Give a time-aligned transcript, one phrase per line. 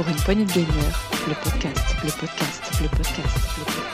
[0.00, 3.90] pour une poignée de gagneurs, le podcast, le podcast, le podcast, le podcast.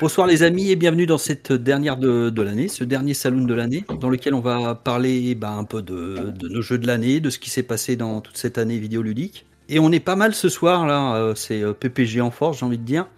[0.00, 3.84] Bonsoir les amis et bienvenue dans cette dernière de, l'année, ce dernier saloon de l'année,
[4.00, 7.28] dans lequel on va parler bah, un peu de, de nos jeux de l'année, de
[7.28, 9.44] ce qui s'est passé dans toute cette année vidéoludique.
[9.68, 12.64] Et on est pas mal ce soir là, euh, c'est euh, PPG en force j'ai
[12.64, 13.08] envie de dire.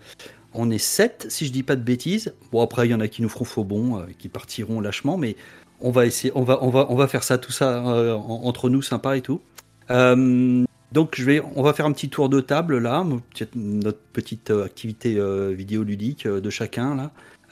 [0.52, 2.32] On est 7 si je dis pas de bêtises.
[2.52, 5.16] Bon après il y en a qui nous feront faux bon, euh, qui partiront lâchement,
[5.16, 5.36] mais
[5.80, 8.42] on va essayer, on va, on va, on va faire ça tout ça euh, en-
[8.44, 9.40] entre nous sympa et tout.
[9.90, 13.06] Euh, donc je vais, on va faire un petit tour de table là,
[13.54, 15.18] notre petite activité
[15.54, 16.96] vidéoludique de chacun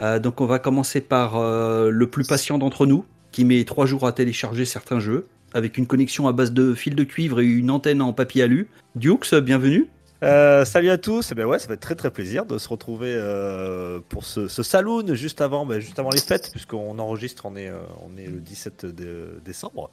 [0.00, 0.18] là.
[0.18, 4.12] Donc on va commencer par le plus patient d'entre nous, qui met trois jours à
[4.12, 8.02] télécharger certains jeux, avec une connexion à base de fil de cuivre et une antenne
[8.02, 8.68] en papier alu.
[8.96, 9.88] Dukes, bienvenue.
[10.24, 12.68] Euh, salut à tous, Eh ben ouais, ça va être très très plaisir de se
[12.68, 17.46] retrouver euh, pour ce, ce saloon juste avant, ben, juste avant les fêtes, puisqu'on enregistre,
[17.46, 19.90] on est, euh, on est le 17 de- décembre.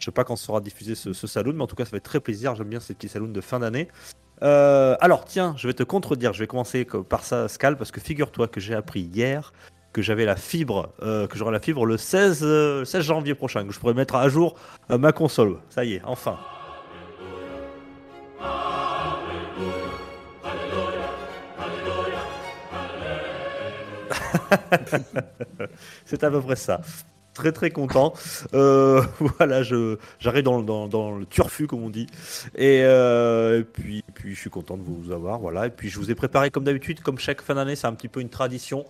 [0.00, 1.98] Je sais pas quand sera diffusé ce, ce saloon, mais en tout cas ça va
[1.98, 3.86] être très plaisir, j'aime bien ces petits saloons de fin d'année.
[4.40, 8.00] Alors tiens, je vais te contredire, je vais commencer co- par ça, Scal, parce que
[8.00, 9.52] figure-toi que j'ai appris hier
[9.92, 13.72] que j'avais la fibre, que j'aurai la fibre le 16, euh, 16 janvier prochain, que
[13.72, 14.54] je pourrais mettre à jour
[14.90, 15.58] ma console.
[15.70, 16.36] Ça y est, enfin.
[26.04, 26.80] C'est à peu près ça.
[27.34, 28.14] Très très content.
[28.54, 32.06] Euh, voilà, j'arrive dans, le- turfu comme on dit.
[32.56, 35.38] Et, euh, puis puis je suis content de vous avoir.
[35.38, 35.66] Voilà.
[35.66, 38.08] Et puis je vous ai préparé comme d'habitude, comme chaque fin d'année, c'est un petit
[38.08, 38.84] peu une tradition.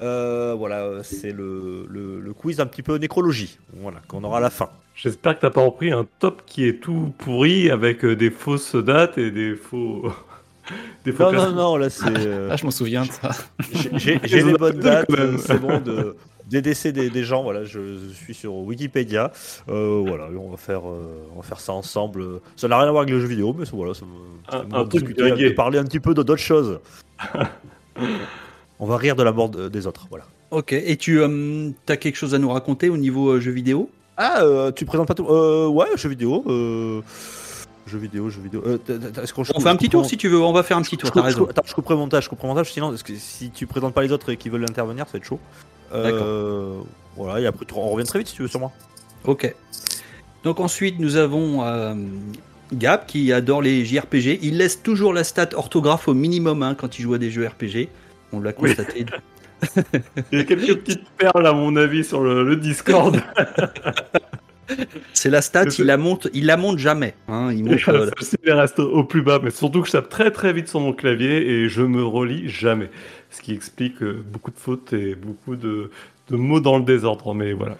[0.00, 3.58] Euh, voilà, c'est le, quiz un petit peu nécrologie.
[3.72, 4.68] Voilà, qu'on aura à la fin.
[4.94, 9.18] J'espère que t'as pas repris un top qui est tout pourri avec des fausses dates
[9.18, 10.12] et des faux.
[11.04, 12.04] Des Non non non, là c'est.
[12.06, 13.30] euh, Ah, je m'en souviens de ça.
[13.94, 16.16] J'ai- les bonnes dates, euh, c'est bon, de,
[16.46, 17.42] des décès des, des gens.
[17.42, 19.32] Voilà, je, je suis sur Wikipédia.
[19.68, 22.24] Euh, voilà, on va faire, euh, on va faire ça ensemble.
[22.56, 24.64] Ça n'a rien à voir avec les jeux vidéo, mais voilà, ça me- Un- ça
[24.66, 26.80] me un truc de parler un petit peu de- d'autres choses.
[28.78, 30.06] on va rire de la mort de- des autres.
[30.10, 30.24] Voilà.
[30.50, 33.90] Ok, et tu as quelque chose à nous raconter au niveau euh, jeux vidéo?
[34.16, 36.42] Ah, euh, tu présentes pas tout euh, Ouais, jeux vidéo.
[36.48, 37.02] Euh,
[37.88, 38.62] jeux vidéo, jeux vidéo.
[38.66, 38.78] Euh,
[39.22, 40.96] est-ce qu'on- On fait un petit tour si tu veux, on va faire un petit
[40.96, 41.48] tour, t'as je raison.
[41.74, 44.12] couperai le montage, je couperai le montage, sinon, parce que si tu présentes pas les
[44.12, 45.40] autres et qui veulent intervenir, ça va être chaud.
[45.94, 46.74] Euh,
[47.16, 48.70] voilà, et après, on revient très vite si tu veux sur moi.
[49.24, 49.52] Ok.
[50.44, 51.94] Donc ensuite, nous avons euh,
[52.72, 54.38] Gab qui adore les JRPG.
[54.42, 57.46] Il laisse toujours la stat orthographe au minimum hein, quand il joue à des jeux
[57.46, 57.88] RPG.
[58.32, 58.74] On l'a Oui.
[58.74, 59.06] constaté.
[60.30, 63.20] Il y a quelques petites perles à mon avis sur le, le Discord.
[65.12, 67.14] C'est la stat, il la monte, il la monte jamais.
[67.28, 67.50] hein.
[67.52, 68.10] Il monte, euh,
[68.44, 70.92] elle reste au plus bas, mais surtout que je tape très très vite sur mon
[70.92, 72.90] clavier et je me relis jamais.
[73.30, 75.90] Ce qui explique euh, beaucoup de fautes et beaucoup de,
[76.28, 77.76] de mots dans le désordre, mais voilà.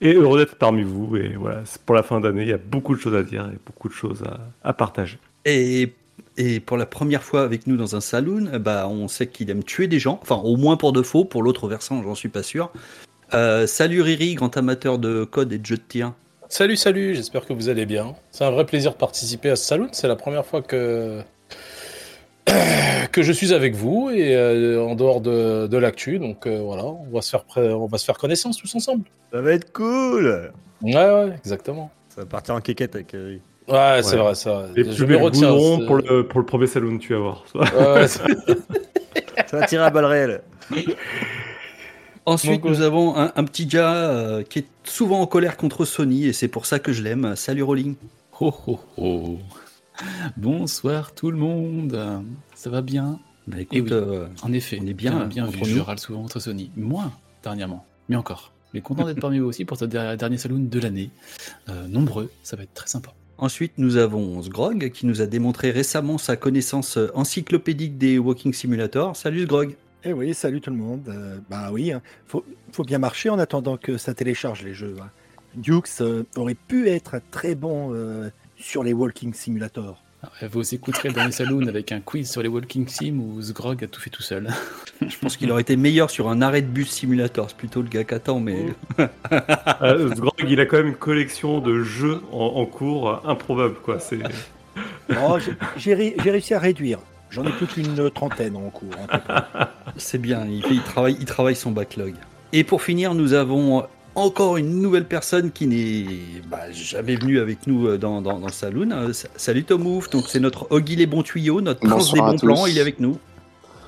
[0.00, 2.58] Et heureux d'être parmi vous, et voilà, c'est pour la fin d'année, il y a
[2.58, 5.18] beaucoup de choses à dire et beaucoup de choses à, à partager.
[5.44, 5.94] et,
[6.38, 9.64] et pour la première fois avec nous dans un saloon, bah, on sait qu'il aime
[9.64, 10.18] tuer des gens.
[10.22, 11.24] Enfin, au moins pour de faux.
[11.24, 12.70] Pour l'autre versant, j'en suis pas sûr.
[13.34, 16.12] Euh, salut Riri, grand amateur de code et de jeux de tir.
[16.48, 18.14] Salut, salut, j'espère que vous allez bien.
[18.30, 19.88] C'est un vrai plaisir de participer à ce salon.
[19.92, 21.20] C'est la première fois que
[23.12, 26.20] que je suis avec vous et euh, en dehors de, de l'actu.
[26.20, 29.04] Donc euh, voilà, on va se faire pré- on va se faire connaissance tous ensemble.
[29.32, 31.90] Ça va être cool Ouais, ouais, exactement.
[32.10, 33.42] Ça va partir en quéquette avec Eric.
[33.66, 34.66] Ouais, c'est vrai, ça.
[34.76, 35.48] Les Je plus me belles retiens.
[35.86, 37.44] pour le, pour le premier salon, tu vas voir.
[37.56, 38.22] Ouais, c'est-
[39.48, 40.40] Ça va tirer à balles réelles.
[42.26, 42.84] Ensuite, Donc, nous ouais.
[42.84, 46.48] avons un, un petit gars euh, qui est souvent en colère contre Sony et c'est
[46.48, 47.34] pour ça que je l'aime.
[47.36, 47.94] Salut Rolling.
[48.40, 49.38] Oh oh oh.
[50.36, 51.96] Bonsoir tout le monde.
[52.54, 53.18] Ça va bien?
[53.46, 53.88] Bah écoute, Eh oui.
[53.92, 55.70] euh, En effet, On est bien, bien, entre vu.
[55.70, 55.76] nous.
[55.76, 56.70] Je râle souvent entre Sony.
[56.76, 57.12] Moins
[57.44, 58.52] dernièrement, mais encore.
[58.74, 61.10] Mais content d'être parmi vous aussi pour ce der- dernier saloon de l'année.
[61.68, 63.12] Euh, nombreux, ça va être très sympa.
[63.38, 68.52] ensuite, nous avons Sgrog qui nous a démontré récemment sa connaissance euh, encyclopédique des Walking
[68.52, 69.14] Simulator.
[69.16, 69.76] Salut Sgrog.
[70.04, 71.08] Eh oui, salut tout le monde.
[71.08, 72.00] Euh, bah oui, hein.
[72.26, 74.94] faut, faut bien marcher en attendant que ça télécharge les jeux.
[75.00, 75.08] hein.
[75.56, 80.02] Dukes euh, aurait pu être très bon euh, sur les Walking Simulator.
[80.22, 83.82] Alors, Vous écouterez le dernier saloon avec un quiz sur les Walking Sim où Sgrog
[83.82, 84.48] a tout fait tout seul.
[85.06, 87.46] Je pense qu'il aurait été meilleur sur un arrêt de bus simulator.
[87.50, 88.66] C'est plutôt le gars qu'attend, mais
[89.82, 93.16] Euh, ce Grog, il a quand même une collection de jeux en, en cours euh,
[93.30, 93.98] improbable, quoi.
[93.98, 94.18] C'est
[95.22, 96.98] Oh, j'ai- j'ai ré- j'ai réussi à réduire.
[97.30, 98.90] J'en ai plus qu'une trentaine en cours.
[99.96, 100.46] c'est bien.
[100.46, 102.14] Il, fait- il travaille, il travaille son backlog.
[102.52, 103.84] Et pour finir, nous avons
[104.14, 106.06] encore une nouvelle personne qui n'est
[106.48, 108.90] bah, jamais venue avec nous euh, dans, dans, dans le saloon.
[108.92, 112.18] Euh, sa- salut Tom Ouf, donc c'est notre Oggy les bons tuyaux, notre prince des
[112.20, 113.18] Bonsoir bons plans, il est avec nous.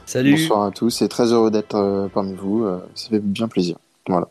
[0.05, 0.33] Salut.
[0.33, 2.65] Bonsoir à tous et très heureux d'être euh, parmi vous.
[2.65, 3.77] euh, ça fait bien plaisir.
[4.09, 4.29] Voilà.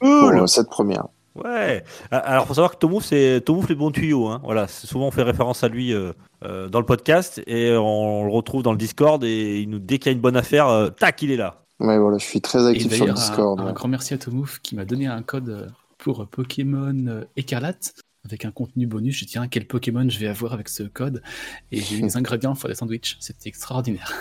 [0.00, 1.06] pour euh, cette première.
[1.44, 1.84] Ouais.
[2.10, 4.26] Ah, Alors, faut savoir que Tomouf, c'est Tomouf les bons tuyaux.
[4.28, 4.40] Hein.
[4.44, 6.12] Voilà, souvent on fait référence à lui euh,
[6.44, 9.98] euh, dans le podcast et on le retrouve dans le Discord et il nous dès
[9.98, 11.62] qu'il y a une bonne affaire, euh, tac, il est là.
[11.78, 13.60] Ouais, voilà, je suis très actif sur le Discord.
[13.60, 15.66] un, un grand merci à Tomouf qui m'a donné un code euh,
[15.98, 17.94] pour euh, Pokémon euh, Écarlate
[18.24, 19.16] avec un contenu bonus.
[19.18, 21.22] Je tiens, quel Pokémon je vais avoir avec ce code?
[21.70, 23.16] Et j'ai eu des ingrédients pour des sandwichs.
[23.20, 24.12] C'était extraordinaire.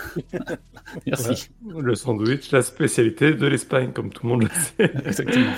[1.07, 1.49] Merci.
[1.75, 4.91] Le sandwich, la spécialité de l'Espagne, comme tout le monde le sait.
[5.05, 5.53] Exactement.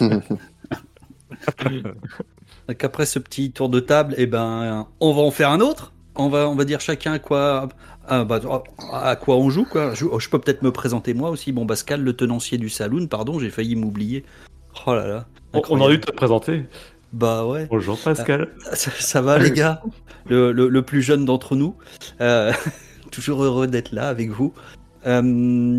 [2.68, 5.92] Donc après ce petit tour de table, eh ben, on va en faire un autre.
[6.16, 7.68] On va, on va dire chacun à quoi,
[8.08, 8.40] à, bah,
[8.92, 9.64] à quoi on joue.
[9.64, 9.94] Quoi.
[9.94, 11.52] Je, je peux peut-être me présenter moi aussi.
[11.52, 14.24] Bon, Pascal, le tenancier du saloon, pardon, j'ai failli m'oublier.
[14.86, 15.26] Oh là là.
[15.54, 16.64] On, on aurait dû te présenter.
[17.12, 17.66] Bah ouais.
[17.70, 18.48] Bonjour Pascal.
[18.74, 19.80] Ça, ça va les gars?
[20.26, 21.74] Le, le- le plus jeune d'entre nous.
[22.20, 22.52] Euh,
[23.10, 24.52] toujours heureux d'être là avec vous.
[25.06, 25.22] Euh,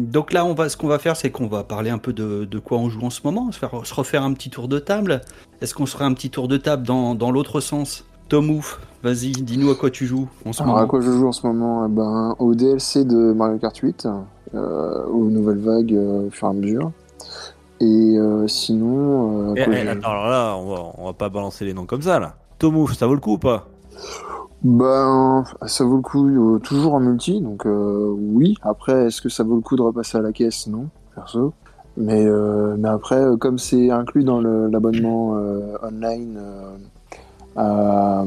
[0.05, 2.45] donc là, on va, ce qu'on va faire, c'est qu'on va parler un peu de,
[2.45, 4.79] de quoi on joue en ce moment, se, faire, se refaire un petit tour de
[4.79, 5.21] table.
[5.61, 8.05] Est-ce qu'on se ferait un petit tour de table dans, dans l'autre sens?
[8.29, 10.87] Tom Ouf, vas-y, dis-nous à quoi tu joues en ce Alors, à moment.
[10.89, 11.85] quoi je joue en ce moment?
[11.85, 14.07] Eh ben, Au DLC de Mario Kart 8,
[14.55, 16.91] euh, aux nouvelles vagues euh, au fur et à mesure.
[17.81, 21.13] Et euh, sinon, euh, à Eh, eh, je- attends, alors là, on va, on va
[21.13, 22.35] pas balancer les noms comme ça là.
[22.59, 23.67] Tomouf, ça vaut le coup ou pas?
[24.61, 28.55] Ben, ça vaut le coup euh, toujours en multi, donc euh, oui.
[28.61, 30.67] Après, est-ce que ça vaut le coup de repasser à la caisse?
[30.67, 31.53] Non, perso.
[31.95, 36.77] Mais, euh, mais après, euh, comme c'est inclus dans l'abonnement euh, online euh,
[37.55, 38.25] à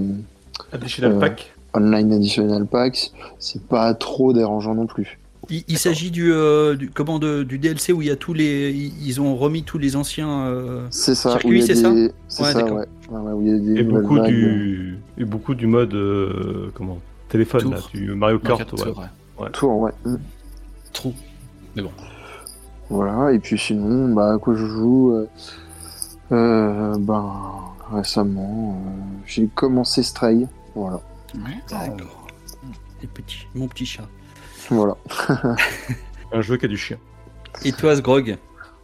[0.72, 1.54] Additional pack?
[1.74, 5.18] Online Additional Packs, c'est pas trop dérangeant non plus.
[5.50, 8.32] Il, il s'agit du, euh, du, comment, de- du DLC où il y a tous
[8.32, 10.46] les, ils ont remis tous les anciens.
[10.46, 11.92] euh, C'est ça, Circuit, où il y a c'est ça?
[11.92, 12.12] des...
[12.28, 12.86] C'est Ouais, ça, ouais.
[13.10, 14.28] Ouais, ouais, où il y a des Et beaucoup vagues.
[14.28, 16.98] du, et beaucoup du mode euh, comment
[17.28, 18.60] téléphone là, du Mario Kart.
[18.72, 18.94] Mario ouais.
[18.94, 18.98] Tour,
[19.40, 19.50] ouais.
[19.50, 19.92] Tour, ouais.
[20.04, 20.16] Mm.
[20.92, 21.14] Trop.
[21.74, 21.90] Mais bon.
[22.88, 25.26] Voilà, et puis sinon, bah, à quoi je joue euh,
[26.32, 27.32] euh, Ben,
[27.90, 28.90] récemment, euh,
[29.26, 30.46] j'ai commencé Stray.
[30.74, 31.00] Voilà.
[31.70, 32.26] D'accord.
[33.00, 34.06] Les petits, mon petit chat.
[34.74, 34.96] Voilà.
[36.32, 36.98] Un jeu qui a du chien.
[37.64, 38.36] Et toi, Sgrog,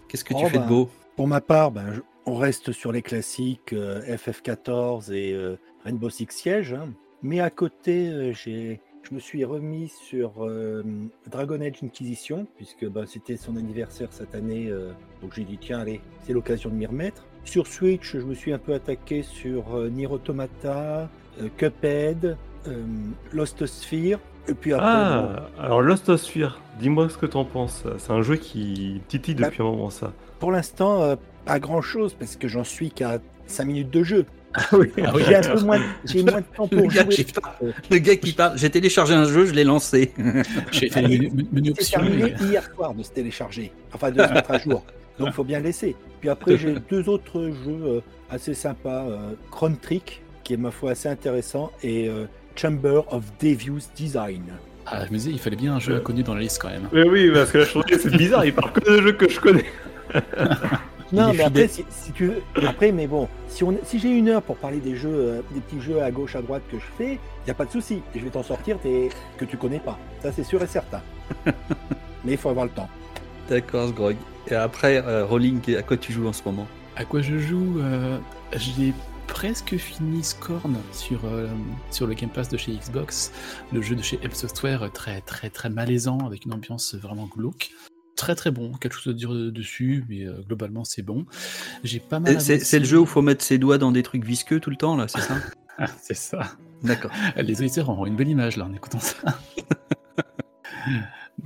[0.09, 2.73] qu'est-ce que tu Oh, fais bah, de beau Pour ma part, ben, je- on reste
[2.73, 6.75] sur les classiques euh, FF14 et euh, Rainbow Six Siege.
[6.75, 6.91] hein.
[7.23, 10.83] Mais à côté, euh, j'ai, je me suis remis sur euh,
[11.31, 14.69] Dragon Age Inquisition, puisque ben, c'était son anniversaire cette année.
[14.69, 14.93] euh,
[15.23, 17.25] donc j'ai dit, tiens, allez, c'est l'occasion de m'y remettre.
[17.45, 21.09] Sur Switch, je me suis un peu attaqué sur euh, Nier Automata,
[21.41, 22.37] euh, Cuphead,
[22.67, 22.85] euh,
[23.33, 24.19] Lost Sphere.
[24.49, 27.85] Et puis après, bon, Ah, alors Lost of Sphere, dis-moi ce que t'en penses.
[27.99, 30.13] C'est un jeu qui titille Bah, depuis un moment ça.
[30.39, 34.27] pour l'instant, euh, pas grand chose, parce que j'en suis qu'à 5 minutes de jeu.
[34.55, 34.91] Ah oui,
[35.27, 37.15] J'ai un peu moins, j'ai moins de temps Le pour gars jouer.
[37.17, 37.73] qui parle.
[37.91, 40.13] Le gars qui parle, j'ai téléchargé un jeu, je l'ai lancé.
[40.73, 44.83] J'ai fait le terminé hier soir de se télécharger, enfin de se mettre à jour.
[45.19, 45.97] Donc faut bien laisser.
[46.21, 48.01] Puis après j'ai deux autres jeux euh,
[48.31, 52.25] assez sympas, euh, Chron Trick, qui est ma foi assez intéressant, et euh,
[52.59, 54.43] Chamber of Devious Design.
[54.87, 56.89] Ah, je me disais, il fallait bien un jeu inconnu dans la liste quand même.
[56.93, 59.29] Mais oui, parce que là je trouvais c'est bizarre, il parle que des jeux que
[59.29, 59.67] je connais.
[61.13, 64.29] Non, mais après, si, si tu veux, après, mais bon, si, on, si j'ai une
[64.29, 66.85] heure pour parler des jeux, euh, des petits jeux à gauche, à droite que je
[66.99, 68.03] fais, il n'y a pas de souci.
[68.15, 69.09] Et je vais t'en sortir des
[69.39, 69.99] que tu connais pas.
[70.23, 71.01] Ça, c'est sûr et certain.
[71.47, 72.91] mais il faut avoir le temps.
[73.49, 74.17] D'accord, Sgrog.
[74.49, 76.67] Et après, euh, Rolling, à quoi tu joues en ce moment?
[76.97, 78.19] À quoi je joue euh,
[78.53, 78.93] J'ai
[79.29, 81.47] presque fini Scorn sur, euh,
[81.91, 83.33] sur le Game Pass de chez Xbox,
[83.73, 87.27] le jeu de chez Help Software, euh, très très très malaisant, avec une ambiance vraiment
[87.27, 87.71] glauque.
[88.17, 91.25] Très très bon, quelque chose à dire dessus, mais euh, globalement c'est bon.
[91.85, 92.41] J'ai pas mal.
[92.41, 94.97] C'est- le jeu où faut mettre ses doigts dans des trucs visqueux tout le temps,
[94.97, 95.35] là, c'est ça?
[95.81, 96.41] Ah, c'est ça.
[96.83, 97.13] D'accord.
[97.37, 99.15] Les auditeurs auront une belle image là en écoutant ça.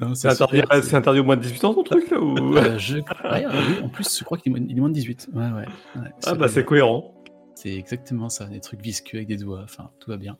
[0.00, 2.56] Non, C'est interdit, interdit au moins de 18 ans ton truc là ou...
[2.56, 2.96] Euh, je...
[2.96, 5.28] ouais, oui, en plus, je crois qu'il est, moins- il est moins de 18.
[5.34, 5.66] Ouais, ouais.
[5.96, 7.21] ouais, Ah bah c'est cohérent.
[7.62, 10.36] C'est exactement ça, des trucs visqueux avec des doigts, enfin, tout va bien.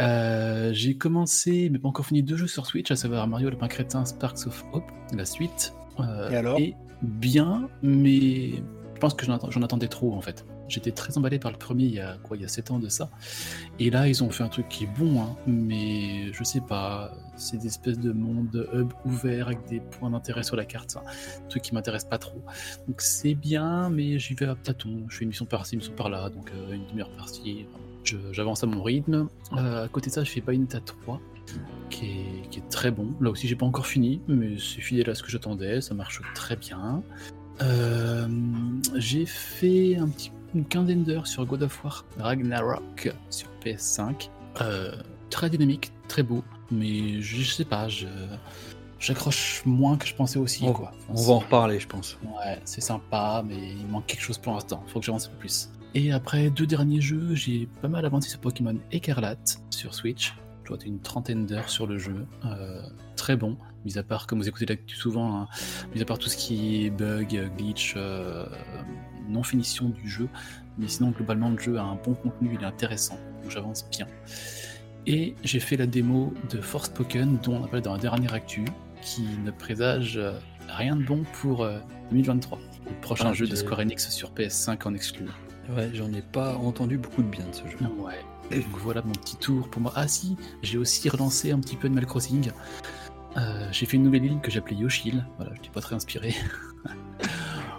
[0.00, 3.68] Euh, j'ai commencé, mais pas encore fini, deux jeux sur Switch, à savoir Mario Lapin
[3.68, 5.74] Crétin Sparks of Hope, la suite.
[6.00, 6.58] Euh, Et alors?
[6.58, 10.44] est bien, mais je pense que j'en attendais trop en fait.
[10.68, 12.78] J'étais très emballé par le premier il y a quoi, il y a 7 ans
[12.78, 13.10] de ça.
[13.78, 17.12] Et là, ils ont fait un truc qui est bon, hein, mais je sais pas,
[17.36, 21.02] c'est des espèces de monde hub ouvert avec des points d'intérêt sur la carte, ça.
[21.02, 22.42] un truc qui m'intéresse pas trop.
[22.88, 25.04] Donc c'est bien, mais j'y vais à tâtons.
[25.08, 27.66] Je fais une mission par-ci, une mission par-là, donc euh, une demi-heure par-ci.
[28.32, 29.28] J'avance à mon rythme.
[29.56, 31.20] Euh, à côté de ça, je fais Bayonetta 3,
[31.88, 33.14] qui est, qui est très bon.
[33.20, 36.20] Là aussi, j'ai pas encore fini, mais c'est fidèle à ce que j'attendais, ça marche
[36.34, 37.02] très bien.
[37.62, 38.26] Euh,
[38.96, 44.30] j'ai fait un petit, une quinzaine d'heures sur God of War Ragnarok sur PS5.
[44.60, 44.94] Euh,
[45.30, 48.06] très dynamique, très beau, mais je, je sais pas, je,
[48.98, 50.64] j'accroche moins que je pensais aussi.
[50.64, 50.92] On, quoi.
[51.08, 52.18] on va en reparler, je pense.
[52.22, 54.82] Ouais, c'est sympa, mais il manque quelque chose pour l'instant.
[54.86, 55.70] Faut que j'avance un peu plus.
[55.94, 60.34] Et après deux derniers jeux, j'ai pas mal avancé sur Pokémon Écarlate sur Switch.
[60.62, 62.26] Je dois être une trentaine d'heures sur le jeu.
[62.44, 62.82] Euh,
[63.16, 65.48] très bon, mis à part, comme vous écoutez l'actu souvent, hein,
[65.94, 68.46] mis à part tout ce qui est bug, glitch, euh,
[69.28, 70.28] non finition du jeu.
[70.78, 73.18] Mais sinon, globalement, le jeu a un bon contenu, il est intéressant.
[73.42, 74.06] Donc j'avance bien.
[75.06, 78.64] Et j'ai fait la démo de Forspoken, dont on a parlé dans la dernière actu,
[79.02, 80.32] qui ne présage euh,
[80.68, 81.78] rien de bon pour euh,
[82.10, 82.58] 2023.
[82.86, 85.26] Le prochain Ah, jeu de Square Enix sur PS5 en exclu.
[85.76, 87.78] Ouais, j'en ai pas entendu beaucoup de bien de ce jeu.
[87.98, 88.20] Ouais.
[88.50, 89.92] Donc voilà mon petit tour pour moi.
[89.94, 92.50] Ah si, j'ai aussi relancé un petit peu Animal Crossing.
[93.36, 95.24] Euh, j'ai fait une nouvelle île que j'appelais Yoshil.
[95.36, 96.34] Voilà, je n'étais pas très inspiré.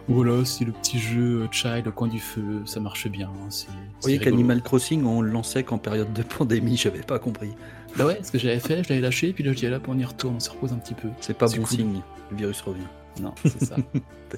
[0.07, 3.27] voilà, c'est le petit jeu euh, Child au coin du feu, ça marche bien.
[3.29, 7.51] hein, Vous voyez qu'Animal Crossing, on le lançait qu'en période de pandémie, j'avais pas compris.
[7.97, 9.97] Bah ouais, ce que j'avais fait, je l'avais lâché, puis là je dis là, on
[9.97, 11.07] y retourne, on se repose un petit peu.
[11.21, 11.65] C'est pas bon cool.
[11.67, 12.81] signe, le virus revient.
[13.21, 13.75] Non, c'est ça.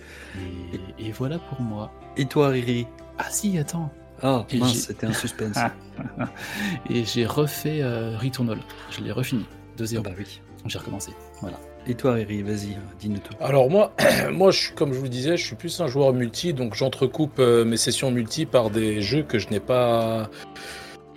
[0.99, 1.91] et, et voilà pour moi.
[2.17, 2.85] Et toi, Riri?
[3.17, 3.91] Ah si, attends.
[4.21, 5.57] Ah, Et mince, c'était un suspense.
[6.89, 8.59] Et j'ai refait euh, Returnal.
[8.91, 9.45] Je l'ai refini.
[9.77, 10.01] 2-0.
[10.01, 10.41] bah oui.
[10.65, 11.11] J'ai recommencé.
[11.41, 11.59] Voilà.
[11.87, 13.33] Et toi, Riri, vas-y, dis-nous tout.
[13.39, 13.93] Alors moi,
[14.31, 17.63] moi comme je vous le disais, je suis plus un joueur multi, donc j'entrecoupe euh,
[17.63, 20.29] mes sessions multi par des jeux que je n'ai pas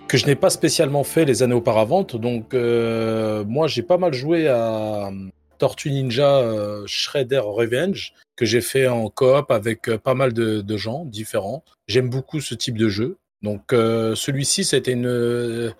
[0.07, 2.03] que je n'ai pas spécialement fait les années auparavant.
[2.03, 5.11] Donc euh, moi j'ai pas mal joué à
[5.57, 10.77] Tortue Ninja euh, Shredder Revenge que j'ai fait en coop avec euh, pas mal de,
[10.77, 11.63] gens différents.
[11.85, 13.17] J'aime beaucoup ce type de jeu.
[13.43, 15.71] Donc euh, celui-ci, ça a été une,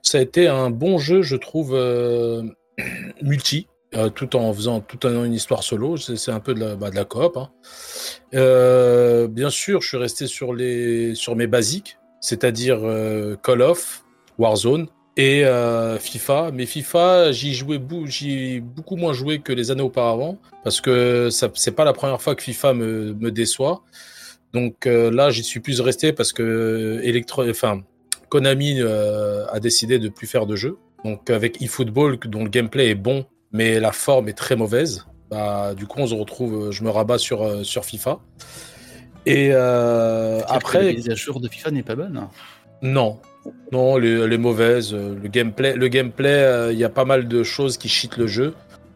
[0.00, 2.42] ça a été un bon jeu, je trouve, euh,
[3.22, 3.68] multi.
[3.96, 5.96] Euh, tout en faisant tout en une histoire solo.
[5.96, 7.36] C'est un peu de la, bah, de la coop.
[7.36, 7.48] hein.
[8.34, 14.04] Euh, bien sûr, je suis resté sur, les, sur mes basiques, c'est-à-dire euh, Call of,
[14.38, 15.44] Warzone et
[15.98, 16.50] FIFA.
[16.52, 21.48] Mais FIFA, j'y jouais j'y beaucoup moins joué que les années auparavant parce que ça
[21.54, 23.82] c'est pas la première fois que FIFA me, me déçoit.
[24.52, 27.80] Donc là, j'y suis plus resté parce que Electro, enfin,
[28.28, 30.76] Konami a décidé de plus faire de jeux.
[31.02, 33.24] Donc avec eFootball, dont le gameplay est bon,
[33.56, 35.06] mais la forme est très mauvaise.
[35.30, 38.20] Bah, du coup, on se retrouve, je me rabats sur, euh, sur FIFA.
[39.24, 42.28] Et euh, Après, la mise à jour de FIFA n'est pas bonne.
[42.82, 43.18] non,
[43.72, 44.94] non, elle est, mauvaise.
[44.94, 48.18] Euh, Le gameplay, le gameplay, euh, il y a pas mal de choses qui cheatent
[48.18, 48.54] le jeu.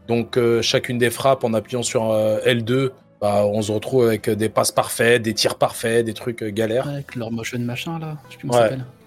[0.09, 2.90] Donc euh, chacune des frappes, en appuyant sur euh, L2,
[3.21, 6.88] bah, on se retrouve avec des passes parfaites, des tirs parfaits, des trucs euh, galères.
[6.88, 8.17] Avec leur motion machin là.
[8.29, 8.62] Je sais plus comment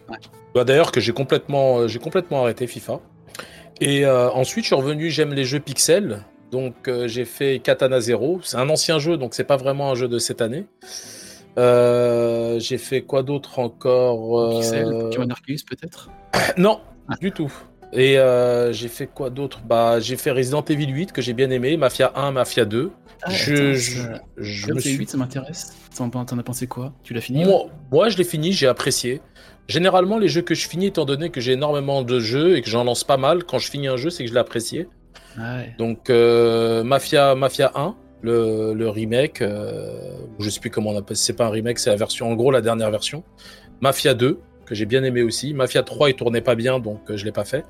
[0.10, 0.18] Ouais.
[0.54, 3.00] Bah, D'ailleurs que j'ai complètement, euh, j'ai complètement arrêté FIFA.
[3.84, 6.20] Et euh, ensuite, je suis revenu, j'aime les jeux pixels.
[6.52, 8.40] Donc euh, j'ai fait Katana Zero.
[8.44, 10.66] C'est un ancien jeu, donc c'est pas vraiment un jeu de cette année.
[11.58, 16.10] Euh, j'ai fait quoi d'autre encore Pixel, Pokémon Arceus peut-être
[16.58, 16.80] Non,
[17.20, 17.52] du tout.
[17.92, 18.18] Et
[18.72, 19.62] j'ai fait quoi d'autre?
[19.66, 22.92] Bah j'ai fait Resident Evil 8 que j'ai bien aimé, Mafia 1, Mafia 2.
[23.26, 25.74] Ah, je, attends, je, ça- je Comme me c'est suis 8, ça m'intéresse.
[25.96, 26.92] T'en as pensé quoi?
[27.04, 29.22] Tu l'as fini moi, moi, je l'ai fini, j'ai apprécié.
[29.68, 32.70] Généralement, les jeux que je finis, étant donné que j'ai énormément de jeux et que
[32.70, 34.88] j'en lance pas mal, quand je finis un jeu, c'est que je l'ai apprécié.
[35.38, 35.74] Ouais.
[35.78, 41.18] Donc, euh, Mafia, Mafia 1, le, le remake, euh, je sais plus comment on appelle,
[41.18, 43.24] c'est pas un remake, c'est la version, en gros, la dernière version.
[43.82, 45.54] Mafia 2, que j'ai bien aimé aussi.
[45.54, 47.66] Mafia 3, il tournait pas bien, donc euh, je l'ai pas fait.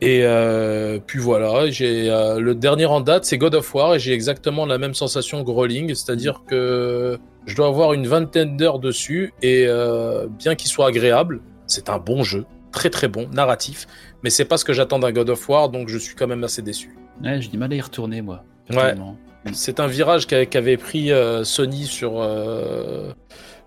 [0.00, 3.98] Et euh, puis voilà, j'ai euh, le dernier en date, c'est God of War, et
[3.98, 8.78] j'ai exactement la même sensation que Rolling, c'est-à-dire que je dois avoir une vingtaine d'heures
[8.78, 13.86] dessus, et euh, bien qu'il soit agréable, c'est un bon jeu, très très bon, narratif,
[14.22, 16.44] mais c'est pas ce que j'attends d'un God of War, donc je suis quand même
[16.44, 16.94] assez déçu.
[17.24, 18.44] Ouais, j'ai du mal à y retourner moi.
[18.68, 18.76] Ouais.
[18.76, 19.16] personnellement.
[19.52, 23.12] C'est un virage qu'a- qu'avait pris euh, Sony sur euh,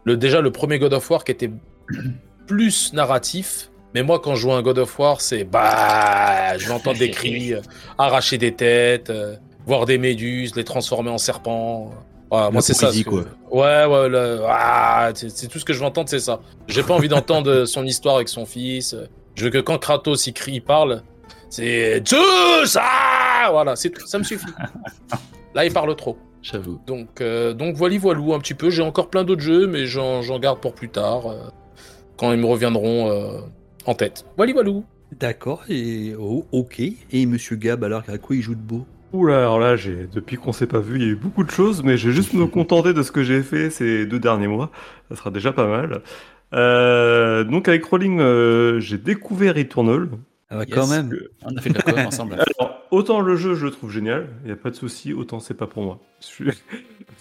[0.04, 1.50] le déjà le premier God of War qui était
[2.48, 3.70] plus narratif.
[3.96, 6.98] Mais moi, quand je joue à un God of War, c'est bah, je vais entendre
[7.00, 7.54] des cris,
[7.98, 9.12] arracher des têtes,
[9.66, 11.92] voir des méduses, les transformer en serpents.
[12.52, 12.90] Moi, c'est ça.
[12.92, 13.10] que-.
[13.52, 16.40] Ouais, ouais, le- ah, c'est tout ce que je veux entendre, c'est ça.
[16.68, 18.96] J'ai pas envie d'entendre son histoire avec son fils.
[19.36, 21.02] Je veux que quand Kratos il crie, il parle,
[21.50, 24.06] c'est Zeus, ah, voilà, c'est tout.
[24.08, 24.46] Ça me suffit.
[25.56, 26.18] Là, il parle trop.
[26.42, 26.80] J'avoue.
[26.88, 28.70] Donc, euh, donc voilà, voilou un petit peu.
[28.70, 31.38] J'ai encore plein d'autres jeux, mais j'en j'en garde pour plus tard, euh,
[32.18, 33.40] quand ils me reviendront euh,
[33.86, 34.26] en tête.
[34.36, 34.84] Voilà, voilou.
[35.20, 36.82] D'accord, et oh, ok.
[37.12, 38.86] Et Monsieur Gab, alors à quoi il joue de beau?
[39.14, 41.52] Oula, alors là, j'ai, depuis qu'on s'est pas vu, il y a eu beaucoup de
[41.52, 44.48] choses, mais je vais juste me contenter de ce que j'ai fait ces deux derniers
[44.48, 44.72] mois.
[45.10, 46.02] Ça sera déjà pas mal.
[46.54, 50.10] Euh, donc avec Rolling, euh, j'ai découvert Returnal.
[50.50, 50.74] Ah bah, Yes.
[50.76, 51.12] quand même.
[51.46, 52.34] On a fait de la com ensemble.
[52.60, 55.40] Alors, autant le jeu, je le trouve génial, il n'y a pas de souci, autant
[55.40, 56.00] c'est pas pour moi.
[56.20, 56.50] Suis-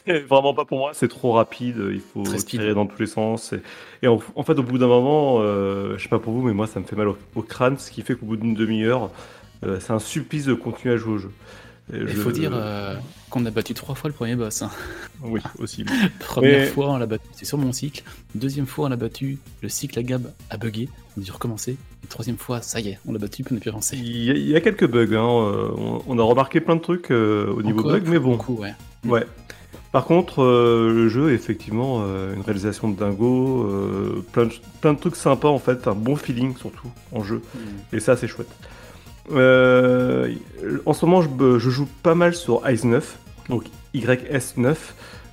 [0.29, 2.61] Vraiment pas pour moi, c'est trop rapide, il faut Très speed.
[2.61, 3.53] tirer dans tous les sens.
[3.53, 3.61] Et,
[4.03, 6.53] et en, en fait, au bout d'un moment, euh, je sais pas pour vous, mais
[6.55, 9.11] moi, ça me fait mal au, au crâne, ce qui fait qu'au bout d'une demi-heure,
[9.65, 11.31] euh, c'est un supplice de continuer à jouer au jeu.
[11.93, 12.95] Il je- faut dire euh,
[13.31, 14.63] qu'on a battu trois fois le premier boss.
[14.63, 14.71] hein.
[15.23, 15.85] Oui, aussi.
[16.19, 18.03] Première fois, on l'a battu, c'est sur mon cycle.
[18.35, 21.77] Deuxième fois, on l'a battu, le cycle à Gab a bugué, on a dû recommencer.
[22.03, 23.97] Et troisième fois, ça y est, on l'a battu, puis on a pu avancer.
[23.97, 25.15] Il y, a, il y a quelques bugs.
[25.15, 25.29] Hein.
[25.53, 28.33] euh, On, on a remarqué plein de trucs euh, au niveau bugs, mais bon.
[28.33, 28.75] beaucoup, ouais.
[29.07, 29.25] Ouais.
[29.93, 32.03] Par contre, euh, le jeu est effectivement
[32.35, 36.57] une réalisation de dingo, plein, de, plein de trucs sympas en fait, un bon feeling
[36.57, 37.43] surtout en jeu,
[37.93, 38.49] et ça c'est chouette.
[39.31, 40.35] Euh,
[40.87, 43.65] en ce moment, je, je joue pas mal sur Ice 9, donc
[43.95, 44.75] YS9.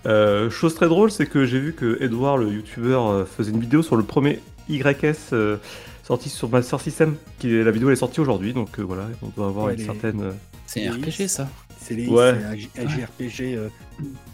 [0.05, 3.59] Euh, chose très drôle, c'est que j'ai vu que Edouard, le youtubeur, euh, faisait une
[3.59, 5.57] vidéo sur le premier YS euh,
[6.03, 7.15] sorti sur Master System.
[7.39, 9.73] Qui est, la vidéo elle est sortie aujourd'hui, donc euh, voilà, on doit avoir Ouais,
[9.73, 10.33] une les- certaine.
[10.65, 10.93] C'est un.
[10.93, 11.49] RPG, ça.
[11.81, 12.35] C'est les- Ouais.
[12.39, 13.67] c'est un, J- un JRPG euh,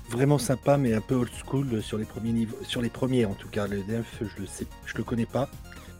[0.09, 3.33] vraiment sympa, mais un peu old school sur les premiers niveaux, sur les premiers en
[3.33, 3.65] tout cas.
[3.67, 5.49] Le DF, je le sais, je le connais pas.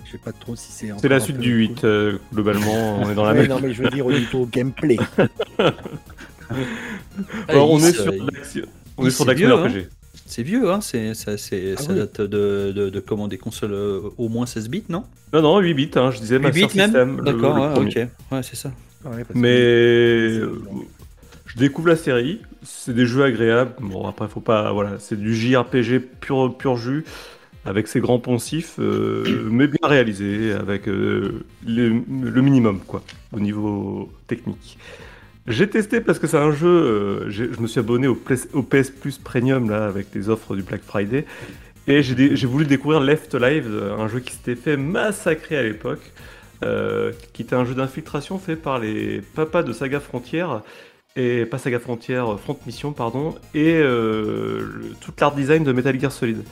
[0.05, 0.91] Je sais pas trop si c'est.
[1.01, 1.89] C'est la suite du old 8, school.
[1.89, 3.47] euh, globalement, on est dans la Ouais, même.
[3.49, 4.97] non, mais je veux dire au niveau gameplay.
[7.47, 8.65] Alors, on Is, est sur de l'action-
[8.97, 9.87] on est sur l'action vieux, RPG.
[10.27, 11.97] C'est vieux, hein c'est, ça, c'est, Ah ça oui.
[11.99, 15.03] date de, de, de comment Des consoles euh, au moins 16 bits, non?
[15.33, 17.17] Non, non, 8 bits, hein, je disais 8 Master bits même System.
[17.17, 18.03] le- D'accord, le ouais, premier.
[18.03, 18.09] ok.
[18.31, 18.71] Ouais, c'est ça.
[19.05, 20.49] Ouais, que- Mais euh,
[21.45, 23.73] je découvre la série, c'est des jeux agréables.
[23.79, 24.71] Bon, après, faut pas.
[24.71, 27.05] Voilà, c'est du JRPG pur, pur jus,
[27.65, 31.89] avec ses grands poncifs, euh, mais bien réalisé, avec euh, le,
[32.41, 33.03] minimum, quoi,
[33.33, 34.77] au niveau technique.
[35.47, 36.67] J'ai testé parce que c'est un jeu.
[36.67, 40.81] euh, je me suis abonné au, PS Plus Premium, là, avec les offres du Black
[40.83, 41.25] Friday.
[41.87, 43.67] Et j'ai voulu découvrir Left Live,
[43.99, 46.01] un jeu qui s'était fait massacrer à l'époque.
[47.33, 50.45] qui était un jeu d'infiltration fait par les papas de Saga Frontier
[51.15, 55.97] et pas Saga Frontier, Front Mission pardon, et euh, le- tout l'art design de Metal
[55.99, 56.43] Gear Solid.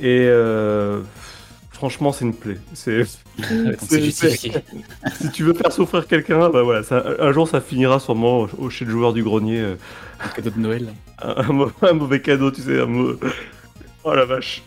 [0.00, 1.00] Et euh,
[1.70, 2.58] franchement, c'est une plaie.
[2.74, 3.02] C'est
[3.90, 4.52] justifié.
[5.20, 8.48] si tu veux faire souffrir quelqu'un, bah voilà, ça- un jour ça finira sûrement au,
[8.58, 9.60] au- chez le joueur du grenier.
[9.60, 9.74] euh,
[10.24, 10.88] Un cadeau de Noël.
[11.22, 13.14] un, un mau- un mauvais cadeau, tu sais, un mau-
[14.04, 14.62] Oh la vache.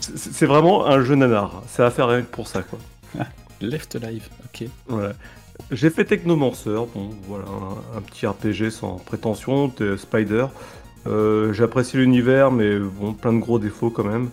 [0.00, 1.62] C'est vraiment un jeu nanar.
[1.68, 2.78] C'est à faire rien que pour ça, quoi.
[3.60, 4.68] Left Live, ok.
[4.88, 5.12] Voilà.
[5.70, 10.46] J'ai fait Technomancer, bon voilà, un, un petit RPG sans prétention, Spider.
[11.06, 14.30] Euh, J'ai apprécié l'univers, mais bon, plein de gros défauts quand même.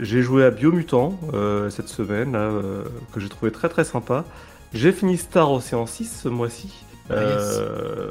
[0.00, 4.24] J'ai joué à Biomutant euh, cette semaine, là, euh, que j'ai trouvé très très sympa.
[4.72, 6.72] J'ai fini Star Ocean 6 ce mois-ci.
[7.10, 7.58] Ah, yes.
[7.60, 8.10] Euh,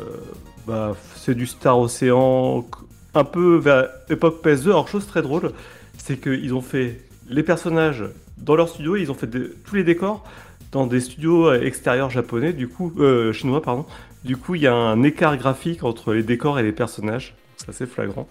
[0.68, 2.66] bah, c'est du Star Ocean
[3.14, 4.68] un peu vers époque PS2.
[4.68, 5.52] Alors, chose très drôle,
[5.98, 8.04] c'est qu'ils ont fait les personnages
[8.38, 10.24] dans leur studio, et ils ont fait tous les décors
[10.72, 13.86] dans des studios extérieurs japonais, du coup, euh, chinois, pardon.
[14.24, 17.36] Du coup, il y a un écart graphique entre les décors et les personnages.
[17.58, 18.28] C'est assez flagrant.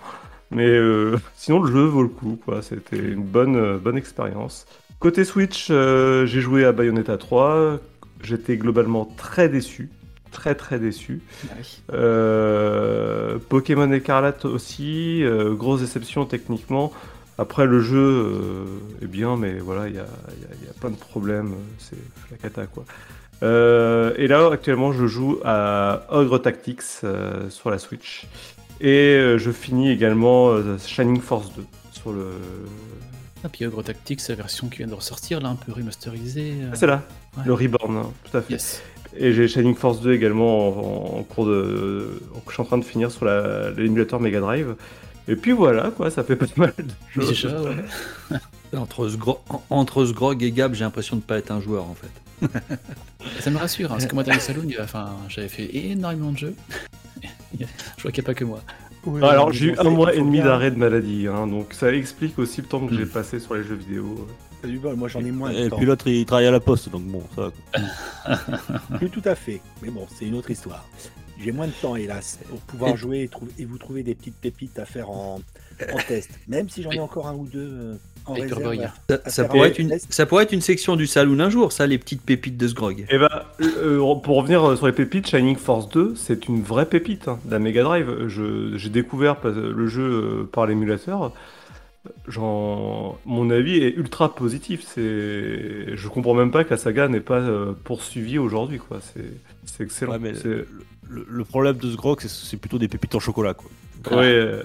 [0.52, 2.62] Mais euh, sinon, le jeu vaut le coup, quoi.
[2.62, 4.66] C'était une bonne, euh, bonne expérience.
[4.98, 7.78] Côté Switch, euh, j'ai joué à Bayonetta 3.
[8.22, 9.90] J'étais globalement très déçu.
[10.30, 11.20] Très, très déçu.
[11.50, 11.54] Ah.
[11.94, 16.92] Euh, Pokémon Écarlate aussi, grosse déception techniquement.
[17.38, 18.64] Après, le jeu
[19.02, 20.96] est bien, mais voilà, il y a, il y a- il y a plein de
[20.96, 21.54] problèmes.
[21.78, 21.96] C'est
[22.30, 22.84] la cata, quoi.
[23.42, 26.82] Et là, actuellement, je joue à Ogre Tactics
[27.48, 28.26] sur la Switch.
[28.82, 32.32] Et euh, je finis également euh, Shining Force 2 sur le.
[33.44, 36.54] Ah, puis Ogre Tactics, la version qui vient de ressortir, là, un peu remasterisée.
[36.62, 37.02] euh, Ah, c'est là,
[37.36, 37.42] ouais.
[37.46, 38.54] le Reborn, hein, tout à fait.
[38.54, 38.82] Yes.
[39.16, 42.20] Et j'ai Shining Force 2 également en, en cours de.
[42.48, 44.74] Je suis en train de finir sur la- l'émulateur Mega Drive.
[45.28, 47.28] Et puis voilà, quoi, ça fait pas mal de choses.
[47.28, 47.76] Déjà, ouais.
[48.76, 51.94] Entre Sgro- en- entre Sgrog et Gab, j'ai l'impression de pas être un joueur en
[51.94, 52.48] fait.
[53.40, 54.32] Ça me rassure, hein, parce que moi, dans
[54.66, 56.54] y a- enfin, j'avais fait énormément de jeux.
[57.58, 58.60] Je vois qu'il n'y a pas que moi.
[59.04, 61.92] Ouais, Alors j'ai eu un mois et demi bien- d'arrêt de maladie, hein, donc ça
[61.92, 63.08] explique aussi le temps que j'ai Mm.
[63.08, 64.28] passé sur les jeux vidéo.
[64.62, 65.76] T'as du bol, moi j'en ai moins de Et temps.
[65.76, 67.50] puis l'autre, il travaille à la poste, donc bon, ça.
[68.98, 70.86] Plus tout à fait, mais bon, c'est une autre histoire.
[71.40, 74.14] J'ai moins de temps, hélas, pour pouvoir Et- jouer et, trou- et vous trouver des
[74.14, 75.40] petites pépites à faire en,
[75.92, 76.30] en test.
[76.46, 77.94] Même si j'en ai encore un ou deux euh,
[78.26, 78.62] en réserve.
[79.08, 80.06] Ça, À ça faire pourrait être une, test.
[80.12, 83.06] ça pourrait être une section du saloon un jour, ça, les petites pépites de Sgrog.
[83.10, 87.28] Et bah, euh, pour revenir sur les pépites, Shining Force 2, c'est une vraie pépite
[87.28, 88.28] hein, de la Mega Drive.
[88.28, 91.32] Je- J'ai découvert pas- le jeu euh, par l'émulateur.
[92.28, 94.82] Genre, mon avis est ultra positif.
[94.84, 98.98] C'est, je comprends même pas que la saga n'est pas euh, poursuivie aujourd'hui, quoi.
[99.14, 99.24] C'est,
[99.66, 100.12] c'est excellent.
[100.12, 100.64] Ouais, mais C'est-
[101.08, 103.70] le, problème de ce grog, c'est plutôt des pépites en chocolat, quoi.
[104.16, 104.62] ouais, euh,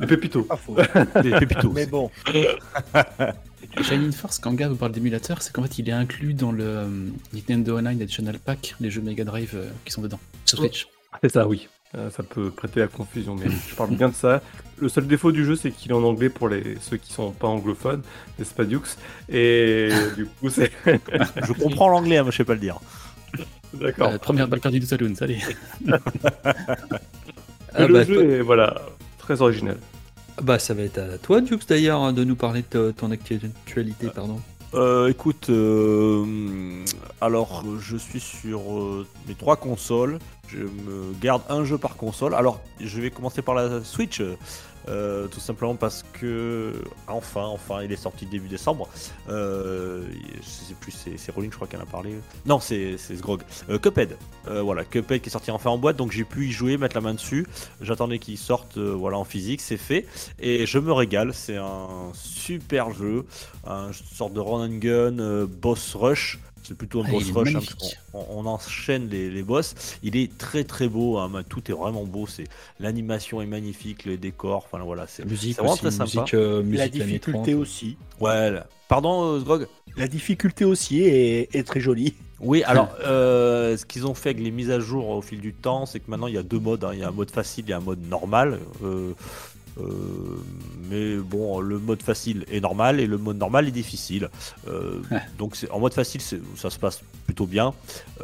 [0.00, 0.42] les pépitos.
[0.42, 0.76] Pas faux.
[1.22, 1.72] Des pépitos.
[1.72, 2.10] mais bon,
[3.82, 6.88] Shining Force, quand Gab parle d'émulateur, c'est qu'en fait, il est inclus dans le euh,
[7.32, 10.88] Nintendo Online Additional Pack, les jeux Mega Drive euh, qui sont dedans, sur Switch.
[11.22, 11.68] C'est ça, oui.
[11.94, 14.42] Euh, ça peut prêter à confusion, mais je parle bien de ça.
[14.78, 17.30] Le seul défaut du jeu, c'est qu'il est en anglais pour les ceux qui sont
[17.30, 18.02] pas anglophones,
[18.38, 18.96] les Spadiux.
[19.28, 20.72] Et du coup, c'est.
[20.84, 22.80] Je comprends l'anglais, hein, mais je sais pas le dire.
[23.72, 24.10] D'accord.
[24.10, 25.38] Euh, première balle perdue de Saloon, allez.
[27.78, 28.82] Ah le bah, jeu est voilà,
[29.26, 29.78] très original.
[30.40, 34.08] Bah, ça va être à toi, Dukes, d'ailleurs, hein, de nous parler de ton actualité,
[34.14, 34.40] pardon.
[34.74, 36.84] Euh, écoute, euh,
[37.20, 40.18] alors je suis sur euh, mes trois consoles.
[40.48, 42.34] Je me garde un jeu par console.
[42.34, 44.20] Alors je vais commencer par la Switch,
[44.88, 46.72] euh, tout simplement parce que
[47.08, 48.88] enfin, enfin, il est sorti début décembre.
[49.28, 50.04] Euh,
[50.40, 52.14] je sais plus, c'est Rolling, je crois qu'elle a parlé.
[52.44, 53.42] Non, c'est Sgrog.
[53.70, 54.16] Euh, Cuphead,
[54.48, 56.94] Euh, voilà, Cuphead qui est sorti enfin en boîte, donc j'ai pu y jouer, mettre
[56.96, 57.46] la main dessus.
[57.80, 60.06] J'attendais qu'il sorte, voilà, en physique, c'est fait,
[60.38, 61.34] et je me régale.
[61.34, 63.24] C'est un super jeu,
[63.66, 66.38] un sorte de run and gun, boss rush.
[66.66, 67.76] C'est plutôt un Ah, boss rush, hein, magnifique.
[67.78, 69.74] parce qu'on- on, on enchaîne les, les boss.
[70.02, 72.26] Il est très très beau, hein, tout est vraiment beau.
[72.26, 72.44] C'est
[72.80, 76.04] l'animation est magnifique, les décors, enfin voilà, c'est La musique c'est vraiment aussi, très sympa.
[76.22, 77.54] musique, euh, La musique difficulté 30.
[77.54, 77.96] aussi.
[78.20, 78.50] Ouais.
[78.50, 78.66] là.
[78.88, 79.66] Pardon, euh, Sgrog.
[79.96, 82.14] La difficulté aussi est, est très jolie.
[82.40, 85.52] Oui, alors euh, ce qu'ils ont fait avec les mises à jour au fil du
[85.54, 86.84] temps, c'est que maintenant il y a deux modes.
[86.84, 86.90] hein.
[86.92, 88.58] Il y a un mode facile et un mode normal.
[88.84, 89.12] Euh,
[89.80, 89.84] euh,
[90.90, 94.28] mais bon, le mode facile est normal et le mode normal est difficile.
[94.68, 95.00] Euh,
[95.38, 97.74] donc c'est- en mode facile, ça se passe plutôt bien.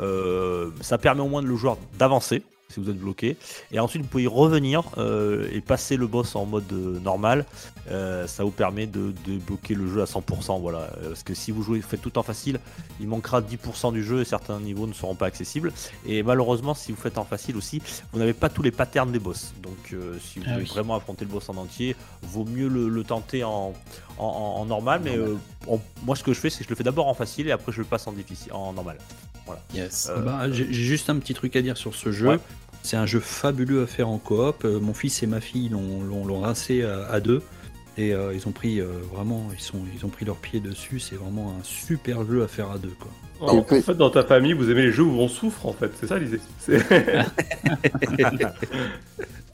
[0.01, 3.37] Euh, ça permet au moins de le joueur d'avancer si vous êtes bloqué.
[3.71, 7.45] Et ensuite, vous pouvez y revenir euh, et passer le boss en mode euh, normal.
[7.91, 10.61] Euh, ça vous permet de, de bloquer le jeu à 100%.
[10.61, 10.89] Voilà.
[11.09, 12.59] Parce que si vous jouez, faites tout en facile,
[13.01, 15.73] il manquera 10% du jeu et certains niveaux ne seront pas accessibles.
[16.07, 17.83] Et malheureusement, si vous faites en facile aussi,
[18.13, 19.53] vous n'avez pas tous les patterns des boss.
[19.63, 20.71] Donc, euh, si vous Ah voulez oui.
[20.71, 23.73] vraiment affronter le boss en entier, vaut mieux le, le tenter en,
[24.19, 25.01] en, en- en normal.
[25.05, 25.19] Mais
[25.69, 27.53] en- moi, ce que je fais, c'est que je le fais d'abord en facile et
[27.53, 28.99] après je le passe en difficile, en normal.
[29.75, 30.09] Yes.
[30.11, 32.29] Euh, Bah, J'ai j'ai juste un petit truc à dire sur ce jeu.
[32.29, 32.39] Ouais.
[32.83, 34.65] C'est un jeu fabuleux à faire en coop.
[34.65, 37.43] Euh, mon fils et ma fille l'ont- rincé à, à deux.
[37.99, 40.99] Et euh, ils ont pris euh, vraiment, ils, sont, ils ont pris leur pied dessus.
[40.99, 42.93] C'est vraiment un super jeu à faire à deux.
[42.99, 43.11] Quoi.
[43.49, 45.91] En, fait, dans ta famille, vous aimez les jeux où on souffre, en fait.
[46.01, 46.41] C'est ça l'idée.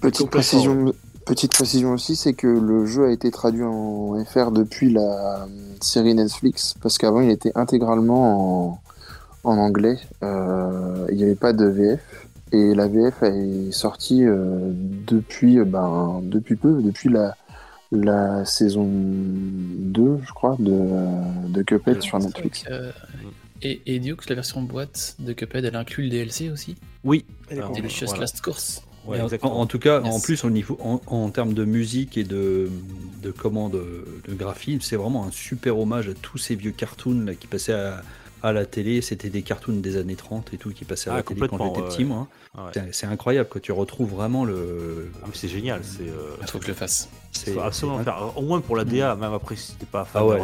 [0.01, 4.93] Petite précision, petite précision aussi, c'est que le jeu a été traduit en FR depuis
[4.93, 5.49] la
[5.81, 8.71] série Netflix, parce qu'avant il était intégralement
[9.45, 9.99] en, en anglais.
[10.23, 12.01] Euh, il n'y avait pas de VF.
[12.53, 17.37] Et la VF est sortie euh, depuis, euh, ben, depuis peu, depuis la,
[17.93, 20.79] la saison 2, je crois, de,
[21.53, 22.65] de Cuphead sur Netflix.
[22.71, 22.91] Euh,
[23.63, 27.25] et, et Dukes, la version boîte de Cuphead, elle inclut le DLC aussi Oui.
[27.51, 27.73] Elle est Alors.
[27.73, 28.21] Delicious voilà.
[28.23, 28.83] Last Course.
[29.07, 29.59] Ouais, en- exactement.
[29.59, 30.15] en, en tout cas, Yes.
[30.15, 32.71] en plus, au niveau, en, en termes de musique et de,
[33.23, 37.23] de, comment, de, de graphisme, c'est vraiment un super hommage à tous ces vieux cartoons
[37.25, 38.03] là, qui passaient à,
[38.42, 39.01] à la télé.
[39.03, 41.59] C'était des cartoons des années 30 et tout qui passaient à Ah, la télé quand
[41.59, 42.29] j'étais ouais, petit, moi.
[42.57, 42.70] Ah ouais.
[42.74, 45.11] C'est- C'est incroyable que tu retrouves vraiment le.
[45.22, 45.81] Ah, c'est génial.
[45.85, 46.03] C'est.
[46.09, 47.09] euh, Il faut que je le fasse.
[47.46, 48.33] Il faut absolument faire.
[48.37, 50.40] Au moins pour la DA, même après si t'es pas fan Ah ouais,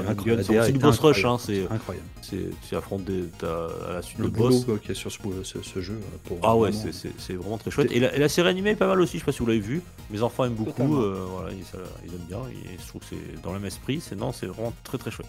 [0.66, 2.06] c'est du boss rush, hein, c'est incroyable.
[2.22, 4.64] c'est tu affrontes des, à la suite Le de boss.
[4.64, 5.94] quoi, qu'il y a sur ce, ce, ce jeu.
[5.94, 7.90] euh, Pour Ah ouais, vraiment- c'est- c'est c'est vraiment très chouette.
[7.90, 9.46] Et la, et la série animée est pas mal aussi, je sais pas si vous
[9.46, 9.82] l'avez vu.
[10.10, 12.38] Mes enfants aiment beaucoup, euh, voilà, ils, ça- ils aiment bien.
[12.52, 14.00] Et je trouve que c'est dans le même esprit.
[14.00, 15.26] C'est non, c'est vraiment très très chouette.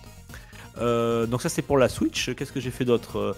[0.78, 2.34] Euh, donc ça c'est pour la Switch.
[2.36, 3.36] Qu'est-ce que j'ai fait d'autre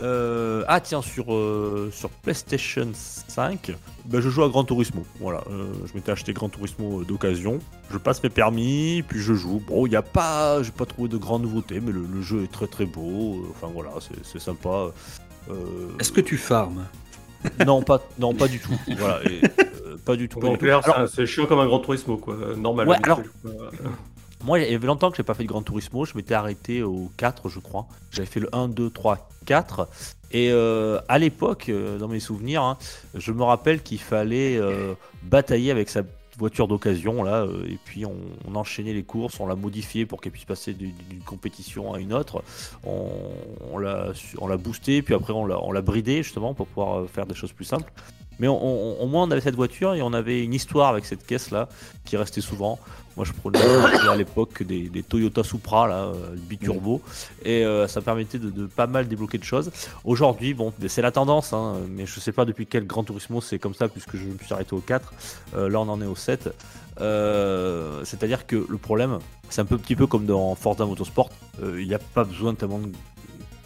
[0.00, 3.72] Euh, Ah tiens sur euh, sur PlayStation 5,
[4.04, 5.04] ben, je joue à Gran Turismo.
[5.20, 7.58] Voilà, euh, je m'étais acheté Gran Turismo euh, d'occasion.
[7.90, 9.60] Je passe mes permis, puis je joue.
[9.66, 12.44] Bon, il y a pas, j'ai pas trouvé de grandes nouveautés, mais le, le jeu
[12.44, 13.34] est très très beau.
[13.42, 13.90] Euh, Enfin voilà,
[14.22, 14.88] c'est- sympa.
[15.50, 15.54] Euh,
[16.00, 16.84] Est-ce que tu farmes?
[17.66, 18.72] Non, pas, non, pas du tout.
[18.98, 19.40] Voilà, et,
[19.86, 20.40] euh, pas du tout.
[21.12, 22.34] c'est chiant comme un grand tourisme, quoi.
[22.34, 22.88] euh, Normal.
[22.88, 23.52] Ouais, habituel, quoi.
[24.46, 26.04] Moi, il y avait longtemps que j'ai pas fait de Gran Turismo.
[26.04, 27.88] Je m'étais arrêté au 4, je crois.
[28.12, 29.88] J'avais fait le 1, 2, 3, 4.
[30.30, 32.78] Et euh, à l'époque, euh, dans mes souvenirs, hein,
[33.16, 36.02] je me rappelle qu'il fallait euh, batailler avec sa
[36.38, 40.44] voiture d'occasion là et puis on, enchaînait les courses on l'a modifié pour qu'elle puisse
[40.44, 40.92] passer d'une
[41.24, 42.44] compétition à une autre
[42.84, 47.34] on, l'a on l'a boosté puis après on l'a bridé justement pour pouvoir faire des
[47.34, 47.90] choses plus simples
[48.38, 51.50] mais au moins on avait cette voiture et on avait une histoire avec cette caisse
[51.50, 51.70] là
[52.04, 52.78] qui restait souvent
[53.16, 53.58] moi je prenais
[54.08, 57.00] à l'époque des, des Toyota Supra là euh, biturbo.
[57.44, 59.70] Et euh, ça permettait de, de pas mal débloquer de choses.
[60.04, 63.58] Aujourd'hui bon c'est la tendance hein, mais je sais pas depuis quel Grand Turismo c'est
[63.58, 65.12] comme ça puisque je me suis arrêté au 4
[65.56, 66.50] Euh, là on en est au 7
[67.00, 69.18] Euh, c'est à dire que le problème
[69.50, 71.30] c'est un peu petit peu comme dans Forza Motorsport.
[71.62, 72.86] Il n'y a pas besoin tellement de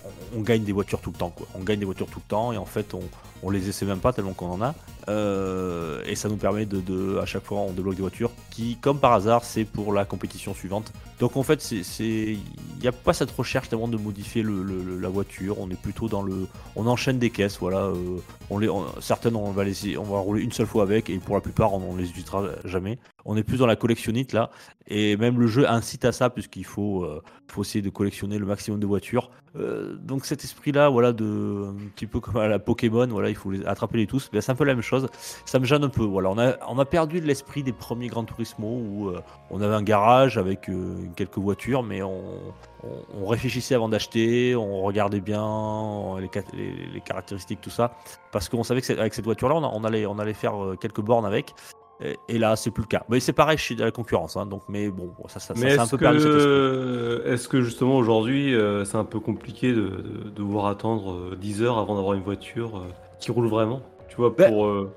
[0.05, 1.47] on- on gagne des voitures tout le temps quoi.
[1.55, 3.01] On gagne des voitures tout le temps et en fait on,
[3.43, 4.75] on les essaie même pas tellement qu'on en a.
[5.11, 8.77] Euh, et ça nous permet de, de- à chaque fois on débloque des voitures qui
[8.81, 10.93] comme par hasard c'est pour la compétition suivante.
[11.19, 12.39] Donc en fait c'est il
[12.81, 15.59] n'y a pas cette recherche tellement de modifier le- le- la voiture.
[15.61, 16.47] On est plutôt dans le
[16.77, 17.79] on enchaîne des caisses voilà.
[17.79, 18.19] euh,
[18.51, 21.19] on les on- certaines on va les on va rouler une seule fois avec et
[21.19, 22.99] pour la plupart on, on les utilisera jamais.
[23.25, 24.51] On est plus dans la collectionnite là
[24.91, 28.47] et même le jeu incite à ça puisqu'il faut euh, faut essayer de collectionner le
[28.47, 29.31] maximum de voitures.
[29.57, 33.35] Euh, donc cet esprit-là, voilà, de un petit peu comme à la Pokémon, voilà, il
[33.35, 34.31] faut attraper les tous.
[34.33, 35.09] C'est un peu la même chose.
[35.45, 36.05] Ça me gêne un peu.
[36.05, 39.75] Voilà, on a, on a perdu l'esprit des premiers Gran Turismo où euh, on avait
[39.75, 40.71] un garage avec
[41.17, 42.23] quelques voitures, mais on,
[43.15, 46.31] on, réfléchissait avant d'acheter, on regardait bien les,
[46.93, 47.93] les, caractéristiques, tout ça,
[48.33, 51.55] parce qu'on savait que avec cette voiture-là, on, allait, on allait faire quelques bornes avec.
[52.03, 53.03] Et, et là, c'est plus le cas.
[53.09, 55.87] Mais c'est pareil chez la concurrence, hein, donc, mais bon, ça, ça, ça, c'est un
[55.87, 59.81] peu perdu que, est-ce que justement aujourd'hui, euh, c'est un peu compliqué de,
[60.25, 62.81] de devoir attendre euh, 10 heures avant d'avoir une voiture euh,
[63.19, 64.65] qui roule vraiment Tu vois, Ben, pour.
[64.67, 64.91] euh,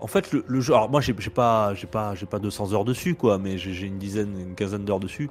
[0.00, 0.74] En fait, le, le jeu.
[0.74, 3.96] Alors moi, j'ai pas, j'ai pas, j'ai pas 200 heures dessus, quoi, mais j'ai une
[3.98, 5.30] dizaine, une quinzaine d'heures dessus.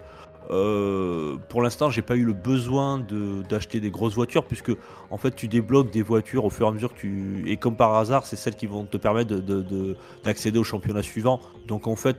[0.52, 4.72] Euh, pour l'instant, j'ai pas eu le besoin de d'acheter des grosses voitures, puisque
[5.10, 7.44] en fait, tu débloques des voitures au fur et à mesure que tu.
[7.48, 10.64] Et comme par hasard, c'est celles qui vont te permettre de- de- de- d'accéder au
[10.64, 11.40] championnat suivant.
[11.68, 12.18] Donc en fait,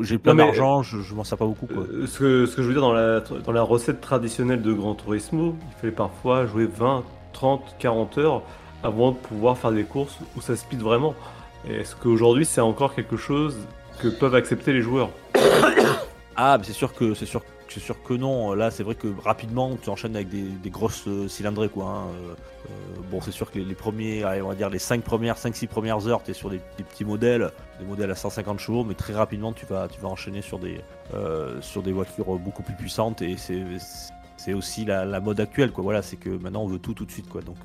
[0.00, 1.82] j'ai plein d'argent, je, je m'en sers pas beaucoup, quoi.
[1.82, 4.72] euh, ce, que, ce que je veux dire, dans la, dans la recette traditionnelle de
[4.72, 8.42] Gran Turismo, il fallait parfois jouer 20, 30, 40 heures
[8.84, 11.14] avant de pouvoir faire des courses où ça speed vraiment.
[11.68, 13.56] Est-ce qu'aujourd'hui, c'est encore quelque chose
[14.00, 15.10] que peuvent accepter les joueurs?
[16.40, 17.42] Ah, c'est sûr que c'est sûr,
[18.04, 18.54] que non.
[18.54, 21.86] Là, c'est vrai que rapidement, tu enchaînes avec des, grosses euh, cylindrées, quoi.
[21.86, 22.06] hein.
[22.14, 22.34] Euh,
[22.70, 26.06] euh, bon, c'est sûr que les, premiers, on va dire les 5 premières, 5-6 premières
[26.06, 29.52] heures, tu es sur des, petits modèles, des modèles à 150 chevaux, mais très rapidement,
[29.52, 30.80] tu vas, tu vas enchaîner sur des,
[31.92, 36.62] voitures beaucoup plus puissantes et c'est aussi la, mode actuelle quoi voilà c'est que maintenant
[36.62, 37.56] on veut tout tout de suite quoi donc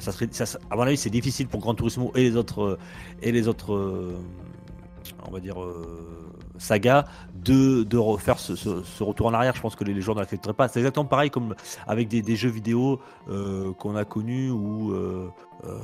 [0.00, 2.22] ça serait ça, à mon avis c'est difficile pour Gran Turismo et
[3.32, 4.16] les autres
[5.26, 5.56] on va dire
[6.58, 9.54] sagas de, de refaire ce, ce- ce retour en arrière.
[9.56, 10.68] Je pense que les, les joueurs ne l'accepteraient pas.
[10.68, 11.54] C'est exactement pareil comme
[11.86, 15.28] avec des, des jeux vidéo euh, qu'on a connus où euh,
[15.64, 15.78] euh,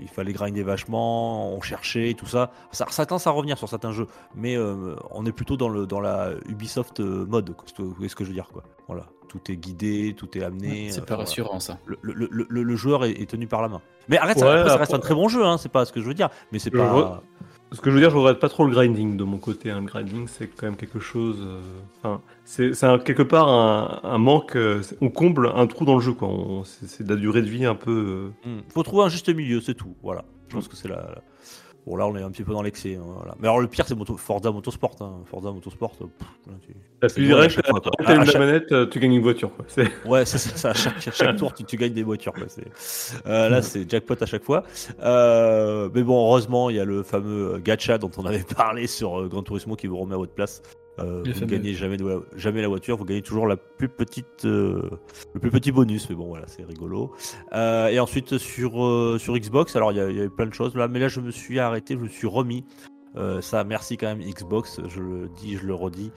[0.00, 2.50] il fallait grinder vachement, on cherchait tout ça.
[2.72, 5.86] Ça, ça tend à revenir sur certains jeux, mais euh, on est plutôt dans, le,
[5.86, 8.62] dans la Ubisoft mode, voyez ce que je veux dire quoi.
[8.86, 10.90] Voilà, tout est guidé, tout est amené.
[10.90, 11.24] C'est pas voilà.
[11.24, 11.78] rassurant ça.
[11.86, 13.80] Le, le- le- le- le joueur est, est tenu par la main.
[14.08, 16.06] Mais arrête, ça, après, reste un très bon jeu, hein, c'est pas ce que je
[16.06, 16.28] veux dire.
[16.52, 17.22] Mais c'est pas.
[17.74, 19.70] Ce que je veux dire, je regrette pas trop le grinding de mon côté.
[19.70, 19.80] hein.
[19.80, 21.36] Le grinding, c'est quand même quelque chose.
[21.40, 21.60] euh,
[22.02, 22.72] Enfin, c'est
[23.04, 24.56] quelque part un, un manque.
[24.56, 26.30] euh, on comble un trou dans le jeu, quoi.
[26.64, 28.32] C'est de la durée de vie un peu.
[28.46, 28.60] euh, Hmm.
[28.72, 29.94] Faut trouver un juste milieu, c'est tout.
[30.02, 30.24] Voilà.
[30.48, 31.22] Je pense que c'est la, la-
[31.86, 32.94] Bon, là, on est un petit peu dans l'excès.
[32.96, 33.34] hein, voilà.
[33.38, 34.16] Mais alors, le pire, c'est Moto...
[34.16, 34.96] Forza Motorsport.
[35.00, 35.16] hein.
[35.26, 35.92] Forza Motorsport.
[36.00, 36.74] euh, pff, là, tu-
[38.04, 39.66] fois, à une chaque- manette, euh, tu gagnes une voiture, quoi.
[40.06, 40.70] Ouais, c'est ça.
[40.70, 42.32] à chaque, tour, tu, tu gagnes des voitures.
[42.32, 42.44] quoi.
[43.26, 44.62] Euh, là, c'est jackpot à chaque fois.
[45.02, 49.28] Euh, mais bon, heureusement, il y a le fameux gacha dont on avait parlé sur
[49.28, 50.62] Gran Turismo qui vous remet à votre place.
[51.00, 51.46] Euh, vous fameux.
[51.46, 54.90] gagnez jamais, de- jamais la voiture, vous gagnez toujours la plus petite, euh,
[55.34, 56.08] le plus petit bonus.
[56.08, 57.12] Mais bon, voilà, c'est rigolo.
[57.52, 58.72] Euh, et ensuite sur
[59.18, 61.30] sur Xbox, alors il y, y avait plein de choses là, mais là je me
[61.32, 62.64] suis arrêté, je me suis remis.
[63.40, 66.10] Ça, merci quand même Xbox, je le dis, je le redis.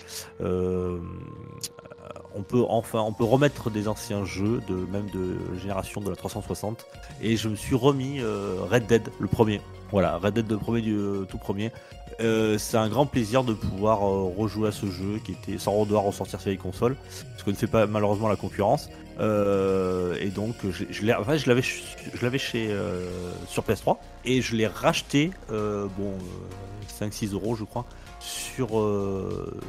[2.36, 6.16] On peut enfin, on peut remettre des anciens jeux de même de génération de la
[6.16, 6.86] 360.
[7.22, 9.60] Et je me suis remis Red Dead, le premier.
[9.92, 10.98] Voilà, Red Dead le premier du
[11.30, 11.72] tout premier.
[12.20, 15.86] Euh, c'est un grand plaisir de pouvoir euh, rejouer à ce jeu qui était sans
[15.86, 16.96] devoir ressortir sur les consoles,
[17.38, 18.90] ce que ne fait pas malheureusement la concurrence.
[19.20, 23.08] Euh, et donc je, je l'ai, enfin, je l'avais, je l'avais chez euh,
[23.48, 26.14] sur PS3 et je l'ai racheté, euh, bon,
[27.00, 27.86] 5-6 euros je crois,
[28.20, 29.60] sur euh,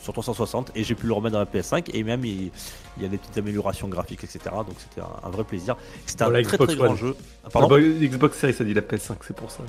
[0.00, 2.50] sur 360 et j'ai pu le remettre dans la PS5 et même il,
[2.96, 4.40] il y a des petites améliorations graphiques etc.
[4.66, 5.76] Donc c'était un, un vrai plaisir.
[6.06, 7.14] C'était un très Xbox très grand jeu.
[7.18, 7.68] Ah, Ah pardon?
[7.68, 9.62] Bah, Xbox Series, ça dit la PS5, c'est pour ça.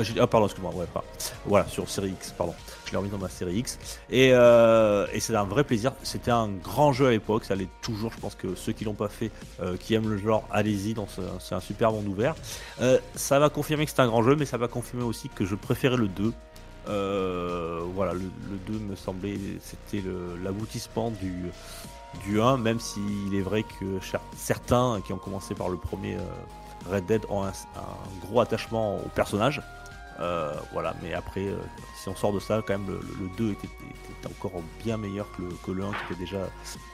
[0.00, 1.02] J'ai- ah, pardon, excuse-moi, ouais, pas.
[1.46, 2.54] Voilà, sur série X, pardon.
[2.86, 3.78] Je l'ai remis dans ma série X.
[4.10, 5.92] Et, euh, et c'est un vrai plaisir.
[6.02, 7.44] C'était un grand jeu à l'époque.
[7.44, 8.12] Ça l'est toujours.
[8.12, 10.94] Je pense que ceux qui l'ont pas fait, euh, qui aiment le genre, allez-y.
[11.40, 12.34] C'est un super monde ouvert.
[12.80, 15.44] Euh, ça va confirmer que c'est un grand jeu, mais ça va confirmer aussi que
[15.44, 16.32] je préférais le 2.
[16.88, 20.02] Euh, voilà, le, le 2 me semblait, c'était
[20.42, 21.50] l'aboutissement du,
[22.24, 23.98] du 1, même s'il est vrai que
[24.36, 26.20] certains qui ont commencé par le premier euh,
[26.90, 29.60] Red Dead ont un, un gros attachement au personnage.
[30.20, 31.56] Euh, voilà, mais après, euh,
[31.96, 35.26] si on sort de ça, quand même, le, le 2 était, était encore bien meilleur
[35.36, 36.48] que le, que le 1 qui était déjà,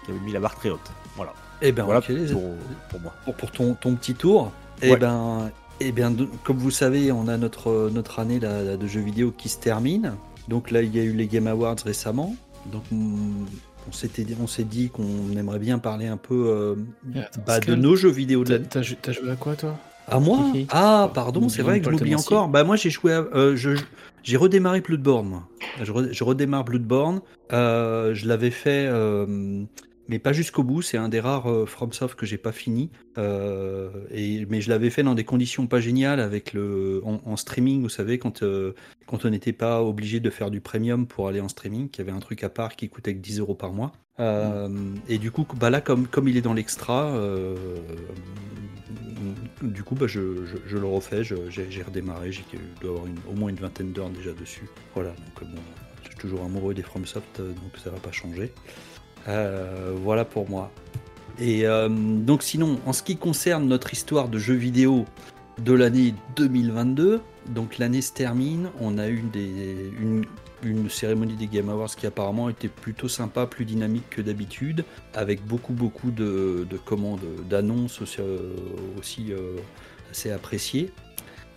[0.04, 0.90] qui avait mis la barre très haute.
[1.16, 1.32] Voilà,
[1.62, 2.42] Eh ben, voilà pour,
[2.90, 3.14] pour moi.
[3.24, 4.52] pour, pour ton, ton petit tour.
[4.82, 4.96] Et Ouais.
[4.98, 9.00] ben, et bien, de- comme vous savez, on a notre, notre année là, de jeux
[9.00, 10.14] vidéo qui se termine.
[10.48, 12.36] Donc là, il y a eu les Game Awards récemment.
[12.66, 16.74] Donc on s'était dit- on s'est dit qu'on aimerait bien parler un peu euh,
[17.46, 19.12] bah, de nos jeux vidéo de T'as la...
[19.12, 19.76] joué à quoi toi?
[20.08, 20.38] À moi?
[20.70, 22.48] Ah, pardon, c'est vrai que je m'oublie encore.
[22.48, 23.70] Bah moi, j'ai joué, à- euh, je-
[24.22, 25.26] j'ai redémarré Bloodborne.
[25.28, 25.48] Moi.
[25.82, 27.20] Je, re- je redémarre Bloodborne.
[27.52, 29.64] Euh, je l'avais fait, euh,
[30.08, 30.82] mais pas jusqu'au bout.
[30.82, 32.90] C'est un des rares euh, FromSoft que j'ai pas fini.
[33.18, 33.90] Euh,
[34.48, 37.82] mais je l'avais fait dans des conditions pas géniales avec le en, streaming.
[37.82, 38.74] Vous savez, quand euh,
[39.06, 42.08] quand on n'était pas obligé de faire du premium pour aller en streaming, qu'il y
[42.08, 43.92] avait un truc à part qui coûtait que 10 euros par mois.
[45.08, 47.18] Et du coup, bah là, comme, comme il est dans l'extra,
[49.62, 52.44] du coup, bah, je, je- le refais, j'ai redémarré, j'ai
[52.80, 54.68] dois avoir au moins une vingtaine d'heures déjà dessus.
[54.94, 55.62] Voilà, donc bon,
[56.02, 58.52] je suis toujours amoureux des FromSoft, donc ça va pas changer.
[59.28, 60.70] Euh, voilà pour moi.
[61.38, 65.04] Et euh, donc sinon, en ce qui concerne notre histoire de jeux vidéo
[65.58, 70.24] de l'année 2022, donc l'année se termine, on a eu des, une,
[70.88, 75.72] cérémonie des Game Awards qui apparemment était plutôt sympa, plus dynamique que d'habitude, avec beaucoup
[75.72, 79.56] beaucoup de, de commandes, d'annonces aussi, euh,
[80.10, 80.92] assez appréciées.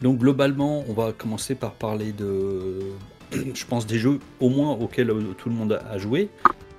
[0.01, 2.79] Donc globalement, on va commencer par parler de,
[3.31, 6.29] je pense, des jeux au moins auxquels tout le monde a joué.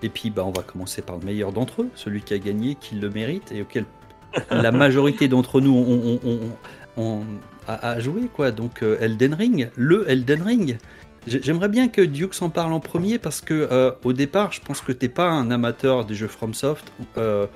[0.02, 2.74] Et puis bah, on va commencer par le meilleur d'entre eux, celui qui a gagné,
[2.76, 3.84] qui le mérite, et auquel
[4.50, 5.74] la majorité d'entre nous
[6.96, 7.22] ont,
[7.66, 8.22] a, joué.
[8.32, 8.50] Quoi.
[8.50, 10.78] Donc euh, Elden Ring, le Elden Ring.
[11.26, 14.61] J'ai- J'aimerais bien que Duke s'en parle en premier parce que euh, au départ, je
[14.61, 16.90] pense que t'es pas un amateur des jeux FromSoft.
[17.16, 17.46] Euh,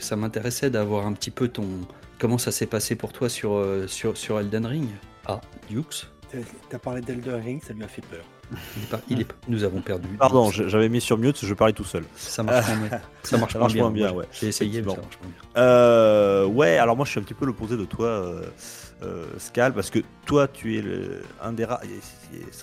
[0.00, 1.64] ça m'intéressait d'avoir un petit peu ton
[2.18, 4.88] comment ça s'est passé pour toi sur, sur, sur Elden Ring.
[5.26, 5.40] Ah,
[5.70, 8.24] Dukes, T'as- T'as parlé d'Elden Ring, ça lui a fait peur.
[8.76, 10.08] Il est pas- il est- nous avons perdu.
[10.18, 12.04] Pardon, j'avais mis sur mute, je parlais tout seul.
[12.16, 13.00] Ça marche moins bien.
[13.22, 14.12] Ça marche, Ça moins marche bien.
[14.12, 14.24] ouais.
[14.32, 15.62] J'ai essayé, mais ça marche moins bien.
[15.62, 18.42] Euh, ouais, alors moi je suis un petit peu l'opposé de toi, euh,
[19.02, 21.80] euh, Scal, parce que toi tu es le, un des rares,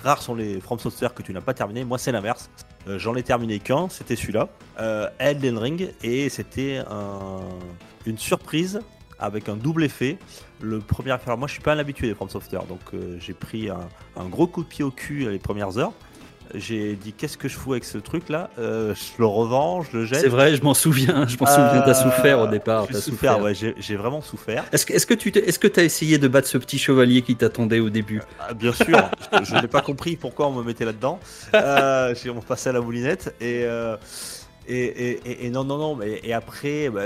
[0.03, 1.83] rares sont les From Software que tu n'as pas terminé.
[1.85, 2.49] Moi c'est l'inverse.
[2.97, 4.47] J'en ai terminé qu'un, c'était celui-là,
[5.19, 7.39] Elden Ring, et c'était un-
[8.05, 8.79] une surprise
[9.17, 10.17] avec un double effet.
[10.61, 13.33] Le premier, alors moi je suis pas un habitué des From Software, donc euh, j'ai
[13.33, 13.79] pris un,
[14.17, 15.91] un gros coup de pied au cul les premières heures.
[16.53, 20.05] J'ai dit qu'est-ce que je fous avec ce truc là Je le revends, je le
[20.05, 20.19] jette.
[20.21, 21.27] C'est vrai, je m'en souviens.
[21.27, 21.81] Je m'en souviens.
[21.83, 22.85] T'as Euh, souffert au départ.
[22.87, 24.63] J'ai t'as souffert, ouais, j'ai vraiment souffert.
[24.71, 27.23] Est-ce que est-ce que tu t'es- est-ce que t'as essayé de battre ce petit chevalier
[27.23, 28.21] qui t'attendait au début?
[28.39, 29.09] Ah, bien sûr,
[29.41, 31.19] je, je n'ai pas compris pourquoi on me mettait là-dedans.
[31.55, 33.97] Euh, j'ai- on passait à la moulinette et, euh,
[34.67, 37.03] et, et, non, non, non, et après, bah,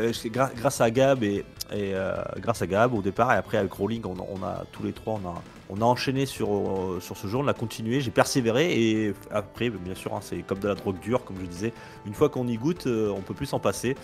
[0.56, 1.44] grâce à Gab et,
[1.74, 5.20] euh, grâce à Gab au départ et après avec Rolling, on, a- tous les trois,
[5.24, 8.72] on a, on a enchaîné sur, euh, sur ce jeu, on a continué, j'ai persévéré
[8.74, 11.74] et après, bien sûr, hein, c'est comme de la drogue dure, comme je disais,
[12.06, 13.96] une fois qu'on y goûte, euh, on peut plus s'en passer.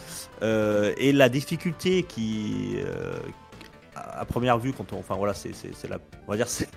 [0.42, 2.76] Euh, et la difficulté qui,
[3.96, 5.52] à première vue, quand on, enfin voilà, c'est,
[5.90, 6.68] la, on va dire, c'est,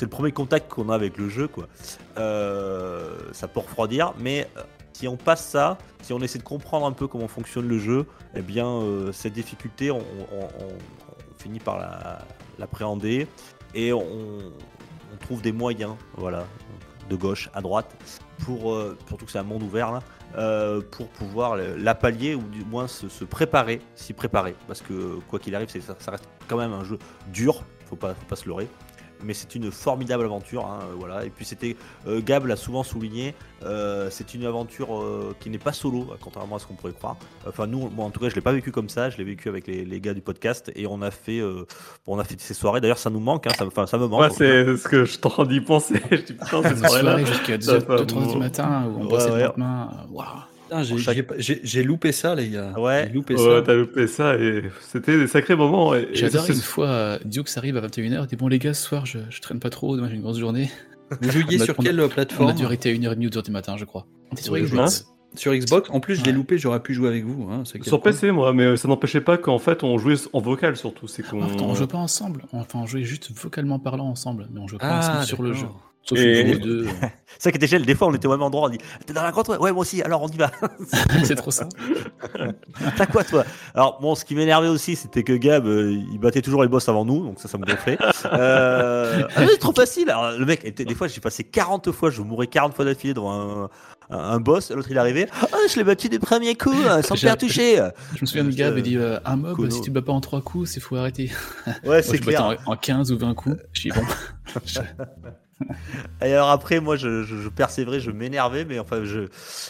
[0.00, 1.68] le premier contact qu'on a avec le jeu, quoi.
[2.16, 4.48] Ça peut refroidir, mais
[4.92, 8.06] si on passe ça, si on essaie de comprendre un peu comment fonctionne le jeu,
[8.34, 10.02] eh bien, euh, cette difficulté, on,
[11.38, 12.18] finit par la,
[12.58, 13.26] l'appréhender
[13.74, 14.04] et on,
[15.20, 16.44] trouve des moyens, voilà,
[17.10, 17.94] de gauche à droite,
[18.44, 20.00] pour, euh, surtout que c'est un monde ouvert là,
[20.36, 24.56] euh, pour pouvoir la pallier ou du moins se, préparer, s'y préparer.
[24.66, 26.98] Parce que quoi qu'il arrive, ça, ça reste quand même un jeu
[27.32, 28.68] dur, faut pas, faut pas se leurrer.
[29.24, 31.24] Mais c'est une formidable aventure, hein, euh, voilà.
[31.24, 35.58] Et puis c'était, euh, Gab l'a souvent souligné, euh, c'est une aventure euh, qui n'est
[35.58, 37.16] pas solo, contrairement à ce qu'on pourrait croire.
[37.46, 39.48] Enfin nous, moi en tout cas, je l'ai pas vécu comme ça, je l'ai vécu
[39.48, 41.66] avec les, les gars du podcast et on a fait, euh,
[42.06, 42.80] bon, on a fait ces soirées.
[42.80, 44.20] D'ailleurs, ça nous manque, hein, ça, enfin, ça me manque.
[44.22, 46.00] Ouais, c'est ce que je t'en d'y penser.
[46.10, 47.24] Je dis putain, cette Une soirée soirée-là.
[47.24, 49.38] jusqu'à ça va 2h30 du matin où on Ouais, bossait ouais.
[49.40, 49.90] le lendemain.
[50.10, 50.26] Waouh.
[51.38, 52.72] J'ai, loupé ça, les gars.
[52.78, 53.08] Ouais.
[53.10, 55.94] Loupé t'as loupé ça et c'était des sacrés moments.
[55.94, 58.82] et- J'adore une fois, euh, Dukes arrive à 21h, il dit bon les gars, ce
[58.86, 60.70] soir je, je traîne pas trop, demain j'ai une grosse journée.
[61.20, 63.30] Vous jouiez On sur on a- quelle On plateforme a dû arrêter à 1h30 ou
[63.30, 64.06] 2h du matin, je crois.
[64.30, 65.06] On était sur Xbox.
[65.34, 65.88] Sur Xbox.
[65.90, 66.36] En plus, je l'ai Ouais.
[66.36, 66.58] loupé.
[66.58, 67.48] J'aurais pu jouer avec vous.
[67.50, 68.02] hein, Sur.
[68.02, 71.06] PC, moi, mais ça n'empêchait pas qu'en fait on jouait en vocal surtout.
[71.08, 71.42] C'est qu'on.
[71.42, 74.78] Ah, on jouait pas ensemble, enfin on jouait juste vocalement parlant ensemble, mais on jouait
[74.78, 75.66] pas Ah, ensemble sur le jeu.
[76.04, 76.86] Sauf Et- deux,
[77.38, 77.86] C'est ça qui était génial.
[77.86, 78.66] Des fois, on était au même endroit.
[78.66, 80.00] On dit T'es dans la grotte ouais, ouais, moi aussi.
[80.02, 80.50] Alors, on y va.
[81.24, 81.68] c'est trop ça.
[82.96, 83.44] T'as quoi, toi?
[83.74, 86.88] Alors, bon, ce qui m'énervait aussi, c'était que Gab, euh, il battait toujours les boss
[86.88, 87.24] avant nous.
[87.24, 87.98] Donc, ça, ça me gonflait.
[88.32, 89.22] Euh...
[89.34, 90.08] ah, c'est trop facile.
[90.10, 92.10] Alors, le mec, était- des fois, j'ai passé 40 fois.
[92.10, 93.68] Je mourais 40 fois d'affilée devant
[94.10, 94.70] un, boss.
[94.70, 95.26] L'autre, il est arrivé.
[95.52, 97.76] Ah, je l'ai battu des premiers coups, euh, sans faire toucher.
[98.14, 99.70] Je me souviens de Euh, Gab, il dit euh, un mob, Kono.
[99.70, 101.32] si tu bats pas en 3 coups, c'est faut arrêter.
[101.84, 102.44] Ouais, c'est clair.
[102.66, 103.56] en, en 15 ou 20 coups.
[103.72, 104.02] Je dis bon,
[106.22, 108.64] Et alors, après, moi, je, je, je persévérais, je m'énervais.
[108.64, 109.28] Mais enfin, je-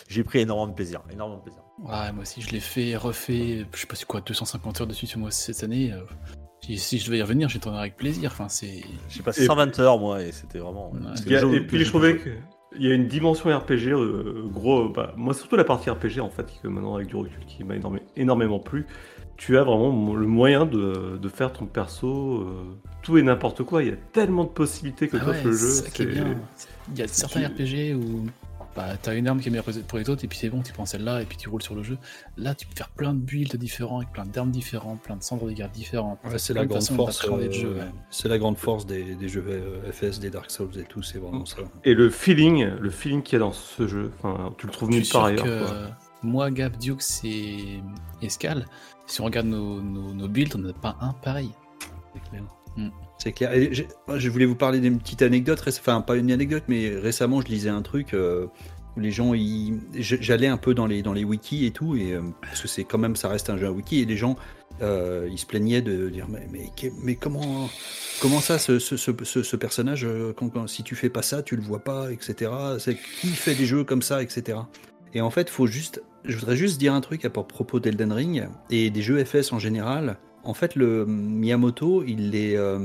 [0.09, 1.01] j'ai pris énormément de plaisir.
[1.13, 1.63] Énormément de plaisir.
[1.85, 5.07] ouais, moi aussi je l'ai fait, refait, je sais pas c'est quoi, 250 heures dessus
[5.07, 5.93] sur moi cette année.
[5.93, 6.01] euh,
[6.65, 8.31] si, si je devais y revenir, j'y retournerais avec plaisir.
[8.33, 8.83] Enfin, c'est.
[9.09, 10.93] J'ai passé Et- 120 heures, moi, et c'était vraiment.
[10.93, 11.01] Ouais.
[11.35, 15.13] a- et puis j'ai je trouvais qu'il y a une dimension RPG, euh, gros, bah,
[15.17, 17.99] moi surtout la partie RPG en fait, que maintenant avec du recul, qui m'a énorme-
[18.17, 18.87] énormément plu.
[19.45, 22.65] Tu as vraiment le moyen de, de faire ton perso, euh,
[23.03, 23.83] tout et n'importe quoi.
[23.83, 25.67] Il y a tellement de possibilités que Ah t'offre ouais, le jeu.
[25.69, 26.37] c'est ça qui est bien.
[26.93, 28.27] Il y a certains tu- RPG où
[28.77, 30.73] bah, t'as une arme qui est meilleure pour les autres, et puis c'est bon, tu
[30.73, 31.99] prends celle-là, et puis tu roules sur le jeu.
[32.37, 35.47] Là, tu peux faire plein de builds différents, avec plein d'armes différentes, plein de cendres
[35.47, 35.71] de guerre.
[35.75, 37.27] Ouais, T'as c'est la de grande force.
[37.29, 37.85] euh, ouais.
[38.11, 41.03] C'est la grande force des, des jeux euh, FS, des Dark Souls et tout.
[41.03, 41.57] C'est vraiment ça.
[41.85, 44.91] Et le feeling, le feeling qu'il y a dans ce jeu, enfin, tu le trouves
[44.91, 45.45] nulle part ailleurs.
[45.45, 45.77] que quoi.
[46.23, 47.81] moi, Gab, Dukes et
[48.23, 48.65] Escal,
[49.13, 51.51] si on regarde nos, builds, on n'a pas un pareil.
[52.15, 52.43] C'est clair.
[52.77, 52.89] Mm.
[53.19, 53.53] C'est clair.
[54.17, 57.69] Je voulais vous parler d'une petite anecdote, enfin pas une anecdote, mais récemment je lisais
[57.69, 58.47] un truc euh,
[58.97, 59.35] où les gens,
[59.93, 63.15] j'allais un peu dans les, wikis et tout, et, euh, parce que c'est quand même,
[63.15, 64.37] ça reste un jeu à wiki, et les gens,
[64.81, 66.49] euh, ils se plaignaient de dire, mais,
[67.03, 67.69] mais, comment,
[68.23, 70.07] comment ça, ce, personnage,
[70.67, 72.51] si tu fais pas ça, tu le vois pas, etc.
[73.21, 74.59] Qui fait des jeux comme ça, etc.
[75.15, 78.49] Et en fait, faut juste, je voudrais juste dire un truc à propos d'Elden Ring
[78.71, 80.17] et des jeux FS en général.
[80.45, 82.79] En fait, le Miyamoto, il est euh,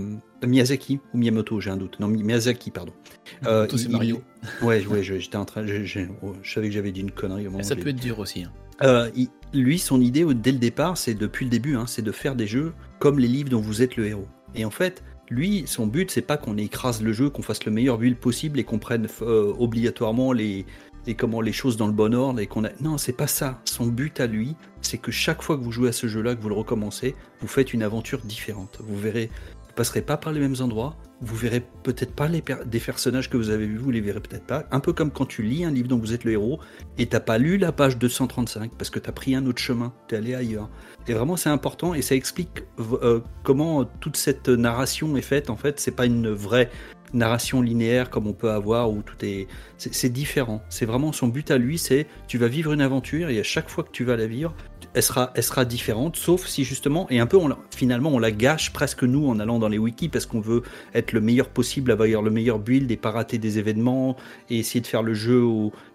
[0.45, 1.99] Miyazaki ou Miyamoto, j'ai un doute.
[1.99, 2.93] Non, Mi- Miyazaki, pardon.
[3.45, 4.21] Euh, Tout c'est il- Mario.
[4.61, 7.45] Ouais, ouais, j'étais en train, je, je- oh, je savais que j'avais dit une connerie
[7.47, 8.43] au moment ça peut être dur aussi.
[8.43, 8.51] hein.
[8.84, 12.11] euh, il- lui, son idée dès le départ, c'est depuis le début, hein, c'est de
[12.11, 14.28] faire des jeux comme les livres dont vous êtes le héros.
[14.55, 17.71] Et en fait, lui, son but, c'est pas qu'on écrase le jeu, qu'on fasse le
[17.71, 20.65] meilleur build possible et qu'on prenne euh, obligatoirement les,
[21.08, 22.39] les, comment, les choses dans le bon ordre.
[22.39, 22.70] Et qu'on a...
[22.82, 23.60] Non, c'est pas ça.
[23.66, 26.41] Son but à lui, c'est que chaque fois que vous jouez à ce jeu-là, que
[26.41, 28.80] vous le recommencez, vous faites une aventure différente.
[28.82, 29.32] Vous verrez,
[29.68, 30.95] vous passerez pas par les mêmes endroits.
[31.20, 34.45] Vous verrez peut-être pas les des personnages que vous avez vus, vous les verrez peut-être
[34.45, 34.66] pas.
[34.70, 36.60] Un peu comme quand tu lis un livre dont vous êtes le héros
[36.99, 40.18] et t'as pas lu la page 235 parce que t'as pris un autre chemin, t'es
[40.18, 40.70] allé ailleurs.
[41.08, 45.49] Et vraiment c'est important et ça explique euh, comment toute cette narration est faite.
[45.49, 46.70] En fait, c'est pas une vraie
[47.14, 49.47] narration linéaire comme on peut avoir où tout est.
[49.78, 50.62] C'est différent.
[50.70, 53.70] C'est vraiment son but à lui, c'est tu vas vivre une aventure et à chaque
[53.70, 54.53] fois que tu vas la vivre,
[54.93, 58.32] elle sera, elle sera différente, sauf si justement, et un peu on finalement on la
[58.32, 61.91] gâche presque nous en allant dans les wikis parce qu'on veut être le meilleur possible,
[61.91, 64.16] avoir le meilleur build et pas rater des événements
[64.49, 65.43] et essayer de faire le jeu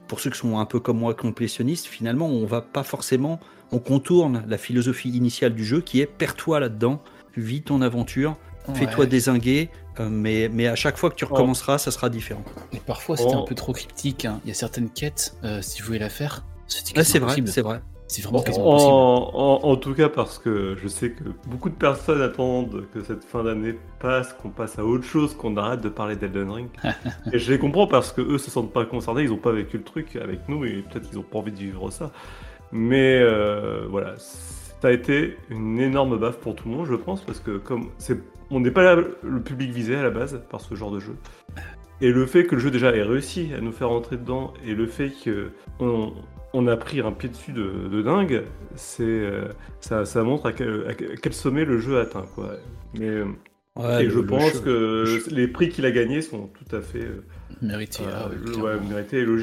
[0.07, 3.41] pour ceux qui sont un peu comme moi complétionnistes, finalement, on va pas forcément,
[3.71, 7.03] on contourne la philosophie initiale du jeu qui est perds-toi là-dedans,
[7.37, 8.37] vis ton aventure,
[8.75, 12.45] fais-toi désinguer, euh, mais, mais à chaque fois que tu recommenceras, ça sera différent.
[12.73, 13.41] Et parfois, c'était Oh.
[13.43, 14.25] un peu trop cryptique.
[14.25, 14.41] hein.
[14.45, 17.05] Il y a certaines quêtes, euh, si vous voulez la faire, c'est vrai,
[17.47, 17.81] c'est vrai.
[18.09, 18.93] C'est vraiment En, quasiment impossible.
[18.93, 23.25] en- en tout cas, parce que je sais que beaucoup de personnes attendent que cette
[23.25, 26.69] fin d'année passe, qu'on passe à autre chose, qu'on arrête de parler d'Elden Ring.
[27.33, 29.79] et je les comprends parce que eux se sentent pas concernés, ils ont pas vécu
[29.79, 32.11] le truc avec nous et peut-être qu'ils ont pas envie de vivre ça.
[32.71, 37.23] Mais euh, voilà, ça a été une énorme baffe pour tout le monde, je pense,
[37.23, 38.19] parce que comme c'est,
[38.53, 41.15] on n'est pas là, le public visé à la base par ce genre de jeu.
[42.01, 44.75] Et le fait que le jeu déjà ait réussi à nous faire rentrer dedans, et
[44.75, 45.51] le fait que
[45.81, 46.13] on,
[46.53, 48.43] on a pris un pied dessus de, de dingue,
[48.75, 49.45] c'est euh,
[49.81, 52.27] ça, ça montre à quel, à quel sommet le jeu a atteint.
[52.35, 52.57] Quoi.
[52.99, 53.25] Mais, euh,
[53.75, 56.83] Ouais, et le- je pense que le les prix qu'il a gagnés sont tout à
[56.83, 57.25] fait euh,
[58.13, 59.39] ah ouais, euh, mérités Le,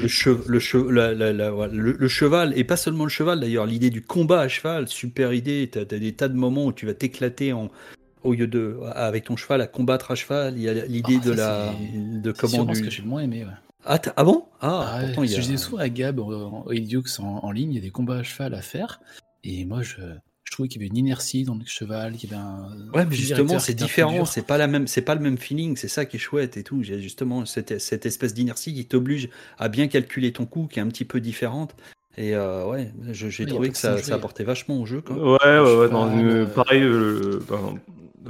[0.92, 4.86] la- la- la- cheval, et pas seulement le cheval d'ailleurs, l'idée du combat à cheval,
[4.86, 5.68] super idée.
[5.72, 7.70] Tu as, des tas de moments où tu vas t'éclater en,
[8.22, 10.54] au lieu de, avec ton cheval à combattre à cheval.
[10.56, 11.72] Il y a l'idée Ah, de la.
[11.92, 13.44] c'est- De comment sûrement ce du- que j'ai le moins aimé.
[13.44, 13.50] Ouais.
[13.86, 14.44] Ah, ah bon?
[14.60, 15.36] Ah, Ah pourtant il y a.
[15.36, 17.90] Je disais souvent à Gab en, en Heliux en, en ligne, il y a des
[17.90, 19.00] combats à cheval à faire.
[19.42, 19.96] Et moi, je,
[20.44, 22.68] je trouvais qu'il y avait une inertie dans le cheval, qu'il y avait un.
[22.92, 24.26] Ouais, mais justement, c'est différent.
[24.26, 25.76] C'est pas la même, c'est pas le même feeling.
[25.76, 26.82] C'est ça qui est chouette et tout.
[26.82, 30.82] J'ai justement cette, cette espèce d'inertie qui t'oblige à bien calculer ton coup, qui est
[30.82, 31.74] un petit peu différente.
[32.18, 35.00] Et euh, ouais, j'ai Ouais, trouvé que ça, apportait vachement au jeu.
[35.00, 35.16] Quoi.
[35.16, 35.88] Ouais, ouais, ouais.
[35.88, 37.40] non, euh, pareil, euh,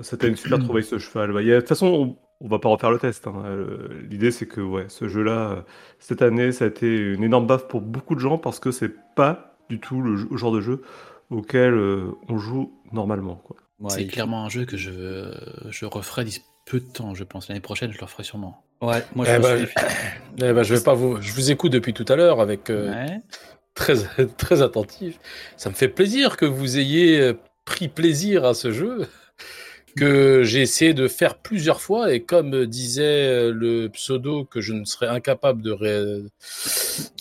[0.03, 1.32] c'était une super trouvaille ce cheval.
[1.32, 3.26] Bah, il y a- De toute façon, on, on va pas refaire le test.
[3.26, 3.43] hein.
[3.45, 5.61] Euh, L'idée, c'est que ouais, ce jeu-là, euh,
[5.99, 8.93] cette année, ça a été une énorme baffe pour beaucoup de gens parce que c'est
[9.14, 10.82] pas du tout le, jeu- le genre de jeu
[11.30, 13.36] auquel euh, on joue normalement.
[13.36, 13.57] Quoi.
[13.80, 15.32] Ouais, c'est il- clairement un jeu que je,
[15.70, 17.49] je referai d'ici peu de temps, je pense.
[17.49, 18.64] L'année prochaine, je le referai sûrement.
[18.82, 19.66] Ouais, moi je Eh ben,
[20.38, 22.91] Eh ben, je vais pas vous, je vous écoute depuis tout à l'heure avec euh,
[22.93, 23.20] Ouais.
[23.74, 23.95] très
[24.38, 25.18] très attentif.
[25.57, 27.32] Ça me fait plaisir que vous ayez
[27.64, 29.07] pris plaisir à ce jeu
[29.97, 34.72] que j'ai essayé de faire plusieurs fois et comme disait euh, le pseudo que je
[34.72, 36.22] ne serais incapable de ré-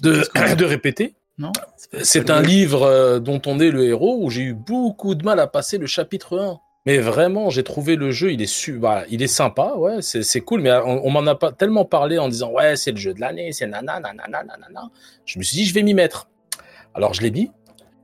[0.02, 1.16] de, de répéter.
[1.38, 1.52] Non
[2.02, 5.40] C'est un livre euh, dont on est le héros où j'ai eu beaucoup de mal
[5.40, 6.60] à passer le chapitre 1.
[6.86, 10.62] Mais vraiment, j'ai trouvé le jeu, il est su, il est sympa, ouais, c'est cool,
[10.62, 13.20] mais on, on m'en a pas tellement parlé en disant ouais, c'est le jeu de
[13.20, 14.90] l'année, c'est nana, nana, nana.
[15.26, 16.30] Je me suis dit, je vais m'y mettre.
[16.96, 17.52] Alors je l'ai mis,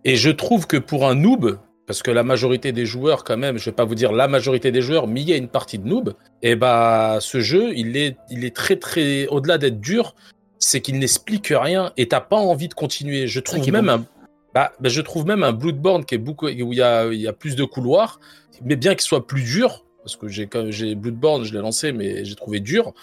[0.03, 1.57] et je trouve que pour un noob,
[1.87, 4.71] parce que la majorité des joueurs, quand même, je vais pas vous dire la majorité
[4.71, 7.95] des joueurs, mais il y a une partie de noob, et bah ce jeu, il
[7.97, 10.15] est, il est très très, au-delà d'être dur,
[10.59, 13.27] c'est qu'il n'explique rien et t'as pas envie de continuer.
[13.27, 13.91] Je trouve même bon.
[13.91, 14.05] un,
[14.53, 17.19] bah, bah, je trouve même un Bloodborne qui est beaucoup, où il y a, il
[17.19, 18.19] y a plus de couloirs,
[18.63, 22.25] mais bien qu'il soit plus dur, parce que j'ai, j'ai Bloodborne, je l'ai lancé, mais
[22.25, 22.93] j'ai trouvé dur,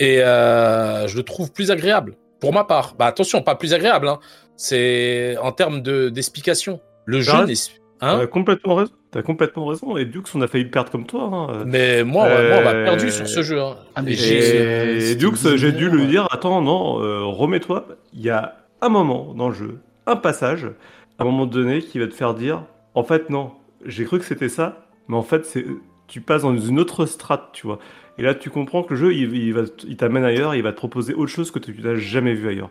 [0.00, 2.94] et euh, je le trouve plus agréable, pour ma part.
[2.98, 4.20] Bah attention, pas plus agréable, hein.
[4.56, 6.80] c'est en termes de, d'explication.
[7.04, 7.54] Le jeu T'as n'est,
[8.02, 8.92] hein, T'as complètement raison.
[9.10, 9.96] T'as complètement raison.
[9.96, 11.22] Et Dux, on a failli le perdre comme toi.
[11.32, 11.64] hein.
[11.66, 13.60] mais moi, moi, on m'a Euh, perdu sur ce jeu.
[13.60, 13.76] hein.
[13.94, 17.86] Ah, mais Et Dux, j'ai dû lui dire attends, non, euh, remets-toi.
[18.12, 20.66] Il y a un moment dans le jeu, un passage,
[21.18, 23.52] à un moment donné, qui va te faire dire en fait, non,
[23.86, 25.64] j'ai cru que c'était ça, mais en fait, c'est
[26.08, 27.78] tu passes dans une autre strate, tu vois.
[28.18, 30.72] Et là, tu comprends que le jeu, il, il va, il t'amène ailleurs, il va
[30.72, 32.70] te proposer autre chose que tu n'as jamais vu ailleurs.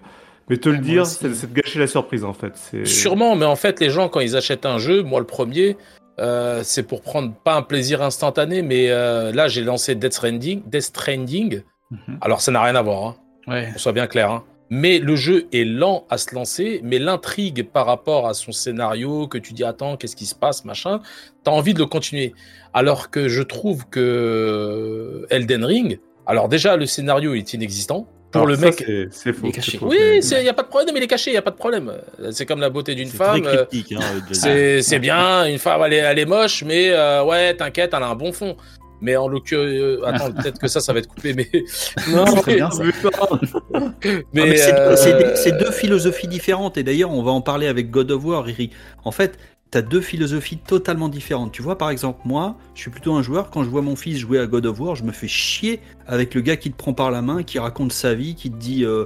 [0.52, 2.52] Mais te le Ouais, moi dire, c'est c'est de gâcher la surprise en fait.
[2.56, 5.78] C'est- Sûrement, mais en fait, les gens, quand ils achètent un jeu, moi le premier,
[6.20, 10.62] euh, c'est pour prendre pas un plaisir instantané, mais euh, là, j'ai lancé Death Stranding.
[10.68, 11.62] Death Stranding.
[11.90, 12.18] Mhm.
[12.22, 13.16] Alors, ça n'a rien à voir, hein,
[13.48, 13.70] Ouais.
[13.74, 14.30] qu'on soit bien clair.
[14.30, 14.44] hein.
[14.70, 19.28] Mais le jeu est lent à se lancer, mais l'intrigue par rapport à son scénario,
[19.28, 21.02] que tu dis attends, qu'est-ce qui se passe, machin,
[21.44, 22.34] t'as envie de le continuer.
[22.74, 28.08] Alors que je trouve que Elden Ring, alors déjà, le scénario est inexistant.
[28.32, 29.40] Pour Alors le ça, mec, c'est- faux.
[29.44, 29.78] il est caché.
[29.78, 31.52] faux, oui, il n'y a pas de problème, il est caché, il n'y a pas
[31.52, 31.92] de problème.
[32.32, 33.46] C'est comme la beauté d'une femme.
[33.46, 33.66] euh.
[33.96, 38.04] Hein, C'est bien, une femme, elle est, elle est moche, mais euh, ouais, t'inquiète, elle
[38.04, 38.56] a un bon fond.
[39.04, 41.50] Mais en l'occurrence, euh, attends, peut-être que ça, ça va être coupé, mais.
[42.10, 42.84] Non, mais, bien, ça.
[43.74, 46.78] Ah, mais, mais c'est euh, des- c'est deux philosophies différentes.
[46.78, 48.70] Et d'ailleurs, on va en parler avec God of War, Riri.
[49.04, 49.40] En fait,
[49.72, 51.52] tu as deux philosophies totalement différentes.
[51.52, 53.50] Tu vois, par exemple, moi, je suis plutôt un joueur.
[53.50, 56.36] Quand je vois mon fils jouer à God of War, je me fais chier avec
[56.36, 58.84] le gars qui te prend par la main, qui raconte sa vie, qui te dit.
[58.84, 59.06] euh,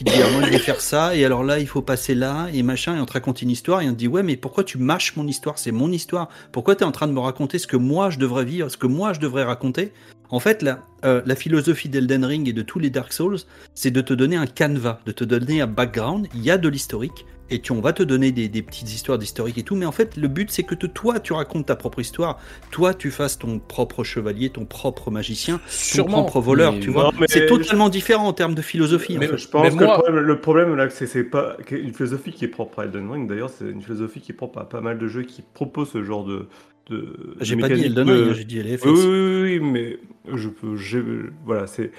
[0.00, 2.48] qui dit, ah, moi je vais faire ça, et alors là il faut passer là,
[2.54, 4.64] et machin, et on te raconte une histoire, et on te dit, ouais, mais pourquoi
[4.64, 5.58] tu mâches mon histoire?
[5.58, 6.30] C'est mon histoire.
[6.52, 8.78] Pourquoi tu es en train de me raconter ce que moi je devrais vivre, ce
[8.78, 9.92] que moi je devrais raconter?
[10.30, 13.40] En fait, la, euh, la philosophie d'Elden Ring et de tous les Dark Souls,
[13.74, 16.28] c'est de te donner un canevas, de te donner un background.
[16.34, 19.18] Il y a de l'historique et tu, on va te donner des, des petites histoires
[19.18, 19.74] d'historique et tout.
[19.76, 22.38] Mais en fait, le but, c'est que te- toi, tu racontes ta propre histoire.
[22.70, 25.60] Toi, tu fasses ton propre chevalier, ton propre magicien,
[25.96, 26.72] ton propre voleur.
[26.72, 29.16] Mais- Tu vois, c'est je- totalement différent en termes de philosophie.
[29.16, 29.36] en Mais- fait.
[29.38, 31.92] Je pense Mais que moi- le, problème, le problème, là, c'est c'est pas que- une
[31.94, 33.28] philosophie qui est propre à Elden Ring.
[33.28, 36.02] D'ailleurs, c'est une philosophie qui est propre à pas mal de jeux qui proposent ce
[36.04, 36.46] genre de.
[36.88, 38.84] de J'ai de pas dit Elden de- Ring, j'ai dit LFS.
[38.86, 39.98] Oui, oui, mais
[40.34, 40.76] je peux.
[40.76, 41.02] j'ai-
[41.44, 41.90] Voilà, c'est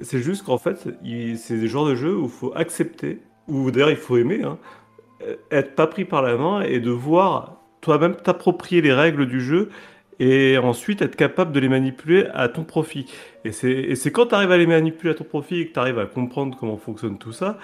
[0.00, 3.70] c'est juste qu'en fait, il- c'est des genres de jeux où il faut accepter, ou
[3.70, 4.56] d'ailleurs il faut aimer, hein,
[5.50, 9.70] être pas pris par la main et de voir toi-même t'approprier les règles du jeu
[10.20, 13.06] et ensuite être capable de les manipuler à ton profit.
[13.44, 15.98] Et c'est quand tu arrives à les manipuler à ton profit et que tu arrives
[15.98, 17.58] à comprendre comment fonctionne tout ça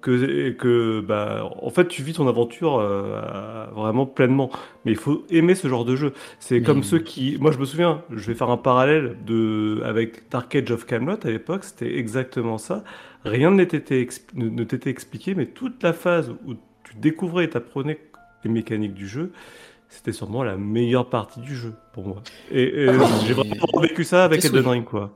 [0.00, 4.50] que, que bah, en fait tu vis ton aventure euh, vraiment pleinement.
[4.84, 6.12] Mais il faut aimer ce genre de jeu.
[6.38, 7.36] C'est comme ceux qui.
[7.40, 9.82] Moi, je me souviens, je vais faire un parallèle de...
[9.84, 12.84] avec Dark Age of Camelot à l'époque, c'était exactement ça.
[13.24, 14.00] Rien ne t'était
[14.90, 16.54] expliqué, mais toute la phase où
[16.90, 17.98] tu découvrais et t'apprenais
[18.44, 19.32] les mécaniques du jeu,
[19.88, 22.22] c'était sûrement la meilleure partie du jeu pour moi.
[22.50, 22.88] Et, et
[23.26, 24.66] j'ai vraiment vécu ça avec Elden.
[24.66, 25.10] Ring, quoi.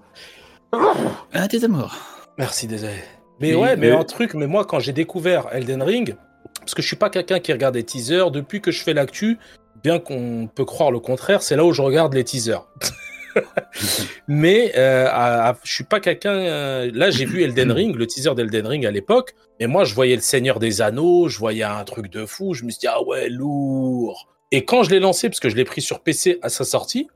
[1.32, 1.96] Ah, t'es mort.
[2.38, 2.94] Merci, désolé.
[3.40, 6.16] Mais, Mais- ouais, mais, mais- un truc, mais moi, quand j'ai découvert Elden Ring,
[6.60, 9.38] parce que je suis pas quelqu'un qui regarde des teasers, depuis que je fais l'actu,
[9.82, 12.66] bien qu'on peut croire le contraire, c'est là où je regarde les teasers.
[14.28, 16.32] mais euh, à- à- je suis pas quelqu'un.
[16.34, 19.94] euh, là, j'ai vu Elden Ring, le teaser d'Elden Ring à l'époque, et moi, je
[19.94, 22.86] voyais le Seigneur des Anneaux, je voyais un truc de fou, je me suis dit,
[22.88, 24.28] ah ouais, lourd.
[24.50, 27.08] Et quand je l'ai lancé, parce que je l'ai pris sur PC à sa sortie,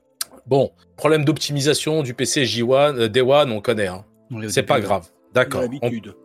[0.47, 4.05] bon, problème d'optimisation du PC J1, euh, Day One, on connaît, hein.
[4.49, 5.07] C'est pas grave.
[5.33, 5.61] D'accord.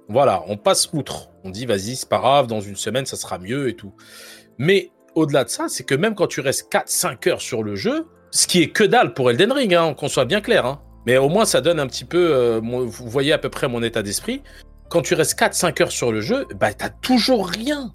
[0.09, 1.29] Voilà, on passe outre.
[1.45, 3.93] On dit, vas-y, c'est pas grave, dans une semaine, ça sera mieux et tout.
[4.59, 8.07] Mais au-delà de ça, c'est que même quand tu restes 4-5 heures sur le jeu,
[8.33, 11.17] ce qui est que dalle pour Elden Ring, hein, qu'on soit bien clair, hein, mais
[11.19, 13.83] au moins ça donne un petit peu, euh, mon- vous voyez à peu près mon
[13.83, 14.43] état d'esprit.
[14.89, 17.93] Quand tu restes 4-5 heures sur le jeu, bah t'as toujours rien.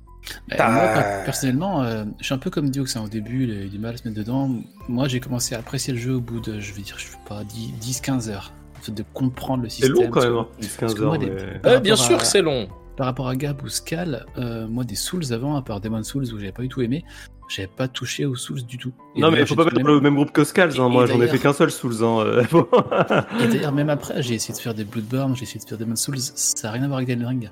[0.49, 3.61] Moi, per- personnellement, euh, je suis un peu comme Diox hein, au début, il a
[3.63, 4.49] eu du mal à se mettre dedans.
[4.89, 7.17] Moi, j'ai commencé à apprécier le jeu au bout de, je vais dire, je sais
[7.27, 7.43] pas,
[7.81, 8.51] 10-15 heures.
[8.77, 9.93] En fait, de comprendre le C'est système.
[10.05, 11.21] long quand même, que- hein, 10-15 que moi, heures.
[11.21, 11.29] mais-
[11.69, 12.67] Euh, bien rapport sûr à- que c'est long.
[12.97, 16.25] Par rapport à Gab ou Scal, euh, moi, des Souls avant, à part Demon Souls
[16.33, 17.05] où j'avais pas du tout aimé,
[17.47, 18.91] j'avais pas touché aux Souls du tout.
[19.15, 20.79] Et Non, mais il faut pas mettre même- le même groupe que Scals.
[20.79, 20.89] Hein.
[20.89, 22.03] Moi, j'en ai fait qu'un seul Souls.
[22.03, 22.19] Hein.
[22.19, 22.43] euh,
[23.43, 25.83] Et d'ailleurs, même après, j'ai essayé de faire des Bloodborne, j'ai essayé de faire des
[25.85, 27.49] Demon Souls, ça n'a rien à voir avec Elden Ring.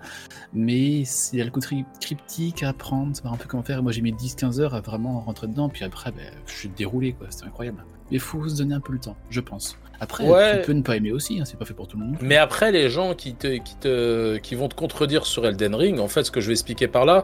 [0.54, 1.02] Mais
[1.34, 3.82] il y a le côté cryptique à apprendre, savoir un peu comment faire.
[3.84, 7.14] Moi, j'ai mis 10-15 heures à vraiment rentrer dedans, puis après, ben, je suis déroulé,
[7.14, 7.28] quoi.
[7.30, 7.84] C'était incroyable.
[8.12, 9.78] Mais il faut se donner un peu le temps, je pense.
[10.00, 10.60] Après, Ouais.
[10.60, 12.18] tu peux ne pas aimer aussi, hein, c'est pas fait pour tout le monde.
[12.22, 16.00] Mais après, les gens qui, te, qui, te, qui vont te contredire sur Elden Ring,
[16.00, 17.24] en fait, ce que je vais expliquer par là,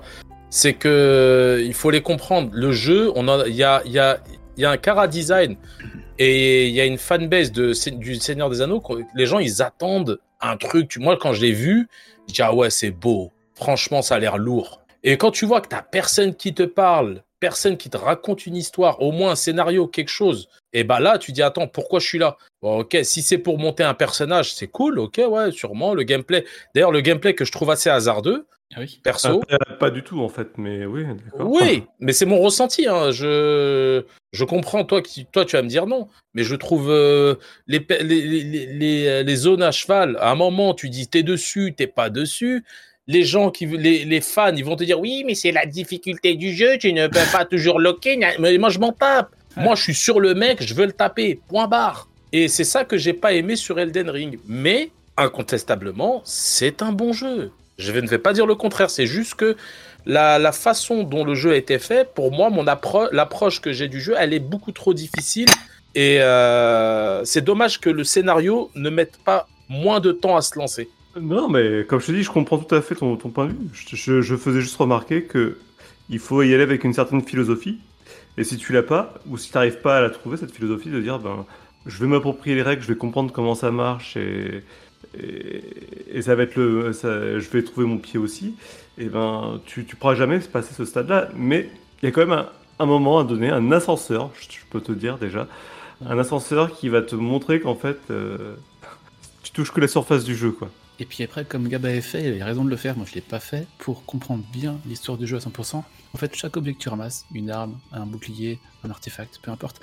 [0.52, 2.52] c'est que il faut les comprendre.
[2.54, 4.20] Le jeu, on a- il y a, y, a,
[4.58, 5.56] y a un cara design
[6.20, 8.84] et il y a une fanbase de, du Seigneur des Anneaux.
[9.16, 10.98] Les gens, ils attendent un truc.
[10.98, 11.88] Moi, quand je l'ai vu,
[12.28, 13.32] je dis ah ouais, c'est beau.
[13.56, 14.82] Franchement, ça a l'air lourd.
[15.04, 18.56] Et quand tu vois que t'as personne qui te parle, personne qui te raconte une
[18.56, 22.08] histoire, au moins un scénario, quelque chose, et bah là, tu dis attends, pourquoi je
[22.08, 22.38] suis là?
[22.62, 25.94] Bon, ok, si c'est pour monter un personnage, c'est cool, ok, ouais, sûrement.
[25.94, 29.02] Le gameplay, d'ailleurs, le gameplay que je trouve assez hasardeux, Ah oui.
[29.04, 29.42] perso.
[29.52, 30.50] Euh, pas du tout, en fait.
[30.58, 31.50] Mais oui, d'accord.
[31.52, 32.88] Oui, mais c'est mon ressenti.
[32.88, 33.12] Hein.
[33.12, 36.08] Je, je comprends, toi, qui, toi, tu vas me dire non.
[36.36, 37.36] Mais je trouve euh,
[37.68, 38.22] les, les,
[38.68, 42.64] les, les zones à cheval, à un moment, tu dis t'es dessus, t'es pas dessus.
[43.08, 46.36] Les gens, qui, les, les fans, ils vont te dire oui, mais c'est la difficulté
[46.36, 49.30] du jeu, tu ne peux pas toujours gna- Mais moi, je m'en tape.
[49.58, 51.40] Moi, je suis sur le mec, je veux le taper.
[51.50, 52.08] Point barre.
[52.32, 54.40] Et c'est ça que j'ai pas aimé sur Elden Ring.
[54.48, 57.52] Mais, incontestablement, c'est un bon jeu.
[57.78, 58.90] Je ne vais pas dire le contraire.
[58.90, 59.58] C'est juste que
[60.06, 63.74] la, la façon dont le jeu a été fait, pour moi, mon appro- l'approche que
[63.74, 65.50] j'ai du jeu, elle est beaucoup trop difficile.
[65.96, 70.58] Et euh, c'est dommage que le scénario ne mette pas moins de temps à se
[70.58, 70.88] lancer.
[71.20, 73.58] Non, mais comme je te dis, je comprends tout à fait ton, point de vue.
[73.74, 75.58] Je, faisais juste remarquer que
[76.10, 77.80] il faut y aller avec une certaine philosophie.
[78.38, 80.90] Et si tu l'as pas, ou si tu n'arrives pas à la trouver, cette philosophie
[80.90, 81.46] de dire, ben,
[81.86, 84.64] je vais m'approprier les règles, je vais comprendre comment ça marche et,
[86.22, 88.56] ça va être le, je vais trouver mon pied aussi.
[88.98, 91.30] Et ben, tu, tu pourras jamais passer ce stade-là.
[91.36, 91.70] Mais
[92.02, 92.46] il y a quand même
[92.80, 95.48] un, moment à donner, un ascenseur, je, je peux te dire déjà,
[96.06, 98.56] un ascenseur qui va te montrer qu'en fait, euh,
[99.44, 100.70] tu touches que la surface du jeu, quoi.
[101.02, 103.16] Et puis après, comme Gab avait fait, il avait raison de le faire, moi je
[103.16, 105.78] l'ai pas fait, pour comprendre bien l'histoire du jeu à 100%.
[106.14, 109.82] En fait, chaque objet que tu ramasses, une arme, un bouclier, un artefact, peu importe,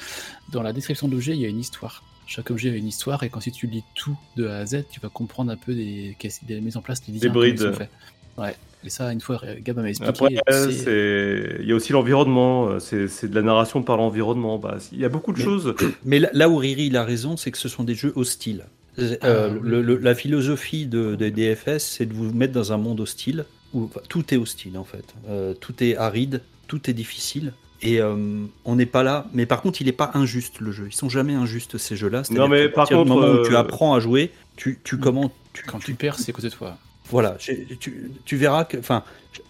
[0.53, 2.05] dans la description de l'objet, il y a une histoire.
[2.29, 4.85] Chaque objet a une histoire, et quand si tu lis tout de A à Z,
[4.93, 6.17] tu vas comprendre un peu des,
[6.47, 7.91] des mises en place, des sont faits.
[8.37, 8.55] Ouais.
[8.85, 10.11] Et ça, une fois, Gab m'a expliqué.
[10.39, 13.97] Après, c'est- c'est- il y a aussi l'environnement, euh, c'est c'est de la narration par
[13.97, 14.57] l'environnement.
[14.59, 15.75] Bah, il y a beaucoup de Mais- choses.
[16.05, 18.67] Mais là, là où Riri il a raison, c'est que ce sont des jeux hostiles.
[18.99, 19.61] Euh, Ah, oui.
[19.63, 23.45] le- le- la philosophie de, des DFS, c'est de vous mettre dans un monde hostile
[23.73, 25.15] où enfin, tout est hostile en fait.
[25.29, 27.53] Euh, tout est aride, tout est difficile.
[27.81, 28.17] Et euh,
[28.65, 29.27] on n'est pas là.
[29.33, 30.89] Mais par contre, il n'est pas injuste le jeu.
[30.91, 32.23] Ils sont jamais injustes ces jeux-là.
[32.31, 35.31] Non, mais par partir du contre, moment où tu apprends à jouer, tu, tu comment
[35.53, 36.77] tu, Quand tu- tu perds, c'est côté de toi.
[37.09, 39.05] voilà, tu, tu verras que, enfin,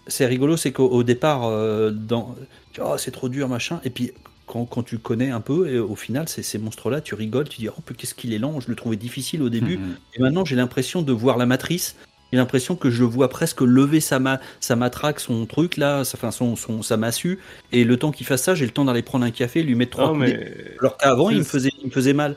[0.05, 2.35] c'est rigolo, c'est qu'au au départ, euh, dans,
[2.79, 4.11] oh, c'est trop dur, machin, et puis
[4.49, 7.59] quand, quand tu connais un peu, et au final, c'est ces monstres-là, tu rigoles, tu
[7.59, 9.95] dis, oh, qu'est-ce qu'il est lent, je le trouvais difficile au début, Mhm.
[10.15, 11.95] et maintenant j'ai l'impression de voir la matrice.
[12.31, 16.17] J'ai l'impression que je vois presque lever sa, ma, sa matraque, son truc là, sa,
[16.17, 17.37] enfin, son, son, sa massue,
[17.71, 19.91] et le temps qu'il fasse ça, j'ai le temps d'aller prendre un café, lui mettre
[19.97, 20.53] trois mais.
[20.79, 22.35] Alors qu'avant, il me faisait, il me faisait mal.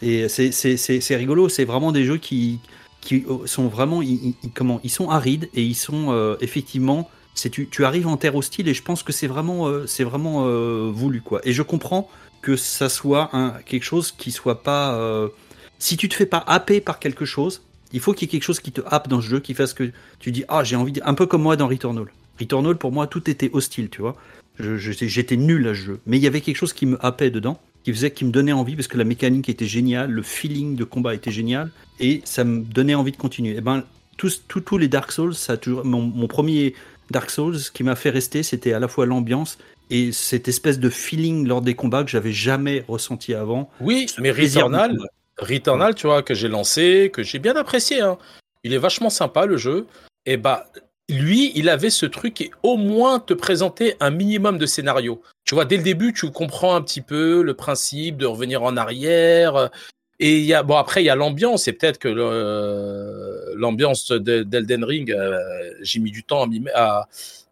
[0.00, 2.58] Et c'est- rigolo, c'est vraiment des jeux qui,
[3.00, 7.50] qui sont vraiment, ils, ils- comment, ils sont arides et ils sont euh, effectivement, c'est
[7.50, 10.46] tu, tu arrives en terre hostile et je pense que c'est vraiment, euh, c'est vraiment
[10.46, 11.40] euh, voulu quoi.
[11.44, 12.08] Et je comprends
[12.42, 15.28] que ça soit un, quelque chose qui soit pas, euh,
[15.78, 17.62] si tu te fais pas happer par quelque chose,
[17.92, 19.74] il faut qu'il y ait quelque chose qui te happe dans ce jeu, qui fasse
[19.74, 22.06] que tu dis ah j'ai envie, un peu comme moi dans Returnal.
[22.40, 24.16] Returnal pour moi tout était hostile, tu vois.
[24.58, 27.04] Je- je- J'étais nul à ce jeu, mais il y avait quelque chose qui me
[27.04, 30.22] happait dedans qui faisait, qui me donnait envie parce que la mécanique était géniale, le
[30.22, 33.56] feeling de combat était génial et ça me donnait envie de continuer.
[33.56, 33.82] Et ben
[34.16, 36.74] tous, tous, les Dark Souls, ça a toujours, mon premier
[37.12, 39.58] Dark Souls, ce qui m'a fait rester, c'était à la fois l'ambiance
[39.90, 43.70] et cette espèce de feeling lors des combats que j'avais jamais ressenti avant.
[43.80, 44.98] Oui, Ce mais Returnal.
[45.38, 48.00] Returnal, tu vois, que j'ai lancé, que j'ai bien apprécié.
[48.00, 48.18] hein.
[48.64, 49.86] Il est vachement sympa le jeu.
[50.24, 50.66] Et bah,
[51.08, 55.20] lui, il avait ce truc et au moins te présenter un minimum de scénario.
[55.44, 58.76] Tu vois, dès le début, tu comprends un petit peu le principe de revenir en
[58.76, 59.70] arrière.
[60.20, 61.66] Et il y a, bon, après, il y a l'ambiance.
[61.68, 65.38] Et peut-être que le- l'ambiance de- d'Elden Ring, euh,
[65.80, 67.08] j'ai mis du temps à, à,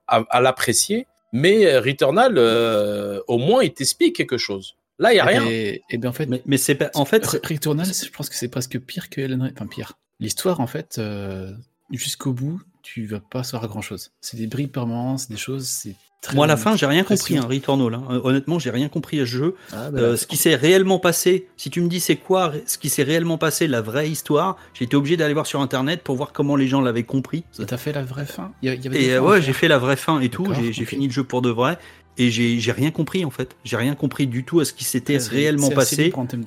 [0.06, 1.06] à- à l'apprécier.
[1.32, 4.74] Mais Returnal, euh, au moins, il t'explique quelque chose.
[4.98, 5.46] Là, il n'y a rien.
[5.48, 8.28] Et, et bien en fait, Mais, mais c'est pas, en fait, Re- Returnal, je pense
[8.28, 9.52] que c'est presque pire que Elden Ring.
[9.56, 9.92] Enfin, pire.
[10.18, 11.50] L'histoire, en fait, euh,
[11.90, 14.11] jusqu'au bout, tu vas pas savoir grand chose.
[14.20, 16.35] C'est des bribes permanentes, c'est des choses, c'est très.
[16.35, 17.95] moi à la fin, j'ai rien compris, hein, Returnal.
[17.95, 18.21] hein.
[18.25, 19.55] Honnêtement, j'ai rien compris à ce jeu.
[19.73, 22.79] Ah, bah, Euh, ce qui s'est réellement passé, si tu me dis c'est quoi ce
[22.79, 26.16] qui s'est réellement passé, la vraie histoire, j'ai été obligé d'aller voir sur internet pour
[26.16, 27.45] voir comment les gens l'avaient compris.
[27.59, 28.53] Et t'as fait la vraie fin?
[28.62, 31.07] Il y avait Et euh, ouais, j'ai fait la vraie fin et tout, j'ai fini
[31.07, 31.79] le jeu pour de vrai
[32.27, 33.57] et j'ai rien compris en fait.
[33.64, 36.12] J'ai rien compris du tout à ce qui s'était réellement passé.
[36.14, 36.45] en termes.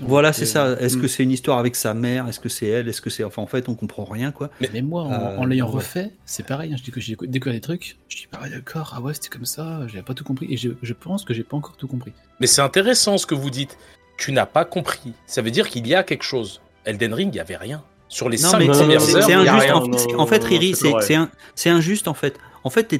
[0.00, 0.76] Voilà, c'est ça.
[0.80, 1.00] Est-ce Mm.
[1.00, 2.28] que c'est une histoire avec sa mère?
[2.28, 2.88] Est-ce que c'est elle?
[2.88, 4.50] Est-ce que c'est enfin en fait on comprend rien quoi.
[4.72, 5.76] Mais moi, en, Euh, en l'ayant ouais.
[5.76, 6.72] refait, c'est pareil.
[6.72, 7.96] hein, je dis que j'ai décou- découvert des trucs.
[8.08, 10.46] Je dis, ah ouais, d'accord, ah ouais, c'était comme ça, j'avais pas tout compris.
[10.50, 12.12] Et je, je pense que j'ai pas encore tout compris.
[12.40, 13.76] Mais c'est intéressant ce que vous dites.
[14.18, 15.12] Tu n'as pas compris.
[15.26, 16.60] Ça veut dire qu'il y a quelque chose.
[16.84, 17.82] Elden Ring, il n'y avait rien.
[18.10, 19.70] Sur les Non cinq mais non, c'est- premières heures, injuste.
[19.72, 20.74] En, fait, en fait, Riri,
[21.54, 22.38] c'est injuste en fait.
[22.64, 22.92] En fait,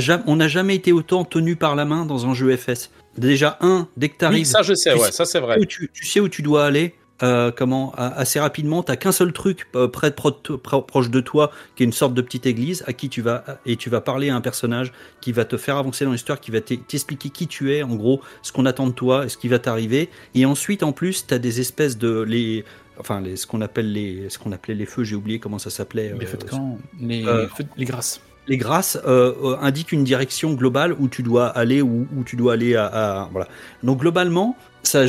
[0.00, 2.90] jamais, on n'a jamais été autant tenu par la main dans un jeu FS.
[3.16, 5.58] Déjà un, dès que Oui, t'arrives, ça je sais, tu ouais, sais- ça c'est vrai.
[5.60, 6.94] où tu, tu sais où tu dois aller.
[7.22, 11.20] euh, comment assez rapidement, t'as qu'un seul truc euh, près de pro- pro- proche de
[11.20, 14.02] toi, qui est une sorte de petite église, à qui tu vas et tu vas
[14.02, 14.92] parler à un personnage
[15.22, 17.94] qui va te faire avancer dans l'histoire, qui va t'e- t'expliquer qui tu es, en
[17.94, 20.10] gros, ce qu'on attend de toi, et ce qui va t'arriver.
[20.34, 22.66] Et ensuite, en plus, t'as des espèces de les,
[22.98, 25.70] enfin, les, ce qu'on appelle les, ce qu'on appelait les feux, j'ai oublié comment ça
[25.70, 26.12] s'appelait.
[26.18, 28.20] Les euh, feux de camp, les, euh, feux- les grâces.
[28.48, 32.36] les grâces euh, euh, indiquent une direction globale où tu dois aller où, où tu
[32.36, 33.48] dois aller à, à- voilà.
[33.82, 35.04] Donc globalement, ça,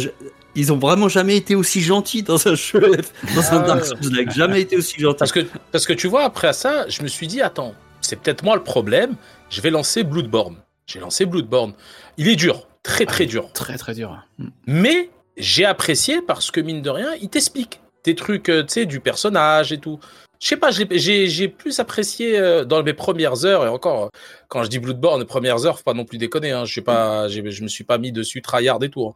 [0.56, 2.80] ils ont vraiment jamais été aussi gentils dans un jeu,
[3.36, 3.86] dans un Ah Dark.
[3.86, 5.18] Souls, like, jamais été aussi gentils.
[5.20, 8.44] Parce que, parce que tu vois, après ça, je me suis dit, attends, c'est peut-être
[8.44, 9.16] moi le problème.
[9.50, 10.56] Je vais lancer Bloodborne.
[10.88, 11.74] J'ai lancé Bloodborne.
[12.18, 12.68] Il est dur.
[12.84, 13.52] très très dur.
[13.54, 14.18] Très très dur.
[14.40, 14.48] Mm.
[14.68, 18.86] Mais j'ai apprécié parce que mine de rien, il t'explique des trucs, euh, tu sais,
[18.86, 20.00] du personnage et tout.
[20.40, 24.10] Je sais pas, j'ai plus apprécié euh, dans mes premières heures et encore euh,
[24.50, 26.52] quand je dis Bloodborne, premières heures, faut pas non plus déconner.
[26.52, 29.06] Hein, je pas, je me suis pas mis dessus tryhard et tout.
[29.08, 29.16] hein.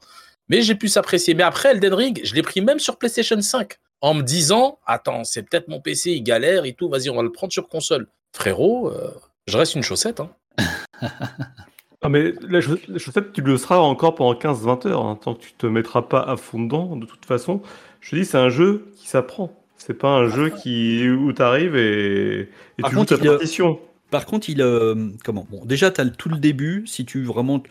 [0.49, 1.33] Mais j'ai plus apprécié.
[1.33, 5.23] Mais après Elden Ring, je l'ai pris même sur PlayStation 5 en me disant, attends,
[5.23, 6.89] c'est peut-être mon PC, il galère et tout.
[6.89, 8.07] Vas-y, on va le prendre sur console.
[8.35, 8.91] Frérot,
[9.47, 10.19] je reste une chaussette.
[10.19, 10.31] Hein.
[12.03, 15.35] Ah, mais la, chaussette, la chaussette, tu le seras encore pendant 15-20 heures, hein, tant
[15.35, 16.95] que tu te mettras pas à fond dedans.
[16.95, 17.61] De toute façon,
[17.99, 19.51] je te dis, c'est un jeu qui s'apprend.
[19.77, 23.79] C'est pas un jeu qui, où tu arrives et, et tu joues ta partition.
[24.09, 24.61] Par contre, il.
[24.61, 25.47] euh, comment?
[25.51, 26.83] Bon, déjà, tu as tout le début.
[26.87, 27.61] Si tu vraiment.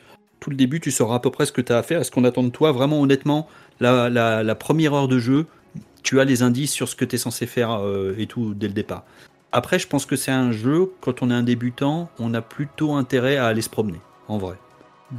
[0.40, 2.00] Tout le début, tu sauras à peu près ce que tu as à faire.
[2.00, 2.72] Est-ce qu'on attend de toi?
[2.72, 3.46] Vraiment, honnêtement,
[3.78, 5.46] la, la, la première heure de jeu,
[6.02, 8.68] tu as les indices sur ce que tu es censé faire euh, et tout dès
[8.68, 9.04] le départ.
[9.52, 12.92] Après, je pense que c'est un jeu, quand on est un débutant, on a plutôt
[12.94, 14.00] intérêt à aller se promener,
[14.30, 14.56] en vrai.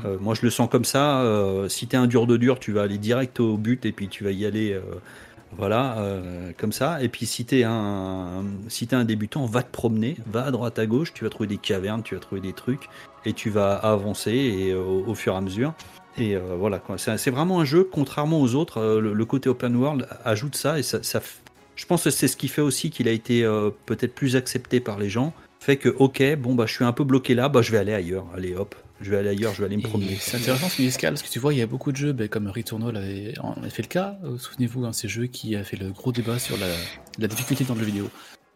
[0.06, 1.22] Euh, moi, je le sens comme ça.
[1.22, 3.92] euh, si tu es un dur de dur, tu vas aller direct au but et
[3.92, 4.72] puis tu vas y aller.
[4.74, 4.82] euh,
[5.58, 5.98] voilà,
[6.58, 7.04] comme ça.
[7.04, 10.80] Et puis si t'es un, si t'es un débutant, va te promener, va à droite
[10.80, 12.88] à gauche, tu vas trouver des cavernes, tu vas trouver des trucs,
[13.26, 15.74] et tu vas avancer et, au, au fur et à mesure.
[16.18, 16.98] Et voilà, quoi.
[16.98, 20.84] C'est, vraiment un jeu, contrairement aux autres, le, le côté open world ajoute ça, et
[20.84, 21.20] ça, ça
[21.76, 23.44] je pense que c'est ce qui fait aussi qu'il a été
[23.86, 27.04] peut-être plus accepté par les gens, fait que ok, bon bah je suis un peu
[27.04, 29.66] bloqué là, bah je vais aller ailleurs, allez hop, je vais aller ailleurs, je vais
[29.66, 30.16] aller me promener.
[30.20, 32.28] C'est intéressant ce Scal, parce que tu vois, il y a beaucoup de jeux, ben,
[32.28, 34.18] comme Returnal avait, en avait fait le cas.
[34.24, 36.68] Euh, Souvenez-vous, hein, ces jeux qui a fait le gros débat sur la,
[37.20, 38.10] la difficulté dans le jeu vidéo.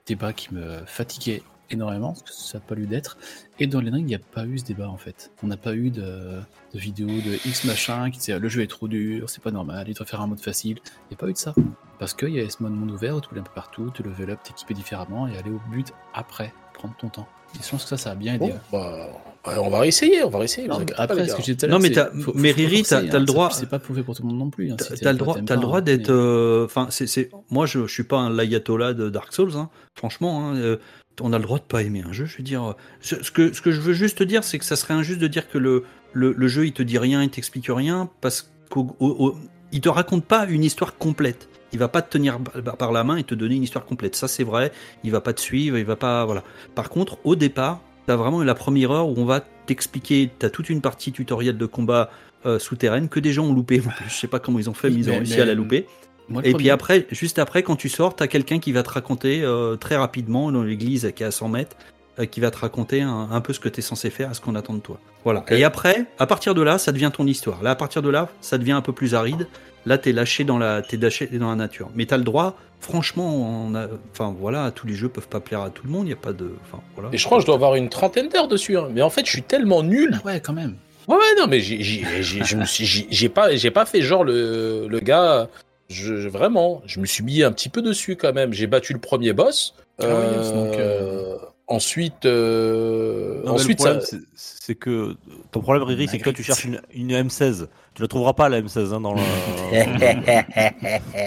[0.05, 1.41] Débat qui me fatiguait
[1.71, 3.17] énormément, parce que ça n'a pas lieu d'être.
[3.59, 5.31] Et dans les Ring, il n'y a pas eu ce débat en fait.
[5.41, 6.39] On n'a pas eu de,
[6.73, 9.85] de vidéo de X machin qui disait le jeu est trop dur, c'est pas normal,
[9.87, 10.77] il doit faire un mode facile.
[10.85, 11.55] Il n'y a pas eu de ça.
[11.97, 14.03] Parce qu'il y avait ce mode monde ouvert où tu voulais un peu partout, tu
[14.03, 17.27] level up, t'équiper différemment et aller au but après, prendre ton temps.
[17.63, 18.53] Je pense que ça, ça a bien aidé.
[18.71, 19.09] Bon, ouais.
[19.45, 20.67] bah, on va réessayer, on va réessayer.
[20.67, 23.01] Non, pas, après, les ce que j'ai dit Non, mais faut- faut- mais Riri, t'as-
[23.03, 24.71] t'as le hein, droit- C'est pas prouvé pour tout le monde non plus.
[24.71, 26.09] hein, si T'as le pas, droit, t'as le pas, droit hein, d'être.
[26.09, 29.51] euh, Enfin, c'est, c'est- moi, je, je suis pas un l'ayatollah de Dark Souls.
[29.55, 29.69] hein.
[29.95, 30.77] Franchement, hein, euh,
[31.21, 32.25] on a le droit de pas aimer un jeu.
[32.25, 34.57] Je veux dire, euh, ce, ce que ce que je veux juste te dire, c'est
[34.59, 35.83] que ça serait injuste de dire que le,
[36.13, 40.45] le, le jeu il te dit rien, il t'explique rien, parce qu'il te raconte pas
[40.47, 41.49] une histoire complète.
[41.75, 42.39] Il va pas te tenir
[42.79, 44.15] par la main et te donner une histoire complète.
[44.15, 44.71] Ça, c'est vrai.
[45.03, 45.77] Il va pas te suivre.
[45.77, 46.23] Il va pas.
[46.23, 46.41] Voilà.
[46.73, 50.29] Par contre, au départ, t'as vraiment la première heure où on va t'expliquer.
[50.39, 52.09] T'as toute une partie tutoriel de combat
[52.45, 53.81] euh, souterraine que des gens ont loupé.
[54.07, 55.53] Je sais pas comment ils ont fait, mais ils ont Mais- réussi mais- à la
[55.53, 55.85] louper.
[56.29, 59.43] Moi, Et puis après, juste après, quand tu sors, t'as quelqu'un qui va te raconter
[59.43, 61.75] euh, très rapidement dans l'église qui est à 100 mètres,
[62.19, 64.39] euh, qui va te raconter un, un peu ce que tu es censé faire, ce
[64.41, 64.97] qu'on attend de toi.
[65.23, 65.43] Voilà.
[65.49, 67.61] Et après, à partir de là, ça devient ton histoire.
[67.61, 69.47] Là, à partir de là, ça devient un peu plus aride.
[69.85, 71.89] Là, t'es lâché dans la, t'es lâché dans la nature.
[71.95, 72.55] Mais t'as le droit.
[72.79, 76.07] Franchement, on a, enfin voilà, tous les jeux peuvent pas plaire à tout le monde.
[76.07, 77.09] Il y a pas de, enfin voilà.
[77.13, 78.77] Et je crois que je dois avoir une trentaine d'heures dessus.
[78.77, 78.89] hein.
[78.91, 80.19] Mais en fait, je suis tellement nul.
[80.25, 80.75] Ouais, quand même.
[81.07, 85.47] Ouais, ouais, non, mais j'ai, pas, j'ai pas fait genre le, le gars.
[85.89, 88.53] Je, vraiment, je me suis mis un petit peu dessus quand même.
[88.53, 89.75] J'ai battu le premier boss.
[90.01, 91.37] Ah oui, donc, Euh,
[91.67, 95.15] Ensuite, euh, Non, ensuite, le problème, ça- c'est- c'est que
[95.51, 97.67] ton problème, Riri, c'est que toi, tu cherches une, une M16.
[97.95, 99.21] Tu la trouveras pas, la M16, hein, dans le.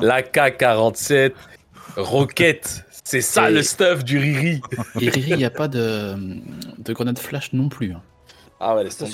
[0.00, 1.32] la K47,
[1.96, 4.60] Rocket, c'est ça Et- le stuff du Riri.
[5.00, 6.14] Et Riri, il n'y a pas de,
[6.78, 7.92] de grenade flash non plus.
[7.92, 8.02] hein.
[8.60, 9.10] Ah ouais, laisse tomber,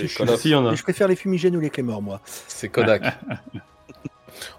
[0.66, 0.70] a.
[0.70, 2.20] Mais je préfère les fumigènes ou les clémores, moi.
[2.48, 3.02] C'est Kodak.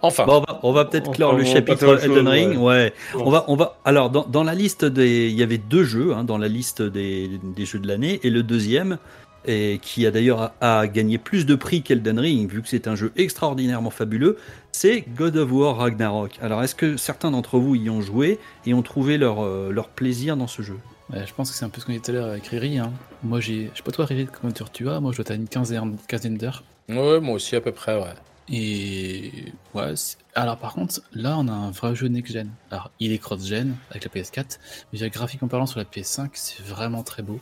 [0.01, 2.57] Enfin, Bon, on va, on va peut-être Enfin, clore le chapitre Elden chose, Ring.
[2.57, 2.93] Ouais.
[3.13, 3.23] Bon.
[3.25, 3.77] On va, on va.
[3.85, 6.81] Alors, dans, dans la liste des, il y avait deux jeux hein, dans la liste
[6.81, 8.97] des, des jeux de l'année, et le deuxième,
[9.45, 12.87] et qui a d'ailleurs a, a gagné plus de prix qu'Elden Ring, vu que c'est
[12.87, 14.37] un jeu extraordinairement fabuleux,
[14.71, 16.33] c'est God of War Ragnarok.
[16.41, 19.87] Alors, est-ce que certains d'entre vous y ont joué et ont trouvé leur, euh, leur
[19.89, 20.77] plaisir dans ce jeu?
[21.11, 22.77] Ouais, je pense que c'est un peu ce qu'on dit tout à l'heure avec Riri.
[22.77, 22.91] hein.
[23.23, 25.31] Moi, j'ai, je sais pas toi, Riri, combien d'heures tu as Moi, je dois être
[25.31, 26.63] à une quinzaine, quinzaine d'heures.
[26.87, 28.13] ouais, moi aussi à peu près, ouais.
[28.53, 29.93] Et ouais,
[30.35, 32.51] alors par contre, là on a un vrai jeu next-gen.
[32.69, 34.59] Alors il est cross-gen avec la PS4,
[34.91, 37.39] mais j'ai graphiquement parlant sur la PS5, c'est vraiment très beau.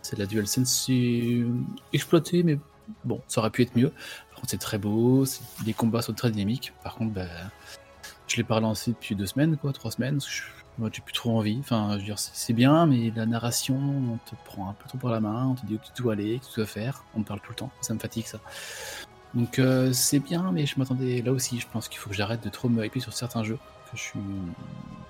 [0.00, 0.88] C'est de la DualSense
[1.92, 2.58] exploité, mais
[3.04, 3.90] bon, ça aurait pu être mieux.
[4.30, 5.24] Par contre, c'est très beau,
[5.66, 6.72] les combats sont très dynamiques.
[6.84, 7.26] Par contre, bah,
[8.28, 10.18] je l'ai pas relancé depuis deux semaines, quoi, trois semaines.
[10.18, 10.42] parce que
[10.78, 11.56] Moi, j'ai plus trop envie.
[11.60, 14.98] Enfin, je veux dire, c'est bien, mais la narration, on te prend un peu trop
[14.98, 17.04] par la main, on te dit où tu dois aller, que tu dois faire.
[17.14, 18.40] On me parle tout le temps, ça me fatigue ça.
[19.34, 21.58] Donc euh, c'est bien, mais je m'attendais là aussi.
[21.58, 23.58] Je pense qu'il faut que j'arrête de trop me hyper sur certains jeux.
[23.90, 24.20] Que je suis,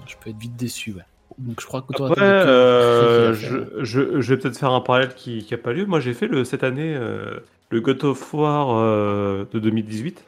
[0.07, 0.93] je peux être vite déçu.
[0.93, 1.03] Ouais.
[1.39, 5.15] Donc je crois que toi, Après, euh, je, je, je vais peut-être faire un parallèle
[5.15, 5.85] qui n'a pas lieu.
[5.85, 10.25] Moi, j'ai fait le, cette année euh, le God of War de 2018.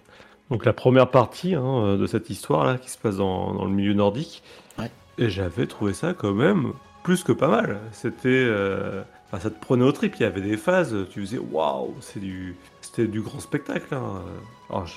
[0.50, 3.94] Donc la première partie hein, de cette histoire-là qui se passe dans, dans le milieu
[3.94, 4.42] nordique.
[4.78, 4.90] Ouais.
[5.18, 6.72] Et j'avais trouvé ça quand même
[7.02, 7.78] plus que pas mal.
[7.92, 8.48] C'était
[9.26, 10.14] enfin, ça te prenait au trip.
[10.18, 12.56] Il y avait des phases, tu faisais waouh, c'est du,
[12.96, 13.94] c'était du grand spectacle.
[13.94, 14.22] Hein.
[14.70, 14.94] Alors, je-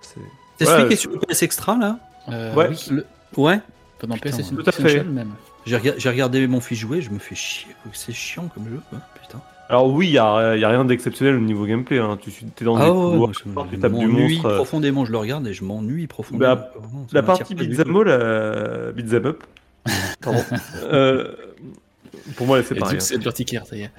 [0.00, 0.20] c'est-
[0.64, 2.68] Ouais, celui qui est sur le PS Extra là Euh, Ouais.
[2.70, 3.58] oui, Le- Ouais.
[3.98, 5.02] pendant Putain, PS tout à fait.
[5.02, 5.32] Même.
[5.66, 7.74] J'ai rega- j'ai regardé mon fils jouer, je me fais chier.
[7.92, 8.80] C'est chiant comme jeu.
[8.90, 9.00] quoi.
[9.20, 9.40] Putain.
[9.68, 11.98] Alors oui, il y a, a rien d'exceptionnel au niveau gameplay.
[11.98, 12.18] Hein.
[12.20, 14.46] Tu suis, es dans des Ah ouais, couloirs, moi, tu tapes du monstre.
[14.46, 15.04] euh, profondément.
[15.04, 16.54] Je le regarde et je m'ennuie profondément.
[16.54, 19.42] Bah, Vraiment, La partie beat'em all, euh, beat'em up,
[20.20, 20.44] pardon.
[20.84, 21.34] Euh,
[22.36, 22.98] pour moi, c'est pareil.
[22.98, 23.20] donc, c'est
[23.64, 23.90] ça y est.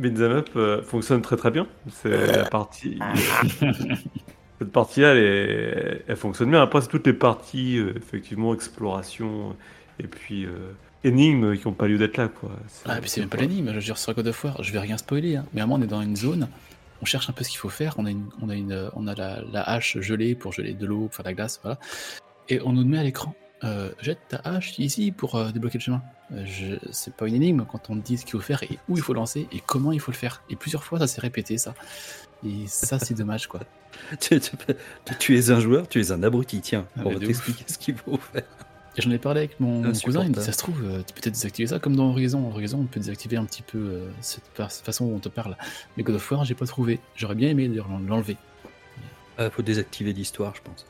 [0.00, 1.66] Beat'em up euh, fonctionne très très bien.
[1.90, 2.98] C'est la partie.
[4.58, 6.60] Cette partie-là, elle, est- elle fonctionne bien.
[6.62, 9.56] Après, c'est toutes les parties, euh, effectivement, exploration
[9.98, 10.72] et puis euh,
[11.04, 12.28] énigmes qui n'ont pas lieu d'être là.
[12.28, 12.50] Quoi.
[12.86, 14.72] Ah, et puis c'est même pas l'énigme, je veux dire, sur God of War, je
[14.72, 15.46] vais rien spoiler, hein.
[15.54, 16.48] mais à un moment on est dans une zone,
[17.00, 19.06] on cherche un peu ce qu'il faut faire, on a, une, on a, une, on
[19.06, 21.78] a la, la hache gelée pour geler de l'eau, pour faire de la glace, voilà,
[22.50, 23.34] et on nous met à l'écran,
[23.64, 26.02] euh, jette ta hache ici pour euh, débloquer le chemin.
[26.32, 28.96] Euh, je- c'est pas une énigme quand on dit ce qu'il faut faire et où
[28.96, 30.42] il faut lancer et comment il faut le faire.
[30.50, 31.74] Et plusieurs fois ça s'est répété ça.
[32.46, 33.60] Et ça c'est dommage quoi.
[34.20, 34.50] tu, tu-
[35.18, 36.60] tu es un joueur, tu es un abruti.
[36.60, 38.44] Tiens, Ah, on va t'expliquer ce qu'il faut faire.
[38.96, 40.98] Et j'en ai parlé avec mon, mon cousin, il me dit ça se trouve, euh,
[41.06, 42.48] tu peux peut-être désactiver ça comme dans Horizon.
[42.48, 45.28] Horizon, on peut désactiver un petit peu euh, cette, fa- cette façon où on te
[45.28, 45.56] parle.
[45.96, 46.98] Mais God of War, j'ai pas trouvé.
[47.16, 47.68] J'aurais bien aimé
[48.06, 48.36] l'enlever.
[49.38, 50.86] Il faut désactiver l'histoire, je pense.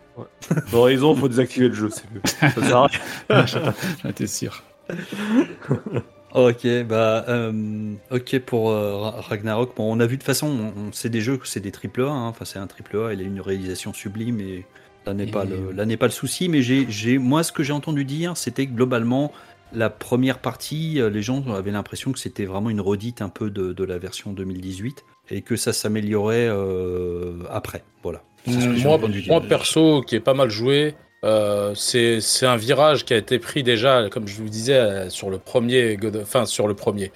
[0.73, 2.21] Dans Horizon, il faut désactiver le jeu, c'est mieux.
[2.25, 3.47] Ça sert à rien.
[4.03, 4.63] J'en étais sûr.
[6.33, 9.75] Ok, bah, euh, ok pour euh, Ra- Ragnarok.
[9.77, 11.73] Bon, on a vu de toute façon, on, on sait des jeux que c'est des
[11.73, 12.09] triple A.
[12.09, 12.29] hein.
[12.29, 13.13] Enfin, c'est un triple A.
[13.13, 14.65] Il a une réalisation sublime et
[15.07, 16.49] là n'est Et- pas le, là n'est pas le souci.
[16.49, 19.33] Mais j'ai, j'ai, moi, ce que j'ai entendu dire, c'était que globalement,
[19.73, 23.51] la première partie, euh, les gens avaient l'impression que c'était vraiment une redite un peu
[23.51, 27.83] de, de la version 2018 et que ça s'améliorait euh, après.
[28.05, 28.23] Voilà.
[28.47, 30.95] Moi, moi, perso, qui est pas mal joué,
[31.25, 35.39] euh, c'est un virage qui a été pris déjà, comme je vous disais, sur le
[35.39, 37.13] premier, enfin sur le premier,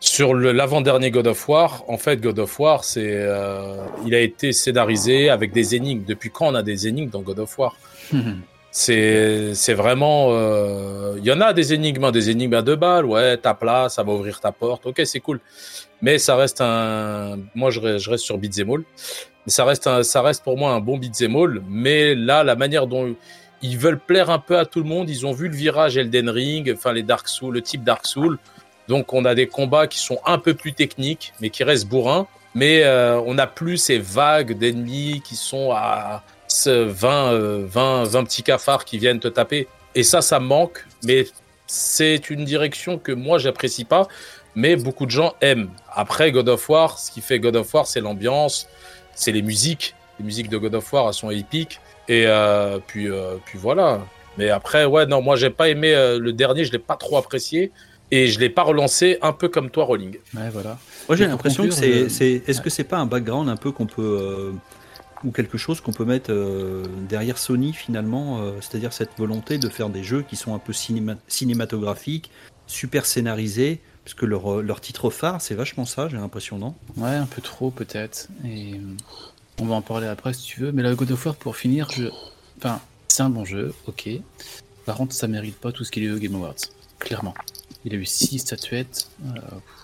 [0.00, 1.84] sur l'avant-dernier God of War.
[1.88, 6.04] En fait, God of War, c'est, euh, il a été scénarisé avec des énigmes.
[6.06, 7.76] Depuis quand on a des énigmes dans God of War?
[8.70, 10.28] C'est vraiment.
[10.30, 13.04] euh, Il y en a des énigmes, hein, des énigmes à deux balles.
[13.04, 14.86] Ouais, tape là, ça va ouvrir ta porte.
[14.86, 15.40] Ok, c'est cool.
[16.02, 17.38] Mais ça reste un.
[17.54, 18.68] Moi, je reste, sur Beat'em.
[19.46, 21.60] Mais ça reste, un, ça reste pour moi un bon beat'em.
[21.68, 23.14] Mais là, la manière dont
[23.62, 26.30] ils veulent plaire un peu à tout le monde, ils ont vu le virage Elden
[26.30, 28.38] Ring, enfin les Dark Souls, le type Dark Souls.
[28.88, 32.26] Donc on a des combats qui sont un peu plus techniques, mais qui restent bourrins.
[32.54, 36.22] Mais euh, on n'a plus ces vagues d'ennemis qui sont à
[36.64, 39.68] 20, euh, 20, 20 petits cafards qui viennent te taper.
[39.94, 40.84] Et ça, ça me manque.
[41.04, 41.26] Mais
[41.66, 44.08] c'est une direction que moi, j'apprécie pas.
[44.56, 45.70] Mais beaucoup de gens aiment.
[45.94, 48.66] Après, God of War, ce qui fait God of War, c'est l'ambiance,
[49.14, 49.94] c'est les musiques.
[50.18, 51.80] Les musiques de God of War, elles sont épiques.
[52.08, 54.00] Et euh, puis, euh, puis voilà.
[54.38, 57.16] Mais après, ouais, non, moi, j'ai pas aimé euh, le dernier, je l'ai pas trop
[57.16, 57.70] apprécié.
[58.10, 60.16] Et je l'ai pas relancé un peu comme toi, Rolling.
[60.34, 60.78] Ouais, voilà.
[61.08, 63.86] Moi, j'ai l'impression que c'est, c'est- est-ce que c'est pas un background un peu qu'on
[63.86, 64.52] peut euh,
[65.24, 69.68] ou quelque chose qu'on peut mettre euh, derrière Sony finalement, euh, c'est-à-dire cette volonté de
[69.68, 72.30] faire des jeux qui sont un peu cinéma- cinématographiques,
[72.66, 76.74] super scénarisés, parce que leur, euh, leur titre phare, c'est vachement ça, j'ai l'impression, non?
[76.96, 78.28] Ouais, un peu trop peut-être.
[78.46, 78.80] Et
[79.60, 80.72] on va en parler après si tu veux.
[80.72, 82.04] Mais la God of War, pour finir, je...
[82.58, 84.08] enfin, c'est un bon jeu, ok.
[84.86, 86.54] Par contre, ça mérite pas tout ce qu'il est au Game Awards,
[86.98, 87.34] clairement.
[87.84, 89.08] Il a eu 6 statuettes.
[89.26, 89.40] euh,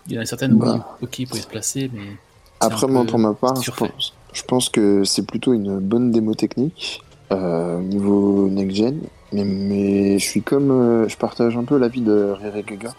[0.07, 0.97] il y en a certaines, oui, Bah.
[1.03, 2.17] ok, il pouvait se placer, mais.
[2.61, 6.11] Après, moi, peu pour ma part, je pense, je pense que c'est plutôt une bonne
[6.11, 7.03] démo technique
[7.33, 9.01] euh, au niveau next-gen.
[9.33, 10.71] Mais, mais je suis comme.
[10.71, 12.91] euh, je partage un peu l'avis de Rere Gaga.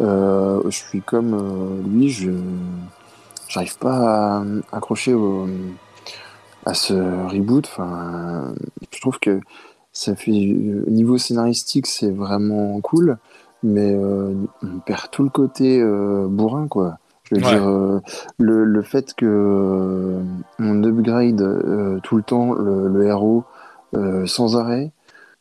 [0.00, 2.30] Euh, je suis comme euh, lui, je
[3.48, 5.14] j'arrive pas à accrocher
[6.64, 7.66] à ce reboot.
[7.66, 8.54] Enfin,
[8.92, 9.40] je trouve que
[9.92, 10.30] ça fait.
[10.30, 13.18] Au niveau scénaristique, c'est vraiment cool.
[13.62, 15.82] Mais on perd tout le côté
[16.28, 16.98] bourrin, quoi.
[17.24, 17.48] Je veux Ouais.
[17.54, 18.00] dire, euh,
[18.38, 20.22] le, le fait que euh,
[20.58, 23.44] on upgrade euh, tout le temps le, le héros
[24.26, 24.90] sans arrêt,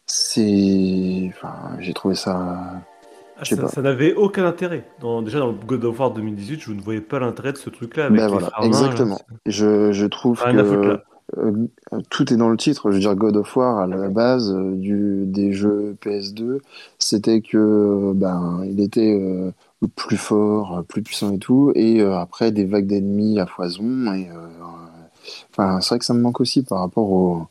[0.06, 1.30] c'est.
[1.30, 2.58] Enfin, j'ai trouvé ça.
[3.40, 4.86] Ah, ça n'avait aucun intérêt.
[5.02, 7.70] Dans- déjà dans le God of War 2018, je ne voyais pas l'intérêt de ce
[7.72, 8.06] truc-là.
[8.06, 9.16] avec Ben les voilà, exactement.
[9.16, 9.38] là.
[9.48, 11.00] Je, je trouve que
[12.10, 12.92] tout est dans le titre.
[12.92, 16.60] Je veux dire, God of War, à la base du, des jeux PS2,
[17.00, 19.20] c'était que ben, il était
[19.88, 24.14] plus fort, euh, plus puissant et tout, et euh, après des vagues d'ennemis à foison.
[24.14, 24.48] Et, euh,
[25.52, 27.48] enfin, c'est vrai que ça me manque aussi par rapport au,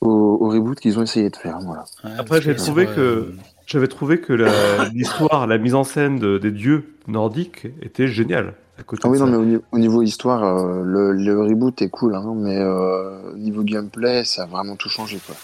[0.00, 0.08] au,
[0.40, 1.58] au reboot qu'ils ont essayé de faire.
[1.60, 1.84] Voilà.
[2.04, 3.32] Ouais, Après, j'ai trouvé que-
[3.66, 4.32] J'avais trouvé que
[4.92, 8.54] l'histoire, la mise en scène de- des dieux nordiques était géniale.
[8.78, 9.32] À côté Ah oui, de non, ça.
[9.32, 13.32] mais au, niveau- au niveau histoire, euh, le, le reboot est cool, hein, mais euh,
[13.32, 15.18] au niveau gameplay, ça a vraiment tout changé.
[15.24, 15.34] Quoi.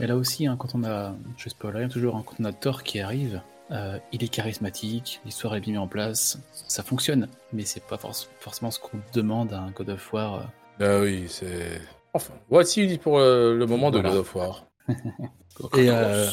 [0.00, 2.52] Et là aussi, hein, quand on a, je spoil rien toujours, hein, quand on a
[2.52, 3.40] Thor qui arrive,
[3.72, 6.38] Euh, il est charismatique, l'histoire est bien mise en place,
[6.68, 10.34] ça fonctionne, mais c'est pas forc- forcément ce qu'on demande à un God of War.
[10.80, 11.80] euh, Ah oui, c'est.
[12.14, 14.10] Enfin, voici pour euh, le moment de Voilà.
[14.10, 14.66] God of War.
[15.76, 16.26] Et euh,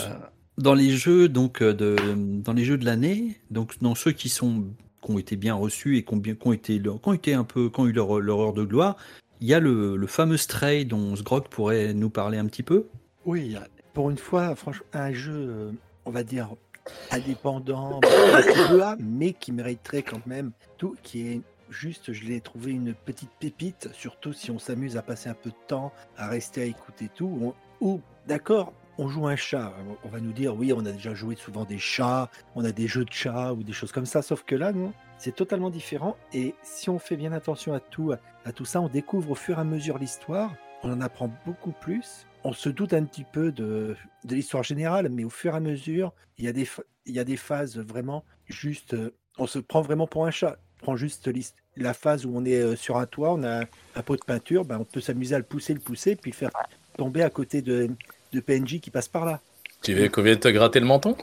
[0.60, 1.96] dans les jeux donc de
[2.44, 4.66] dans les jeux de l'année, donc dans ceux qui sont
[5.04, 7.34] qui ont été bien reçus et qui ont bien qui ont été qui ont été
[7.34, 8.96] un peu qui ont eu leur, leur heure de gloire,
[9.42, 12.86] il y a le, le fameux Stray dont Sgrog pourrait nous parler un petit peu.
[13.26, 13.56] Oui,
[13.94, 15.72] pour une fois, franchement, un jeu,
[16.06, 16.50] on va dire,
[17.12, 18.00] indépendant,
[19.00, 23.90] mais qui mériterait quand même tout, qui est juste, je l'ai trouvé une petite pépite,
[23.94, 27.54] surtout si on s'amuse à passer un peu de temps, à rester à écouter tout,
[27.82, 29.74] ou, d'accord, on joue un chat,
[30.04, 32.88] on va nous dire, oui, on a déjà joué souvent des chats, on a des
[32.88, 36.16] jeux de chats ou des choses comme ça, sauf que là, non, c'est totalement différent,
[36.34, 38.14] et si on fait bien attention à tout,
[38.46, 40.54] à tout ça, on découvre au fur et à mesure l'histoire,
[40.84, 42.28] on en apprend beaucoup plus.
[42.44, 45.60] On se doute un petit peu de, de l'histoire générale, mais au fur et à
[45.60, 46.68] mesure, il y a des,
[47.06, 48.94] il y a des phases vraiment juste.
[48.94, 50.58] euh, on se prend vraiment pour un chat.
[50.82, 51.30] On prend juste
[51.78, 53.62] la phase où on est euh, sur un toit, on a
[53.96, 56.36] un, pot de peinture, ben, on peut s'amuser à le pousser, le pousser, puis le
[56.36, 56.52] faire
[56.98, 57.90] tomber à côté de,
[58.34, 59.40] de PNJ qui passe par là.
[59.82, 61.16] Tu veux qu'on vienne te gratter le menton?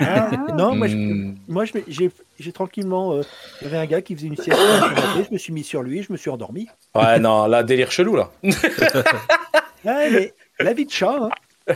[0.00, 1.34] Ah, non, moi, je, Hmm.
[1.48, 3.14] moi j'ai j'ai tranquillement.
[3.14, 3.22] euh,
[3.60, 4.56] Il y avait un gars qui faisait une sieste.
[4.56, 6.66] je me suis mis sur lui, je me suis endormi.
[6.94, 8.30] Ouais, non, là, délire chelou, là.
[9.84, 11.30] Ouais, mais la vie de chat, hein.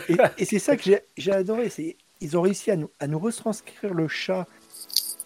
[0.09, 1.69] et, et c'est ça que j'ai- j'ai adoré.
[1.71, 4.47] c'est Ils ont réussi à nous, à nous retranscrire le chat,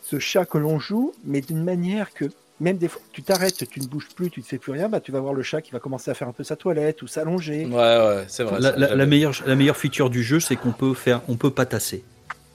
[0.02, 2.26] ce chat que l'on joue, mais d'une manière que
[2.60, 4.98] même des fois, tu t'arrêtes, tu ne bouges plus, tu ne fais plus rien, bah,
[5.00, 7.06] tu vas voir le chat qui va commencer à faire un peu sa toilette ou
[7.06, 7.66] s'allonger.
[7.66, 8.58] Ouais, ouais, c'est vrai.
[8.60, 12.02] La, meilleure la meilleure feature du jeu, c'est qu'on peut faire on peut patasser.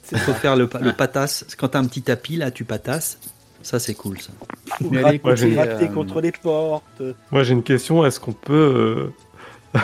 [0.03, 1.45] C'est On peut faire le, le patasse.
[1.57, 3.17] Quand t'as un petit tapis là, tu patasses.
[3.61, 4.31] Ça c'est cool ça.
[4.81, 7.01] Ou gratter, euh, contre les portes.
[7.31, 8.05] Moi, j'ai une question.
[8.05, 9.13] Est-ce qu'on peut.
[9.73, 9.79] euh,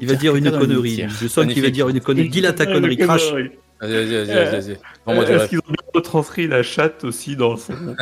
[0.00, 1.06] Il va dire une connerie.
[1.08, 2.28] Je sens qu'il va dire une connerie.
[2.28, 2.96] Dis là ta connerie.
[2.96, 3.50] Connerie.
[3.80, 7.72] Vas-y, vas-y, vas-y, vas-y, Est-ce qu'ils ont bien retranscrit la chatte aussi dans son.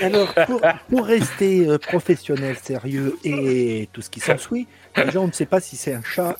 [0.00, 5.32] Alors, pour, pour rester euh, professionnel, sérieux et tout ce qui s'ensuit, déjà, on ne
[5.32, 6.36] sait pas si c'est un chat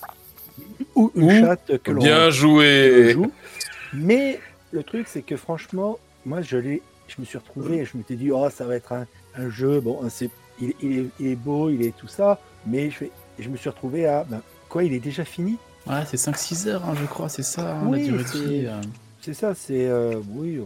[0.94, 3.32] ou une chatte que l'on Bien joué joue.
[3.92, 4.38] Mais
[4.70, 8.14] le truc, c'est que franchement, moi, je l'ai, je me suis retrouvé et je m'étais
[8.14, 9.06] dit, oh, ça va être un,
[9.38, 9.80] un jeu.
[9.80, 10.30] Bon, c'est,
[10.60, 12.38] il, il est, il est beau, il est tout ça.
[12.66, 15.56] Mais je, fais- je me suis retrouvé à, ben, quoi, il est déjà fini?
[15.86, 18.38] Ouais, c'est 5-6 heures, hein, je crois, c'est ça, hein, Oui, la durée de c'est-
[18.38, 18.66] vie.
[18.66, 18.80] euh.
[19.20, 20.60] C'est ça, c'est, euh, oui.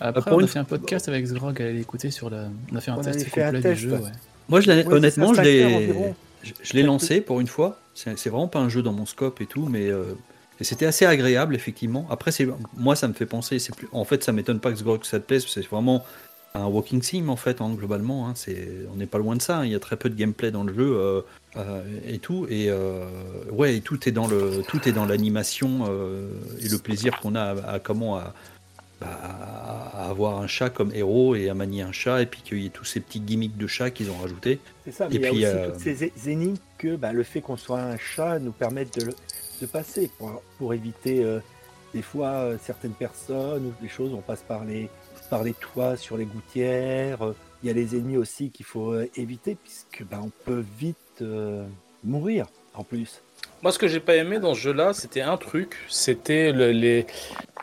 [0.00, 2.48] Après, pour on a une- fait un podcast avec Zgrog, allez l'écouter sur la.
[2.72, 4.10] On a fait un On test fait un complet test, du jeu, ouais.
[4.48, 5.92] Moi, je l'ai- Ouais, honnêtement, je l'ai,
[6.42, 7.78] je, je l'ai lancé pour une fois.
[7.94, 10.14] C'est vraiment pas un jeu dans mon scope et tout, mais euh,
[10.60, 12.06] et c'était assez agréable effectivement.
[12.10, 13.58] Après, c'est moi, ça me fait penser.
[13.58, 15.42] C'est plus, en fait, ça m'étonne pas que Sgrog ça te plaise.
[15.44, 16.04] parce que C'est vraiment
[16.54, 18.28] un walking sim en fait, hein, globalement.
[18.28, 18.32] hein.
[18.34, 19.58] c'est, on n'est pas loin de ça.
[19.58, 19.64] hein.
[19.66, 21.20] Il y a très peu de gameplay dans le jeu euh,
[21.56, 22.46] euh, et tout.
[22.48, 23.04] Et euh,
[23.52, 25.86] ouais, et tout est dans le, tout est dans l'animation
[26.60, 28.34] et le plaisir qu'on a à, à comment à,
[29.00, 32.58] bah, à- avoir un chat comme héros et à manier un chat et puis qu'il
[32.62, 34.58] y ait tous ces petits gimmicks de chat qu'ils ont rajoutés.
[34.84, 37.22] C'est ça, mais Et il y a puis, aussi toutes ces énigmes que bah, le
[37.22, 39.14] fait qu'on soit un chat nous permette de, le-
[39.60, 41.24] de passer pour, pour éviter
[41.94, 44.88] des fois certaines personnes ou des choses, on passe par les,
[45.30, 47.18] par les toits sur les gouttières.
[47.62, 50.96] Il y a les ennemis aussi qu'il faut euh, éviter puisque bah, on peut vite
[51.22, 51.64] euh,
[52.04, 53.20] mourir en plus.
[53.62, 57.06] Moi, ce que j'ai pas aimé dans ce jeu-là, c'était un truc, c'était le, les-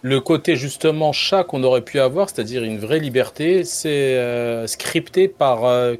[0.02, 3.64] le côté justement chat qu'on aurait pu avoir, c'est-à-dire une vraie liberté.
[3.64, 5.96] C'est euh, scripté par, euh,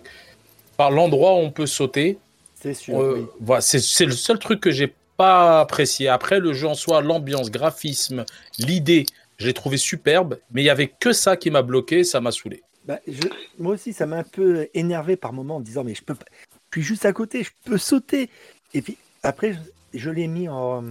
[0.78, 2.18] par l'endroit où on peut sauter.
[2.56, 2.96] C'est sûr.
[2.96, 3.26] Oui.
[3.40, 6.10] voilà, c'est le seul truc que j'ai pas apprécié.
[6.10, 8.26] Après, le jeu en soi, l'ambiance, graphisme,
[8.60, 9.06] l'idée,
[9.38, 12.32] je l'ai trouvé superbe, mais il y avait que ça qui m'a bloqué, ça m'a
[12.32, 12.64] saoulé.
[12.86, 13.28] Bah, je-
[13.58, 16.26] moi aussi, ça m'a un peu énervé par moment en disant mais je peux pas,
[16.72, 18.30] je suis juste à côté, je peux sauter.
[18.74, 20.84] Et puis après, je, je l'ai mis en,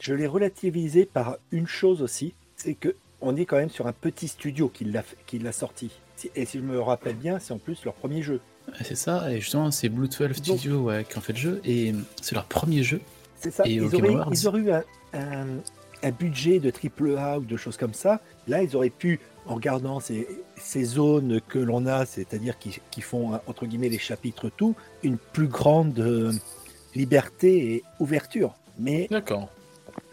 [0.00, 3.92] je l'ai relativisé par une chose aussi, c'est que on est quand même sur un
[3.92, 5.90] petit studio qui l'a fait- qui l'a sorti.
[6.36, 8.40] Et si je me rappelle bien, c'est en plus leur premier jeu.
[8.82, 11.92] C'est ça, et justement, c'est Blue 12 Studio ouais, qui ont fait le jeu, et
[12.22, 13.00] c'est leur premier jeu.
[13.40, 13.64] C'est ça.
[13.66, 14.82] Et ils, auraient, Awards ils auraient eu un,
[15.12, 15.58] un-
[16.04, 18.20] un budget de triple A ou de choses comme ça.
[18.46, 23.00] Là, ils auraient pu, en regardant ces, ces zones que l'on a, c'est-à-dire qui, qui
[23.00, 26.32] font, entre guillemets, les chapitres tout, une plus grande euh,
[26.94, 28.54] liberté et ouverture.
[28.78, 29.48] Mais D'accord.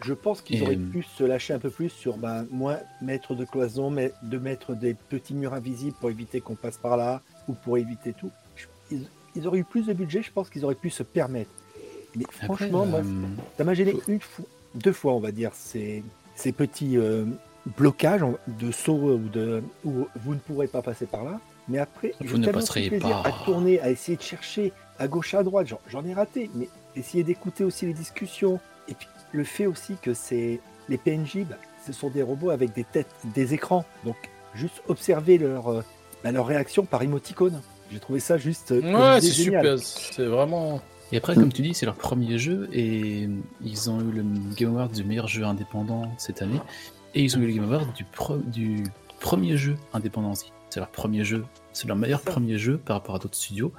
[0.02, 2.78] je pense qu'ils Et, auraient euh, pu se lâcher un peu plus sur ben, moins
[3.02, 6.96] mettre de cloisons, mais de mettre des petits murs invisibles pour éviter qu'on passe par
[6.96, 8.30] là ou pour éviter tout.
[8.90, 11.50] Ils, ils auraient eu plus de budget, je pense qu'ils auraient pu se permettre.
[12.14, 13.26] Mais Après, franchement, moi, euh,
[13.56, 16.02] ça m'a gêné une fois, deux fois, on va dire, ces,
[16.34, 17.24] ces petits euh,
[17.78, 21.40] blocages de saut ou de où vous ne pourrez pas passer par là.
[21.68, 23.22] Mais après, Vous j'ai ne tellement passerez pas.
[23.24, 25.68] à tourner, à essayer de chercher à gauche, à droite.
[25.68, 28.58] J'en- J'en ai raté, mais essayer d'écouter aussi les discussions.
[28.88, 31.56] Et puis le fait aussi que c'est les PNJ, bah,
[31.86, 33.84] ce sont des robots avec des têtes, des écrans.
[34.04, 34.16] Donc
[34.54, 35.82] juste observer leur, euh,
[36.24, 37.62] bah, leur réaction par émoticône.
[37.92, 38.72] J'ai trouvé ça juste.
[38.72, 38.80] euh,
[39.14, 39.78] Ouais, c'est super.
[39.78, 40.80] C'est vraiment.
[41.12, 43.28] Et après, comme tu dis, c'est leur premier jeu et
[43.62, 44.24] ils ont eu le
[44.56, 46.60] Game Award du meilleur jeu indépendant cette année.
[47.14, 48.84] Et ils ont eu le Game Award du, pro- du
[49.20, 50.52] premier jeu indépendant aussi.
[50.70, 51.44] C'est leur premier jeu,
[51.74, 53.72] c'est leur meilleur premier jeu par rapport à d'autres studios.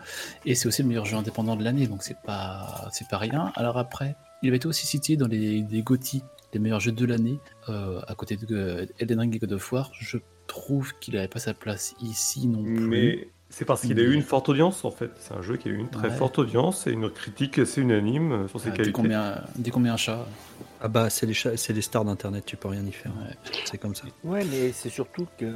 [0.45, 3.51] Et c'est aussi le meilleur jeu indépendant de l'année, donc c'est pas, c'est pas rien.
[3.55, 6.21] Alors après, il avait été aussi cité dans les, les GOTY,
[6.53, 9.91] les meilleurs jeux de l'année, euh, à côté de Elden Ring et God of War.
[9.99, 12.87] Je trouve qu'il n'avait pas sa place ici non plus.
[12.87, 15.11] Mais c'est parce qu'il a eu Mais- une forte audience en fait.
[15.19, 16.15] C'est un jeu qui a eu une très Ouais.
[16.15, 18.99] forte audience et une critique assez unanime sur ses Ah, qualités.
[19.55, 20.25] dès qu'on met un chat,
[20.81, 23.11] Ah bah, c'est les, cha- c'est les stars d'internet, tu peux rien y faire.
[23.13, 23.35] Ouais.
[23.65, 24.05] C'est comme ça.
[24.25, 25.53] Ouais, mais c'est surtout que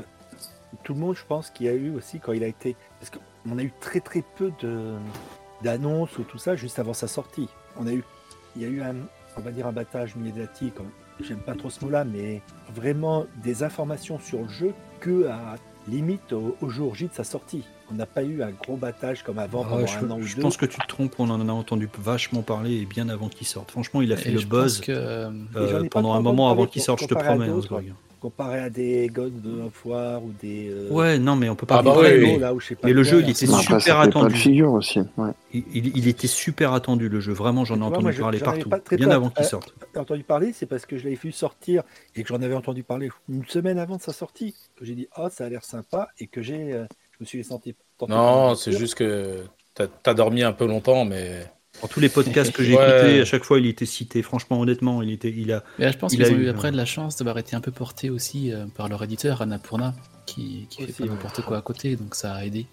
[0.84, 2.78] tout le monde, je pense, qu'il y a eu aussi quand il a été.
[3.00, 4.94] Parce qu'on a eu très très peu de
[5.64, 7.50] d'annonces ou tout ça juste avant sa sortie.
[7.78, 8.04] On a eu,
[8.56, 8.96] il y a eu un,
[9.38, 10.76] on va dire un battage médiatique.
[11.20, 12.42] J'aime pas trop ce mot-là, mais
[12.76, 15.56] vraiment des informations sur le jeu que à
[15.90, 17.66] limite au, au jour J de sa sortie.
[17.90, 20.24] On n'a pas eu un gros battage comme avant Ah, pendant je un an ou
[20.24, 20.42] je deux.
[20.42, 23.48] pense que tu te trompes, on en a entendu vachement parler et bien avant qu'il
[23.48, 23.72] sorte.
[23.72, 26.82] Franchement, il a fait Et le buzz que euh, euh, pendant un moment avant qu'il
[26.82, 27.48] sorte, je te promets.
[27.48, 27.62] hein,
[28.20, 29.32] comparé à des God
[29.68, 30.70] of War ou des.
[30.72, 32.40] euh, Ouais, non, mais on peut pas Ah bah ouais, mais- oui.
[32.40, 34.02] là où je sais pas mais le quoi, jeu, il était Non, après, super ça
[34.02, 34.34] attendu.
[34.36, 35.00] figure aussi.
[35.18, 35.30] Ouais.
[35.54, 38.70] Il, il- il était super attendu le jeu, vraiment j'en ai entendu moi, parler partout,
[38.70, 39.76] pas bien avant qu'il sorte.
[39.94, 41.84] J'ai entendu parler, c'est parce que je l'avais vu sortir
[42.16, 44.56] et que j'en avais entendu parler une semaine avant de sa sortie.
[44.76, 46.86] Que j'ai dit, oh, ça a l'air sympa et que j'ai, euh,
[47.20, 47.76] je me suis senti.
[48.08, 49.44] Non, c'est juste que
[49.74, 51.46] t'as as dormi un peu longtemps, mais.
[51.82, 52.84] Dans tous les podcasts que j'ai Ouais.
[52.84, 55.92] écoutés, à chaque fois il était cité, franchement honnêtement, il était il a Mais là,
[55.92, 57.62] je pense Il qu'ils ont eu, eu euh, après de la chance d'avoir été un
[57.62, 59.94] peu portés aussi euh, par leur éditeur Annapurna,
[60.26, 61.10] qui, qui fait Aussi, ouais.
[61.10, 62.66] n'importe quoi à côté, donc ça a aidé.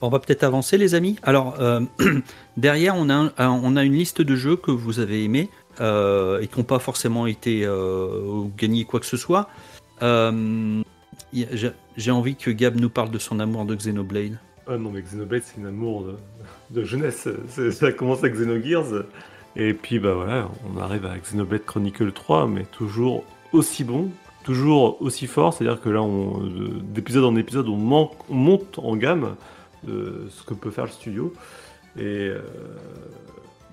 [0.00, 1.16] On va peut-être avancer, les amis.
[1.24, 1.80] Alors, euh,
[2.56, 5.48] derrière, on a, un- on a une liste de jeux que vous avez aimés
[5.80, 9.48] euh, et qui n'ont pas forcément été euh, ou gagné quoi que ce soit.
[11.32, 14.38] J'ai- envie que Gab nous parle de son amour de Xenoblade.
[14.68, 16.16] Ah non, mais Xenoblade, c'est un amour de,
[16.70, 17.28] de jeunesse.
[17.72, 19.04] Ça commence avec Xenogears.
[19.56, 24.10] Et puis, bah voilà, on arrive à Xenoblade Chronicle 3, mais toujours aussi bon,
[24.44, 25.52] toujours aussi fort.
[25.54, 26.42] C'est-à-dire que là, on-
[26.82, 29.36] d'épisode en épisode, on, manque- on monte en gamme
[29.84, 31.32] de ce que peut faire le studio.
[31.98, 32.40] Et euh,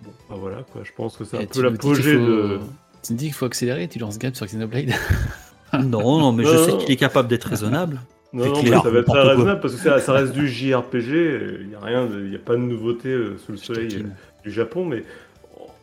[0.03, 0.81] bon, bah voilà, quoi.
[0.83, 2.59] Je pense que c'est un Et peu l'apogée faut- de.
[3.03, 4.91] Tu me dis qu'il faut accélérer, tu lances Gab sur Xenoblade.
[5.81, 8.01] Non, non, mais je Non, sais qu'il est capable d'être raisonnable.
[8.31, 10.33] Non, C'est non, clair, mais ça va être très raisonnable parce que ça, ça reste
[10.33, 11.59] du JRPG.
[11.61, 13.87] Il n'y a rien, il n'y a pas de nouveauté euh, sous le soleil.
[13.89, 14.15] taquine.
[14.43, 15.03] du Japon, mais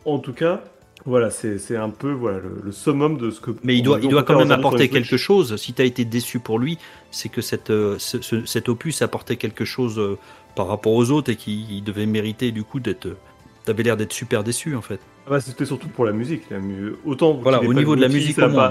[0.04, 0.60] en tout cas,
[1.06, 3.52] voilà, c'est un peu voilà, le, le summum de ce que.
[3.62, 5.56] Mais il doit, il doit quand même apporter quelque chose.
[5.56, 6.76] Si tu as été déçu pour lui,
[7.10, 10.18] c'est que cette, euh, ce- ce- cet opus apportait quelque chose euh,
[10.56, 13.08] par rapport aux autres et qu'il devait mériter du coup d'être.
[13.64, 15.00] T'avais l'air d'être super déçu en fait.
[15.26, 16.48] Ah bah, C'était surtout pour la musique.
[16.50, 18.68] la mu- Autant Voilà, au niveau de la musique, ça, moins,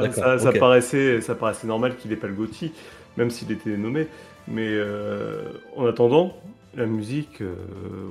[0.59, 2.71] paraissait, ça paraissait normal qu'il n'ait pas le Gotti,
[3.17, 4.07] même s'il était nommé.
[4.47, 5.43] Mais euh,
[5.75, 6.33] en attendant,
[6.75, 7.53] la musique, euh,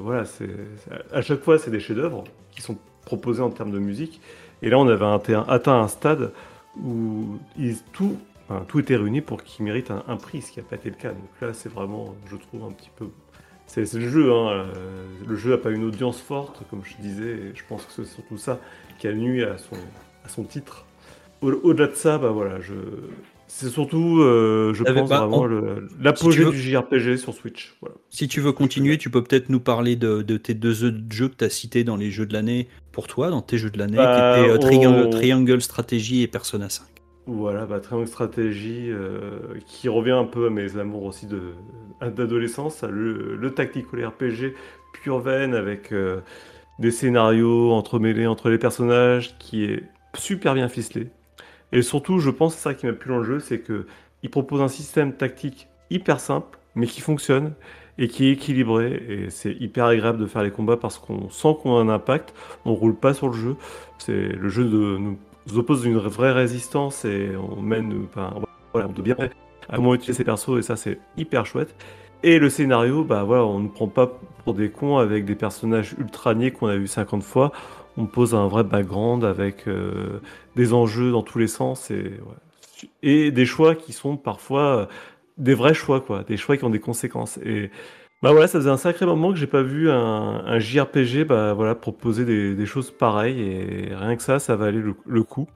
[0.02, 3.78] voilà, c'est c'est- à chaque fois, c'est des chefs-d'œuvre qui sont proposés en termes de
[3.78, 4.20] musique.
[4.62, 6.32] Et là, on avait atteint, atteint un stade
[6.80, 8.16] où il- tout,
[8.48, 10.90] enfin, tout était réuni pour qu'il mérite un, un prix, ce qui n'a pas été
[10.90, 11.10] le cas.
[11.10, 13.06] Donc là, c'est vraiment, je trouve, un petit peu.
[13.68, 14.48] C'est le jeu, hein.
[14.50, 14.64] euh,
[15.26, 18.04] le jeu n'a pas une audience forte, comme je disais, et je pense que c'est
[18.12, 18.58] surtout ça
[18.98, 19.76] qui a nuit à son,
[20.24, 20.84] à son titre.
[21.42, 22.72] Au- Au-delà de ça, bah voilà, je...
[23.46, 25.46] c'est surtout, euh, je pense, bah, vraiment
[26.00, 27.76] l'apogée du JRPG sur Switch.
[27.80, 27.94] Voilà.
[28.10, 31.28] Si tu veux continuer, tu peux peut-être nous parler de, de tes deux jeux jeux
[31.28, 33.78] que tu as cités dans les jeux de l'année pour toi, dans tes jeux de
[33.78, 36.86] l'année, Bah, qui étaient euh, Triangle, Triangle Strategy et Persona 5.
[37.28, 41.26] Voilà, bah, Triangle Stratégie, euh, qui revient un peu à mes amours aussi
[42.00, 44.54] d'adolescence, le, le tactical RPG
[44.94, 46.22] pure veine avec euh,
[46.78, 49.82] des scénarios entremêlés entre les personnages qui est
[50.14, 51.08] super bien ficelé.
[51.72, 53.86] Et surtout, je pense, c'est ça qui m'a plu dans le jeu, c'est que
[54.22, 57.52] il propose un système tactique hyper simple, mais qui fonctionne
[57.98, 59.02] et qui est équilibré.
[59.06, 62.32] Et c'est hyper agréable de faire les combats parce qu'on sent qu'on a un impact.
[62.64, 63.56] On roule pas sur le jeu.
[63.98, 65.18] C'est le jeu de, nous
[65.56, 68.06] oppose une vraie résistance et on mène,
[68.72, 69.16] voilà, on doit bien
[69.68, 71.74] à comment utiliser ses persos et ça c'est hyper chouette.
[72.22, 75.94] Et le scénario, bah voilà, on ne prend pas pour des cons avec des personnages
[75.98, 77.52] ultra niais qu'on a vu 50 fois.
[77.96, 80.20] On pose un vrai background avec euh,
[80.56, 81.92] des enjeux dans tous les sens
[83.02, 84.86] et, des choix qui sont parfois euh,
[85.36, 87.38] des vrais choix, quoi, des choix qui ont des conséquences.
[88.22, 91.52] Bah voilà, ça faisait un sacré moment que j'ai pas vu un, un JRPG bah
[91.54, 95.48] voilà, proposer des, des choses pareilles et rien que ça, ça valait le, le coup.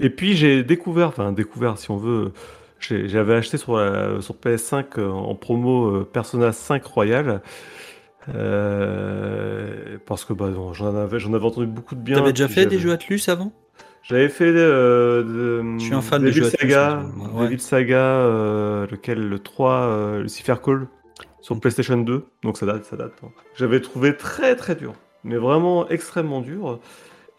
[0.00, 2.32] Et puis j'ai découvert, enfin découvert si on veut,
[2.80, 7.42] j'avais acheté sur, la- sur PS5 euh, en promo euh, Persona 5 Royal.
[8.34, 12.16] Euh, parce que bah, non, j'en avais, j'en avais entendu beaucoup de bien.
[12.16, 13.52] T'avais déjà fait des jeux Atlus avant?
[14.02, 17.04] J'avais fait euh, de, Je suis un fan des jeux Saga,
[17.34, 17.58] ouais.
[17.58, 19.28] Saga, euh, lequel?
[19.28, 20.86] Le 3, euh, Lucifer Call
[21.44, 23.12] sur PlayStation 2, donc ça date, ça date.
[23.22, 23.28] hein.
[23.54, 24.94] J'avais trouvé très très dur,
[25.24, 26.80] mais vraiment extrêmement dur.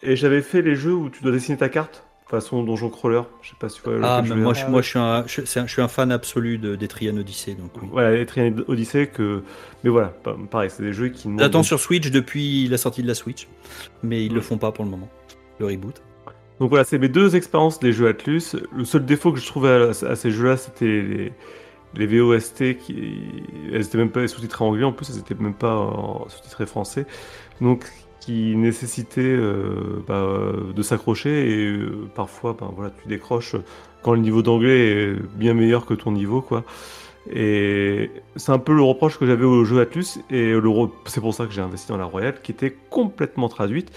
[0.03, 3.21] Et j'avais fait les jeux où tu dois dessiner ta carte, façon donjon crawler.
[3.41, 3.99] Je sais pas si tu vois.
[4.03, 6.11] Ah, mais moi, je, moi je, suis un, je, c'est un- je suis un fan
[6.11, 7.55] absolu de, d'Etrian Odyssey.
[7.55, 7.87] Donc oui.
[7.91, 9.41] Voilà, les Triangle Odyssey que,
[9.83, 11.27] mais voilà, pa- pareil, c'est des jeux qui.
[11.39, 13.47] J'attends sur Switch depuis la sortie de la Switch,
[14.03, 14.43] mais ils le Mm.
[14.43, 15.09] font pas pour le moment.
[15.59, 16.01] Le reboot.
[16.59, 18.55] Donc voilà, c'est mes deux expériences des jeux Atlus.
[18.75, 21.33] Le seul défaut que je trouvais à, à ces jeux-là, c'était les,
[21.97, 22.61] les VOST.
[22.61, 27.05] Elles étaient même pas sous-titrées anglais, en plus, elles étaient même pas sous-titrées français.
[27.61, 27.85] Donc,
[28.19, 33.55] qui nécessitaient euh, bah, de s'accrocher et euh, parfois, ben, voilà, tu décroches
[34.01, 36.63] quand le niveau d'anglais est bien meilleur que ton niveau, quoi.
[37.31, 41.33] Et c'est un peu le reproche que j'avais au jeu Atlus, et re- c'est pour
[41.33, 43.91] ça que j'ai investi dans la Royale, qui était complètement traduite.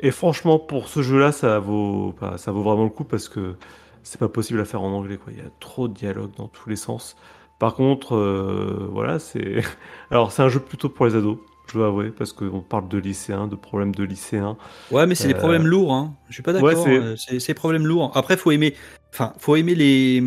[0.00, 3.56] Et franchement, pour ce jeu-là, ça vaut, bah, ça vaut vraiment le coup parce que
[4.04, 5.16] c'est pas possible à faire en anglais.
[5.16, 5.32] Quoi.
[5.32, 7.16] Il y a trop de dialogues dans tous les sens.
[7.58, 9.62] Par contre, euh, voilà, c'est.
[10.10, 12.98] Alors, c'est un jeu plutôt pour les ados, je dois avouer, parce qu'on parle de
[12.98, 14.56] lycéens, de problèmes de lycéens.
[14.90, 15.92] Ouais, mais c'est des Euh, problèmes lourds.
[15.92, 16.14] Hein.
[16.28, 16.68] Je suis pas d'accord.
[16.68, 18.12] ouais, c'est- euh, des problèmes lourds.
[18.14, 18.74] Après, faut aimer.
[19.12, 20.22] Enfin, faut aimer les.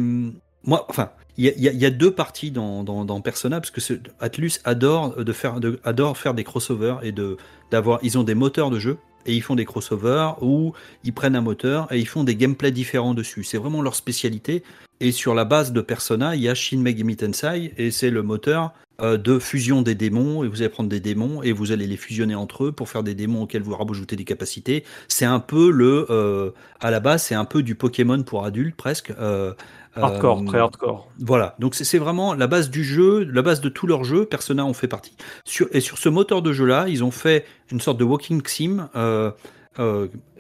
[0.63, 3.81] Moi, enfin, il y a, y y deux parties dans, dans, dans Persona parce que
[4.19, 7.37] Atlus adore de faire, de, adore faire des crossovers et de
[7.71, 7.99] d'avoir.
[8.03, 10.73] Ils ont des moteurs de jeu et ils font des crossovers où
[11.03, 13.43] ils prennent un moteur et ils font des gameplays différents dessus.
[13.43, 14.63] C'est vraiment leur spécialité.
[14.99, 18.21] Et sur la base de Persona, il y a Shin Megami Tensei et c'est le
[18.21, 21.87] moteur euh, de fusion des démons et vous allez prendre des démons et vous allez
[21.87, 24.83] les fusionner entre eux pour faire des démons auxquels vous rajoutez des capacités.
[25.07, 28.75] C'est un peu le, euh, à la base, c'est un peu du Pokémon pour adultes
[28.75, 29.11] presque.
[29.19, 29.53] euh,
[29.93, 31.11] Hardcore, très hardcore.
[31.19, 34.65] Voilà, donc c'est vraiment la base du jeu, la base de tout leur jeu, Persona
[34.65, 35.15] en fait partie.
[35.45, 38.89] Sur, et sur ce moteur de jeu-là, ils ont fait une sorte de walking sim.
[38.95, 39.31] euh,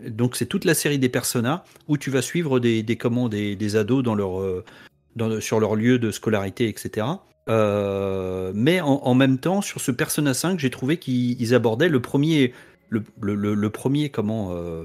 [0.07, 3.55] donc c'est toute la série des Persona où tu vas suivre des, des, comment, des,
[3.55, 4.41] des ados dans leur,
[5.15, 7.07] dans, sur leur lieu de scolarité, etc.
[7.49, 11.89] Euh, mais en, en même temps, sur ce Persona 5, j'ai trouvé qu'ils ils abordaient
[11.89, 12.53] le premier,
[12.89, 14.83] le, le, le- le premier comment euh,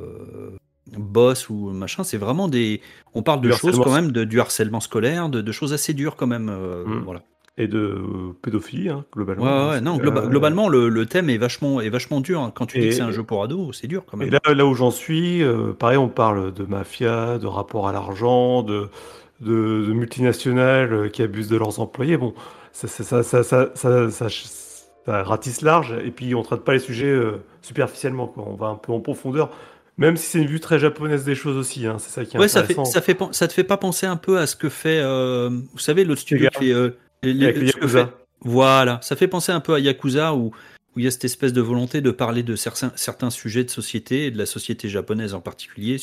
[0.96, 2.02] boss ou machin.
[2.04, 2.80] C'est vraiment des,
[3.14, 5.94] on parle de Du choses quand même, de, du harcèlement scolaire, de, de choses assez
[5.94, 6.48] dures quand même.
[6.48, 7.02] euh, Mm.
[7.04, 7.22] Voilà.
[7.58, 7.96] Et de
[8.42, 9.70] pédophilie, hein, globalement.
[9.70, 12.42] Ouais, non, globa- globalement, le, thème est vachement, est vachement dur.
[12.42, 12.52] hein.
[12.54, 14.28] Quand tu dis que c'est un jeu pour ados, c'est dur quand même.
[14.28, 15.42] Et là, là où j'en suis,
[15.78, 18.90] pareil, on parle de mafia, de rapport à l'argent, de,
[19.40, 22.16] de, de multinationales euh, qui abusent de leurs employés.
[22.16, 22.34] Bon,
[22.72, 28.26] ça, ça, ça, ça, ratisse large, et puis on traite pas les sujets euh, superficiellement,
[28.26, 28.44] quoi.
[28.46, 29.50] On va un peu en profondeur,
[29.98, 31.86] même si c'est une vue très japonaise des choses aussi.
[31.86, 32.92] Hein, c'est ça qui est Ouais, ça fait, intéressant.
[32.92, 35.78] ça fait, ça te fait pas penser un peu à ce que fait, euh, vous
[35.78, 36.90] savez, l'autre studio qui fait, euh,
[37.22, 38.06] les- les Yakuza.
[38.06, 40.50] fait- Voilà, ça fait penser un peu à Yakuza où
[40.96, 44.26] où il y a cette espèce de volonté de parler de certains, sujets de société,
[44.26, 45.98] et de la société japonaise en particulier,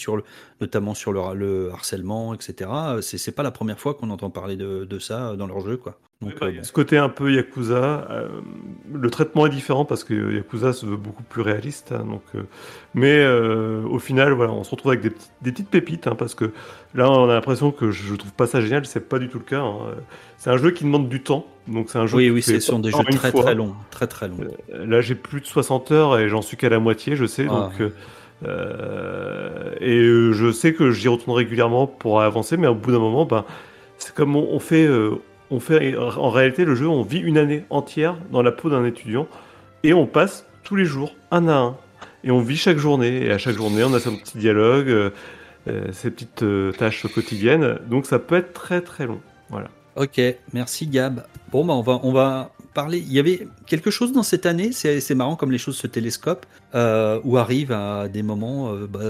[0.62, 2.70] notamment sur le, le harcèlement, etc.
[3.02, 6.00] C'est pas la première fois qu'on entend parler de, de ça dans leur jeu, quoi.
[6.24, 8.28] Donc, Oui, bah, euh, ce côté un peu Yakuza, euh,
[8.94, 11.92] le traitement est différent parce que Yakuza se veut beaucoup plus réaliste.
[11.92, 12.42] hein, donc, euh,
[12.94, 16.16] mais euh, au final, voilà, on se retrouve avec des, petites- des petites pépites hein,
[16.18, 16.52] parce que
[16.96, 18.86] là, on a l'impression que je trouve pas ça génial.
[18.86, 19.62] C'est pas du tout le cas.
[19.62, 19.78] hein.
[20.38, 21.46] C'est un jeu qui demande du temps.
[21.68, 23.44] Donc c'est un jeu oui, oui, ce sont des jeux très fois.
[23.44, 24.38] très longs, très très longs.
[24.74, 27.48] Là, j'ai plus de 60 heures et j'en suis qu'à la moitié, je sais.
[27.50, 27.70] Ah.
[27.80, 27.92] Donc,
[29.80, 30.02] et
[30.34, 33.46] je sais que j'y retourne régulièrement pour avancer, mais au bout d'un moment, ben,
[33.98, 34.86] c'est comme on, on fait,
[35.54, 35.96] on fait.
[35.96, 39.28] En réalité, le jeu, on vit une année entière dans la peau d'un étudiant
[39.84, 41.78] et on passe tous les jours, un à un,
[42.24, 43.26] et on vit chaque journée.
[43.26, 45.10] Et à chaque journée, on a son petit dialogue, euh,
[45.68, 47.80] euh, ses petites euh, tâches quotidiennes.
[47.90, 49.20] Donc, ça peut être très très long.
[49.50, 49.70] Voilà.
[49.96, 50.20] Ok,
[50.54, 51.24] merci Gab.
[51.52, 52.98] Bon, bah, on va, on va parler.
[52.98, 56.48] Il y avait quelque chose dans cette année, c'est marrant comme les choses se télescopent,
[56.74, 59.02] euh, ou arrivent à des moments, bah,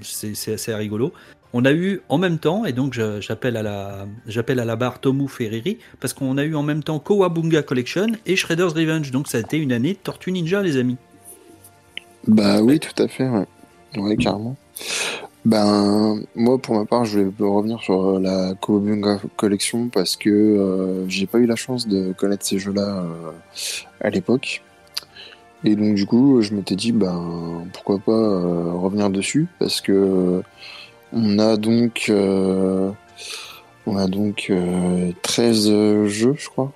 [0.00, 1.12] c'est assez rigolo.
[1.54, 6.14] On a eu en même temps, et donc j'appelle à la, barre Tomu Ferreri, parce
[6.14, 9.10] qu'on a eu en même temps Kowabunga Collection et Shredder's Revenge.
[9.10, 10.96] Donc ça a été une année de Tortue Ninja, les amis.
[12.26, 13.46] Bah oui, tout à fait, ouais.
[13.96, 14.56] Ouais, carrément.
[15.44, 20.30] Ben, moi, pour ma part, je vais revenir sur euh, la Kowabunga Collection parce que
[20.30, 23.32] euh, j'ai pas eu la chance de connaître ces jeux-là euh,
[24.00, 24.62] à l'époque.
[25.64, 30.42] Et donc, du coup, je m'étais dit, ben, pourquoi pas revenir dessus parce que
[31.12, 32.90] on a donc, euh,
[33.86, 35.68] on a donc euh, 13
[36.06, 36.72] jeux, je crois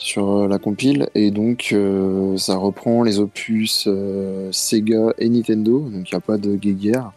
[0.00, 1.08] sur euh, la compile.
[1.14, 5.80] Et donc euh, ça reprend les opus euh, Sega et Nintendo.
[5.80, 7.10] Donc il n'y a pas de guéguerre.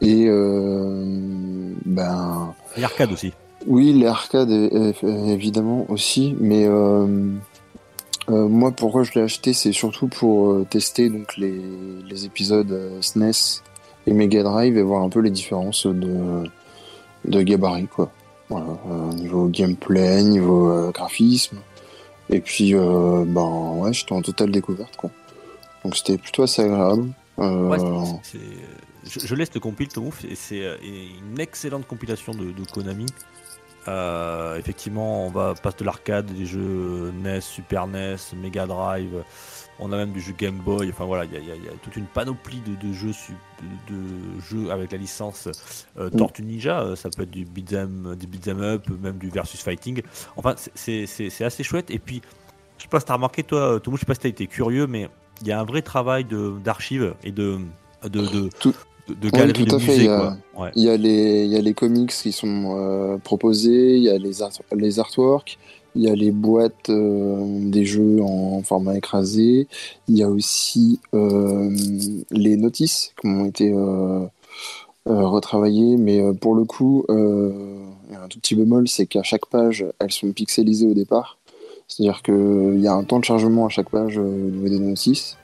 [0.00, 3.32] Et euh, ben Et arcade aussi.
[3.66, 4.50] oui les arcades
[5.02, 6.34] évidemment aussi.
[6.40, 7.06] Mais euh,
[8.30, 11.60] Euh, moi, pourquoi je l'ai acheté, c'est surtout pour euh, tester donc les,
[12.08, 13.62] les épisodes euh, SNES
[14.06, 16.44] et Mega Drive et voir un peu les différences de,
[17.24, 18.10] de gabarit, quoi.
[18.48, 21.58] Voilà, euh, niveau gameplay, niveau euh, graphisme.
[22.28, 25.10] Et puis, euh, ben ouais, j'étais en totale découverte, quoi.
[25.84, 27.08] Donc c'était plutôt assez agréable.
[27.38, 27.78] Ouais,
[29.04, 33.06] je, laisse le compile, Tomouf, et c'est une excellente compilation de, de Konami.
[34.58, 39.24] Effectivement, on va passer de l'arcade, des jeux NES, Super NES, Mega Drive.
[39.84, 40.88] On a même du jeu Game Boy.
[40.90, 43.32] Enfin voilà, il y, a- y y toute une panoplie de, de jeux, su-
[43.88, 45.48] de, de jeux avec la licence
[45.98, 46.80] euh, Tortue Ninja.
[46.82, 50.02] Euh, Ça peut être du beat'em, du beat'em up, même du versus fighting.
[50.36, 51.06] Enfin, c'est-
[51.44, 51.90] assez chouette.
[51.90, 52.22] Et puis,
[52.78, 54.86] je sais pas si t'as remarqué, toi, Tomo, je sais pas si t'as été curieux,
[54.86, 55.08] mais
[55.40, 56.26] il y a un vrai travail
[56.64, 57.58] d'archives et de,
[58.04, 58.74] de, Tout-
[59.08, 60.16] de, tout à fait, il y a-
[60.52, 60.62] quoi.
[60.64, 60.70] Ouais.
[60.76, 64.08] Il y a les, il y a les comics qui sont euh, proposés, il y
[64.10, 65.58] a les, art- les artworks,
[65.94, 69.68] il y a les boîtes euh, des jeux en format écrasé,
[70.08, 71.70] il y a aussi euh,
[72.30, 74.26] les notices qui ont été euh,
[75.04, 79.46] retravaillées, mais pour le coup, il y a un tout petit bémol, c'est qu'à chaque
[79.46, 81.38] page, elles sont pixelisées au départ.
[81.88, 85.36] C'est-à-dire qu'il y a un temps de chargement à chaque page au niveau des notices.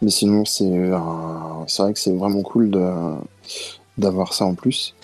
[0.00, 2.70] Mais sinon, c'est vrai que c'est vraiment cool
[3.98, 4.94] d'avoir ça en plus.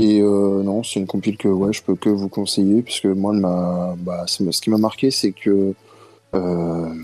[0.00, 3.34] Et euh, non, c'est une compile que ouais, je peux que vous conseiller, puisque moi,
[3.98, 5.74] bah, ce qui m'a marqué, c'est que
[6.34, 6.94] euh,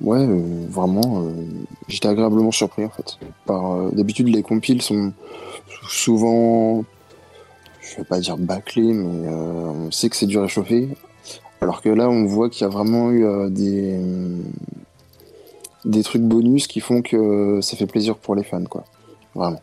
[0.00, 1.28] ouais, euh, vraiment,
[1.88, 3.18] j'étais agréablement surpris en fait.
[3.94, 5.12] D'habitude, les compiles sont
[5.86, 6.82] souvent,
[7.82, 10.88] je vais pas dire bâclés, mais on sait que c'est dur à chauffer.
[11.60, 14.00] Alors que là, on voit qu'il y a vraiment eu des
[15.84, 18.84] des trucs bonus qui font que ça fait plaisir pour les fans, quoi.
[19.34, 19.60] Vraiment.